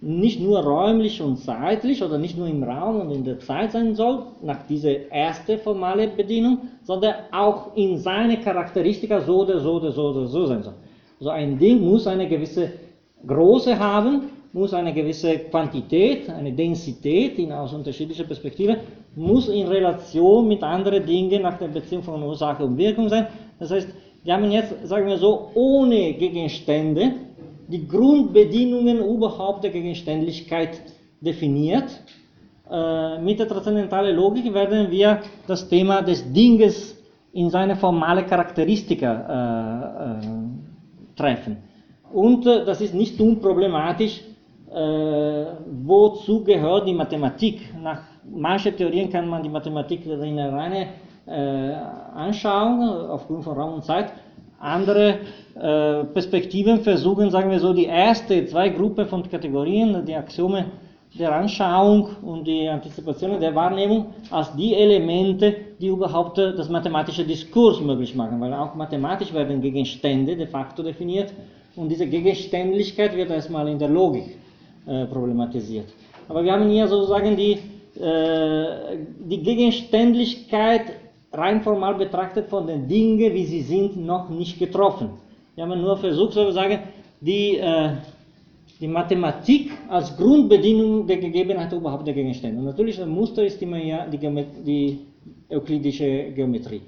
nicht 0.00 0.40
nur 0.40 0.60
räumlich 0.60 1.20
und 1.20 1.36
zeitlich 1.36 2.02
oder 2.02 2.16
nicht 2.18 2.36
nur 2.36 2.46
im 2.46 2.62
Raum 2.62 3.00
und 3.00 3.10
in 3.10 3.24
der 3.24 3.38
Zeit 3.38 3.72
sein 3.72 3.94
soll, 3.94 4.22
nach 4.42 4.66
dieser 4.66 5.10
ersten 5.10 5.58
formale 5.58 6.08
Bedienung, 6.08 6.58
sondern 6.82 7.14
auch 7.32 7.76
in 7.76 7.98
seine 7.98 8.38
Charakteristika 8.38 9.20
so 9.20 9.40
oder 9.40 9.60
so 9.60 9.74
oder 9.74 9.92
so 9.92 10.08
oder 10.08 10.26
so 10.26 10.46
sein 10.46 10.62
soll. 10.62 10.74
Also 11.18 11.30
ein 11.30 11.58
Ding 11.58 11.80
muss 11.82 12.06
eine 12.06 12.26
gewisse 12.26 12.72
Größe 13.26 13.78
haben, 13.78 14.22
muss 14.52 14.74
eine 14.74 14.92
gewisse 14.92 15.38
Quantität, 15.38 16.28
eine 16.28 16.52
Densität 16.52 17.38
in 17.38 17.52
aus 17.52 17.72
unterschiedlicher 17.72 18.24
Perspektive, 18.24 18.78
muss 19.14 19.48
in 19.48 19.66
Relation 19.66 20.48
mit 20.48 20.62
anderen 20.62 21.06
Dingen 21.06 21.42
nach 21.42 21.58
der 21.58 21.68
Beziehung 21.68 22.02
von 22.02 22.22
Ursache 22.22 22.64
und 22.64 22.76
Wirkung 22.76 23.08
sein. 23.08 23.28
Das 23.58 23.70
heißt, 23.70 23.88
wir 24.24 24.34
haben 24.34 24.50
jetzt, 24.50 24.86
sagen 24.86 25.06
wir 25.06 25.16
so, 25.18 25.50
ohne 25.54 26.14
Gegenstände 26.14 27.12
die 27.68 27.86
Grundbedingungen 27.86 28.98
überhaupt 28.98 29.64
der 29.64 29.70
Gegenständlichkeit 29.70 30.80
definiert. 31.20 31.88
Äh, 32.68 33.20
mit 33.20 33.38
der 33.38 33.46
transzendentalen 33.48 34.16
Logik 34.16 34.52
werden 34.52 34.90
wir 34.90 35.20
das 35.46 35.68
Thema 35.68 36.02
des 36.02 36.32
Dinges 36.32 36.96
in 37.32 37.48
seine 37.50 37.76
formale 37.76 38.24
Charakteristika 38.24 40.18
äh, 40.20 40.26
äh, 40.26 41.16
treffen. 41.16 41.58
Und 42.12 42.44
äh, 42.46 42.64
das 42.64 42.80
ist 42.80 42.94
nicht 42.94 43.20
unproblematisch, 43.20 44.20
äh, 44.72 45.46
wozu 45.84 46.44
gehört 46.44 46.86
die 46.86 46.94
Mathematik. 46.94 47.60
Nach 47.82 48.02
manchen 48.24 48.76
Theorien 48.76 49.10
kann 49.10 49.28
man 49.28 49.42
die 49.42 49.48
Mathematik 49.48 50.06
in 50.06 50.20
eine 50.20 50.52
reine 50.52 50.86
äh, 51.26 51.74
anschauen, 52.14 52.82
aufgrund 53.08 53.44
von 53.44 53.56
Raum 53.56 53.74
und 53.74 53.84
Zeit. 53.84 54.12
Andere 54.60 55.18
äh, 55.54 56.04
Perspektiven 56.04 56.80
versuchen, 56.80 57.30
sagen 57.30 57.50
wir 57.50 57.58
so, 57.58 57.72
die 57.72 57.86
erste 57.86 58.46
zwei 58.46 58.68
Gruppen 58.68 59.06
von 59.06 59.28
Kategorien, 59.28 60.04
die 60.04 60.14
Axiome 60.14 60.66
der 61.18 61.32
Anschauung 61.34 62.10
und 62.22 62.46
die 62.46 62.68
Antizipation 62.68 63.40
der 63.40 63.54
Wahrnehmung, 63.54 64.06
als 64.30 64.54
die 64.54 64.74
Elemente, 64.74 65.56
die 65.80 65.88
überhaupt 65.88 66.38
das 66.38 66.68
mathematische 66.68 67.24
Diskurs 67.24 67.80
möglich 67.80 68.14
machen, 68.14 68.40
weil 68.40 68.54
auch 68.54 68.76
mathematisch 68.76 69.32
werden 69.32 69.60
Gegenstände 69.60 70.36
de 70.36 70.46
facto 70.46 70.84
definiert 70.84 71.32
und 71.74 71.88
diese 71.88 72.06
Gegenständlichkeit 72.06 73.16
wird 73.16 73.30
erstmal 73.30 73.66
in 73.66 73.78
der 73.78 73.88
Logik 73.88 74.36
äh, 74.86 75.06
problematisiert. 75.06 75.86
Aber 76.28 76.44
wir 76.44 76.52
haben 76.52 76.68
hier 76.68 76.86
sozusagen 76.86 77.36
die, 77.36 77.58
äh, 78.00 78.96
die 79.28 79.42
Gegenständlichkeit 79.42 80.82
rein 81.32 81.62
formal 81.62 81.94
betrachtet 81.94 82.48
von 82.48 82.66
den 82.66 82.88
Dingen, 82.88 83.32
wie 83.34 83.44
sie 83.44 83.62
sind, 83.62 83.96
noch 83.96 84.28
nicht 84.30 84.58
getroffen. 84.58 85.10
Wir 85.54 85.64
haben 85.64 85.80
nur 85.80 85.96
versucht, 85.96 86.32
sozusagen, 86.32 86.78
die, 87.20 87.56
äh, 87.56 87.90
die 88.80 88.88
Mathematik 88.88 89.70
als 89.88 90.16
Grundbedingung 90.16 91.06
der 91.06 91.18
Gegebenheit 91.18 91.72
überhaupt 91.72 92.06
der 92.06 92.14
Gegenstände. 92.14 92.58
Und 92.58 92.64
natürlich, 92.64 93.00
ein 93.00 93.10
Muster 93.10 93.44
ist 93.44 93.60
immer 93.60 93.78
ja 93.78 94.06
die, 94.06 94.18
die 94.64 94.98
euklidische 95.50 96.32
Geometrie. 96.34 96.82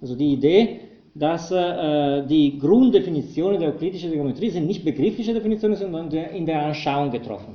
Also 0.00 0.14
die 0.14 0.32
Idee, 0.32 0.80
dass 1.14 1.50
äh, 1.50 2.26
die 2.26 2.58
Grunddefinitionen 2.58 3.60
der 3.60 3.70
euklidischen 3.70 4.10
Geometrie 4.12 4.50
sind 4.50 4.66
nicht 4.66 4.84
begriffliche 4.84 5.32
Definitionen, 5.32 5.76
sondern 5.76 6.10
in 6.10 6.44
der 6.44 6.66
Anschauung 6.66 7.10
getroffen 7.10 7.54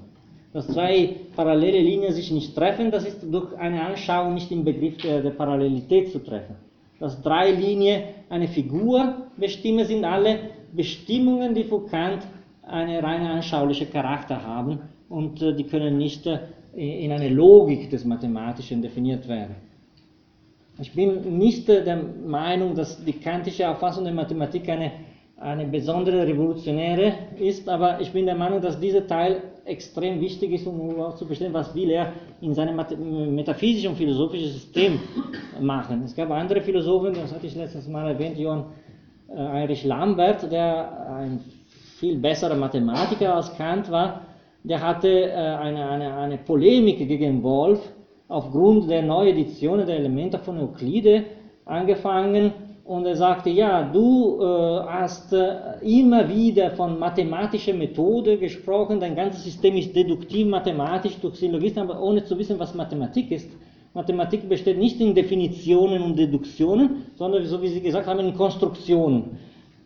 dass 0.52 0.68
zwei 0.68 1.16
parallele 1.36 1.80
Linien 1.80 2.14
sich 2.14 2.32
nicht 2.32 2.56
treffen, 2.56 2.90
das 2.92 3.06
ist 3.06 3.22
durch 3.32 3.56
eine 3.58 3.86
Anschauung 3.86 4.34
nicht 4.34 4.52
im 4.52 4.64
Begriff 4.64 4.98
der, 4.98 5.22
der 5.22 5.32
Parallelität 5.32 6.12
zu 6.12 6.20
treffen. 6.20 6.56
Dass 7.00 7.22
drei 7.22 7.52
Linien 7.52 8.04
eine 8.30 8.48
Figur 8.48 9.28
bestimmen, 9.38 9.86
sind 9.86 10.04
alle 10.04 10.40
Bestimmungen, 10.74 11.54
die 11.54 11.64
für 11.64 11.86
Kant 11.86 12.28
eine 12.64 13.02
reine 13.02 13.30
anschauliche 13.30 13.86
Charakter 13.86 14.44
haben 14.44 14.80
und 15.08 15.42
äh, 15.42 15.56
die 15.56 15.64
können 15.64 15.98
nicht 15.98 16.26
äh, 16.26 16.40
in 16.76 17.12
eine 17.12 17.30
Logik 17.30 17.90
des 17.90 18.06
Mathematischen 18.06 18.82
definiert 18.82 19.28
werden. 19.28 19.56
Ich 20.82 20.94
bin 20.94 21.38
nicht 21.38 21.68
der 21.68 22.02
Meinung, 22.26 22.74
dass 22.74 23.04
die 23.04 23.14
kantische 23.14 23.70
Auffassung 23.70 24.06
der 24.06 24.14
Mathematik 24.14 24.70
eine, 24.70 24.92
eine 25.38 25.66
besondere 25.66 26.26
revolutionäre 26.26 27.14
ist, 27.38 27.68
aber 27.68 28.00
ich 28.00 28.12
bin 28.14 28.26
der 28.26 28.36
Meinung, 28.36 28.62
dass 28.62 28.80
dieser 28.80 29.06
Teil 29.06 29.42
extrem 29.66 30.22
wichtig 30.22 30.54
ist, 30.54 30.66
um 30.66 31.00
auch 31.02 31.16
zu 31.16 31.26
verstehen, 31.26 31.54
was 31.54 31.76
will 31.76 31.90
er 31.90 32.14
in 32.40 32.54
seinem 32.54 32.78
metaphysischen 33.36 33.90
und 33.90 33.98
philosophischen 33.98 34.52
System 34.52 35.00
machen. 35.60 36.04
Es 36.06 36.16
gab 36.16 36.32
andere 36.32 36.62
Philosophen, 36.62 37.14
das 37.14 37.34
hatte 37.34 37.48
ich 37.48 37.56
letztes 37.56 37.88
Mal 37.90 38.08
erwähnt, 38.12 38.38
Johann 38.38 38.66
äh, 39.28 39.36
Heinrich 39.36 39.84
Lambert, 39.84 40.50
der 40.50 41.14
ein 41.14 41.42
viel 42.00 42.18
besserer 42.18 42.56
Mathematiker 42.56 43.36
als 43.36 43.54
Kant 43.58 43.92
war, 43.92 44.22
der 44.64 44.82
hatte 44.82 45.10
äh, 45.10 45.34
eine, 45.34 45.90
eine, 45.90 46.16
eine 46.16 46.38
Polemik 46.38 47.00
gegen 47.00 47.44
Wolf, 47.44 47.82
aufgrund 48.30 48.90
der 48.90 49.02
Neueditionen 49.02 49.86
der 49.86 49.98
Elemente 49.98 50.38
von 50.40 50.58
Euklide 50.60 51.26
angefangen 51.66 52.54
und 52.86 53.06
er 53.06 53.16
sagte, 53.16 53.50
ja, 53.50 53.84
du 53.84 54.40
äh, 54.42 54.46
hast 54.88 55.34
äh, 55.34 55.80
immer 55.82 56.28
wieder 56.30 56.72
von 56.72 56.98
mathematischer 56.98 57.74
Methode 57.74 58.38
gesprochen, 58.38 59.00
dein 59.00 59.16
ganzes 59.16 59.44
System 59.44 59.76
ist 59.76 59.96
deduktiv 59.96 60.48
mathematisch 60.48 61.18
durch 61.22 61.36
Syllogismen, 61.36 61.90
aber 61.90 62.02
ohne 62.02 62.24
zu 62.24 62.38
wissen, 62.38 62.58
was 62.58 62.74
Mathematik 62.74 63.32
ist. 63.32 63.50
Mathematik 63.94 64.48
besteht 64.48 64.78
nicht 64.78 65.00
in 65.02 65.14
Definitionen 65.14 66.02
und 66.02 66.18
Deduktionen, 66.18 67.06
sondern, 67.16 67.46
so 67.46 67.62
wie 67.62 67.68
Sie 67.68 67.82
gesagt 67.82 68.08
haben, 68.08 68.20
in 68.20 68.36
Konstruktionen. 68.36 69.38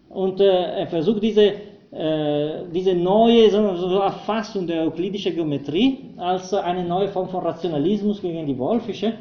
Und 0.10 0.40
äh, 0.40 0.82
er 0.82 0.88
versucht 0.88 1.24
diese, 1.24 1.53
äh, 1.94 2.64
diese 2.74 2.94
neue 2.95 3.52
Erfassung 3.52 4.65
der 4.68 4.84
euklidischen 4.84 5.36
Geometrie 5.36 5.99
als 6.18 6.53
eine 6.53 6.84
neue 6.84 7.10
Form 7.10 7.30
von 7.30 7.44
Rationalismus 7.44 8.22
gegen 8.22 8.45
die 8.48 8.57
Wolfische 8.57 9.14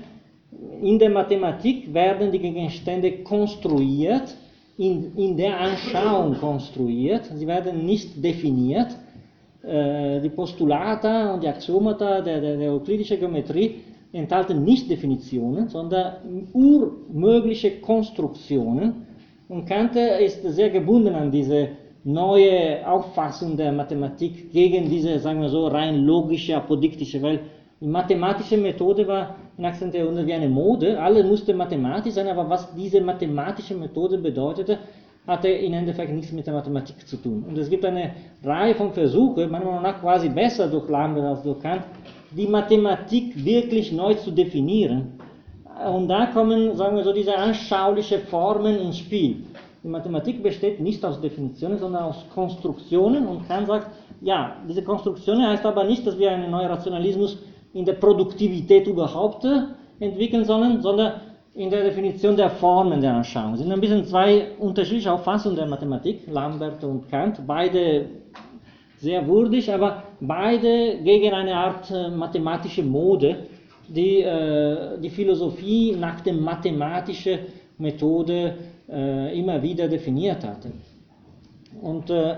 in 0.82 0.98
der 0.98 1.10
Mathematik 1.10 1.92
werden 1.94 2.30
die 2.32 2.38
Gegenstände 2.38 3.22
konstruiert, 3.22 4.34
in, 4.78 5.16
in 5.16 5.36
der 5.36 5.58
Anschauung 5.60 6.34
konstruiert, 6.38 7.30
sie 7.34 7.46
werden 7.46 7.84
nicht 7.86 8.22
definiert. 8.22 8.88
Äh, 9.62 10.20
die 10.20 10.30
Postulata 10.30 11.34
und 11.34 11.42
die 11.42 11.48
Axiomata 11.48 12.20
der, 12.20 12.40
der, 12.40 12.56
der 12.56 12.72
euklidischen 12.72 13.18
Geometrie 13.18 13.76
enthalten 14.12 14.64
nicht 14.64 14.90
Definitionen, 14.90 15.68
sondern 15.68 16.48
urmögliche 16.52 17.80
Konstruktionen. 17.80 19.06
Und 19.48 19.66
Kant 19.66 19.94
ist 19.96 20.42
sehr 20.42 20.70
gebunden 20.70 21.14
an 21.14 21.30
diese 21.30 21.68
neue 22.04 22.86
Auffassung 22.86 23.56
der 23.56 23.72
Mathematik 23.72 24.52
gegen 24.52 24.88
diese, 24.88 25.18
sagen 25.18 25.40
wir 25.40 25.48
so, 25.48 25.66
rein 25.68 26.04
logische, 26.04 26.56
apodiktische, 26.56 27.22
weil 27.22 27.40
die 27.80 27.86
mathematische 27.86 28.56
Methode 28.56 29.06
war 29.06 29.34
im 29.58 29.64
18. 29.64 29.92
Jahrhundert 29.92 30.26
wie 30.26 30.32
eine 30.32 30.48
Mode. 30.48 31.00
Alle 31.00 31.24
musste 31.24 31.52
mathematisch 31.52 32.14
sein, 32.14 32.28
aber 32.28 32.48
was 32.48 32.72
diese 32.74 33.00
mathematische 33.00 33.74
Methode 33.74 34.18
bedeutete, 34.18 34.78
hatte 35.26 35.48
im 35.48 35.72
Endeffekt 35.72 36.12
nichts 36.12 36.32
mit 36.32 36.46
der 36.46 36.54
Mathematik 36.54 37.06
zu 37.06 37.16
tun. 37.16 37.44
Und 37.48 37.56
es 37.58 37.70
gibt 37.70 37.84
eine 37.84 38.12
Reihe 38.44 38.74
von 38.74 38.92
Versuchen, 38.92 39.50
meiner 39.50 39.64
Meinung 39.64 39.82
nach 39.82 40.00
quasi 40.00 40.28
besser 40.28 40.68
durch 40.68 40.88
Lambert 40.88 41.24
als 41.24 41.42
durch 41.42 41.60
Kant, 41.60 41.82
die 42.30 42.46
Mathematik 42.46 43.44
wirklich 43.44 43.92
neu 43.92 44.14
zu 44.14 44.30
definieren. 44.30 45.18
Und 45.92 46.08
da 46.08 46.26
kommen, 46.26 46.76
sagen 46.76 46.96
wir 46.96 47.04
so, 47.04 47.12
diese 47.12 47.36
anschauliche 47.36 48.18
Formen 48.18 48.78
ins 48.80 48.98
Spiel. 48.98 49.44
Die 49.82 49.88
Mathematik 49.88 50.42
besteht 50.42 50.80
nicht 50.80 51.04
aus 51.04 51.20
Definitionen, 51.20 51.78
sondern 51.78 52.04
aus 52.04 52.24
Konstruktionen 52.32 53.26
und 53.26 53.48
Kant 53.48 53.66
sagt, 53.66 53.90
ja, 54.20 54.56
diese 54.68 54.82
Konstruktionen 54.84 55.44
heißt 55.48 55.66
aber 55.66 55.82
nicht, 55.84 56.06
dass 56.06 56.16
wir 56.18 56.30
einen 56.30 56.52
neuen 56.52 56.68
Rationalismus 56.68 57.38
in 57.74 57.84
der 57.84 57.94
Produktivität 57.94 58.86
überhaupt 58.86 59.44
äh, 59.44 59.62
entwickeln 59.98 60.44
sollen, 60.44 60.80
sondern 60.80 61.20
in 61.54 61.68
der 61.68 61.82
Definition 61.82 62.36
der 62.36 62.50
Formen 62.50 63.00
der 63.00 63.14
Anschauung. 63.14 63.54
Es 63.54 63.60
sind 63.60 63.72
ein 63.72 63.80
bisschen 63.80 64.04
zwei 64.04 64.52
unterschiedliche 64.58 65.12
Auffassungen 65.12 65.56
der 65.56 65.66
Mathematik, 65.66 66.28
Lambert 66.30 66.82
und 66.84 67.10
Kant, 67.10 67.40
beide 67.44 68.06
sehr 68.98 69.26
würdig, 69.26 69.72
aber 69.72 70.04
beide 70.20 70.98
gegen 71.02 71.32
eine 71.32 71.56
Art 71.56 71.90
äh, 71.90 72.08
mathematische 72.08 72.84
Mode, 72.84 73.48
die 73.88 74.20
äh, 74.22 75.00
die 75.00 75.10
Philosophie 75.10 75.96
nach 75.98 76.20
der 76.20 76.34
mathematischen 76.34 77.40
Methode 77.78 78.54
äh, 78.92 79.38
immer 79.38 79.62
wieder 79.62 79.88
definiert 79.88 80.44
hatte. 80.44 80.72
Und 81.80 82.10
äh, 82.10 82.36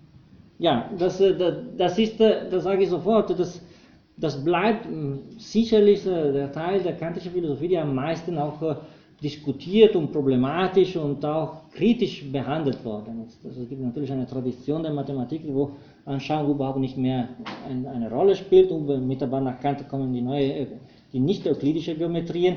ja, 0.58 0.90
das, 0.98 1.20
äh, 1.20 1.34
das 1.76 1.98
ist, 1.98 2.20
das 2.20 2.62
sage 2.64 2.84
ich 2.84 2.88
sofort, 2.88 3.38
das 3.38 3.60
das 4.20 4.42
bleibt 4.44 4.86
hm, 4.86 5.20
sicherlich 5.38 6.04
äh, 6.06 6.32
der 6.32 6.52
Teil 6.52 6.80
der 6.80 6.94
kantischen 6.94 7.32
Philosophie, 7.32 7.68
die 7.68 7.78
am 7.78 7.94
meisten 7.94 8.36
auch 8.38 8.60
äh, 8.62 8.74
diskutiert 9.22 9.96
und 9.96 10.12
problematisch 10.12 10.96
und 10.96 11.24
auch 11.24 11.68
kritisch 11.72 12.24
behandelt 12.30 12.84
worden 12.84 13.24
ist. 13.26 13.44
Also 13.44 13.62
es 13.62 13.68
gibt 13.68 13.82
natürlich 13.82 14.12
eine 14.12 14.26
Tradition 14.26 14.82
der 14.82 14.92
Mathematik, 14.92 15.42
wo 15.46 15.72
Anschauung 16.04 16.52
überhaupt 16.52 16.78
nicht 16.78 16.96
mehr 16.96 17.28
eine 17.68 18.10
Rolle 18.10 18.36
spielt 18.36 18.70
und 18.70 19.06
mittelbar 19.06 19.40
nach 19.40 19.60
Kant 19.60 19.88
kommen 19.88 20.12
die 20.12 20.22
neue, 20.22 20.52
äh, 20.52 20.66
die 21.12 21.20
nicht 21.20 21.46
euklidische 21.46 21.94
Geometrien, 21.94 22.56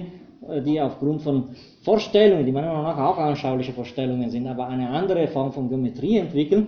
die 0.65 0.81
aufgrund 0.81 1.21
von 1.21 1.49
Vorstellungen, 1.83 2.45
die 2.45 2.51
meiner 2.51 2.67
Meinung 2.67 2.83
nach 2.83 2.97
auch 2.97 3.17
anschauliche 3.17 3.73
Vorstellungen 3.73 4.29
sind, 4.29 4.47
aber 4.47 4.67
eine 4.67 4.89
andere 4.89 5.27
Form 5.27 5.51
von 5.51 5.69
Geometrie 5.69 6.17
entwickeln 6.17 6.67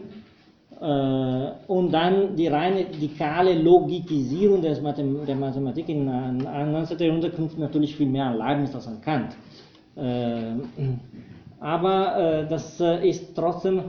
äh, 0.79 1.51
und 1.67 1.91
dann 1.91 2.35
die 2.35 2.47
reine 2.47 2.85
dikale 2.85 3.55
Logikisierung 3.55 4.61
des 4.61 4.81
Mathem 4.81 5.25
der 5.25 5.35
Mathematik 5.35 5.89
in 5.89 6.05
19. 6.05 6.99
Jahrhundert 6.99 7.57
natürlich 7.57 7.95
viel 7.95 8.07
mehr 8.07 8.25
an 8.25 8.37
Leibniz 8.37 8.75
als 8.75 8.87
an 8.87 9.01
Kant. 9.01 9.35
Äh, 9.95 10.55
aber 11.59 12.17
äh, 12.17 12.47
das 12.47 12.79
ist 13.03 13.33
trotzdem 13.35 13.83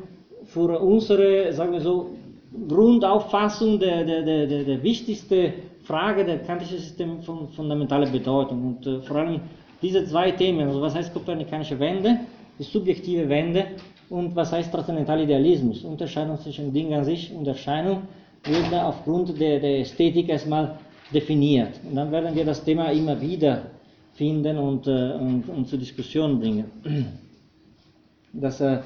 für 0.44 0.78
unsere, 0.78 1.52
sagen 1.52 1.73
wir 1.73 1.81
so, 1.81 2.11
Grundauffassung 2.69 3.81
der, 3.81 4.05
der, 4.05 4.23
der, 4.23 4.47
der, 4.47 4.65
der 4.65 4.82
wichtigste 4.82 5.52
Frage 5.82 6.24
der 6.24 6.39
kantischen 6.39 6.78
System 6.78 7.20
von 7.23 7.48
fundamentaler 7.48 8.11
Bedeutung. 8.11 8.77
Und 8.77 8.86
äh, 8.86 9.01
vor 9.01 9.16
allem 9.16 9.40
diese 9.85 10.02
zwei 10.06 10.31
Themen, 10.31 10.66
also 10.66 10.81
was 10.81 10.94
heißt 10.94 11.12
kopernikanische 11.12 11.78
Wende, 11.78 12.20
die 12.59 12.62
subjektive 12.62 13.28
Wende 13.28 13.66
und 14.09 14.35
was 14.35 14.51
heißt 14.51 14.73
Transzendentalidealismus? 14.73 15.85
Unterscheidung 15.85 16.39
zwischen 16.39 16.73
Ding 16.73 16.94
an 16.94 17.05
sich 17.05 17.31
und 17.35 17.47
Erscheinung 17.47 18.02
wird 18.44 18.73
aufgrund 18.73 19.39
der, 19.39 19.61
der 19.61 19.81
Ästhetik 19.81 20.31
erstmal 20.31 20.78
definiert. 21.12 21.81
Und 21.86 21.97
dann 21.97 22.11
werden 22.11 22.35
wir 22.35 22.47
das 22.47 22.65
Thema 22.65 22.90
immer 22.93 23.20
wieder 23.20 23.62
finden 24.15 24.56
und, 24.56 24.86
äh, 24.86 25.12
und, 25.12 25.48
und 25.51 25.69
zur 25.69 25.78
Diskussion 25.78 26.39
bringen. 26.40 26.65
Das, 28.32 28.61
äh, 28.61 28.81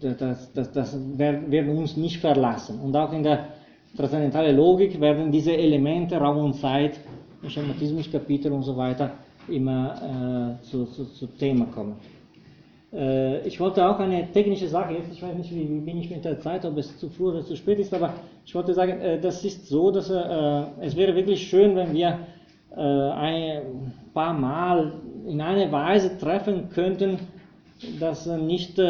das, 0.00 0.52
das, 0.54 0.72
das 0.72 0.98
werden 1.18 1.76
uns 1.76 1.96
nicht 1.96 2.18
verlassen. 2.18 2.80
Und 2.80 2.96
auch 2.96 3.12
in 3.12 3.22
der 3.22 3.48
transzendentalen 3.96 4.56
Logik 4.56 5.00
werden 5.00 5.30
diese 5.30 5.52
Elemente 5.52 6.16
Raum 6.16 6.38
und 6.38 6.54
Zeit, 6.54 7.00
Schematismus-Kapitel 7.46 8.52
und 8.52 8.62
so 8.62 8.76
weiter 8.76 9.12
immer 9.48 10.58
äh, 10.60 10.64
zu, 10.64 10.84
zu, 10.86 11.04
zu 11.06 11.26
Thema 11.26 11.66
kommen. 11.66 11.96
Äh, 12.92 13.46
ich 13.46 13.60
wollte 13.60 13.88
auch 13.88 13.98
eine 14.00 14.30
technische 14.32 14.68
Sache, 14.68 14.94
jetzt 14.94 15.12
ich 15.12 15.22
weiß 15.22 15.36
nicht, 15.36 15.50
wie, 15.54 15.68
wie, 15.68 15.80
bin 15.80 15.98
ich 15.98 16.10
mit 16.10 16.24
der 16.24 16.40
Zeit, 16.40 16.64
ob 16.64 16.76
es 16.76 16.98
zu 16.98 17.08
früh 17.08 17.28
oder 17.28 17.44
zu 17.44 17.56
spät 17.56 17.78
ist, 17.78 17.94
aber 17.94 18.14
ich 18.44 18.54
wollte 18.54 18.74
sagen, 18.74 19.00
äh, 19.00 19.20
das 19.20 19.44
ist 19.44 19.68
so, 19.68 19.90
dass 19.90 20.10
äh, 20.10 20.62
es 20.80 20.96
wäre 20.96 21.14
wirklich 21.14 21.48
schön, 21.48 21.76
wenn 21.76 21.92
wir 21.92 22.18
ein 22.72 23.92
paar 24.14 24.32
Mal 24.32 24.92
in 25.26 25.40
einer 25.40 25.72
Weise 25.72 26.16
treffen 26.18 26.68
könnten, 26.72 27.18
dass 27.98 28.26
nicht 28.26 28.80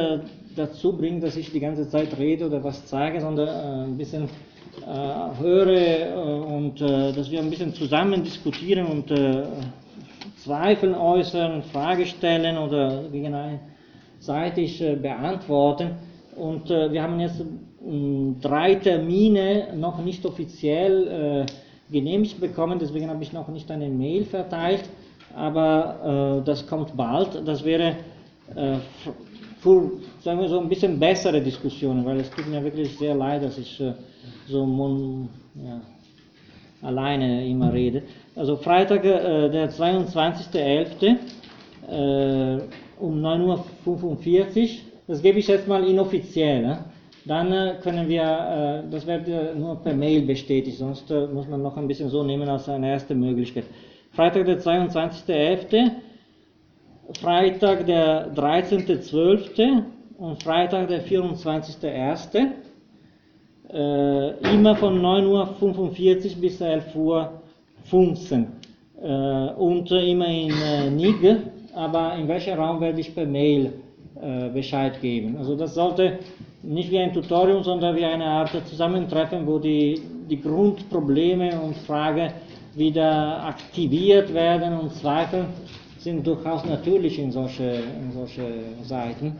dazu 0.54 0.98
bringt, 0.98 1.22
dass 1.22 1.34
ich 1.34 1.50
die 1.50 1.60
ganze 1.60 1.88
Zeit 1.88 2.18
rede 2.18 2.44
oder 2.44 2.62
was 2.62 2.84
zeige, 2.84 3.22
sondern 3.22 3.48
ein 3.88 3.96
bisschen 3.96 4.28
höre 5.40 6.46
und 6.46 6.78
dass 6.82 7.30
wir 7.30 7.40
ein 7.40 7.48
bisschen 7.48 7.72
zusammen 7.72 8.22
diskutieren 8.22 8.84
und 8.84 9.10
Zweifel 10.36 10.94
äußern, 10.94 11.62
Frage 11.64 12.06
stellen 12.06 12.58
oder 12.58 13.04
gegen 13.10 13.34
einen 13.34 13.60
seitig 14.18 14.80
äh, 14.80 14.96
beantworten. 14.96 15.96
Und 16.36 16.70
äh, 16.70 16.92
wir 16.92 17.02
haben 17.02 17.18
jetzt 17.20 17.42
drei 18.40 18.74
Termine 18.74 19.74
noch 19.74 20.02
nicht 20.04 20.24
offiziell 20.26 21.46
äh, 21.48 21.92
genehmigt 21.92 22.40
bekommen, 22.40 22.78
deswegen 22.78 23.08
habe 23.08 23.22
ich 23.22 23.32
noch 23.32 23.48
nicht 23.48 23.70
eine 23.70 23.88
Mail 23.88 24.24
verteilt, 24.24 24.84
aber 25.34 26.42
das 26.44 26.64
kommt 26.68 26.96
bald. 26.96 27.42
Das 27.44 27.64
wäre 27.64 27.96
für, 29.58 29.90
sagen 30.20 30.40
wir 30.40 30.48
so, 30.48 30.60
ein 30.60 30.68
bisschen 30.68 31.00
bessere 31.00 31.40
Diskussionen, 31.40 32.04
weil 32.04 32.20
es 32.20 32.30
tut 32.30 32.46
mir 32.46 32.62
wirklich 32.62 32.96
sehr 32.96 33.16
leid, 33.16 33.42
dass 33.42 33.58
ich 33.58 33.82
so 34.46 34.66
ja, 35.56 35.80
alleine 36.82 37.46
immer 37.46 37.72
rede. 37.72 38.02
Also 38.36 38.56
Freitag, 38.56 39.02
der 39.02 39.70
22.11 39.70 41.16
um 43.00 43.20
9.45 43.24 44.62
Uhr. 44.62 44.68
Das 45.06 45.22
gebe 45.22 45.38
ich 45.38 45.48
jetzt 45.48 45.66
mal 45.66 45.84
inoffiziell. 45.84 46.62
Ne? 46.62 46.84
Dann 47.24 47.52
äh, 47.52 47.74
können 47.82 48.08
wir, 48.08 48.22
äh, 48.22 48.90
das 48.90 49.06
wird 49.06 49.28
nur 49.56 49.76
per 49.82 49.94
Mail 49.94 50.22
bestätigt, 50.22 50.78
sonst 50.78 51.10
äh, 51.10 51.26
muss 51.26 51.48
man 51.48 51.62
noch 51.62 51.76
ein 51.76 51.86
bisschen 51.88 52.08
so 52.08 52.22
nehmen 52.22 52.48
als 52.48 52.68
eine 52.68 52.90
erste 52.90 53.14
Möglichkeit. 53.14 53.64
Freitag 54.12 54.46
der 54.46 54.60
22.11., 54.60 55.90
Freitag 57.20 57.86
der 57.86 58.32
13.12. 58.34 59.82
und 60.18 60.42
Freitag 60.42 60.88
der 60.88 61.04
24.01. 61.04 62.46
Äh, 63.72 64.52
immer 64.52 64.74
von 64.76 65.00
9.45 65.00 66.34
Uhr 66.34 66.40
bis 66.40 66.60
11.15 66.60 66.96
Uhr. 66.96 67.30
Äh, 69.00 69.54
und 69.54 69.90
immer 69.92 70.26
in 70.26 70.50
äh, 70.50 70.90
Nig 70.90 71.16
aber 71.74 72.16
in 72.16 72.26
welchem 72.26 72.58
Raum 72.58 72.80
werde 72.80 73.00
ich 73.00 73.14
per 73.14 73.26
Mail 73.26 73.72
äh, 74.20 74.48
Bescheid 74.48 75.00
geben. 75.00 75.36
Also 75.38 75.54
das 75.54 75.74
sollte 75.74 76.18
nicht 76.62 76.90
wie 76.90 76.98
ein 76.98 77.12
Tutorium, 77.12 77.62
sondern 77.62 77.96
wie 77.96 78.04
eine 78.04 78.24
Art 78.24 78.50
Zusammentreffen, 78.66 79.46
wo 79.46 79.58
die, 79.58 80.00
die 80.28 80.40
Grundprobleme 80.40 81.60
und 81.60 81.76
Fragen 81.76 82.32
wieder 82.74 83.44
aktiviert 83.44 84.32
werden 84.34 84.78
und 84.78 84.92
Zweifel 84.94 85.46
sind 85.98 86.26
durchaus 86.26 86.64
natürlich 86.64 87.18
in 87.18 87.30
solche, 87.30 87.64
in 87.64 88.12
solche 88.12 88.42
Seiten. 88.82 89.36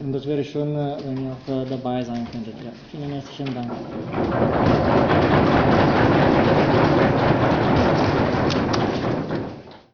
Und 0.00 0.12
das 0.12 0.26
wäre 0.26 0.44
schön, 0.44 0.76
äh, 0.76 0.96
wenn 1.04 1.24
ihr 1.24 1.32
auch 1.32 1.52
äh, 1.52 1.68
dabei 1.68 2.02
sein 2.02 2.26
könntet. 2.30 2.54
Ja, 2.64 2.70
vielen 2.90 3.12
herzlichen 3.12 3.54
Dank. 3.54 3.70